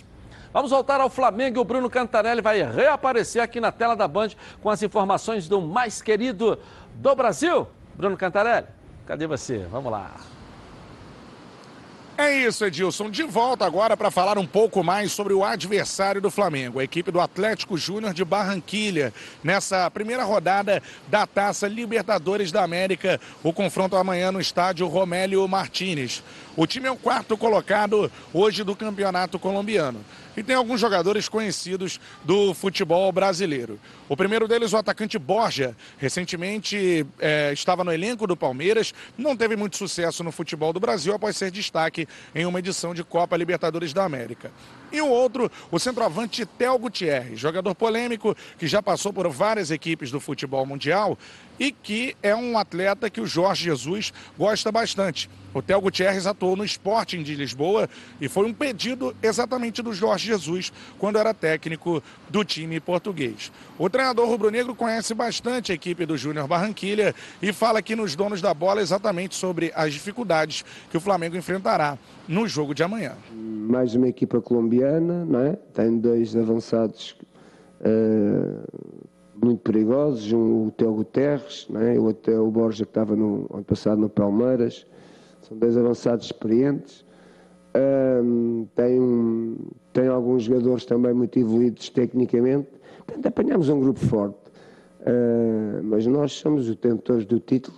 Vamos 0.53 0.71
voltar 0.71 0.99
ao 0.99 1.09
Flamengo 1.09 1.61
o 1.61 1.63
Bruno 1.63 1.89
Cantarelli 1.89 2.41
vai 2.41 2.61
reaparecer 2.61 3.41
aqui 3.41 3.61
na 3.61 3.71
tela 3.71 3.95
da 3.95 4.07
Band 4.07 4.29
com 4.61 4.69
as 4.69 4.83
informações 4.83 5.47
do 5.47 5.61
mais 5.61 6.01
querido 6.01 6.59
do 6.95 7.15
Brasil. 7.15 7.67
Bruno 7.95 8.17
Cantarelli, 8.17 8.67
cadê 9.05 9.27
você? 9.27 9.65
Vamos 9.71 9.91
lá. 9.91 10.11
É 12.17 12.31
isso, 12.45 12.63
Edilson. 12.63 13.09
De 13.09 13.23
volta 13.23 13.65
agora 13.65 13.97
para 13.97 14.11
falar 14.11 14.37
um 14.37 14.45
pouco 14.45 14.83
mais 14.83 15.11
sobre 15.11 15.33
o 15.33 15.43
adversário 15.43 16.21
do 16.21 16.29
Flamengo, 16.29 16.79
a 16.79 16.83
equipe 16.83 17.09
do 17.09 17.19
Atlético 17.19 17.77
Júnior 17.77 18.13
de 18.13 18.23
Barranquilha. 18.23 19.11
Nessa 19.43 19.89
primeira 19.89 20.23
rodada 20.23 20.83
da 21.07 21.25
Taça 21.25 21.67
Libertadores 21.67 22.51
da 22.51 22.63
América, 22.63 23.19
o 23.41 23.51
confronto 23.51 23.95
amanhã 23.95 24.31
no 24.31 24.39
estádio 24.39 24.87
Romélio 24.87 25.47
Martínez. 25.47 26.21
O 26.55 26.67
time 26.67 26.87
é 26.87 26.91
o 26.91 26.97
quarto 26.97 27.37
colocado 27.37 28.11
hoje 28.33 28.63
do 28.63 28.75
campeonato 28.75 29.39
colombiano 29.39 30.03
e 30.35 30.43
tem 30.43 30.55
alguns 30.55 30.81
jogadores 30.81 31.29
conhecidos 31.29 31.99
do 32.23 32.53
futebol 32.53 33.09
brasileiro. 33.11 33.79
O 34.09 34.17
primeiro 34.17 34.47
deles, 34.47 34.73
o 34.73 34.77
atacante 34.77 35.17
Borja, 35.17 35.75
recentemente 35.97 37.05
é, 37.19 37.51
estava 37.53 37.83
no 37.83 37.91
elenco 37.91 38.27
do 38.27 38.35
Palmeiras, 38.35 38.93
não 39.17 39.35
teve 39.35 39.55
muito 39.55 39.77
sucesso 39.77 40.23
no 40.23 40.31
futebol 40.31 40.73
do 40.73 40.79
Brasil 40.79 41.13
após 41.13 41.37
ser 41.37 41.51
destaque 41.51 42.07
em 42.35 42.45
uma 42.45 42.59
edição 42.59 42.93
de 42.93 43.03
Copa 43.03 43.37
Libertadores 43.37 43.93
da 43.93 44.03
América. 44.03 44.51
E 44.91 45.01
o 45.01 45.07
outro, 45.07 45.49
o 45.71 45.79
centroavante 45.79 46.45
Tel 46.45 46.77
Gutierrez, 46.77 47.39
jogador 47.39 47.73
polêmico 47.73 48.35
que 48.57 48.67
já 48.67 48.83
passou 48.83 49.13
por 49.13 49.27
várias 49.29 49.71
equipes 49.71 50.11
do 50.11 50.19
futebol 50.19 50.65
mundial 50.65 51.17
e 51.61 51.71
que 51.71 52.15
é 52.23 52.35
um 52.35 52.57
atleta 52.57 53.07
que 53.07 53.21
o 53.21 53.27
Jorge 53.27 53.65
Jesus 53.65 54.11
gosta 54.35 54.71
bastante. 54.71 55.29
O 55.53 55.61
Theo 55.61 55.79
Gutierrez 55.79 56.25
atuou 56.25 56.55
no 56.55 56.65
Sporting 56.65 57.21
de 57.21 57.35
Lisboa 57.35 57.87
e 58.19 58.27
foi 58.27 58.47
um 58.47 58.53
pedido 58.53 59.15
exatamente 59.21 59.79
do 59.83 59.93
Jorge 59.93 60.25
Jesus 60.25 60.73
quando 60.97 61.19
era 61.19 61.35
técnico 61.35 62.01
do 62.27 62.43
time 62.43 62.79
português. 62.79 63.51
O 63.77 63.87
treinador 63.91 64.27
rubro-negro 64.27 64.73
conhece 64.73 65.13
bastante 65.13 65.71
a 65.71 65.75
equipe 65.75 66.03
do 66.03 66.17
Júnior 66.17 66.47
Barranquilha 66.47 67.13
e 67.39 67.53
fala 67.53 67.77
aqui 67.77 67.95
nos 67.95 68.15
donos 68.15 68.41
da 68.41 68.55
bola 68.55 68.81
exatamente 68.81 69.35
sobre 69.35 69.71
as 69.75 69.93
dificuldades 69.93 70.65
que 70.89 70.97
o 70.97 71.01
Flamengo 71.01 71.37
enfrentará 71.37 71.95
no 72.27 72.47
jogo 72.47 72.73
de 72.73 72.81
amanhã. 72.81 73.13
Mais 73.31 73.93
uma 73.93 74.07
equipa 74.07 74.41
colombiana, 74.41 75.25
não 75.25 75.41
é? 75.41 75.55
tem 75.75 75.99
dois 75.99 76.35
avançados 76.35 77.15
uh, 77.81 79.10
muito 79.43 79.61
perigosos, 79.61 80.31
um 80.31 80.67
o 80.67 80.71
Theo 80.71 80.93
Guterres, 80.93 81.67
não 81.69 81.81
é? 81.81 81.97
o, 81.99 82.09
até 82.09 82.39
o 82.39 82.49
Borja 82.49 82.85
que 82.85 82.91
estava 82.91 83.15
no 83.15 83.47
ano 83.53 83.63
passado 83.63 83.99
no 83.99 84.09
Palmeiras 84.09 84.85
são 85.41 85.57
dois 85.57 85.75
avançados 85.75 86.25
experientes. 86.25 87.05
Um, 88.23 88.67
tem, 88.75 88.99
um, 88.99 89.57
tem 89.93 90.07
alguns 90.07 90.43
jogadores 90.43 90.85
também 90.85 91.13
muito 91.13 91.39
evoluídos 91.39 91.89
tecnicamente. 91.89 92.67
Portanto, 93.05 93.25
apanhamos 93.25 93.69
um 93.69 93.79
grupo 93.79 93.99
forte. 93.99 94.37
Uh, 95.01 95.81
mas 95.83 96.05
nós 96.05 96.33
somos 96.33 96.69
os 96.69 96.75
detentores 96.75 97.25
do 97.25 97.39
título, 97.39 97.75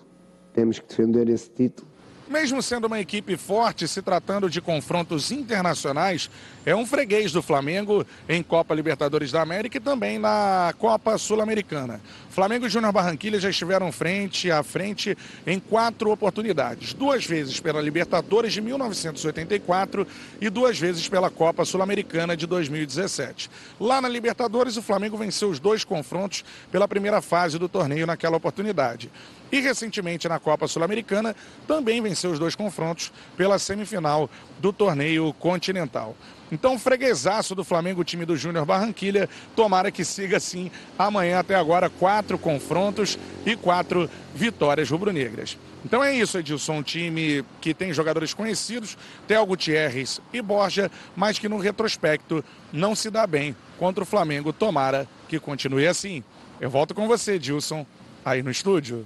temos 0.51 0.79
que 0.79 0.87
defender 0.87 1.29
esse 1.29 1.49
título 1.49 1.92
mesmo 2.27 2.61
sendo 2.61 2.87
uma 2.87 2.99
equipe 2.99 3.35
forte, 3.37 3.87
se 3.87 4.01
tratando 4.01 4.49
de 4.49 4.61
confrontos 4.61 5.31
internacionais, 5.31 6.29
é 6.65 6.75
um 6.75 6.85
freguês 6.85 7.31
do 7.31 7.41
Flamengo 7.41 8.05
em 8.27 8.41
Copa 8.41 8.73
Libertadores 8.73 9.31
da 9.31 9.41
América 9.41 9.77
e 9.77 9.81
também 9.81 10.17
na 10.17 10.73
Copa 10.77 11.17
Sul-Americana. 11.17 11.99
Flamengo 12.29 12.65
e 12.65 12.69
Júnior 12.69 12.91
Barranquilla 12.91 13.39
já 13.39 13.49
estiveram 13.49 13.91
frente 13.91 14.49
a 14.49 14.63
frente 14.63 15.15
em 15.45 15.59
quatro 15.59 16.09
oportunidades. 16.11 16.93
Duas 16.93 17.25
vezes 17.25 17.59
pela 17.59 17.81
Libertadores 17.81 18.53
de 18.53 18.61
1984 18.61 20.07
e 20.41 20.49
duas 20.49 20.79
vezes 20.79 21.07
pela 21.07 21.29
Copa 21.29 21.65
Sul-Americana 21.65 22.35
de 22.35 22.47
2017. 22.47 23.51
Lá 23.79 24.01
na 24.01 24.09
Libertadores, 24.09 24.77
o 24.77 24.81
Flamengo 24.81 25.17
venceu 25.17 25.49
os 25.49 25.59
dois 25.59 25.83
confrontos 25.83 26.43
pela 26.71 26.87
primeira 26.87 27.21
fase 27.21 27.59
do 27.59 27.69
torneio 27.69 28.07
naquela 28.07 28.37
oportunidade. 28.37 29.11
E 29.53 29.59
recentemente 29.61 30.27
na 30.27 30.39
Copa 30.39 30.67
Sul-Americana 30.67 31.35
também 31.67 32.01
venceu 32.01 32.31
os 32.31 32.39
dois 32.39 32.55
confrontos 32.55 33.13
pela 33.37 33.59
semifinal 33.59 34.27
do 34.59 34.73
torneio 34.73 35.31
continental. 35.33 36.17
Então, 36.51 36.79
freguesaço 36.79 37.53
do 37.53 37.63
Flamengo, 37.63 38.03
time 38.03 38.25
do 38.25 38.35
Júnior 38.35 38.65
Barranquilha. 38.65 39.29
Tomara 39.55 39.91
que 39.91 40.03
siga 40.03 40.37
assim 40.37 40.71
amanhã 40.97 41.37
até 41.37 41.53
agora. 41.53 41.87
Quatro 41.87 42.35
confrontos 42.39 43.19
e 43.45 43.55
quatro 43.55 44.09
vitórias 44.33 44.89
rubro-negras. 44.89 45.55
Então 45.85 46.03
é 46.03 46.15
isso, 46.15 46.39
Edilson. 46.39 46.77
Um 46.77 46.81
time 46.81 47.45
que 47.61 47.75
tem 47.75 47.93
jogadores 47.93 48.33
conhecidos, 48.33 48.97
Theo 49.27 49.45
Gutierrez 49.45 50.19
e 50.33 50.41
Borja, 50.41 50.89
mas 51.15 51.37
que 51.37 51.47
no 51.47 51.59
retrospecto 51.59 52.43
não 52.71 52.95
se 52.95 53.11
dá 53.11 53.27
bem 53.27 53.55
contra 53.77 54.03
o 54.03 54.07
Flamengo. 54.07 54.51
Tomara 54.51 55.07
que 55.29 55.39
continue 55.39 55.85
assim. 55.85 56.23
Eu 56.59 56.71
volto 56.71 56.95
com 56.95 57.07
você, 57.07 57.33
Edilson, 57.33 57.85
aí 58.25 58.41
no 58.41 58.49
estúdio. 58.49 59.05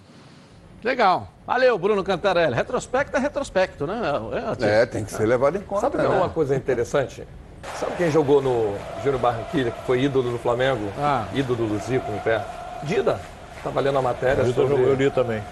Legal. 0.84 1.28
Valeu, 1.46 1.78
Bruno 1.78 2.04
Cantarelli. 2.04 2.54
Retrospecto 2.54 3.18
é 3.18 3.20
retrospecto, 3.20 3.88
né? 3.88 4.02
É, 4.62 4.82
é 4.82 4.86
tem 4.86 5.04
que 5.04 5.12
ser 5.12 5.26
levado 5.26 5.58
em 5.58 5.62
conta. 5.62 5.82
Sabe 5.82 5.98
né? 5.98 6.08
uma 6.08 6.30
coisa 6.30 6.56
interessante? 6.56 7.28
Sabe 7.76 7.96
quem 7.98 8.12
jogou 8.12 8.42
no 8.42 8.76
Júnior 9.04 9.20
Barranquilla, 9.20 9.72
que 9.72 9.82
foi 9.84 10.02
ídolo 10.02 10.32
do 10.32 10.38
Flamengo? 10.38 10.92
Ah. 10.98 11.26
Ídolo 11.34 11.68
do 11.68 11.80
Zico 11.80 12.12
no 12.12 12.20
pé? 12.20 12.44
Dida. 12.84 13.20
Tá 13.64 13.80
lendo 13.80 13.98
a 13.98 14.02
matéria. 14.02 14.44
Dida 14.44 14.56
sobre... 14.56 14.76
jogou, 14.76 14.88
eu 14.88 14.96
li 14.96 15.10
também. 15.10 15.44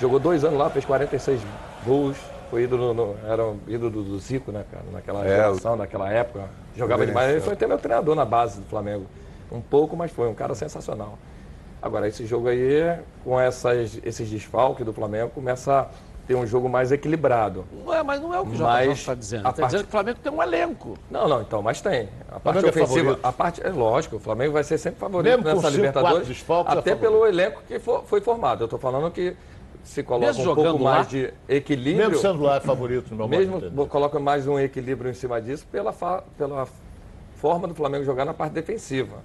Jogou 0.00 0.18
dois 0.18 0.44
anos 0.44 0.58
lá, 0.58 0.68
fez 0.70 0.84
46 0.84 1.40
gols. 1.84 2.16
Foi 2.50 2.62
ídolo, 2.62 2.92
no... 2.92 3.16
era 3.26 3.44
um 3.44 3.58
ídolo 3.66 4.02
do 4.02 4.18
Zico, 4.18 4.52
né, 4.52 4.64
cara? 4.70 4.84
Naquela 4.92 5.24
é, 5.24 5.28
geração, 5.28 5.76
naquela 5.76 6.10
época. 6.10 6.44
Jogava 6.76 7.06
demais. 7.06 7.30
Ele 7.30 7.40
foi 7.40 7.54
até 7.54 7.66
meu 7.66 7.78
treinador 7.78 8.14
na 8.14 8.24
base 8.24 8.60
do 8.60 8.66
Flamengo. 8.66 9.06
Um 9.50 9.60
pouco, 9.60 9.96
mas 9.96 10.10
foi 10.10 10.28
um 10.28 10.34
cara 10.34 10.54
sensacional. 10.54 11.18
Agora, 11.84 12.08
esse 12.08 12.24
jogo 12.24 12.48
aí, 12.48 12.98
com 13.22 13.38
essas, 13.38 14.00
esses 14.02 14.30
desfalques 14.30 14.86
do 14.86 14.92
Flamengo, 14.94 15.28
começa 15.28 15.80
a 15.80 15.88
ter 16.26 16.34
um 16.34 16.46
jogo 16.46 16.66
mais 16.66 16.90
equilibrado. 16.90 17.66
Não 17.84 17.92
é, 17.92 18.02
mas 18.02 18.22
não 18.22 18.32
é 18.32 18.40
o 18.40 18.46
que 18.46 18.52
o 18.52 18.54
JJ 18.54 18.92
está 18.92 19.14
dizendo. 19.14 19.40
Está 19.40 19.52
parte... 19.52 19.66
dizendo 19.66 19.82
que 19.82 19.88
o 19.88 19.90
Flamengo 19.90 20.18
tem 20.22 20.32
um 20.32 20.42
elenco. 20.42 20.98
Não, 21.10 21.28
não, 21.28 21.42
então, 21.42 21.60
mas 21.60 21.82
tem. 21.82 22.08
A 22.32 22.40
parte 22.40 22.64
é 22.64 22.68
ofensiva, 22.70 23.12
é 23.12 23.28
a 23.28 23.30
parte, 23.30 23.62
é 23.62 23.68
lógico, 23.68 24.16
o 24.16 24.18
Flamengo 24.18 24.54
vai 24.54 24.64
ser 24.64 24.78
sempre 24.78 24.98
favorito 24.98 25.42
Mesmo 25.42 25.44
nessa 25.44 25.68
Libertadores. 25.68 26.26
Desfalques, 26.26 26.74
é 26.74 26.78
até 26.78 26.92
é 26.92 26.96
pelo 26.96 27.26
elenco 27.26 27.60
que 27.68 27.78
for, 27.78 28.02
foi 28.06 28.22
formado. 28.22 28.62
Eu 28.62 28.64
estou 28.64 28.78
falando 28.78 29.10
que 29.10 29.36
se 29.82 30.02
coloca 30.02 30.28
mesmo 30.28 30.52
um 30.52 30.54
pouco 30.54 30.82
mais 30.82 30.96
lá, 30.96 31.02
de 31.02 31.34
equilíbrio. 31.46 32.08
Mesmo 32.08 32.22
sendo 32.22 32.42
lá 32.42 32.58
favorito 32.62 33.10
no 33.10 33.28
meu 33.28 33.28
Mesmo 33.28 33.86
coloca 33.88 34.18
mais 34.18 34.48
um 34.48 34.58
equilíbrio 34.58 35.10
em 35.10 35.14
cima 35.14 35.38
disso 35.38 35.66
pela, 35.70 35.92
fa, 35.92 36.24
pela 36.38 36.66
forma 37.36 37.68
do 37.68 37.74
Flamengo 37.74 38.04
jogar 38.04 38.24
na 38.24 38.32
parte 38.32 38.54
defensiva. 38.54 39.18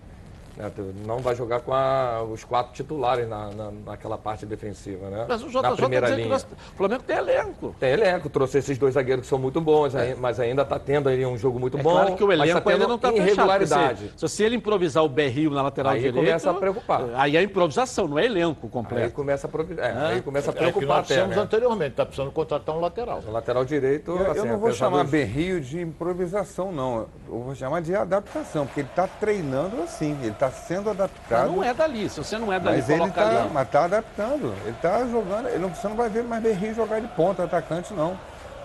Né? 0.60 0.70
Não 1.06 1.20
vai 1.20 1.34
jogar 1.36 1.62
com 1.62 1.74
a, 1.74 2.22
os 2.22 2.44
quatro 2.44 2.74
titulares 2.74 3.28
na, 3.30 3.50
na, 3.52 3.72
naquela 3.86 4.18
parte 4.18 4.46
defensiva, 4.46 5.10
né? 5.10 5.26
Mas 5.26 5.42
o 5.42 5.48
JJ 5.48 5.62
na 5.62 5.72
primeira 5.72 6.10
linha. 6.10 6.28
Nós, 6.28 6.44
o 6.44 6.76
Flamengo 6.76 7.04
tem 7.04 7.16
elenco. 7.16 7.74
Tem 7.80 7.92
elenco, 7.92 8.30
trouxe 8.30 8.58
esses 8.58 8.78
dois 8.78 8.96
zagueiros 8.96 9.24
que 9.24 9.30
são 9.30 9.40
muito 9.40 9.62
bons, 9.62 9.96
é. 9.96 10.16
mas 10.16 10.38
ainda 10.38 10.64
está 10.64 10.78
tendo 10.78 11.08
aí 11.08 11.26
um 11.26 11.38
jogo 11.38 11.58
muito 11.62 11.78
é 11.78 11.82
bom. 11.82 11.92
Claro 11.92 12.16
que 12.18 12.24
o 12.26 12.32
elenco 12.32 12.60
tá 12.60 12.72
ainda 12.72 12.88
não 12.90 12.96
está 12.96 13.14
irregularidade. 13.14 14.12
Se, 14.18 14.28
se 14.28 14.44
ele 14.44 14.58
improvisar 14.58 15.02
o 15.02 15.08
Berrio 15.08 15.50
na 15.50 15.62
lateral 15.62 15.94
aí 15.94 16.00
direita... 16.00 16.20
Aí 16.20 16.26
começa 16.26 16.52
a 16.52 16.54
preocupar. 16.54 17.06
Aí 17.16 17.38
é 17.38 17.42
improvisação, 17.42 18.08
não 18.10 18.20
é 18.20 18.26
elenco 18.26 18.68
completo. 18.68 19.06
Aí 19.06 19.12
começa 19.12 19.48
a, 19.48 19.82
é, 19.82 20.14
aí 20.14 20.22
começa 20.22 20.52
a 20.52 20.54
preocupar 20.54 21.00
é 21.00 21.04
que 21.04 21.16
nós 21.16 21.20
até, 21.20 21.36
né? 21.36 21.42
anteriormente, 21.42 21.92
está 21.92 22.06
precisando 22.06 22.34
contratar 22.34 22.76
um 22.76 22.82
lateral. 22.82 23.24
O 23.26 23.32
lateral 23.32 23.64
direito... 23.64 24.12
Eu, 24.12 24.32
assim, 24.32 24.40
eu 24.40 24.46
não 24.46 24.58
vou 24.58 24.74
chamar 24.74 25.04
dos... 25.04 25.12
Berrio 25.12 25.62
de 25.62 25.80
improvisação, 25.80 26.70
não. 26.70 27.08
Eu 27.30 27.40
vou 27.44 27.56
chamar 27.56 27.82
de 27.82 27.96
adaptação, 27.96 28.66
porque 28.66 28.82
ele 28.82 28.90
está 28.90 29.08
treinando 29.08 29.82
assim, 29.84 30.18
ele 30.22 30.32
está 30.32 30.49
sendo 30.52 30.90
adaptado 30.90 31.48
mas 31.48 31.56
não 31.56 31.64
é 31.64 31.74
dali. 31.74 32.10
Se 32.10 32.18
você 32.18 32.38
não 32.38 32.52
é 32.52 32.60
dali, 32.60 32.78
mas 32.78 32.90
ele 32.90 33.12
tá, 33.12 33.48
Mas 33.52 33.66
está 33.66 33.86
adaptando. 33.86 34.54
Ele 34.62 34.76
está 34.76 35.06
jogando. 35.06 35.48
Ele 35.48 35.60
não, 35.60 35.70
você 35.70 35.88
não 35.88 35.96
vai 35.96 36.10
ver 36.10 36.24
mais 36.24 36.42
Berri 36.42 36.74
jogar 36.74 37.00
de 37.00 37.08
ponta, 37.10 37.44
atacante, 37.44 37.94
não. 37.94 38.18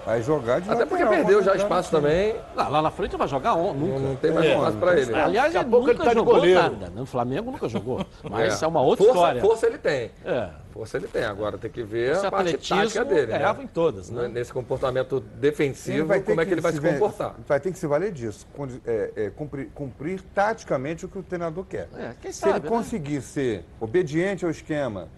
Vai 0.04 0.22
jogar 0.22 0.60
de 0.60 0.70
Até 0.70 0.80
lateral, 0.80 0.86
porque 0.88 1.16
perdeu 1.16 1.42
já 1.42 1.56
espaço 1.56 1.90
também. 1.90 2.36
Lá, 2.54 2.68
lá 2.68 2.82
na 2.82 2.90
frente 2.90 3.16
vai 3.16 3.26
jogar 3.26 3.54
on, 3.54 3.72
nunca. 3.72 3.98
Não, 3.98 4.08
não 4.10 4.16
tem 4.16 4.32
mais 4.32 4.46
é, 4.46 4.54
espaço 4.54 4.76
para 4.76 5.00
ele. 5.00 5.14
Aliás, 5.14 5.54
ele 5.54 5.64
nunca 5.64 5.90
ele 5.90 5.98
tá 5.98 6.14
jogou 6.14 6.46
nada. 6.46 6.90
No 6.90 7.06
Flamengo 7.06 7.50
nunca 7.50 7.68
jogou. 7.68 8.06
Mas 8.22 8.60
é, 8.60 8.64
é 8.64 8.68
uma 8.68 8.82
outra 8.82 9.04
força, 9.04 9.18
história. 9.18 9.40
Força 9.40 9.66
ele 9.66 9.78
tem. 9.78 10.10
É. 10.24 10.50
Força 10.72 10.96
ele 10.98 11.06
tem. 11.06 11.24
Agora 11.24 11.56
tem 11.56 11.70
que 11.70 11.82
ver 11.82 12.12
Esse 12.12 12.26
a 12.26 12.30
parte 12.30 12.56
tática 12.58 13.04
dele. 13.04 13.26
Ganhava 13.26 13.58
né? 13.58 13.64
em 13.64 13.66
todas, 13.66 14.10
né? 14.10 14.28
Nesse 14.28 14.52
comportamento 14.52 15.20
defensivo, 15.20 16.06
como 16.22 16.40
é 16.40 16.44
que 16.44 16.52
ele 16.52 16.60
vai 16.60 16.72
se 16.72 16.80
comportar. 16.80 17.34
Vai 17.46 17.60
ter 17.60 17.72
que 17.72 17.78
se 17.78 17.86
valer 17.86 18.12
disso. 18.12 18.46
É, 18.86 19.12
é, 19.16 19.30
cumprir, 19.30 19.70
cumprir 19.74 20.20
taticamente 20.34 21.06
o 21.06 21.08
que 21.08 21.18
o 21.18 21.22
treinador 21.22 21.64
quer. 21.64 21.88
É, 21.96 22.14
quem 22.20 22.30
se 22.30 22.40
sabe, 22.40 22.58
ele 22.58 22.64
né? 22.64 22.68
conseguir 22.68 23.22
ser 23.22 23.64
obediente 23.80 24.44
ao 24.44 24.50
esquema 24.50 25.08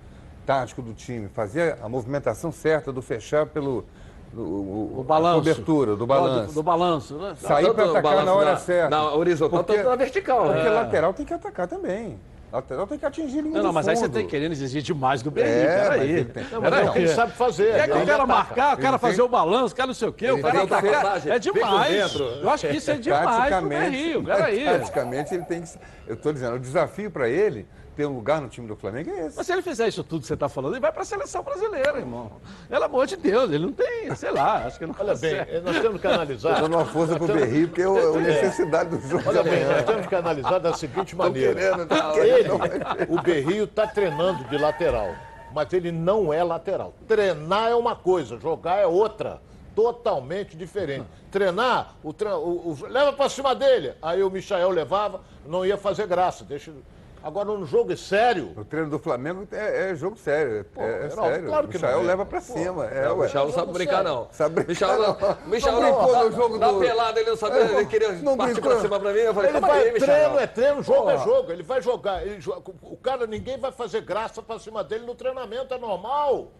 tático 0.46 0.80
do 0.80 0.94
time, 0.94 1.28
fazer 1.28 1.76
a 1.82 1.88
movimentação 1.88 2.52
certa 2.52 2.92
do 2.92 3.02
fechar 3.02 3.46
pelo 3.46 3.84
o, 4.34 4.40
o, 4.40 5.00
O 5.00 5.04
balanço. 5.04 5.36
A 5.36 5.40
cobertura, 5.40 5.96
do 5.96 6.06
balanço. 6.06 6.48
Do, 6.48 6.54
do 6.54 6.62
balanço, 6.62 7.14
né? 7.18 7.34
Sair 7.40 7.72
para 7.72 7.84
atacar 7.84 8.02
balanço 8.02 8.26
na 8.26 8.34
hora 8.34 8.50
na- 8.52 8.56
certa. 8.58 8.90
na 8.90 9.12
horizontal, 9.14 9.64
tanto 9.64 9.88
na 9.88 9.96
vertical, 9.96 10.46
né? 10.48 10.52
Porque 10.54 10.68
É. 10.68 10.70
lateral 10.70 11.12
tem 11.14 11.26
que 11.26 11.34
atacar 11.34 11.66
também. 11.68 12.18
Lateral 12.52 12.86
tem 12.86 12.96
que 12.96 13.04
atingir 13.04 13.40
linha 13.42 13.56
Não, 13.56 13.64
não, 13.64 13.72
mas 13.72 13.88
aí 13.88 13.96
você 13.96 14.04
fundo. 14.04 14.14
tem 14.14 14.26
querendo 14.26 14.52
exigir 14.52 14.80
demais 14.80 15.20
do 15.20 15.30
Berri, 15.30 15.48
É, 15.50 15.82
peraí. 15.82 16.10
ele 16.10 16.24
tem- 16.26 16.44
Não, 16.44 16.60
mas 16.60 16.70
peraí. 16.70 16.86
é 16.86 16.88
o 16.88 16.92
que 16.92 16.98
ele 17.00 17.08
sabe 17.08 17.32
fazer, 17.32 17.70
É 17.70 17.88
que 17.88 17.98
o 17.98 18.06
cara 18.06 18.26
marcar, 18.26 18.76
o 18.76 18.80
cara 18.80 18.98
fazer 18.98 19.16
tem- 19.16 19.24
o 19.24 19.28
balanço, 19.28 19.74
o 19.74 19.76
cara 19.76 19.86
não 19.88 19.94
sei 19.94 20.08
o 20.08 20.12
quê, 20.12 20.30
o 20.30 20.40
cara 20.40 20.58
tem 20.60 20.66
que 20.66 20.74
atacar. 20.74 21.20
ser- 21.20 21.30
É 21.32 21.38
demais. 21.38 22.14
Eu 22.14 22.48
acho 22.48 22.68
que 22.68 22.76
isso 22.76 22.90
é 22.90 22.94
demais 22.94 23.54
pro 23.56 23.68
Berri, 23.68 24.22
peraí. 24.22 24.64
Taticamente, 24.64 25.34
ele 25.34 25.44
tem 25.44 25.60
que. 25.62 25.68
Eu 26.06 26.14
estou 26.14 26.32
dizendo, 26.32 26.54
o 26.54 26.58
desafio 26.60 27.10
para 27.10 27.28
ele 27.28 27.66
ter 27.96 28.06
um 28.06 28.14
lugar 28.14 28.40
no 28.42 28.48
time 28.48 28.68
do 28.68 28.76
Flamengo 28.76 29.10
é 29.10 29.26
esse. 29.26 29.36
Mas 29.38 29.46
se 29.46 29.52
ele 29.52 29.62
fizer 29.62 29.88
isso 29.88 30.04
tudo 30.04 30.20
que 30.20 30.26
você 30.26 30.34
está 30.34 30.48
falando, 30.48 30.74
ele 30.74 30.80
vai 30.80 30.92
para 30.92 31.00
a 31.02 31.04
seleção 31.04 31.42
brasileira, 31.42 31.98
irmão. 31.98 32.30
Pelo 32.68 32.84
amor 32.84 33.06
de 33.06 33.16
Deus, 33.16 33.50
ele 33.50 33.64
não 33.66 33.72
tem, 33.72 34.14
sei 34.14 34.30
lá, 34.30 34.66
acho 34.66 34.78
que 34.78 34.84
não 34.86 34.94
Olha 34.98 35.14
bem, 35.14 35.38
consegue. 35.38 35.60
nós 35.60 35.80
temos 35.80 36.00
que 36.00 36.06
analisar. 36.06 36.54
Tô 36.56 36.60
dando 36.62 36.76
uma 36.76 36.84
força 36.84 37.16
pro 37.16 37.26
Nós 37.26 37.36
temos- 37.36 37.50
Berri, 37.52 37.66
porque 37.66 37.82
é 37.82 37.84
a 37.86 38.12
necessidade 38.20 38.90
do 38.90 39.00
jogo 39.08 39.24
Olha 39.26 39.42
bem, 39.42 39.64
nós 39.64 39.84
temos 39.84 40.06
que 40.06 40.14
analisar 40.14 40.58
da 40.58 40.74
seguinte 40.74 41.16
maneira. 41.16 41.54
querendo, 41.54 41.86
tá 41.86 42.12
ele, 42.18 42.48
o 43.08 43.22
Berrio 43.22 43.64
está 43.64 43.86
treinando 43.86 44.44
de 44.44 44.58
lateral, 44.58 45.14
mas 45.54 45.72
ele 45.72 45.90
não 45.90 46.30
é 46.32 46.44
lateral. 46.44 46.92
Treinar 47.08 47.70
é 47.70 47.74
uma 47.74 47.96
coisa, 47.96 48.38
jogar 48.38 48.76
é 48.76 48.86
outra. 48.86 49.40
Totalmente 49.74 50.56
diferente. 50.56 51.04
Treinar, 51.30 51.94
o, 52.02 52.08
o- 52.10 52.70
o- 52.72 52.86
leva 52.88 53.12
para 53.12 53.28
cima 53.28 53.54
dele. 53.54 53.92
Aí 54.00 54.22
o 54.22 54.30
Michael 54.30 54.70
levava, 54.70 55.20
não 55.46 55.66
ia 55.66 55.76
fazer 55.76 56.06
graça. 56.06 56.44
Deixa... 56.44 56.72
Agora, 57.26 57.46
no 57.48 57.66
jogo 57.66 57.92
é 57.92 57.96
sério. 57.96 58.52
O 58.56 58.64
treino 58.64 58.88
do 58.88 59.00
Flamengo 59.00 59.48
é, 59.50 59.90
é 59.90 59.94
jogo 59.96 60.16
sério. 60.16 60.64
É, 60.76 60.84
é 60.84 61.08
não, 61.16 61.24
sério. 61.24 61.48
claro 61.48 61.66
o 61.66 61.68
que 61.68 61.76
Michael 61.76 61.96
não 61.96 62.04
é. 62.04 62.06
leva 62.06 62.24
pra 62.24 62.40
Pô, 62.40 62.52
cima. 62.52 62.86
É, 62.86 63.04
Não, 63.06 63.16
o. 63.18 63.22
Michel 63.22 63.44
não 63.46 63.52
sabe 63.52 63.72
brincar, 63.72 64.04
não. 64.04 64.28
Sabe 64.30 64.54
brincar, 64.62 64.68
Michel 64.70 64.98
não. 65.02 65.18
não. 65.18 65.36
Michel 65.48 65.72
Não 65.72 65.80
não. 65.80 65.88
brincou 65.92 66.12
Na- 66.12 66.24
no 66.24 66.32
jogo 66.32 66.58
Na 66.58 66.70
do- 66.70 66.78
pelada 66.78 67.18
ele 67.20 67.30
não 67.30 67.36
sabia, 67.36 67.60
ele 67.62 67.86
queria 67.86 68.12
Não 68.12 68.36
partir 68.36 68.52
brincou. 68.52 68.70
pra 68.70 68.80
cima 68.80 69.00
pra 69.00 69.12
mim. 69.12 69.18
Eu 69.18 69.34
falei, 69.34 69.50
Ele 69.50 69.60
vai, 69.60 69.82
aí, 69.88 69.92
Michel. 69.92 70.06
treino 70.08 70.38
é 70.38 70.46
treino, 70.46 70.82
jogo 70.84 71.10
é 71.10 71.14
Porra. 71.14 71.24
jogo. 71.24 71.50
Ele 71.50 71.62
vai 71.64 71.82
jogar. 71.82 72.24
Ele 72.24 72.38
o 72.82 72.96
cara, 72.96 73.26
ninguém 73.26 73.58
vai 73.58 73.72
fazer 73.72 74.02
graça 74.02 74.40
pra 74.40 74.60
cima 74.60 74.84
dele 74.84 75.04
no 75.04 75.16
treinamento, 75.16 75.74
é 75.74 75.78
normal. 75.78 76.52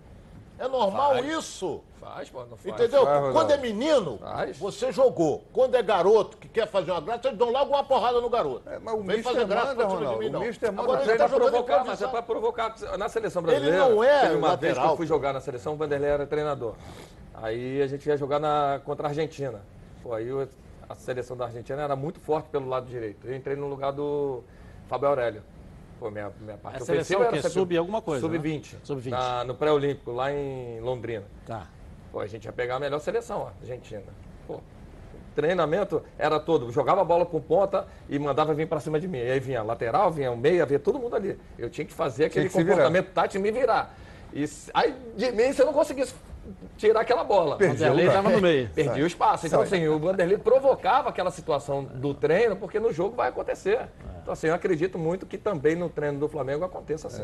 É 0.58 0.66
normal 0.68 1.12
Faz. 1.14 1.26
isso. 1.26 1.82
Faz, 2.00 2.30
pô, 2.30 2.40
não 2.46 2.56
faz. 2.56 2.66
Entendeu? 2.66 3.04
Faz. 3.04 3.32
Quando 3.32 3.50
é 3.50 3.56
menino, 3.58 4.18
você 4.58 4.90
jogou. 4.92 5.44
Quando 5.52 5.74
é 5.74 5.82
garoto 5.82 6.36
que 6.38 6.48
quer 6.48 6.66
fazer 6.66 6.92
uma 6.92 7.00
graça, 7.00 7.28
eles 7.28 7.38
dão 7.38 7.50
logo 7.50 7.70
uma 7.72 7.84
porrada 7.84 8.20
no 8.20 8.30
garoto. 8.30 8.62
mas 8.82 8.94
o 8.94 8.98
Vem 9.02 9.16
mister 9.18 9.22
fazer 9.34 9.44
graça 9.46 9.66
manda, 9.68 9.76
pra 9.86 9.94
Ronaldo. 9.94 10.18
mim, 10.20 10.30
não. 10.30 10.40
O 10.40 10.44
mister 10.44 10.72
manda. 10.72 10.82
Agora 10.92 11.02
ele 11.04 11.18
tá 11.18 11.26
jogando 11.28 11.50
provocar, 11.50 11.84
mas 11.84 12.00
é 12.02 12.08
pra 12.08 12.22
provocar. 12.22 12.74
Na 12.98 13.08
seleção 13.08 13.42
Ele 13.42 13.50
brasileira, 13.50 13.88
não 13.88 14.02
é 14.04 14.20
teve 14.20 14.34
uma 14.36 14.48
vez 14.56 14.60
que 14.60 14.66
lateral. 14.78 14.90
eu 14.92 14.96
fui 14.96 15.06
jogar 15.06 15.32
na 15.32 15.40
seleção, 15.40 15.74
o 15.74 15.76
Vanderlei 15.76 16.10
era 16.10 16.26
treinador. 16.26 16.74
Aí 17.34 17.82
a 17.82 17.86
gente 17.86 18.06
ia 18.08 18.16
jogar 18.16 18.38
na, 18.38 18.80
contra 18.84 19.08
a 19.08 19.10
Argentina. 19.10 19.60
Pô, 20.02 20.14
aí 20.14 20.26
eu- 20.28 20.48
a 20.88 20.94
seleção 20.94 21.36
da 21.36 21.44
Argentina 21.46 21.82
era 21.82 21.94
muito 21.96 22.18
forte 22.20 22.48
pelo 22.48 22.68
lado 22.68 22.86
direito. 22.86 23.26
Eu 23.26 23.34
entrei 23.36 23.56
no 23.56 23.66
lugar 23.66 23.92
do 23.92 24.42
Fábio 24.88 25.08
Aurélio. 25.08 25.42
Pô, 25.98 26.10
minha, 26.10 26.31
minha 26.40 26.56
parte 26.59 26.82
A 26.82 26.85
seleção 26.85 27.23
é 27.23 27.32
sempre- 27.32 27.48
sub 27.51 27.77
alguma 27.77 28.02
coisa, 28.02 28.20
Sub-20. 28.20 28.73
né? 28.74 28.78
Sub-20. 28.85 29.10
na- 29.10 29.44
No 29.44 29.55
pré-olímpico, 29.55 30.12
lá 30.12 30.31
em 30.32 30.78
Londrina. 30.81 31.24
Tá. 31.47 31.66
Pô, 32.12 32.20
a 32.20 32.27
gente 32.27 32.44
ia 32.44 32.52
pegar 32.52 32.77
a 32.77 32.78
melhor 32.81 32.98
seleção, 33.01 33.40
ó, 33.40 33.48
Argentina. 33.60 34.02
Pô, 34.47 34.60
treinamento 35.35 36.02
era 36.18 36.39
todo, 36.40 36.70
jogava 36.70 37.01
a 37.01 37.05
bola 37.05 37.24
com 37.27 37.40
ponta 37.40 37.86
e 38.09 38.18
mandava 38.18 38.55
vir 38.55 38.66
pra 38.68 38.81
cima 38.81 38.98
de 39.01 39.09
mim. 39.09 39.18
E 39.18 39.31
aí 39.31 39.40
vinha 39.40 39.62
lateral, 39.62 40.10
vinha 40.10 40.31
o 40.31 40.36
meia, 40.36 40.64
vinha 40.66 40.78
todo 40.78 40.98
mundo 40.98 41.16
ali. 41.16 41.39
Eu 41.59 41.68
tinha 41.70 41.85
que 41.86 41.93
fazer 41.93 42.27
aquele 42.27 42.48
que 42.48 42.55
comportamento 42.55 43.10
tático 43.12 43.39
e 43.39 43.40
me 43.43 43.51
virar. 43.59 43.94
E 44.32 44.44
aí 44.74 44.94
de 45.16 45.32
mim 45.32 45.52
você 45.52 45.64
não 45.64 45.73
conseguia 45.73 46.06
tirar 46.77 47.01
aquela 47.01 47.24
bola. 47.24 47.56
Perdi 47.56 47.74
o 47.74 47.78
Vanderlei 47.78 48.06
lugar. 48.06 48.23
tava 48.23 48.35
no 48.35 48.40
meio. 48.43 48.68
Perdi 48.70 48.90
Sai. 48.93 49.02
o 49.02 49.06
espaço. 49.06 49.47
Então, 49.47 49.66
Sai. 49.66 49.78
assim, 49.78 49.89
o 49.89 49.98
Vanderlei 49.98 50.39
provocava 50.39 51.09
aquela 51.09 51.31
situação 51.31 51.85
do 51.85 52.14
treino, 52.14 52.56
porque 52.56 52.78
no 52.81 52.93
jogo 52.93 53.16
vai 53.16 53.28
acontecer. 53.28 53.89
Então, 54.23 54.32
assim, 54.32 54.48
eu 54.48 54.55
acredito 54.55 54.98
muito 54.98 55.27
que 55.27 55.39
também 55.39 55.77
no 55.77 55.89
treino 55.89 56.18
do 56.18 56.28
Flamengo 56.28 56.64
aconteça 56.64 57.06
assim. 57.09 57.23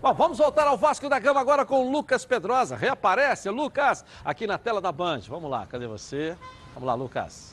Bom, 0.00 0.12
vamos 0.14 0.38
voltar 0.38 0.66
ao 0.66 0.76
Vasco 0.76 1.08
da 1.08 1.18
Gama 1.18 1.40
agora 1.40 1.64
com 1.64 1.86
o 1.86 1.90
Lucas 1.92 2.24
Pedrosa. 2.24 2.74
Reaparece, 2.74 3.48
Lucas, 3.50 4.04
aqui 4.24 4.46
na 4.46 4.58
tela 4.58 4.80
da 4.80 4.90
Band. 4.90 5.20
Vamos 5.28 5.48
lá, 5.50 5.64
cadê 5.66 5.86
você? 5.86 6.36
Vamos 6.74 6.86
lá, 6.86 6.94
Lucas. 6.94 7.51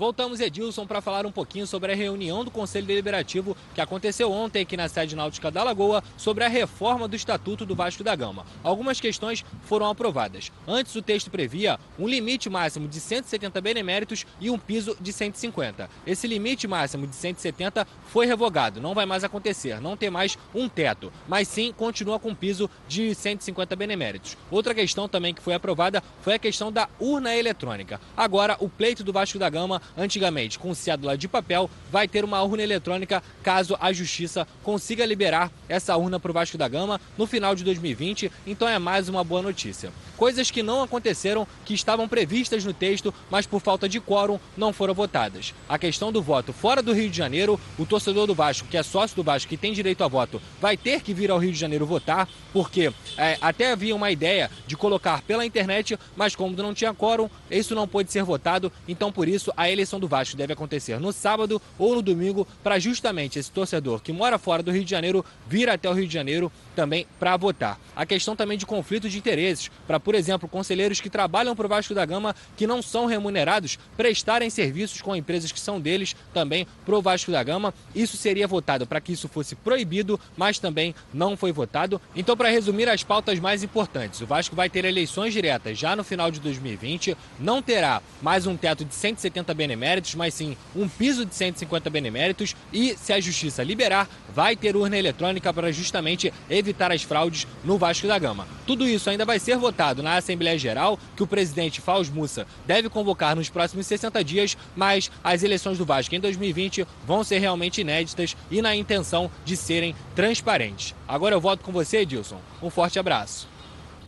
Voltamos, 0.00 0.40
Edilson, 0.40 0.86
para 0.86 1.02
falar 1.02 1.26
um 1.26 1.30
pouquinho 1.30 1.66
sobre 1.66 1.92
a 1.92 1.94
reunião 1.94 2.42
do 2.42 2.50
Conselho 2.50 2.86
Deliberativo 2.86 3.54
que 3.74 3.82
aconteceu 3.82 4.32
ontem 4.32 4.62
aqui 4.62 4.74
na 4.74 4.88
sede 4.88 5.14
náutica 5.14 5.50
da 5.50 5.62
Lagoa 5.62 6.02
sobre 6.16 6.42
a 6.42 6.48
reforma 6.48 7.06
do 7.06 7.14
Estatuto 7.14 7.66
do 7.66 7.74
Vasco 7.74 8.02
da 8.02 8.16
Gama. 8.16 8.46
Algumas 8.64 8.98
questões 8.98 9.44
foram 9.64 9.90
aprovadas. 9.90 10.50
Antes, 10.66 10.96
o 10.96 11.02
texto 11.02 11.30
previa 11.30 11.78
um 11.98 12.08
limite 12.08 12.48
máximo 12.48 12.88
de 12.88 12.98
170 12.98 13.60
beneméritos 13.60 14.24
e 14.40 14.48
um 14.48 14.58
piso 14.58 14.96
de 14.98 15.12
150. 15.12 15.90
Esse 16.06 16.26
limite 16.26 16.66
máximo 16.66 17.06
de 17.06 17.14
170 17.14 17.86
foi 18.06 18.24
revogado, 18.24 18.80
não 18.80 18.94
vai 18.94 19.04
mais 19.04 19.22
acontecer, 19.22 19.82
não 19.82 19.98
tem 19.98 20.08
mais 20.08 20.38
um 20.54 20.66
teto, 20.66 21.12
mas 21.28 21.46
sim 21.46 21.74
continua 21.76 22.18
com 22.18 22.30
um 22.30 22.34
piso 22.34 22.70
de 22.88 23.14
150 23.14 23.76
beneméritos. 23.76 24.34
Outra 24.50 24.74
questão 24.74 25.06
também 25.06 25.34
que 25.34 25.42
foi 25.42 25.52
aprovada 25.52 26.02
foi 26.22 26.32
a 26.32 26.38
questão 26.38 26.72
da 26.72 26.88
urna 26.98 27.36
eletrônica. 27.36 28.00
Agora, 28.16 28.56
o 28.60 28.68
pleito 28.70 29.04
do 29.04 29.12
Vasco 29.12 29.38
da 29.38 29.50
Gama, 29.50 29.82
antigamente 29.96 30.58
com 30.58 30.74
cédula 30.74 31.16
de 31.16 31.28
papel, 31.28 31.70
vai 31.90 32.06
ter 32.06 32.24
uma 32.24 32.42
urna 32.42 32.62
eletrônica 32.62 33.22
caso 33.42 33.76
a 33.80 33.92
Justiça 33.92 34.46
consiga 34.62 35.04
liberar 35.04 35.50
essa 35.68 35.96
urna 35.96 36.18
para 36.18 36.30
o 36.30 36.34
Vasco 36.34 36.58
da 36.58 36.68
Gama 36.68 37.00
no 37.16 37.26
final 37.26 37.54
de 37.54 37.64
2020, 37.64 38.30
então 38.46 38.68
é 38.68 38.78
mais 38.78 39.08
uma 39.08 39.24
boa 39.24 39.42
notícia. 39.42 39.92
Coisas 40.16 40.50
que 40.50 40.62
não 40.62 40.82
aconteceram, 40.82 41.46
que 41.64 41.72
estavam 41.72 42.06
previstas 42.06 42.64
no 42.64 42.74
texto, 42.74 43.12
mas 43.30 43.46
por 43.46 43.60
falta 43.60 43.88
de 43.88 44.00
quórum 44.00 44.38
não 44.56 44.72
foram 44.72 44.92
votadas. 44.92 45.54
A 45.66 45.78
questão 45.78 46.12
do 46.12 46.20
voto 46.20 46.52
fora 46.52 46.82
do 46.82 46.92
Rio 46.92 47.08
de 47.08 47.16
Janeiro, 47.16 47.58
o 47.78 47.86
torcedor 47.86 48.26
do 48.26 48.34
Vasco, 48.34 48.68
que 48.68 48.76
é 48.76 48.82
sócio 48.82 49.16
do 49.16 49.22
Vasco, 49.22 49.48
que 49.48 49.56
tem 49.56 49.72
direito 49.72 50.04
a 50.04 50.08
voto, 50.08 50.40
vai 50.60 50.76
ter 50.76 51.00
que 51.00 51.14
vir 51.14 51.30
ao 51.30 51.38
Rio 51.38 51.52
de 51.52 51.58
Janeiro 51.58 51.86
votar, 51.86 52.28
porque 52.52 52.92
é, 53.16 53.38
até 53.40 53.72
havia 53.72 53.96
uma 53.96 54.10
ideia 54.10 54.50
de 54.66 54.76
colocar 54.76 55.22
pela 55.22 55.46
internet, 55.46 55.98
mas 56.14 56.36
como 56.36 56.54
não 56.54 56.74
tinha 56.74 56.92
quórum, 56.92 57.30
isso 57.50 57.74
não 57.74 57.88
pôde 57.88 58.12
ser 58.12 58.22
votado, 58.22 58.70
então 58.86 59.10
por 59.10 59.26
isso 59.26 59.52
a 59.56 59.70
eleição 59.70 59.79
do 59.98 60.08
Vasco 60.08 60.36
deve 60.36 60.52
acontecer 60.52 61.00
no 61.00 61.12
sábado 61.12 61.60
ou 61.78 61.94
no 61.94 62.02
domingo, 62.02 62.46
para 62.62 62.78
justamente 62.78 63.38
esse 63.38 63.50
torcedor 63.50 64.02
que 64.02 64.12
mora 64.12 64.38
fora 64.38 64.62
do 64.62 64.70
Rio 64.70 64.84
de 64.84 64.90
Janeiro 64.90 65.24
vir 65.48 65.68
até 65.68 65.88
o 65.88 65.92
Rio 65.92 66.06
de 66.06 66.14
Janeiro 66.14 66.52
também 66.74 67.06
para 67.18 67.36
votar. 67.36 67.78
A 67.94 68.06
questão 68.06 68.34
também 68.36 68.56
de 68.56 68.66
conflito 68.66 69.08
de 69.08 69.18
interesses, 69.18 69.70
para, 69.86 70.00
por 70.00 70.14
exemplo, 70.14 70.48
conselheiros 70.48 71.00
que 71.00 71.10
trabalham 71.10 71.54
para 71.54 71.66
o 71.66 71.68
Vasco 71.68 71.94
da 71.94 72.04
Gama, 72.04 72.34
que 72.56 72.66
não 72.66 72.82
são 72.82 73.06
remunerados, 73.06 73.78
prestarem 73.96 74.50
serviços 74.50 75.00
com 75.00 75.14
empresas 75.14 75.52
que 75.52 75.60
são 75.60 75.80
deles 75.80 76.14
também 76.32 76.66
para 76.84 76.96
o 76.96 77.02
Vasco 77.02 77.30
da 77.30 77.42
Gama. 77.42 77.74
Isso 77.94 78.16
seria 78.16 78.46
votado 78.46 78.86
para 78.86 79.00
que 79.00 79.12
isso 79.12 79.28
fosse 79.28 79.54
proibido, 79.54 80.18
mas 80.36 80.58
também 80.58 80.94
não 81.12 81.36
foi 81.36 81.52
votado. 81.52 82.00
Então, 82.14 82.36
para 82.36 82.48
resumir 82.48 82.88
as 82.88 83.02
pautas 83.02 83.38
mais 83.38 83.62
importantes, 83.62 84.20
o 84.20 84.26
Vasco 84.26 84.56
vai 84.56 84.68
ter 84.68 84.84
eleições 84.84 85.32
diretas 85.32 85.78
já 85.78 85.94
no 85.94 86.04
final 86.04 86.30
de 86.30 86.40
2020, 86.40 87.16
não 87.38 87.62
terá 87.62 88.02
mais 88.22 88.46
um 88.46 88.56
teto 88.56 88.84
de 88.84 88.94
170 88.94 89.52
beneméritos, 89.54 90.14
mas 90.14 90.34
sim 90.34 90.56
um 90.74 90.88
piso 90.88 91.24
de 91.24 91.34
150 91.34 91.90
beneméritos 91.90 92.56
e, 92.72 92.96
se 92.96 93.12
a 93.12 93.20
justiça 93.20 93.62
liberar, 93.62 94.08
vai 94.34 94.56
ter 94.56 94.76
urna 94.76 94.96
eletrônica 94.96 95.52
para 95.52 95.72
justamente 95.72 96.32
evitar 96.60 96.92
as 96.92 97.02
fraudes 97.02 97.46
no 97.64 97.76
Vasco 97.76 98.06
da 98.06 98.18
Gama. 98.18 98.46
Tudo 98.66 98.86
isso 98.86 99.10
ainda 99.10 99.24
vai 99.24 99.38
ser 99.38 99.56
votado 99.56 100.02
na 100.02 100.16
Assembleia 100.16 100.58
Geral, 100.58 100.98
que 101.16 101.22
o 101.22 101.26
presidente 101.26 101.80
Fausto 101.80 102.14
Mussa 102.14 102.46
deve 102.66 102.88
convocar 102.88 103.34
nos 103.34 103.50
próximos 103.50 103.86
60 103.86 104.22
dias, 104.22 104.56
mas 104.76 105.10
as 105.24 105.42
eleições 105.42 105.78
do 105.78 105.84
Vasco 105.84 106.14
em 106.14 106.20
2020 106.20 106.86
vão 107.04 107.24
ser 107.24 107.38
realmente 107.38 107.80
inéditas 107.80 108.36
e 108.50 108.62
na 108.62 108.76
intenção 108.76 109.30
de 109.44 109.56
serem 109.56 109.94
transparentes. 110.14 110.94
Agora 111.08 111.34
eu 111.34 111.40
volto 111.40 111.64
com 111.64 111.72
você, 111.72 111.98
Edilson. 111.98 112.40
Um 112.62 112.70
forte 112.70 112.98
abraço. 112.98 113.48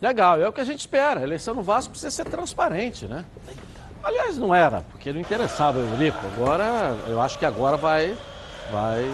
Legal, 0.01 0.41
é 0.41 0.49
o 0.49 0.53
que 0.53 0.61
a 0.61 0.65
gente 0.65 0.81
espera. 0.81 1.21
A 1.21 1.23
eleição 1.23 1.55
no 1.55 1.63
Vasco 1.63 1.91
precisa 1.91 2.11
ser 2.11 2.25
transparente, 2.25 3.07
né? 3.07 3.25
Aliás, 4.03 4.37
não 4.37 4.53
era, 4.53 4.81
porque 4.91 5.13
não 5.13 5.21
interessava 5.21 5.79
o 5.79 5.89
Eurico. 5.89 6.19
Agora, 6.35 6.97
eu 7.07 7.21
acho 7.21 7.39
que 7.39 7.47
agora 7.47 7.77
vai. 7.77 8.17
Vai. 8.71 9.05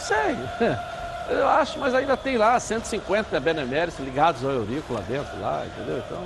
Sei. 0.00 0.36
Eu 1.28 1.46
acho, 1.48 1.78
mas 1.78 1.94
ainda 1.94 2.16
tem 2.16 2.36
lá 2.36 2.58
150 2.58 3.38
beneméritos 3.40 3.98
ligados 4.00 4.44
ao 4.44 4.50
Eurico 4.50 4.92
lá 4.92 5.00
dentro, 5.00 5.40
lá, 5.40 5.64
entendeu? 5.66 5.98
Então, 6.06 6.18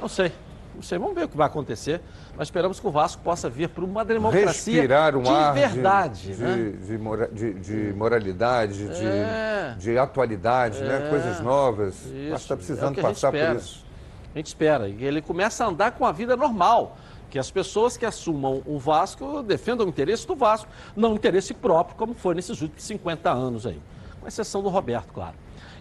não 0.00 0.08
sei. 0.08 0.32
Não 0.74 0.82
sei, 0.82 0.98
vamos 0.98 1.14
ver 1.14 1.24
o 1.24 1.28
que 1.28 1.36
vai 1.38 1.46
acontecer. 1.46 2.02
Mas 2.36 2.48
esperamos 2.48 2.78
que 2.78 2.86
o 2.86 2.90
Vasco 2.90 3.22
possa 3.22 3.48
vir 3.48 3.66
para 3.70 3.82
uma 3.82 4.04
democracia 4.04 4.74
Respirar 4.74 5.16
um 5.16 5.22
de 5.22 5.30
ar 5.30 5.54
de- 5.54 5.60
verdade, 5.60 6.34
de, 6.36 6.42
né? 6.42 6.72
de, 6.86 6.98
mora- 6.98 7.28
de- 7.32 7.54
de 7.54 7.94
moralidade, 7.94 8.86
de, 8.88 9.06
É. 9.06 9.74
de 9.78 9.96
atualidade, 9.98 10.80
né? 10.82 11.06
É. 11.06 11.08
coisas 11.08 11.40
novas. 11.40 11.94
Isso, 11.94 12.10
Acho 12.10 12.28
que 12.28 12.34
está 12.34 12.54
é 12.54 12.56
precisando 12.58 12.94
gente 12.94 13.00
passar 13.02 13.32
por 13.32 13.56
isso. 13.56 13.86
A 14.34 14.38
gente 14.38 14.46
espera. 14.48 14.86
E 14.86 15.02
ele 15.02 15.22
começa 15.22 15.64
a 15.64 15.68
andar 15.68 15.92
com 15.92 16.04
a 16.04 16.12
vida 16.12 16.36
normal. 16.36 16.96
Que 17.30 17.38
as 17.38 17.50
pessoas 17.50 17.96
que 17.96 18.04
assumam 18.06 18.62
o 18.66 18.78
Vasco 18.78 19.42
defendam 19.42 19.86
o 19.86 19.88
interesse 19.88 20.26
do 20.26 20.36
Vasco, 20.36 20.68
não 20.94 21.12
o 21.12 21.14
interesse 21.16 21.52
próprio, 21.54 21.96
como 21.96 22.14
foi 22.14 22.34
nesses 22.34 22.60
últimos 22.60 22.84
50 22.84 23.30
anos 23.30 23.66
aí. 23.66 23.80
Com 24.26 24.28
exceção 24.28 24.60
do 24.60 24.68
Roberto, 24.68 25.12
claro. 25.12 25.36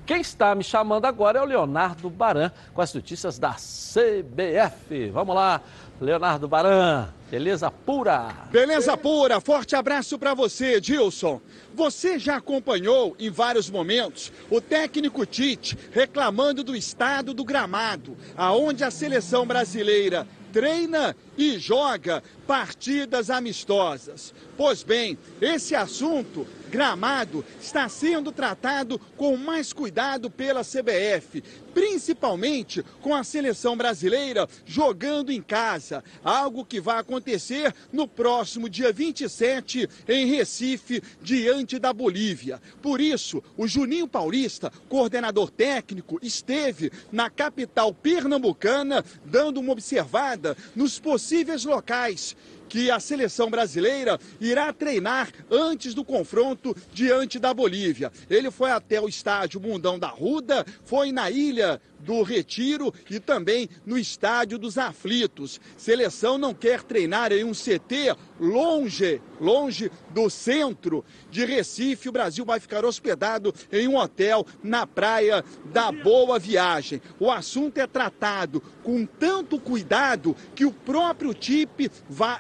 Quem 0.05 0.21
está 0.21 0.53
me 0.53 0.63
chamando 0.63 1.05
agora 1.05 1.39
é 1.39 1.41
o 1.41 1.45
Leonardo 1.45 2.11
Baran 2.11 2.51
com 2.75 2.79
as 2.79 2.93
notícias 2.93 3.39
da 3.39 3.53
CBF. 3.53 5.09
Vamos 5.09 5.33
lá, 5.33 5.59
Leonardo 5.99 6.47
Baran, 6.47 7.07
beleza 7.31 7.71
pura. 7.71 8.27
Beleza 8.51 8.95
pura, 8.95 9.41
forte 9.41 9.75
abraço 9.75 10.19
para 10.19 10.35
você, 10.35 10.79
Dilson. 10.79 11.41
Você 11.73 12.19
já 12.19 12.35
acompanhou 12.35 13.15
em 13.17 13.31
vários 13.31 13.67
momentos 13.67 14.31
o 14.51 14.61
técnico 14.61 15.25
Tite 15.25 15.75
reclamando 15.91 16.63
do 16.63 16.75
estado 16.75 17.33
do 17.33 17.43
gramado, 17.43 18.15
aonde 18.37 18.83
a 18.83 18.91
seleção 18.91 19.43
brasileira 19.47 20.27
treina 20.55 21.13
e 21.37 21.59
joga 21.59 22.23
partidas 22.47 23.29
amistosas. 23.29 24.33
Pois 24.55 24.83
bem, 24.83 25.17
esse 25.41 25.75
assunto, 25.75 26.47
gramado, 26.75 27.45
está 27.61 27.87
sendo 27.87 28.33
tratado 28.33 28.99
com 29.15 29.37
mais 29.37 29.71
cuidado 29.71 30.29
pela 30.29 30.61
CBF, 30.61 31.41
principalmente 31.73 32.83
com 33.01 33.15
a 33.15 33.23
seleção 33.23 33.77
brasileira 33.77 34.45
jogando 34.65 35.31
em 35.31 35.41
casa, 35.41 36.03
algo 36.21 36.65
que 36.65 36.81
vai 36.81 36.99
acontecer 36.99 37.73
no 37.93 38.09
próximo 38.09 38.67
dia 38.67 38.91
27 38.91 39.89
em 40.05 40.25
Recife, 40.25 41.01
diante 41.21 41.79
da 41.79 41.93
Bolívia. 41.93 42.61
Por 42.81 42.99
isso, 42.99 43.41
o 43.55 43.65
Juninho 43.65 44.05
Paulista, 44.07 44.69
coordenador 44.89 45.49
técnico, 45.49 46.19
esteve 46.21 46.91
na 47.09 47.29
capital 47.29 47.93
pernambucana 47.93 49.01
dando 49.23 49.61
uma 49.61 49.71
observada 49.71 50.57
nos 50.75 50.99
possíveis 50.99 51.63
locais 51.63 52.35
que 52.67 52.89
a 52.91 52.99
seleção 52.99 53.49
brasileira 53.49 54.19
irá 54.39 54.71
treinar 54.73 55.29
antes 55.49 55.93
do 55.93 56.03
confronto 56.03 56.75
diante 56.93 57.39
da 57.39 57.53
Bolívia. 57.53 58.11
Ele 58.29 58.51
foi 58.51 58.71
até 58.71 58.99
o 58.99 59.07
estádio 59.07 59.61
Mundão 59.61 59.97
da 59.97 60.07
Ruda, 60.07 60.65
foi 60.83 61.11
na 61.11 61.29
ilha 61.29 61.81
do 61.99 62.21
Retiro 62.23 62.93
e 63.09 63.19
também 63.19 63.69
no 63.85 63.97
Estádio 63.97 64.57
dos 64.57 64.77
Aflitos. 64.77 65.59
Seleção 65.77 66.37
não 66.37 66.53
quer 66.53 66.83
treinar 66.83 67.31
em 67.31 67.43
um 67.43 67.51
CT 67.51 68.15
longe, 68.39 69.21
longe 69.39 69.91
do 70.09 70.29
centro 70.29 71.03
de 71.29 71.45
Recife. 71.45 72.09
O 72.09 72.11
Brasil 72.11 72.45
vai 72.45 72.59
ficar 72.59 72.85
hospedado 72.85 73.53
em 73.71 73.87
um 73.87 73.97
hotel 73.97 74.45
na 74.63 74.85
praia 74.85 75.43
da 75.71 75.91
Boa 75.91 76.37
Viagem. 76.39 77.01
O 77.19 77.31
assunto 77.31 77.77
é 77.77 77.87
tratado 77.87 78.61
com 78.83 79.05
tanto 79.05 79.59
cuidado 79.59 80.35
que 80.53 80.65
o 80.65 80.71
próprio 80.71 81.33
Tite, 81.33 81.91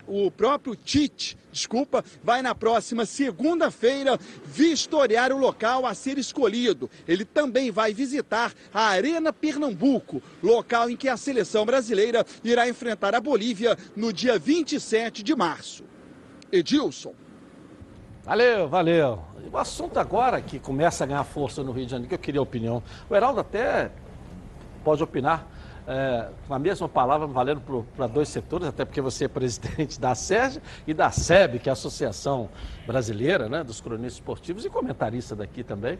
o 0.07 0.29
próprio 0.29 0.75
Tite 0.75 1.37
desculpa, 1.55 2.03
vai 2.21 2.41
na 2.41 2.53
próxima 2.53 3.05
segunda-feira 3.05 4.19
vistoriar 4.45 5.31
o 5.31 5.37
local 5.37 5.85
a 5.85 5.93
ser 5.93 6.17
escolhido. 6.17 6.89
Ele 7.07 7.23
também 7.23 7.71
vai 7.71 7.93
visitar 7.93 8.53
a 8.73 8.87
Arena 8.87 9.31
Pernambuco, 9.31 10.21
local 10.43 10.89
em 10.89 10.97
que 10.97 11.07
a 11.07 11.17
seleção 11.17 11.65
brasileira 11.65 12.25
irá 12.43 12.67
enfrentar 12.67 13.15
a 13.15 13.21
Bolívia 13.21 13.77
no 13.95 14.11
dia 14.11 14.37
27 14.37 15.23
de 15.23 15.35
março. 15.35 15.85
Edilson. 16.51 17.13
Valeu, 18.23 18.67
valeu. 18.67 19.23
O 19.51 19.57
assunto 19.57 19.97
agora 19.97 20.41
que 20.41 20.59
começa 20.59 21.03
a 21.03 21.07
ganhar 21.07 21.23
força 21.23 21.63
no 21.63 21.71
Rio 21.71 21.85
de 21.85 21.91
Janeiro, 21.91 22.09
que 22.09 22.15
eu 22.15 22.19
queria 22.19 22.39
a 22.39 22.43
opinião. 22.43 22.83
O 23.09 23.15
Heraldo 23.15 23.39
até 23.39 23.91
pode 24.83 25.01
opinar 25.01 25.47
é, 25.87 26.27
com 26.47 26.53
a 26.53 26.59
mesma 26.59 26.89
palavra 26.89 27.27
valendo 27.27 27.61
para 27.95 28.07
dois 28.07 28.29
setores, 28.29 28.67
até 28.67 28.85
porque 28.85 29.01
você 29.01 29.25
é 29.25 29.27
presidente 29.27 29.99
da 30.01 30.15
SERG 30.15 30.61
e 30.87 30.93
da 30.93 31.11
SEB, 31.11 31.59
que 31.59 31.69
é 31.69 31.71
a 31.71 31.73
Associação 31.73 32.49
Brasileira 32.87 33.47
né, 33.47 33.63
dos 33.63 33.81
Cronistas 33.81 34.13
Esportivos 34.13 34.65
e 34.65 34.69
comentarista 34.69 35.35
daqui 35.35 35.63
também. 35.63 35.99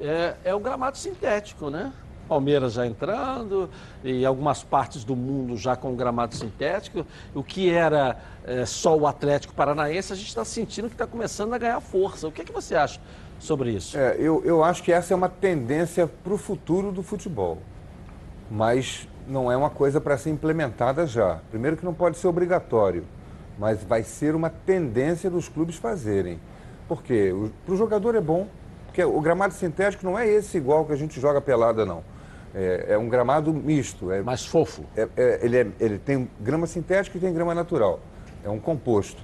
É, 0.00 0.34
é 0.44 0.54
o 0.54 0.60
gramado 0.60 0.98
sintético, 0.98 1.70
né? 1.70 1.92
Palmeiras 2.28 2.72
já 2.72 2.84
entrando 2.84 3.70
e 4.02 4.26
algumas 4.26 4.62
partes 4.62 5.04
do 5.04 5.14
mundo 5.14 5.56
já 5.56 5.76
com 5.76 5.94
gramado 5.94 6.34
sintético. 6.34 7.06
O 7.32 7.42
que 7.42 7.70
era 7.70 8.18
é, 8.44 8.66
só 8.66 8.96
o 8.96 9.06
Atlético 9.06 9.54
Paranaense, 9.54 10.12
a 10.12 10.16
gente 10.16 10.28
está 10.28 10.44
sentindo 10.44 10.88
que 10.88 10.94
está 10.94 11.06
começando 11.06 11.54
a 11.54 11.58
ganhar 11.58 11.80
força. 11.80 12.26
O 12.26 12.32
que, 12.32 12.42
é 12.42 12.44
que 12.44 12.52
você 12.52 12.74
acha 12.74 13.00
sobre 13.38 13.70
isso? 13.70 13.96
É, 13.96 14.16
eu, 14.18 14.42
eu 14.44 14.64
acho 14.64 14.82
que 14.82 14.92
essa 14.92 15.14
é 15.14 15.16
uma 15.16 15.28
tendência 15.28 16.06
para 16.06 16.34
o 16.34 16.36
futuro 16.36 16.90
do 16.90 17.02
futebol 17.02 17.62
mas 18.50 19.08
não 19.26 19.50
é 19.50 19.56
uma 19.56 19.70
coisa 19.70 20.00
para 20.00 20.16
ser 20.16 20.30
implementada 20.30 21.06
já. 21.06 21.40
Primeiro 21.50 21.76
que 21.76 21.84
não 21.84 21.94
pode 21.94 22.16
ser 22.18 22.28
obrigatório, 22.28 23.04
mas 23.58 23.82
vai 23.82 24.02
ser 24.02 24.34
uma 24.34 24.50
tendência 24.50 25.30
dos 25.30 25.48
clubes 25.48 25.76
fazerem. 25.76 26.38
Por 26.88 27.02
quê? 27.02 27.32
Para 27.64 27.74
o 27.74 27.76
jogador 27.76 28.14
é 28.14 28.20
bom, 28.20 28.46
porque 28.86 29.04
o 29.04 29.20
gramado 29.20 29.54
sintético 29.54 30.06
não 30.06 30.18
é 30.18 30.26
esse 30.26 30.56
igual 30.56 30.84
que 30.84 30.92
a 30.92 30.96
gente 30.96 31.20
joga 31.20 31.40
pelada, 31.40 31.84
não. 31.84 32.02
É, 32.54 32.86
é 32.90 32.98
um 32.98 33.08
gramado 33.08 33.52
misto. 33.52 34.10
É, 34.10 34.22
Mais 34.22 34.46
fofo. 34.46 34.84
É, 34.96 35.08
é, 35.16 35.40
ele, 35.42 35.56
é, 35.58 35.66
ele 35.80 35.98
tem 35.98 36.30
grama 36.40 36.66
sintética 36.66 37.18
e 37.18 37.20
tem 37.20 37.32
grama 37.32 37.54
natural. 37.54 38.00
É 38.44 38.48
um 38.48 38.58
composto. 38.58 39.22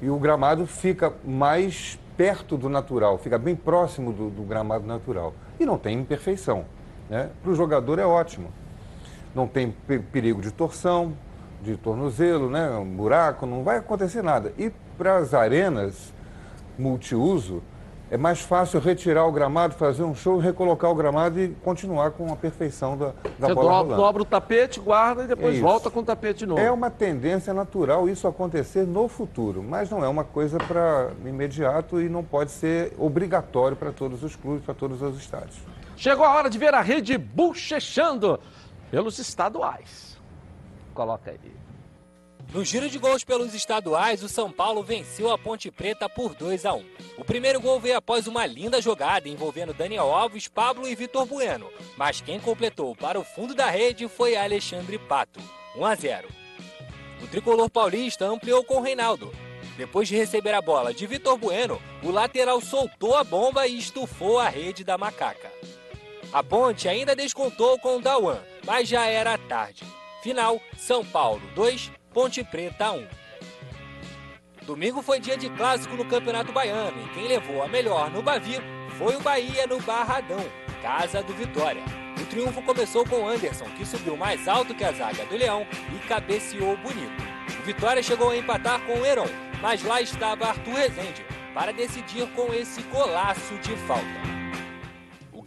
E 0.00 0.08
o 0.08 0.18
gramado 0.18 0.66
fica 0.66 1.12
mais 1.24 1.98
perto 2.16 2.56
do 2.56 2.68
natural, 2.68 3.16
fica 3.18 3.38
bem 3.38 3.56
próximo 3.56 4.12
do, 4.12 4.30
do 4.30 4.42
gramado 4.42 4.86
natural. 4.86 5.34
E 5.58 5.66
não 5.66 5.78
tem 5.78 5.98
imperfeição. 5.98 6.64
Né? 7.10 7.28
Para 7.42 7.50
o 7.50 7.54
jogador 7.56 7.98
é 7.98 8.06
ótimo. 8.06 8.52
Não 9.34 9.48
tem 9.48 9.74
perigo 10.12 10.40
de 10.40 10.52
torção, 10.52 11.12
de 11.60 11.76
tornozelo, 11.76 12.48
né? 12.48 12.70
um 12.70 12.86
buraco, 12.86 13.44
não 13.44 13.64
vai 13.64 13.78
acontecer 13.78 14.22
nada. 14.22 14.54
E 14.56 14.70
para 14.96 15.16
as 15.16 15.34
arenas 15.34 16.12
multiuso, 16.78 17.62
é 18.10 18.16
mais 18.16 18.40
fácil 18.40 18.80
retirar 18.80 19.24
o 19.26 19.32
gramado, 19.32 19.74
fazer 19.74 20.02
um 20.02 20.14
show, 20.14 20.38
recolocar 20.38 20.90
o 20.90 20.94
gramado 20.94 21.38
e 21.38 21.48
continuar 21.62 22.10
com 22.10 22.32
a 22.32 22.36
perfeição 22.36 22.96
da, 22.96 23.12
da 23.38 23.46
Você 23.48 23.54
bola 23.54 23.82
dobra, 23.82 23.96
dobra, 23.96 24.22
o 24.22 24.24
tapete, 24.24 24.80
guarda 24.80 25.24
e 25.24 25.26
depois 25.28 25.56
é 25.56 25.60
volta 25.60 25.90
com 25.90 26.00
o 26.00 26.02
tapete 26.02 26.44
novo. 26.44 26.60
É 26.60 26.72
uma 26.72 26.90
tendência 26.90 27.54
natural 27.54 28.08
isso 28.08 28.26
acontecer 28.26 28.84
no 28.84 29.06
futuro, 29.06 29.62
mas 29.62 29.90
não 29.90 30.04
é 30.04 30.08
uma 30.08 30.24
coisa 30.24 30.58
para 30.58 31.10
imediato 31.24 32.00
e 32.00 32.08
não 32.08 32.24
pode 32.24 32.50
ser 32.50 32.92
obrigatório 32.98 33.76
para 33.76 33.92
todos 33.92 34.24
os 34.24 34.34
clubes, 34.34 34.64
para 34.64 34.74
todos 34.74 35.00
os 35.02 35.16
estádios. 35.16 35.60
Chegou 36.00 36.24
a 36.24 36.32
hora 36.32 36.48
de 36.48 36.56
ver 36.56 36.72
a 36.72 36.80
rede 36.80 37.18
bochechando 37.18 38.40
pelos 38.90 39.18
estaduais. 39.18 40.18
Coloca 40.94 41.30
aí. 41.30 41.52
No 42.54 42.64
giro 42.64 42.88
de 42.88 42.98
gols 42.98 43.22
pelos 43.22 43.52
estaduais, 43.52 44.22
o 44.22 44.28
São 44.28 44.50
Paulo 44.50 44.82
venceu 44.82 45.30
a 45.30 45.36
Ponte 45.36 45.70
Preta 45.70 46.08
por 46.08 46.34
2 46.34 46.64
a 46.64 46.72
1. 46.72 46.84
O 47.18 47.24
primeiro 47.24 47.60
gol 47.60 47.78
veio 47.78 47.98
após 47.98 48.26
uma 48.26 48.46
linda 48.46 48.80
jogada 48.80 49.28
envolvendo 49.28 49.74
Daniel 49.74 50.10
Alves, 50.10 50.48
Pablo 50.48 50.88
e 50.88 50.94
Vitor 50.94 51.26
Bueno, 51.26 51.70
mas 51.98 52.22
quem 52.22 52.40
completou 52.40 52.96
para 52.96 53.20
o 53.20 53.24
fundo 53.24 53.54
da 53.54 53.68
rede 53.68 54.08
foi 54.08 54.34
Alexandre 54.34 54.98
Pato, 54.98 55.38
1 55.76 55.84
a 55.84 55.94
0. 55.94 56.28
O 57.22 57.26
tricolor 57.26 57.68
paulista 57.68 58.24
ampliou 58.24 58.64
com 58.64 58.80
Reinaldo. 58.80 59.30
Depois 59.76 60.08
de 60.08 60.16
receber 60.16 60.54
a 60.54 60.62
bola 60.62 60.94
de 60.94 61.06
Vitor 61.06 61.36
Bueno, 61.36 61.78
o 62.02 62.10
lateral 62.10 62.58
soltou 62.62 63.14
a 63.14 63.22
bomba 63.22 63.66
e 63.66 63.78
estufou 63.78 64.38
a 64.38 64.48
rede 64.48 64.82
da 64.82 64.96
macaca. 64.96 65.50
A 66.32 66.44
Ponte 66.44 66.88
ainda 66.88 67.16
descontou 67.16 67.76
com 67.80 67.96
o 67.96 68.00
Dawan, 68.00 68.38
mas 68.64 68.88
já 68.88 69.04
era 69.06 69.36
tarde. 69.36 69.84
Final: 70.22 70.60
São 70.78 71.04
Paulo 71.04 71.42
2, 71.56 71.90
Ponte 72.14 72.44
Preta 72.44 72.92
1. 72.92 73.04
Domingo 74.64 75.02
foi 75.02 75.18
dia 75.18 75.36
de 75.36 75.50
clássico 75.50 75.96
no 75.96 76.04
Campeonato 76.04 76.52
Baiano 76.52 77.02
e 77.04 77.08
quem 77.14 77.26
levou 77.26 77.64
a 77.64 77.66
melhor 77.66 78.08
no 78.12 78.22
Bavi 78.22 78.58
foi 78.96 79.16
o 79.16 79.20
Bahia 79.20 79.66
no 79.66 79.80
Barradão, 79.80 80.44
casa 80.80 81.20
do 81.20 81.34
Vitória. 81.34 81.82
O 82.22 82.26
triunfo 82.26 82.62
começou 82.62 83.04
com 83.04 83.26
Anderson, 83.26 83.64
que 83.76 83.84
subiu 83.84 84.16
mais 84.16 84.46
alto 84.46 84.72
que 84.72 84.84
a 84.84 84.92
zaga 84.92 85.24
do 85.24 85.36
Leão 85.36 85.66
e 85.92 85.98
cabeceou 86.06 86.76
bonito. 86.76 87.24
O 87.58 87.62
Vitória 87.64 88.04
chegou 88.04 88.30
a 88.30 88.36
empatar 88.36 88.80
com 88.82 89.00
o 89.00 89.04
Heron, 89.04 89.26
mas 89.60 89.82
lá 89.82 90.00
estava 90.00 90.46
Arthur 90.46 90.74
Rezende 90.74 91.26
para 91.52 91.72
decidir 91.72 92.28
com 92.36 92.54
esse 92.54 92.82
golaço 92.82 93.58
de 93.58 93.74
falta. 93.78 94.39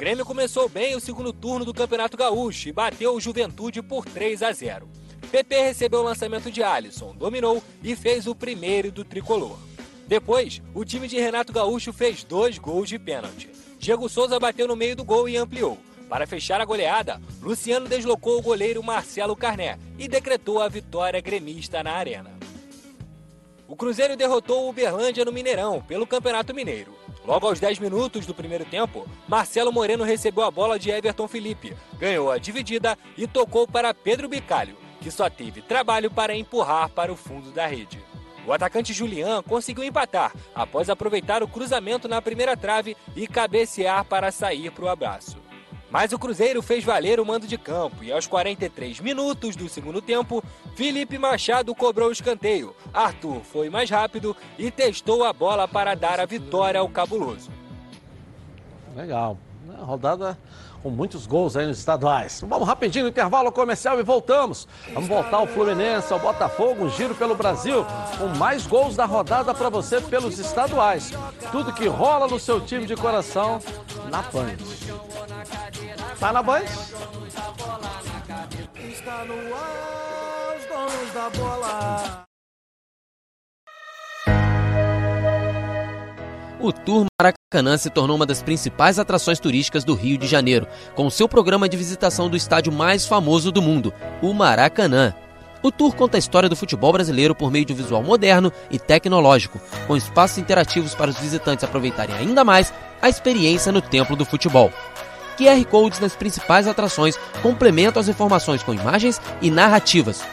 O 0.03 0.05
Grêmio 0.05 0.25
começou 0.25 0.67
bem 0.67 0.97
o 0.97 0.99
segundo 0.99 1.31
turno 1.31 1.63
do 1.63 1.73
Campeonato 1.73 2.17
Gaúcho 2.17 2.67
e 2.67 2.73
bateu 2.73 3.15
o 3.15 3.21
Juventude 3.21 3.81
por 3.81 4.03
3 4.03 4.43
a 4.43 4.51
0. 4.51 4.89
PP 5.31 5.55
recebeu 5.61 6.01
o 6.01 6.03
lançamento 6.03 6.51
de 6.51 6.61
Alisson, 6.61 7.15
dominou 7.15 7.63
e 7.81 7.95
fez 7.95 8.27
o 8.27 8.35
primeiro 8.35 8.91
do 8.91 9.05
tricolor. 9.05 9.57
Depois, 10.05 10.61
o 10.73 10.83
time 10.83 11.07
de 11.07 11.17
Renato 11.17 11.53
Gaúcho 11.53 11.93
fez 11.93 12.21
dois 12.25 12.57
gols 12.57 12.89
de 12.89 12.99
pênalti. 12.99 13.49
Diego 13.79 14.09
Souza 14.09 14.37
bateu 14.41 14.67
no 14.67 14.75
meio 14.75 14.93
do 14.93 15.05
gol 15.05 15.29
e 15.29 15.37
ampliou. 15.37 15.77
Para 16.09 16.27
fechar 16.27 16.59
a 16.59 16.65
goleada, 16.65 17.21
Luciano 17.41 17.87
deslocou 17.87 18.37
o 18.37 18.41
goleiro 18.41 18.83
Marcelo 18.83 19.37
Carné 19.37 19.79
e 19.97 20.09
decretou 20.09 20.61
a 20.61 20.67
vitória 20.67 21.21
gremista 21.21 21.81
na 21.81 21.93
arena. 21.93 22.37
O 23.65 23.77
Cruzeiro 23.77 24.17
derrotou 24.17 24.65
o 24.65 24.69
Uberlândia 24.69 25.23
no 25.23 25.31
Mineirão 25.31 25.81
pelo 25.81 26.05
Campeonato 26.05 26.53
Mineiro. 26.53 27.02
Logo 27.25 27.47
aos 27.47 27.59
10 27.59 27.79
minutos 27.79 28.25
do 28.25 28.33
primeiro 28.33 28.65
tempo, 28.65 29.07
Marcelo 29.27 29.71
Moreno 29.71 30.03
recebeu 30.03 30.43
a 30.43 30.51
bola 30.51 30.77
de 30.77 30.89
Everton 30.89 31.27
Felipe, 31.27 31.75
ganhou 31.97 32.29
a 32.29 32.37
dividida 32.37 32.97
e 33.17 33.25
tocou 33.25 33.65
para 33.65 33.93
Pedro 33.93 34.27
Bicalho, 34.27 34.75
que 34.99 35.09
só 35.09 35.29
teve 35.29 35.61
trabalho 35.61 36.11
para 36.11 36.35
empurrar 36.35 36.89
para 36.89 37.13
o 37.13 37.15
fundo 37.15 37.49
da 37.51 37.65
rede. 37.65 38.03
O 38.45 38.51
atacante 38.51 38.91
Julian 38.91 39.41
conseguiu 39.41 39.85
empatar 39.85 40.33
após 40.53 40.89
aproveitar 40.89 41.41
o 41.41 41.47
cruzamento 41.47 42.09
na 42.09 42.21
primeira 42.21 42.57
trave 42.57 42.97
e 43.15 43.25
cabecear 43.25 44.03
para 44.03 44.29
sair 44.29 44.69
para 44.69 44.83
o 44.83 44.89
abraço. 44.89 45.42
Mas 45.93 46.11
o 46.11 46.17
Cruzeiro 46.17 46.59
fez 46.63 46.83
valer 46.83 47.19
o 47.19 47.25
mando 47.25 47.45
de 47.45 47.55
campo 47.55 48.03
e 48.03 48.11
aos 48.11 48.25
43 48.25 48.99
minutos 48.99 49.55
do 49.55 49.69
segundo 49.69 50.01
tempo, 50.01 50.43
Felipe 50.75 51.19
Machado 51.19 51.75
cobrou 51.75 52.09
o 52.09 52.11
escanteio. 52.11 52.75
Arthur 52.91 53.41
foi 53.41 53.69
mais 53.69 53.91
rápido 53.91 54.35
e 54.57 54.71
testou 54.71 55.23
a 55.23 55.31
bola 55.31 55.67
para 55.67 55.93
dar 55.93 56.19
a 56.19 56.25
vitória 56.25 56.79
ao 56.79 56.89
cabuloso. 56.89 57.51
Legal. 58.95 59.37
Rodada 59.81 60.35
com 60.83 60.89
muitos 60.89 61.25
gols 61.25 61.55
aí 61.55 61.65
nos 61.65 61.77
estaduais. 61.79 62.43
Vamos 62.45 62.67
rapidinho 62.67 63.05
no 63.05 63.09
intervalo 63.09 63.51
comercial 63.51 63.97
e 63.99 64.03
voltamos. 64.03 64.67
Vamos 64.93 65.07
voltar 65.07 65.37
ao 65.37 65.47
Fluminense, 65.47 66.11
ao 66.11 66.19
Botafogo, 66.19 66.83
um 66.83 66.89
giro 66.89 67.15
pelo 67.15 67.35
Brasil, 67.35 67.85
com 68.17 68.27
mais 68.37 68.67
gols 68.67 68.95
da 68.95 69.05
rodada 69.05 69.53
para 69.53 69.69
você 69.69 70.01
pelos 70.01 70.37
estaduais. 70.39 71.11
Tudo 71.51 71.71
que 71.71 71.87
rola 71.87 72.27
no 72.27 72.37
seu 72.39 72.59
time 72.59 72.85
de 72.85 72.95
coração 72.95 73.59
na 74.11 74.21
Band. 74.23 74.57
Tá 76.23 76.31
na 76.31 76.41
Band? 76.41 76.63
Está 78.89 79.25
no 79.25 79.33
ar, 79.53 80.55
os 80.57 80.65
donos 80.67 81.13
da 81.13 81.29
bola. 81.31 82.23
O 86.61 86.71
Tour 86.71 87.07
Maracanã 87.19 87.75
se 87.75 87.89
tornou 87.89 88.15
uma 88.15 88.25
das 88.25 88.41
principais 88.41 88.97
atrações 88.97 89.37
turísticas 89.37 89.83
do 89.83 89.95
Rio 89.95 90.17
de 90.17 90.25
Janeiro, 90.25 90.65
com 90.95 91.09
seu 91.09 91.27
programa 91.27 91.67
de 91.67 91.75
visitação 91.75 92.29
do 92.29 92.37
estádio 92.37 92.71
mais 92.71 93.05
famoso 93.05 93.51
do 93.51 93.61
mundo, 93.61 93.93
o 94.21 94.33
Maracanã. 94.33 95.13
O 95.61 95.71
tour 95.73 95.93
conta 95.93 96.17
a 96.17 96.19
história 96.19 96.47
do 96.47 96.55
futebol 96.55 96.93
brasileiro 96.93 97.35
por 97.35 97.51
meio 97.51 97.65
de 97.65 97.73
um 97.73 97.75
visual 97.75 98.01
moderno 98.01 98.51
e 98.71 98.79
tecnológico, 98.79 99.59
com 99.87 99.97
espaços 99.97 100.37
interativos 100.37 100.95
para 100.95 101.09
os 101.09 101.19
visitantes 101.19 101.65
aproveitarem 101.65 102.15
ainda 102.15 102.45
mais 102.45 102.73
a 103.01 103.09
experiência 103.09 103.73
no 103.73 103.81
templo 103.81 104.15
do 104.15 104.23
futebol. 104.23 104.71
QR 105.33 105.63
Codes 105.65 105.99
nas 105.99 106.15
principais 106.15 106.67
atrações 106.67 107.17
complementam 107.41 107.99
as 107.99 108.07
informações 108.07 108.63
com 108.63 108.73
imagens 108.73 109.21
e 109.41 109.51
narrativas, 109.51 110.23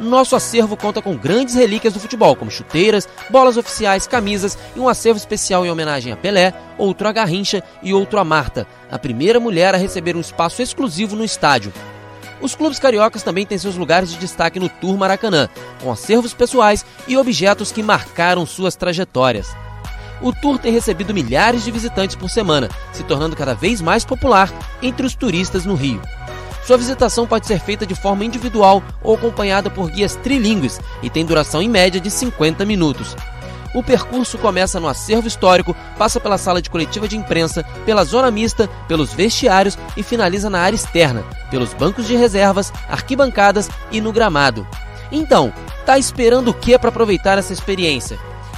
nosso 0.00 0.34
acervo 0.34 0.78
conta 0.78 1.02
com 1.02 1.14
grandes 1.14 1.54
relíquias 1.54 1.92
do 1.92 2.00
futebol, 2.00 2.34
como 2.34 2.50
chuteiras, 2.50 3.06
bolas 3.28 3.58
oficiais, 3.58 4.06
camisas 4.06 4.56
e 4.74 4.80
um 4.80 4.88
acervo 4.88 5.18
especial 5.18 5.64
em 5.64 5.70
homenagem 5.70 6.10
a 6.10 6.16
Pelé, 6.16 6.54
outro 6.78 7.06
a 7.06 7.12
Garrincha 7.12 7.62
e 7.82 7.92
outro 7.92 8.18
a 8.18 8.24
Marta, 8.24 8.66
a 8.90 8.98
primeira 8.98 9.38
mulher 9.38 9.74
a 9.74 9.78
receber 9.78 10.16
um 10.16 10.20
espaço 10.20 10.62
exclusivo 10.62 11.14
no 11.14 11.24
estádio. 11.24 11.70
Os 12.40 12.54
clubes 12.54 12.78
cariocas 12.78 13.22
também 13.22 13.44
têm 13.44 13.58
seus 13.58 13.76
lugares 13.76 14.10
de 14.10 14.16
destaque 14.16 14.58
no 14.58 14.70
Tour 14.70 14.96
Maracanã, 14.96 15.50
com 15.82 15.92
acervos 15.92 16.32
pessoais 16.32 16.82
e 17.06 17.18
objetos 17.18 17.70
que 17.70 17.82
marcaram 17.82 18.46
suas 18.46 18.74
trajetórias. 18.74 19.54
O 20.22 20.32
tour 20.32 20.58
tem 20.58 20.72
recebido 20.72 21.14
milhares 21.14 21.64
de 21.64 21.70
visitantes 21.70 22.14
por 22.14 22.28
semana, 22.28 22.68
se 22.92 23.02
tornando 23.02 23.36
cada 23.36 23.54
vez 23.54 23.80
mais 23.80 24.04
popular 24.04 24.52
entre 24.82 25.06
os 25.06 25.14
turistas 25.14 25.64
no 25.64 25.74
Rio. 25.74 26.00
Sua 26.66 26.76
visitação 26.76 27.26
pode 27.26 27.46
ser 27.46 27.58
feita 27.58 27.86
de 27.86 27.94
forma 27.94 28.24
individual 28.24 28.82
ou 29.02 29.14
acompanhada 29.14 29.70
por 29.70 29.90
guias 29.90 30.14
trilingües 30.16 30.78
e 31.02 31.08
tem 31.08 31.24
duração 31.24 31.62
em 31.62 31.68
média 31.68 32.00
de 32.00 32.10
50 32.10 32.64
minutos. 32.66 33.16
O 33.72 33.82
percurso 33.82 34.36
começa 34.36 34.80
no 34.80 34.88
acervo 34.88 35.28
histórico, 35.28 35.76
passa 35.96 36.18
pela 36.18 36.36
sala 36.36 36.60
de 36.60 36.68
coletiva 36.68 37.06
de 37.06 37.16
imprensa, 37.16 37.64
pela 37.86 38.04
zona 38.04 38.30
mista, 38.30 38.68
pelos 38.88 39.12
vestiários 39.12 39.78
e 39.96 40.02
finaliza 40.02 40.50
na 40.50 40.60
área 40.60 40.76
externa, 40.76 41.24
pelos 41.50 41.72
bancos 41.72 42.06
de 42.06 42.16
reservas, 42.16 42.72
arquibancadas 42.88 43.70
e 43.90 44.00
no 44.00 44.12
gramado. 44.12 44.66
Então, 45.10 45.52
tá 45.86 45.98
esperando 45.98 46.48
o 46.48 46.54
que 46.54 46.76
para 46.78 46.88
aproveitar 46.88 47.38
essa 47.38 47.52
experiência? 47.52 48.18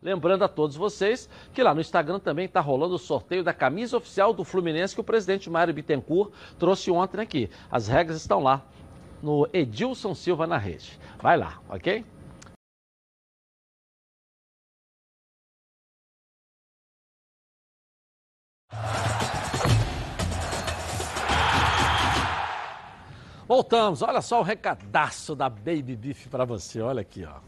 Lembrando 0.00 0.44
a 0.44 0.48
todos 0.48 0.76
vocês 0.76 1.28
que 1.52 1.62
lá 1.62 1.74
no 1.74 1.80
Instagram 1.80 2.20
também 2.20 2.46
está 2.46 2.60
rolando 2.60 2.94
o 2.94 2.98
sorteio 2.98 3.42
da 3.42 3.52
camisa 3.52 3.96
oficial 3.96 4.32
do 4.32 4.44
Fluminense 4.44 4.94
que 4.94 5.00
o 5.00 5.04
presidente 5.04 5.50
Mário 5.50 5.74
Bittencourt 5.74 6.32
trouxe 6.58 6.90
ontem 6.90 7.20
aqui. 7.20 7.50
As 7.70 7.88
regras 7.88 8.18
estão 8.18 8.40
lá 8.40 8.64
no 9.22 9.48
Edilson 9.52 10.14
Silva 10.14 10.46
na 10.46 10.56
rede. 10.56 10.98
Vai 11.20 11.36
lá, 11.36 11.60
ok? 11.68 12.04
Voltamos, 23.48 24.02
olha 24.02 24.20
só 24.20 24.40
o 24.40 24.42
recadaço 24.42 25.34
da 25.34 25.48
Baby 25.48 25.96
Beef 25.96 26.26
para 26.28 26.44
você, 26.44 26.82
olha 26.82 27.00
aqui, 27.00 27.24
ó. 27.24 27.47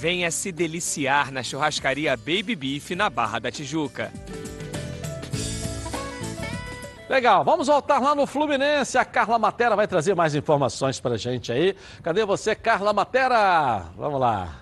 Venha 0.00 0.30
se 0.30 0.50
deliciar 0.50 1.30
na 1.30 1.42
churrascaria 1.42 2.16
Baby 2.16 2.56
Beef 2.56 2.92
na 2.92 3.10
Barra 3.10 3.38
da 3.38 3.50
Tijuca. 3.50 4.10
Legal, 7.06 7.44
vamos 7.44 7.66
voltar 7.66 8.00
lá 8.00 8.14
no 8.14 8.26
Fluminense. 8.26 8.96
A 8.96 9.04
Carla 9.04 9.38
Matera 9.38 9.76
vai 9.76 9.86
trazer 9.86 10.14
mais 10.14 10.34
informações 10.34 10.98
pra 10.98 11.18
gente 11.18 11.52
aí. 11.52 11.76
Cadê 12.02 12.24
você, 12.24 12.54
Carla 12.54 12.94
Matera? 12.94 13.90
Vamos 13.94 14.18
lá. 14.18 14.58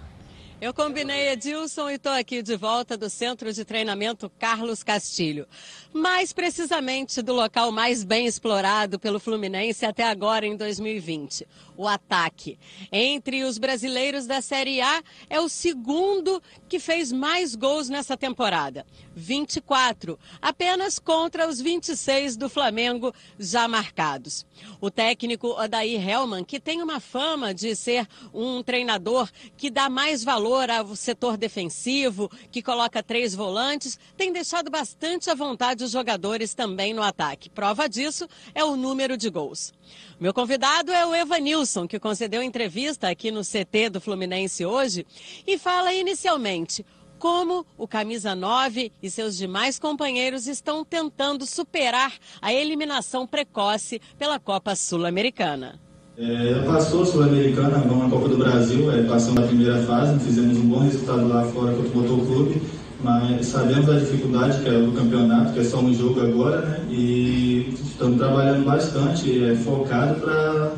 Eu 0.60 0.74
combinei 0.74 1.28
Edilson 1.28 1.88
e 1.88 1.94
estou 1.94 2.10
aqui 2.10 2.42
de 2.42 2.56
volta 2.56 2.96
do 2.96 3.08
Centro 3.08 3.52
de 3.52 3.64
Treinamento 3.64 4.28
Carlos 4.40 4.82
Castilho. 4.82 5.46
Mais 5.92 6.34
precisamente 6.34 7.22
do 7.22 7.32
local 7.32 7.72
mais 7.72 8.04
bem 8.04 8.26
explorado 8.26 8.98
pelo 8.98 9.18
Fluminense 9.18 9.86
até 9.86 10.04
agora 10.04 10.46
em 10.46 10.54
2020, 10.54 11.48
o 11.78 11.88
ataque. 11.88 12.58
Entre 12.92 13.42
os 13.42 13.56
brasileiros 13.56 14.26
da 14.26 14.42
Série 14.42 14.82
A, 14.82 15.02
é 15.30 15.40
o 15.40 15.48
segundo 15.48 16.42
que 16.68 16.78
fez 16.78 17.10
mais 17.10 17.54
gols 17.54 17.88
nessa 17.88 18.18
temporada. 18.18 18.84
24, 19.16 20.18
apenas 20.42 20.98
contra 20.98 21.48
os 21.48 21.58
26 21.58 22.36
do 22.36 22.50
Flamengo 22.50 23.12
já 23.38 23.66
marcados. 23.66 24.46
O 24.80 24.90
técnico 24.90 25.58
Odair 25.58 26.06
Hellman, 26.06 26.44
que 26.44 26.60
tem 26.60 26.82
uma 26.82 27.00
fama 27.00 27.54
de 27.54 27.74
ser 27.74 28.06
um 28.32 28.62
treinador 28.62 29.30
que 29.56 29.70
dá 29.70 29.88
mais 29.88 30.22
valor 30.22 30.70
ao 30.70 30.94
setor 30.94 31.38
defensivo, 31.38 32.30
que 32.52 32.60
coloca 32.62 33.02
três 33.02 33.34
volantes, 33.34 33.98
tem 34.16 34.32
deixado 34.32 34.70
bastante 34.70 35.30
à 35.30 35.34
vontade 35.34 35.77
os 35.82 35.90
jogadores 35.90 36.54
também 36.54 36.92
no 36.92 37.02
ataque. 37.02 37.50
Prova 37.50 37.88
disso 37.88 38.28
é 38.54 38.64
o 38.64 38.76
número 38.76 39.16
de 39.16 39.30
gols. 39.30 39.72
Meu 40.20 40.34
convidado 40.34 40.92
é 40.92 41.06
o 41.06 41.14
Evanilson, 41.14 41.86
que 41.86 41.98
concedeu 41.98 42.42
entrevista 42.42 43.08
aqui 43.08 43.30
no 43.30 43.42
CT 43.42 43.90
do 43.90 44.00
Fluminense 44.00 44.64
hoje 44.64 45.06
e 45.46 45.58
fala 45.58 45.92
inicialmente 45.92 46.84
como 47.18 47.66
o 47.76 47.86
Camisa 47.86 48.34
9 48.34 48.92
e 49.02 49.10
seus 49.10 49.36
demais 49.36 49.78
companheiros 49.78 50.46
estão 50.46 50.84
tentando 50.84 51.44
superar 51.44 52.12
a 52.40 52.52
eliminação 52.52 53.26
precoce 53.26 54.00
pela 54.16 54.38
Copa 54.38 54.74
Sul-Americana. 54.76 55.80
É, 56.16 56.62
passou 56.66 57.06
Sul-Americana, 57.06 57.78
vamos 57.78 58.04
na 58.04 58.10
Copa 58.10 58.28
do 58.28 58.36
Brasil, 58.36 58.90
é, 58.90 59.04
passamos 59.04 59.46
primeira 59.46 59.80
fase, 59.84 60.18
fizemos 60.24 60.58
um 60.58 60.68
bom 60.68 60.80
resultado 60.80 61.28
lá 61.28 61.44
fora 61.44 61.72
contra 61.74 61.92
o 61.92 61.96
Motor 61.96 62.26
Clube, 62.26 62.62
mas 63.00 63.46
sabemos 63.46 63.86
da 63.86 63.98
dificuldade 63.98 64.60
que 64.60 64.68
é 64.68 64.72
do 64.72 64.92
campeonato, 64.92 65.52
que 65.52 65.60
é 65.60 65.64
só 65.64 65.78
um 65.78 65.94
jogo 65.94 66.20
agora, 66.20 66.60
né? 66.62 66.86
E 66.90 67.74
estamos 67.80 68.18
trabalhando 68.18 68.64
bastante, 68.64 69.44
é, 69.44 69.54
focado 69.54 70.20
para 70.20 70.72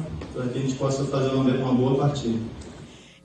que 0.52 0.58
a 0.58 0.62
gente 0.62 0.74
possa 0.74 1.04
fazer 1.04 1.30
uma, 1.30 1.50
uma 1.50 1.74
boa 1.74 1.96
partida. 1.96 2.38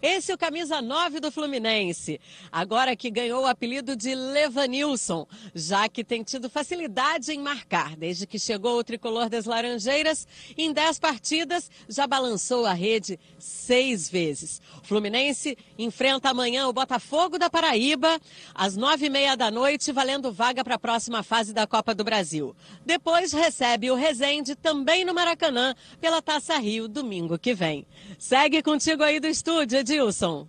Esse 0.07 0.31
é 0.31 0.35
o 0.35 0.37
camisa 0.37 0.83
9 0.83 1.19
do 1.19 1.31
Fluminense. 1.31 2.21
Agora 2.51 2.95
que 2.95 3.09
ganhou 3.09 3.41
o 3.41 3.47
apelido 3.47 3.95
de 3.95 4.13
Levanilson, 4.13 5.25
já 5.55 5.89
que 5.89 6.03
tem 6.03 6.21
tido 6.21 6.47
facilidade 6.47 7.31
em 7.31 7.39
marcar. 7.39 7.95
Desde 7.95 8.27
que 8.27 8.37
chegou 8.37 8.77
o 8.77 8.83
tricolor 8.83 9.29
das 9.29 9.45
Laranjeiras, 9.45 10.27
em 10.55 10.71
10 10.71 10.99
partidas 10.99 11.71
já 11.89 12.05
balançou 12.05 12.67
a 12.67 12.73
rede 12.73 13.19
seis 13.39 14.07
vezes. 14.07 14.61
O 14.83 14.85
Fluminense 14.85 15.57
enfrenta 15.75 16.29
amanhã 16.29 16.67
o 16.67 16.73
Botafogo 16.73 17.39
da 17.39 17.49
Paraíba, 17.49 18.21
às 18.53 18.77
nove 18.77 19.07
e 19.07 19.09
meia 19.09 19.35
da 19.35 19.49
noite, 19.49 19.91
valendo 19.91 20.31
vaga 20.31 20.63
para 20.63 20.75
a 20.75 20.79
próxima 20.79 21.23
fase 21.23 21.51
da 21.51 21.65
Copa 21.65 21.95
do 21.95 22.03
Brasil. 22.03 22.55
Depois 22.85 23.33
recebe 23.33 23.89
o 23.89 23.95
Resende 23.95 24.53
também 24.53 25.03
no 25.03 25.15
Maracanã 25.15 25.73
pela 25.99 26.21
Taça 26.21 26.59
Rio 26.59 26.87
domingo 26.87 27.39
que 27.39 27.55
vem. 27.55 27.87
Segue 28.19 28.61
contigo 28.61 29.01
aí 29.01 29.19
do 29.19 29.25
estúdio, 29.25 29.83
Edilson. 29.95 30.47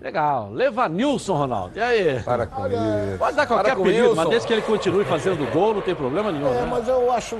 Legal. 0.00 0.50
Levanilson, 0.52 1.34
Ronaldo. 1.34 1.78
E 1.78 1.82
aí? 1.82 2.22
Para 2.22 2.46
com 2.46 2.66
isso. 2.66 3.18
Pode 3.18 3.36
dar 3.36 3.46
qualquer 3.46 3.72
apelido, 3.72 4.08
Wilson. 4.08 4.14
mas 4.16 4.28
desde 4.28 4.46
que 4.48 4.52
ele 4.52 4.62
continue 4.62 5.04
fazendo 5.04 5.50
gol, 5.50 5.74
não 5.74 5.80
tem 5.80 5.94
problema 5.94 6.30
nenhum, 6.30 6.48
É, 6.48 6.60
né? 6.60 6.68
mas 6.70 6.86
eu 6.88 7.10
acho. 7.10 7.38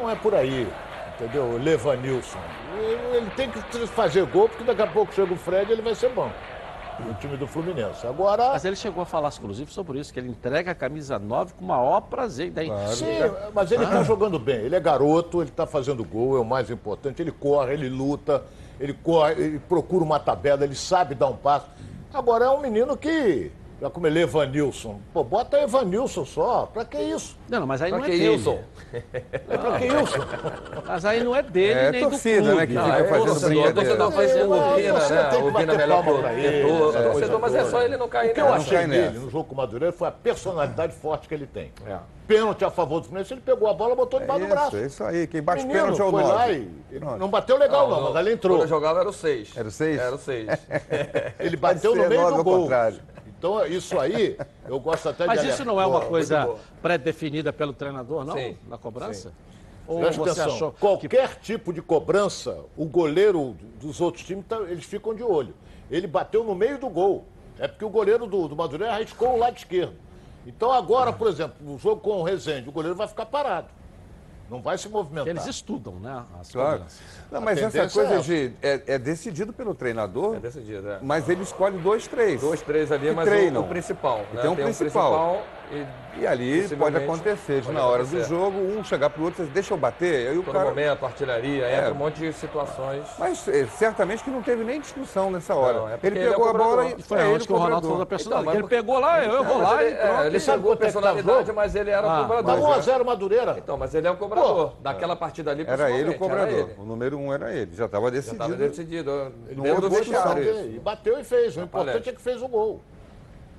Não 0.00 0.08
é 0.08 0.14
por 0.14 0.34
aí. 0.34 0.68
Entendeu? 1.16 1.44
O 1.44 1.58
Levanilson. 1.58 2.38
Ele 3.12 3.28
tem 3.34 3.50
que 3.50 3.58
fazer 3.88 4.24
gol, 4.26 4.48
porque 4.48 4.62
daqui 4.62 4.82
a 4.82 4.86
pouco 4.86 5.12
chega 5.12 5.32
o 5.32 5.36
Fred 5.36 5.68
e 5.70 5.72
ele 5.72 5.82
vai 5.82 5.94
ser 5.94 6.10
bom. 6.10 6.30
No 7.00 7.14
time 7.14 7.36
do 7.36 7.46
Fluminense. 7.46 8.06
Agora. 8.06 8.50
Mas 8.50 8.64
ele 8.64 8.76
chegou 8.76 9.02
a 9.02 9.06
falar, 9.06 9.32
inclusive, 9.36 9.72
sobre 9.72 9.98
isso, 9.98 10.12
que 10.12 10.20
ele 10.20 10.28
entrega 10.28 10.72
a 10.72 10.74
camisa 10.74 11.18
9 11.18 11.54
com 11.54 11.64
o 11.64 11.68
maior 11.68 12.00
prazer. 12.02 12.50
Daí, 12.50 12.68
Sim, 12.92 13.06
mas 13.54 13.70
ele 13.72 13.84
está 13.84 14.02
jogando 14.04 14.38
bem. 14.38 14.56
Ele 14.56 14.74
é 14.76 14.80
garoto, 14.80 15.40
ele 15.40 15.50
está 15.50 15.66
fazendo 15.66 16.04
gol, 16.04 16.36
é 16.36 16.40
o 16.40 16.44
mais 16.44 16.70
importante. 16.70 17.22
Ele 17.22 17.30
corre, 17.32 17.72
ele 17.74 17.88
luta, 17.88 18.42
ele 18.80 18.92
corre, 18.92 19.32
ele 19.32 19.58
procura 19.58 20.04
uma 20.04 20.18
tabela, 20.18 20.64
ele 20.64 20.74
sabe 20.74 21.14
dar 21.14 21.28
um 21.28 21.36
passo. 21.36 21.66
Agora 22.12 22.46
é 22.46 22.50
um 22.50 22.60
menino 22.60 22.96
que. 22.96 23.50
Já 23.80 23.88
como 23.88 24.08
ele 24.08 24.18
é 24.18 24.22
Evanilson. 24.22 24.98
Pô, 25.12 25.22
bota 25.22 25.56
Evanilson 25.60 26.24
só. 26.24 26.66
Pra 26.66 26.84
que 26.84 26.98
isso? 26.98 27.36
Não, 27.48 27.60
não, 27.60 27.66
mas 27.66 27.80
aí 27.80 27.90
pra 27.90 27.98
não 28.00 28.04
é 28.06 28.08
dele. 28.08 28.28
Wilson? 28.30 28.58
É 28.92 29.56
pra 29.56 29.78
que 29.78 29.84
Wilson? 29.90 30.18
Mas 30.84 31.04
aí 31.04 31.22
não 31.22 31.36
é 31.36 31.42
dele 31.44 31.78
É 31.78 31.90
nem 31.92 32.02
torcida, 32.02 32.40
do 32.40 32.44
clube. 32.46 32.56
né, 32.60 32.66
que 32.66 32.72
Não, 32.72 32.84
fica 32.84 32.96
é 32.98 33.04
fazendo 33.04 33.26
torcedor. 33.26 33.72
Torcedor 33.74 34.12
fazendo 34.12 34.48
Mas 34.50 34.72
opina, 34.72 35.00
você 35.00 35.14
né? 35.14 35.22
tem 35.22 35.30
que 35.30 35.36
Opina 35.48 35.52
bater 35.52 35.76
melhor 35.78 36.04
palma 36.04 36.12
pro 36.12 36.22
pra 36.22 36.32
ele, 36.34 36.62
tentor, 36.68 36.88
essa 36.96 37.02
torcedor, 37.10 37.40
mas 37.40 37.54
é 37.54 37.64
só 37.66 37.82
ele 37.82 37.96
não 37.96 38.08
cair 38.08 38.30
O 38.30 38.34
que 38.34 38.40
eu 38.40 38.44
nessa. 38.46 38.56
achei 38.56 38.86
dele 38.88 39.18
no 39.20 39.30
jogo 39.30 39.44
com 39.44 39.54
o 39.54 39.56
Madureira 39.56 39.92
foi 39.92 40.08
a 40.08 40.12
personalidade 40.12 40.92
forte 40.94 41.28
que 41.28 41.34
ele 41.34 41.46
tem. 41.46 41.72
É. 41.86 41.96
Pênalti 42.26 42.64
a 42.64 42.70
favor 42.70 42.98
do 43.00 43.06
Fluminense, 43.06 43.32
ele 43.32 43.40
pegou 43.40 43.68
a 43.68 43.72
bola, 43.74 43.94
botou 43.94 44.18
debaixo 44.20 44.40
do 44.40 44.46
Isso, 44.46 44.54
braço. 44.54 44.76
é 44.76 44.86
isso 44.86 45.04
aí. 45.04 45.26
Quem 45.28 45.40
bate 45.40 45.62
Menino, 45.64 45.80
pênalti 45.84 46.00
é 46.00 46.04
o 46.04 46.10
foi 46.10 46.22
9. 46.22 46.34
lá 46.34 46.50
e 46.52 46.68
não 47.18 47.28
bateu 47.28 47.56
legal 47.56 47.88
não, 47.88 48.12
mas 48.12 48.16
ele 48.26 48.34
entrou. 48.34 48.56
Quando 48.56 48.62
eu 48.62 48.68
jogava 48.68 49.00
era 49.00 49.08
o 49.08 49.12
6. 49.12 49.56
Era 49.56 49.68
o 49.68 49.70
6? 49.70 49.98
Era 50.00 50.14
o 50.14 50.18
6. 50.18 50.48
Ele 51.38 51.56
bateu 51.56 51.94
no 51.94 52.06
meio 52.08 52.20
do 52.28 52.34
ao 52.34 52.44
gol. 52.44 52.68
Então, 53.38 53.64
isso 53.66 53.98
aí, 53.98 54.36
eu 54.66 54.80
gosto 54.80 55.08
até 55.08 55.24
Mas 55.24 55.40
de 55.40 55.46
isso 55.46 55.62
alertar. 55.62 55.66
não 55.66 55.80
é 55.80 55.86
uma 55.86 56.00
Boa, 56.00 56.10
coisa 56.10 56.56
pré-definida 56.82 57.52
pelo 57.52 57.72
treinador, 57.72 58.24
não? 58.24 58.34
Sim, 58.34 58.56
Na 58.66 58.76
cobrança? 58.76 59.28
sim. 59.30 59.34
Ou 59.86 60.00
Presta 60.00 60.20
você 60.20 60.30
atenção, 60.40 60.54
achou 60.54 60.72
qualquer 60.72 61.36
tipo 61.36 61.72
de 61.72 61.80
cobrança, 61.80 62.58
o 62.76 62.84
goleiro 62.84 63.56
dos 63.80 64.00
outros 64.02 64.24
times, 64.26 64.44
tá- 64.46 64.60
eles 64.62 64.84
ficam 64.84 65.14
de 65.14 65.22
olho. 65.22 65.54
Ele 65.90 66.06
bateu 66.06 66.44
no 66.44 66.54
meio 66.54 66.78
do 66.78 66.90
gol. 66.90 67.24
É 67.58 67.66
porque 67.66 67.84
o 67.84 67.88
goleiro 67.88 68.26
do, 68.26 68.48
do 68.48 68.54
Madureira 68.56 68.92
arriscou 68.92 69.30
o 69.34 69.38
lado 69.38 69.56
esquerdo. 69.56 69.94
Então 70.46 70.70
agora, 70.72 71.12
por 71.12 71.26
exemplo, 71.28 71.56
no 71.60 71.78
jogo 71.78 72.00
com 72.02 72.10
o 72.18 72.22
Rezende, 72.22 72.68
o 72.68 72.72
goleiro 72.72 72.94
vai 72.96 73.08
ficar 73.08 73.24
parado. 73.26 73.68
Não 74.50 74.62
vai 74.62 74.78
se 74.78 74.88
movimentar. 74.88 75.28
Eles 75.28 75.46
estudam, 75.46 75.94
né? 76.00 76.24
As 76.40 76.50
Claro. 76.50 76.84
Não, 77.30 77.40
mas 77.40 77.58
essa 77.58 77.88
coisa 77.88 78.14
é 78.14 78.18
de. 78.20 78.52
É, 78.62 78.82
é 78.86 78.98
decidido 78.98 79.52
pelo 79.52 79.74
treinador, 79.74 80.36
É 80.36 80.40
decidido, 80.40 80.88
é. 80.88 80.98
mas 81.02 81.28
ele 81.28 81.42
escolhe 81.42 81.76
dois, 81.78 82.06
três. 82.06 82.40
Dois, 82.40 82.62
três 82.62 82.90
ali, 82.90 83.12
mas 83.12 83.28
o, 83.28 83.30
treinam. 83.30 83.62
o 83.62 83.68
principal. 83.68 84.24
E 84.32 84.36
né? 84.36 84.42
tem 84.42 84.50
um 84.50 84.54
o 84.54 84.56
principal. 84.56 85.42
E 85.72 85.86
E 86.20 86.26
ali 86.26 86.68
pode 86.76 86.96
acontecer, 86.96 87.60
de 87.60 87.66
pode 87.66 87.76
na 87.78 87.84
hora 87.86 88.02
do 88.02 88.08
acontecer. 88.08 88.28
jogo, 88.28 88.58
um 88.58 88.82
chegar 88.82 89.08
pro 89.10 89.24
outro 89.24 89.42
e 89.42 89.46
dizer, 89.46 89.54
deixa 89.54 89.72
eu 89.74 89.78
bater, 89.78 90.28
aí 90.28 90.38
o 90.38 90.42
Todo 90.42 90.52
cara. 90.52 90.68
momento, 90.70 91.04
artilharia, 91.06 91.64
É. 91.64 91.78
entra 91.78 91.92
um 91.92 91.96
monte 91.96 92.16
de 92.20 92.32
situações. 92.32 93.04
Mas 93.18 93.46
é, 93.46 93.66
certamente 93.66 94.24
que 94.24 94.30
não 94.30 94.42
teve 94.42 94.64
nem 94.64 94.80
discussão 94.80 95.30
nessa 95.30 95.54
hora. 95.54 95.78
Não, 95.78 95.88
é 95.88 95.98
ele 96.02 96.18
ele 96.18 96.24
é 96.26 96.28
o 96.28 96.32
pegou 96.32 96.48
a 96.48 96.52
bola 96.52 96.86
e 96.88 97.02
Foi 97.02 97.18
é 97.20 97.30
ele 97.30 97.46
que 97.46 97.52
o 97.52 97.56
Ronaldo 97.56 97.86
falou 97.86 97.98
da 98.00 98.06
personalidade. 98.06 98.56
Então, 98.58 98.68
mas 98.68 98.72
ele 98.74 98.82
pegou 98.82 98.98
lá, 98.98 99.24
eu, 99.24 99.32
eu 99.32 99.44
vou 99.44 99.58
lá 99.58 99.74
mas 99.76 99.80
e 99.80 99.84
ele, 99.86 99.94
é, 99.94 100.06
pronto. 100.06 100.24
ele 100.24 100.40
chegou 100.40 100.58
é 100.58 100.62
tá 100.62 100.72
o 100.74 100.76
personalidade, 100.78 101.52
mas 101.52 101.74
ele 101.74 101.90
era 101.90 102.06
Ah, 102.10 102.18
o 102.18 102.22
cobrador. 102.22 102.44
Dá 102.56 102.62
1 102.68 102.72
a 102.72 102.78
0 102.80 103.04
Madureira. 103.04 103.54
Então, 103.58 103.76
mas 103.76 103.94
ele 103.94 104.06
é 104.08 104.10
o 104.10 104.16
cobrador. 104.16 104.72
Daquela 104.80 105.14
partida 105.14 105.50
ali, 105.50 105.64
Era 105.66 105.90
ele 105.90 106.10
o 106.10 106.18
cobrador. 106.18 106.48
ele. 106.70 106.74
O 106.78 106.82
número 106.84 107.16
um 107.18 107.32
era 107.32 107.52
ele. 107.52 107.74
Já 107.76 107.84
estava 107.84 108.06
Já 108.06 108.10
decidido. 108.10 108.44
estava 108.44 108.56
decidido. 108.68 109.10
Não 109.54 109.62
Dentro 109.62 109.70
houve 109.70 109.80
do 109.82 110.00
discussão. 110.00 110.34
vestiário. 110.34 110.74
E 110.74 110.78
bateu 110.80 111.18
e 111.20 111.24
fez. 111.24 111.56
O 111.56 111.60
importante 111.60 112.08
é 112.08 112.12
que 112.12 112.20
fez 112.20 112.42
o 112.42 112.48
gol. 112.48 112.80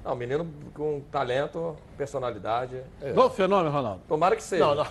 Não, 0.04 0.16
menino 0.16 0.48
com 0.74 1.02
talento, 1.12 1.76
personalidade. 1.98 2.82
Gol 3.14 3.30
fenômeno, 3.30 3.70
Ronaldo. 3.70 4.02
Tomara 4.08 4.36
que 4.36 4.42
seja. 4.42 4.66
Não, 4.66 4.76
não. 4.76 4.88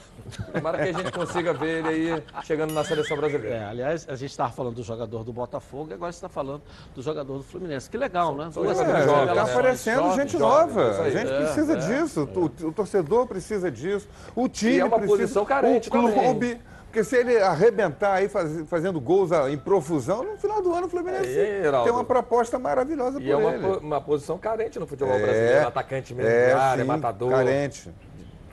Tomara 0.53 0.79
que 0.79 0.89
a 0.91 0.93
gente 0.93 1.11
consiga 1.13 1.53
ver 1.55 1.79
ele 1.85 1.89
aí 2.15 2.25
chegando 2.45 2.75
na 2.75 2.85
seleção 2.85 3.17
brasileira. 3.17 3.57
É, 3.57 3.65
aliás, 3.65 4.07
a 4.09 4.15
gente 4.17 4.31
estava 4.31 4.53
falando 4.53 4.75
do 4.77 4.83
jogador 4.83 5.25
do 5.25 5.33
Botafogo 5.33 5.91
e 5.91 5.95
agora 5.95 6.13
você 6.13 6.19
está 6.19 6.29
falando 6.29 6.63
do 6.95 7.03
jogador 7.03 7.39
do 7.39 7.43
Fluminense. 7.43 7.89
Que 7.89 7.97
legal, 7.97 8.35
né? 8.35 8.51
são 8.53 8.63
jogadores 8.63 8.81
É, 8.81 8.85
jovens, 8.85 9.09
está 9.09 9.19
revelações, 9.25 9.57
aparecendo 9.57 9.97
jovens, 10.03 10.17
gente 10.17 10.39
jovens. 10.39 10.75
nova. 10.77 11.03
A 11.03 11.11
gente 11.11 11.33
É, 11.33 11.37
precisa 11.39 11.73
é. 11.73 11.77
disso. 11.77 12.29
O, 12.37 12.67
o 12.69 12.73
torcedor 12.73 13.27
precisa 13.27 13.71
disso. 13.71 14.07
O 14.37 14.47
time 14.49 14.75
E 14.75 14.81
é 14.81 14.85
uma 14.85 14.99
precisa. 14.99 15.17
posição 15.19 15.45
carente 15.47 15.89
O 15.89 15.93
clube. 15.93 16.15
também. 16.15 16.61
Porque 16.89 17.05
se 17.05 17.17
ele 17.17 17.37
arrebentar 17.39 18.15
aí 18.15 18.29
faz- 18.31 18.67
fazendo 18.67 18.99
gols 18.99 19.31
em 19.51 19.59
profusão, 19.59 20.23
no 20.25 20.39
final 20.39 20.63
do 20.63 20.73
ano 20.75 20.87
o 20.87 20.91
Fluminense 20.91 21.39
É, 21.39 21.67
Heraldo. 21.67 21.85
tem 21.85 21.93
uma 21.93 22.05
proposta 22.05 22.59
maravilhosa 22.59 23.21
E 23.21 23.25
por 23.25 23.31
é 23.31 23.37
uma, 23.37 23.55
ele. 23.55 23.67
uma 23.85 24.01
posição 24.01 24.39
carente 24.39 24.79
no 24.79 24.87
futebol 24.87 25.15
É, 25.15 25.23
brasileiro. 25.23 25.69
Atacante 25.69 26.15
mesmo, 26.15 26.31
é, 26.31 26.53
área, 26.55 26.83
sim, 26.83 26.89
matador. 26.89 27.31
Carente. 27.31 27.91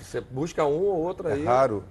Você 0.02 0.20
busca 0.20 0.66
um 0.66 0.82
ou 0.84 0.98
outro 0.98 1.30
aí. 1.30 1.42
É 1.42 1.46
raro. 1.46 1.84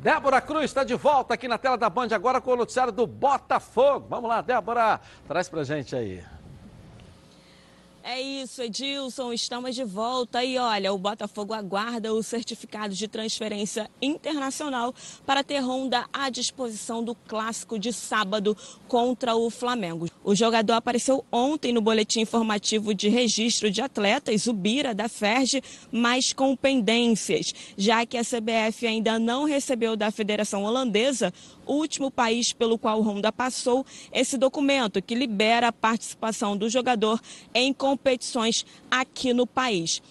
Débora 0.00 0.40
Cruz 0.40 0.64
está 0.66 0.84
de 0.84 0.94
volta 0.94 1.34
aqui 1.34 1.48
na 1.48 1.58
tela 1.58 1.76
da 1.76 1.90
Band 1.90 2.08
agora 2.12 2.40
com 2.40 2.52
o 2.52 2.56
noticiário 2.56 2.92
do 2.92 3.04
Botafogo. 3.06 4.06
Vamos 4.08 4.30
lá, 4.30 4.40
Débora, 4.40 5.00
traz 5.26 5.48
pra 5.48 5.64
gente 5.64 5.96
aí. 5.96 6.22
É 8.08 8.20
isso, 8.20 8.62
Edilson, 8.62 9.32
estamos 9.32 9.74
de 9.74 9.82
volta 9.82 10.44
e 10.44 10.56
olha, 10.58 10.92
o 10.92 10.96
Botafogo 10.98 11.52
aguarda 11.52 12.14
o 12.14 12.22
certificado 12.22 12.94
de 12.94 13.08
transferência 13.08 13.90
internacional 14.00 14.94
para 15.26 15.42
ter 15.42 15.58
Honda 15.60 16.06
à 16.12 16.30
disposição 16.30 17.02
do 17.02 17.16
clássico 17.16 17.76
de 17.80 17.92
sábado 17.92 18.56
contra 18.86 19.34
o 19.34 19.50
Flamengo. 19.50 20.08
O 20.22 20.36
jogador 20.36 20.74
apareceu 20.74 21.24
ontem 21.32 21.72
no 21.72 21.80
boletim 21.80 22.20
informativo 22.20 22.94
de 22.94 23.08
registro 23.08 23.72
de 23.72 23.82
atletas, 23.82 24.46
o 24.46 24.52
Bira 24.52 24.94
da 24.94 25.08
Ferge, 25.08 25.60
mas 25.90 26.32
com 26.32 26.54
pendências, 26.54 27.52
já 27.76 28.06
que 28.06 28.16
a 28.16 28.22
CBF 28.22 28.86
ainda 28.86 29.18
não 29.18 29.42
recebeu 29.42 29.96
da 29.96 30.12
Federação 30.12 30.62
Holandesa 30.62 31.34
o 31.66 31.74
último 31.74 32.08
país 32.12 32.52
pelo 32.52 32.78
qual 32.78 33.00
Honda 33.02 33.32
passou 33.32 33.84
esse 34.12 34.38
documento 34.38 35.02
que 35.02 35.16
libera 35.16 35.66
a 35.66 35.72
participação 35.72 36.56
do 36.56 36.70
jogador 36.70 37.20
em 37.52 37.72
competições 37.72 37.95
aqui 38.90 39.32
no 39.32 39.46
país. 39.46 40.02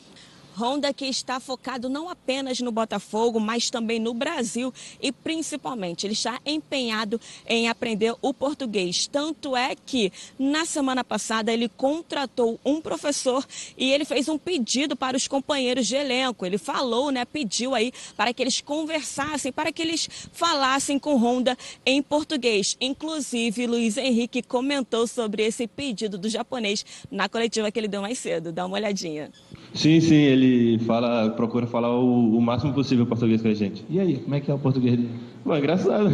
Honda 0.58 0.94
que 0.94 1.06
está 1.06 1.40
focado 1.40 1.90
não 1.90 2.10
apenas 2.10 2.60
no 2.60 2.72
Botafogo, 2.72 3.40
mas 3.40 3.70
também 3.70 4.00
no 4.00 4.14
Brasil 4.14 4.74
e 5.02 5.12
principalmente 5.12 6.06
ele 6.06 6.14
está 6.14 6.40
empenhado 6.46 7.20
em 7.48 7.68
aprender 7.68 8.16
o 8.22 8.34
português. 8.34 9.08
Tanto 9.08 9.56
é 9.56 9.76
que 9.76 10.12
na 10.40 10.66
semana 10.66 11.04
passada 11.04 11.52
ele 11.52 11.68
contratou 11.68 12.60
um 12.66 12.80
professor 12.80 13.46
e 13.78 13.92
ele 13.92 14.06
fez 14.06 14.30
um 14.30 14.38
pedido 14.38 14.96
para 14.96 15.18
os 15.18 15.28
companheiros 15.28 15.88
de 15.88 15.96
elenco. 15.96 16.46
Ele 16.46 16.58
falou, 16.58 17.12
né, 17.12 17.26
pediu 17.26 17.76
aí 17.76 17.92
para 18.16 18.34
que 18.34 18.42
eles 18.42 18.62
conversassem, 18.62 19.52
para 19.52 19.72
que 19.72 19.82
eles 19.82 20.10
falassem 20.32 20.98
com 20.98 21.16
Honda 21.16 21.58
em 21.86 22.02
português. 22.02 22.78
Inclusive, 22.80 23.68
Luiz 23.68 23.98
Henrique 23.98 24.42
comentou 24.42 25.08
sobre 25.08 25.44
esse 25.44 25.68
pedido 25.68 26.18
do 26.18 26.30
japonês 26.30 26.86
na 27.12 27.28
coletiva 27.28 27.72
que 27.72 27.80
ele 27.80 27.88
deu 27.88 28.02
mais 28.02 28.20
cedo. 28.20 28.52
Dá 28.52 28.66
uma 28.66 28.78
olhadinha. 28.78 29.32
Sim, 29.74 30.00
sim, 30.00 30.16
ele 30.16 30.45
fala, 30.86 31.30
procura 31.32 31.66
falar 31.68 31.90
o, 31.98 32.38
o 32.38 32.42
máximo 32.42 32.74
possível 32.74 33.06
português 33.06 33.42
com 33.42 33.48
a 33.48 33.54
gente. 33.54 33.84
E 33.90 34.00
aí, 34.00 34.18
como 34.18 34.36
é 34.36 34.40
que 34.40 34.50
é 34.50 34.54
o 34.54 34.60
português 34.60 34.96
dele? 34.98 35.10
Pô, 35.44 35.54
é 35.54 35.60
engraçado. 35.60 36.10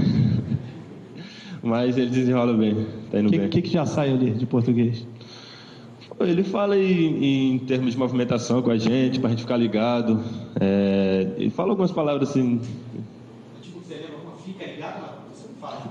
Mas 1.63 1.97
ele 1.97 2.09
desenrola 2.09 2.53
bem, 2.53 2.87
tá 3.11 3.19
indo 3.19 3.27
O 3.27 3.31
que, 3.31 3.37
bem. 3.39 3.49
que, 3.49 3.61
que 3.61 3.69
já 3.71 3.85
sai 3.85 4.11
ali 4.11 4.31
de 4.31 4.45
português? 4.45 5.05
Ele 6.19 6.43
fala 6.43 6.77
em, 6.77 7.53
em 7.55 7.59
termos 7.59 7.93
de 7.93 7.97
movimentação 7.99 8.61
com 8.61 8.69
a 8.69 8.77
gente, 8.77 9.19
pra 9.19 9.29
gente 9.31 9.41
ficar 9.41 9.57
ligado. 9.57 10.19
É, 10.59 11.27
ele 11.37 11.49
fala 11.49 11.69
algumas 11.71 11.91
palavras 11.91 12.29
assim. 12.29 12.59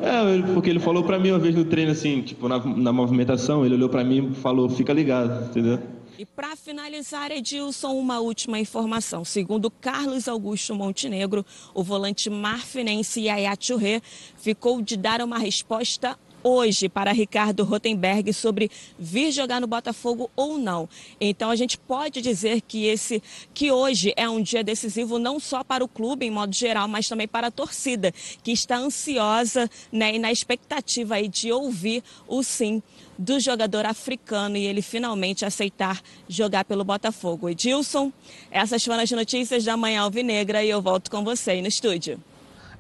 É, 0.00 0.32
ele- 0.34 0.42
porque 0.54 0.70
ele 0.70 0.78
falou 0.78 1.02
pra 1.04 1.18
mim 1.18 1.30
uma 1.30 1.38
vez 1.38 1.54
no 1.54 1.64
treino 1.64 1.90
assim, 1.92 2.22
tipo, 2.22 2.48
na, 2.48 2.58
na 2.58 2.92
movimentação, 2.92 3.64
ele 3.64 3.74
olhou 3.74 3.88
pra 3.88 4.02
mim 4.04 4.30
e 4.32 4.34
falou, 4.34 4.68
fica 4.68 4.92
ligado, 4.92 5.46
entendeu? 5.50 5.78
E 6.20 6.26
para 6.26 6.54
finalizar, 6.54 7.32
Edilson, 7.32 7.94
uma 7.94 8.20
última 8.20 8.58
informação. 8.58 9.24
Segundo 9.24 9.70
Carlos 9.70 10.28
Augusto 10.28 10.74
Montenegro, 10.74 11.46
o 11.72 11.82
volante 11.82 12.28
marfinense 12.28 13.22
Yaya 13.22 13.56
Touré 13.56 14.02
ficou 14.36 14.82
de 14.82 14.98
dar 14.98 15.22
uma 15.22 15.38
resposta 15.38 16.18
hoje 16.42 16.90
para 16.90 17.10
Ricardo 17.10 17.64
Rotenberg 17.64 18.34
sobre 18.34 18.70
vir 18.98 19.32
jogar 19.32 19.62
no 19.62 19.66
Botafogo 19.66 20.30
ou 20.36 20.58
não. 20.58 20.86
Então 21.18 21.48
a 21.48 21.56
gente 21.56 21.78
pode 21.78 22.20
dizer 22.20 22.60
que 22.60 22.84
esse 22.84 23.22
que 23.54 23.72
hoje 23.72 24.12
é 24.14 24.28
um 24.28 24.42
dia 24.42 24.62
decisivo 24.62 25.18
não 25.18 25.40
só 25.40 25.64
para 25.64 25.82
o 25.82 25.88
clube 25.88 26.26
em 26.26 26.30
modo 26.30 26.54
geral, 26.54 26.86
mas 26.86 27.08
também 27.08 27.28
para 27.28 27.46
a 27.46 27.50
torcida, 27.50 28.12
que 28.42 28.52
está 28.52 28.76
ansiosa 28.76 29.70
né, 29.90 30.16
e 30.16 30.18
na 30.18 30.30
expectativa 30.30 31.14
aí 31.14 31.28
de 31.28 31.50
ouvir 31.50 32.04
o 32.28 32.42
sim 32.42 32.82
do 33.20 33.38
jogador 33.38 33.84
africano 33.84 34.56
e 34.56 34.64
ele 34.64 34.80
finalmente 34.80 35.44
aceitar 35.44 36.00
jogar 36.26 36.64
pelo 36.64 36.82
Botafogo. 36.82 37.50
Edilson, 37.50 38.10
essas 38.50 38.82
foram 38.82 39.02
as 39.02 39.10
notícias 39.10 39.62
da 39.62 39.76
Manhã 39.76 40.00
Alvinegra 40.00 40.64
e 40.64 40.70
eu 40.70 40.80
volto 40.80 41.10
com 41.10 41.22
você 41.22 41.50
aí 41.50 41.60
no 41.60 41.68
estúdio. 41.68 42.18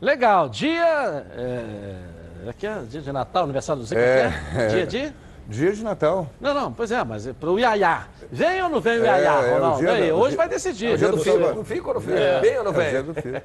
Legal, 0.00 0.48
dia. 0.48 1.26
É, 1.36 2.48
aqui 2.48 2.66
é 2.66 2.82
dia 2.90 3.02
de 3.02 3.12
Natal, 3.12 3.44
aniversário 3.44 3.82
do 3.82 3.86
Zico, 3.86 4.00
É, 4.00 4.32
é, 4.56 4.66
dia 4.68 4.86
de. 4.86 5.12
Dia 5.50 5.72
de 5.72 5.82
Natal. 5.82 6.30
Não, 6.40 6.54
não, 6.54 6.72
pois 6.72 6.92
é, 6.92 7.02
mas 7.02 7.26
é 7.26 7.32
pro 7.32 7.58
Iaiá. 7.58 8.06
Vem 8.30 8.62
ou 8.62 8.68
não 8.68 8.80
vem 8.80 8.98
o 9.00 9.04
É, 9.04 9.06
Iaiá, 9.06 9.32
é 9.32 9.50
o 9.50 9.54
Ronaldo? 9.54 9.78
dia 9.78 9.90
Aí, 9.92 10.08
do- 10.10 10.16
hoje 10.16 10.28
dia- 10.28 10.36
vai 10.36 10.48
decidir. 10.48 10.90
é 10.90 10.94
o 10.94 10.98
dia 10.98 11.08
do 11.08 11.18
filho. 11.18 11.54
Não 11.54 11.64
fica 11.64 11.88
ou 11.88 11.94
não 11.94 12.00
fica? 12.00 12.18
É. 12.18 12.40
Vem 12.40 12.58
ou 12.58 12.64
não 12.64 12.72
É 12.72 12.74
o 12.74 12.80
dia 12.90 13.02
vem? 13.02 13.02
do 13.02 13.14
filho. 13.22 13.42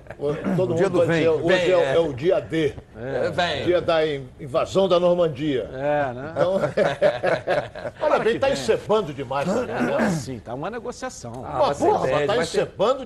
Todo 0.58 0.72
O 0.74 0.76
dia 0.76 0.86
mundo 0.86 0.90
do 0.90 0.98
vai 1.00 1.08
vem. 1.08 1.18
dizer, 1.18 1.30
hoje 1.30 1.48
Vem, 1.48 1.72
é, 1.72 1.80
é. 1.80 1.96
é 1.96 2.00
o 2.00 2.14
dia 2.14 2.42
D. 2.42 2.74
É, 2.98 3.30
vem. 3.32 3.64
Dia 3.66 3.82
da 3.82 4.06
in- 4.06 4.28
invasão 4.40 4.88
da 4.88 5.00
Normandia. 5.00 5.70
É, 5.74 6.14
né? 6.14 6.32
Então, 6.36 6.60
olha 8.02 8.20
bem, 8.20 8.40
tá 8.40 8.48
vem. 8.48 8.54
encebando 8.54 9.14
demais 9.14 9.48
também, 9.48 9.76
É, 9.76 9.82
né? 9.82 10.10
sim, 10.12 10.40
tá 10.40 10.54
uma 10.54 10.70
negociação. 10.70 11.32
Ah, 11.46 11.58
Uma 11.58 11.66
vai 11.66 11.74
ser 11.76 11.84
porra, 11.86 12.00
mas 12.00 12.10
tá 12.10 12.18
vai 12.18 12.26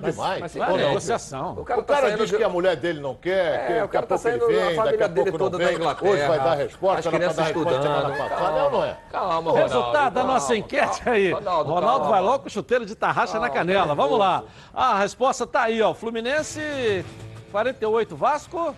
demais. 0.00 0.40
vai 0.40 0.48
Vai, 0.60 0.70
Ou 0.72 0.78
não? 0.78 0.88
negociação. 0.88 1.52
O 1.58 1.64
cara, 1.64 1.80
O 1.80 1.84
cara 1.84 2.10
tá 2.10 2.16
diz 2.16 2.30
de- 2.30 2.36
que 2.36 2.42
a 2.44 2.48
mulher 2.48 2.76
dele 2.76 3.00
não 3.00 3.14
quer, 3.14 3.66
que 3.66 3.72
É, 3.72 3.76
o 3.78 3.80
daqui 3.82 3.92
cara 3.92 4.04
a 4.04 4.08
tá 4.08 4.18
saindo, 4.18 4.44
a 4.44 4.48
vem, 4.48 4.56
daqui 4.56 4.74
família 4.76 5.04
a 5.04 5.08
dele 5.08 5.30
não 5.30 5.38
toda 5.38 5.58
vem. 5.58 5.66
da 5.66 5.72
Inglaterra. 5.74 6.10
Hoje 6.12 6.26
vai 6.26 6.38
dar 6.38 6.50
a 6.52 6.54
resposta, 6.54 7.02
pra 7.02 7.12
crianças 7.18 7.36
dar 7.36 7.42
a 7.42 7.46
resposta 7.46 7.82
semana 7.82 8.10
passada, 8.28 8.58
é 8.58 8.70
não 8.70 8.84
é? 8.84 8.96
Calma, 9.10 9.52
Resultado 9.60 10.14
da 10.14 10.24
nossa 10.24 10.56
enquete 10.56 11.08
aí. 11.08 11.30
Ronaldo, 11.68 11.80
Ronaldo 11.86 12.00
calma. 12.04 12.10
vai 12.16 12.20
logo 12.22 12.42
com 12.44 12.48
chuteiro 12.48 12.84
de 12.86 12.94
tarraxa 12.94 13.38
na 13.38 13.50
canela. 13.50 13.94
Vamos 13.94 14.18
lá. 14.18 14.44
A 14.74 14.98
resposta 14.98 15.46
tá 15.46 15.62
aí, 15.62 15.80
ó. 15.82 15.92
Fluminense 15.94 17.04
48, 17.52 18.16
Vasco. 18.16 18.74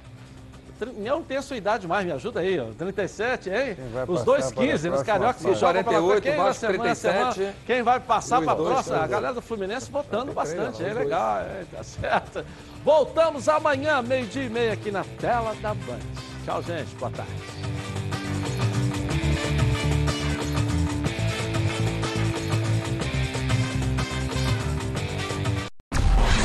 Não 0.97 1.23
tenho 1.23 1.39
a 1.39 1.43
sua 1.45 1.57
idade 1.57 1.87
mais, 1.87 2.05
me 2.05 2.11
ajuda 2.11 2.41
aí, 2.41 2.59
ó. 2.59 2.65
37, 2.77 3.49
hein? 3.51 3.77
Os 4.09 4.25
dois 4.25 4.51
para 4.51 4.65
a 4.65 4.67
15 4.67 4.91
nos 4.91 4.97
próxima 5.03 5.05
cariocas 5.05 5.43
que 5.47 5.55
jogam 5.55 5.85
pela 5.85 6.01
48, 6.01 6.23
quem 6.23 6.37
vai 6.37 6.47
Vasco 6.47 6.61
semana, 6.61 6.83
37. 6.83 7.35
semana, 7.35 7.55
Quem 7.65 7.83
vai 7.85 8.01
passar 8.01 8.39
Os 8.41 8.45
para 8.45 8.53
a 8.53 8.57
dois, 8.57 8.73
próxima? 8.73 8.97
os 8.97 9.03
A 9.03 9.07
galera 9.07 9.35
do 9.35 9.43
Fluminense 9.43 9.91
votando 9.93 10.33
bastante, 10.33 10.73
os 10.75 10.81
hein? 10.81 10.87
dois. 10.87 10.99
Legal, 10.99 11.39
é, 11.39 11.65
tá 11.71 11.85
certo. 11.85 12.45
Voltamos 12.85 13.49
amanhã, 13.49 14.03
meio-dia 14.03 14.43
e 14.43 14.51
meia, 14.51 14.73
aqui 14.73 14.91
na 14.91 15.05
tela 15.21 15.55
da 15.63 15.73
Band. 15.73 15.99
Tchau, 16.45 16.61
gente. 16.63 16.93
Boa 16.97 17.13
tarde. 17.13 17.31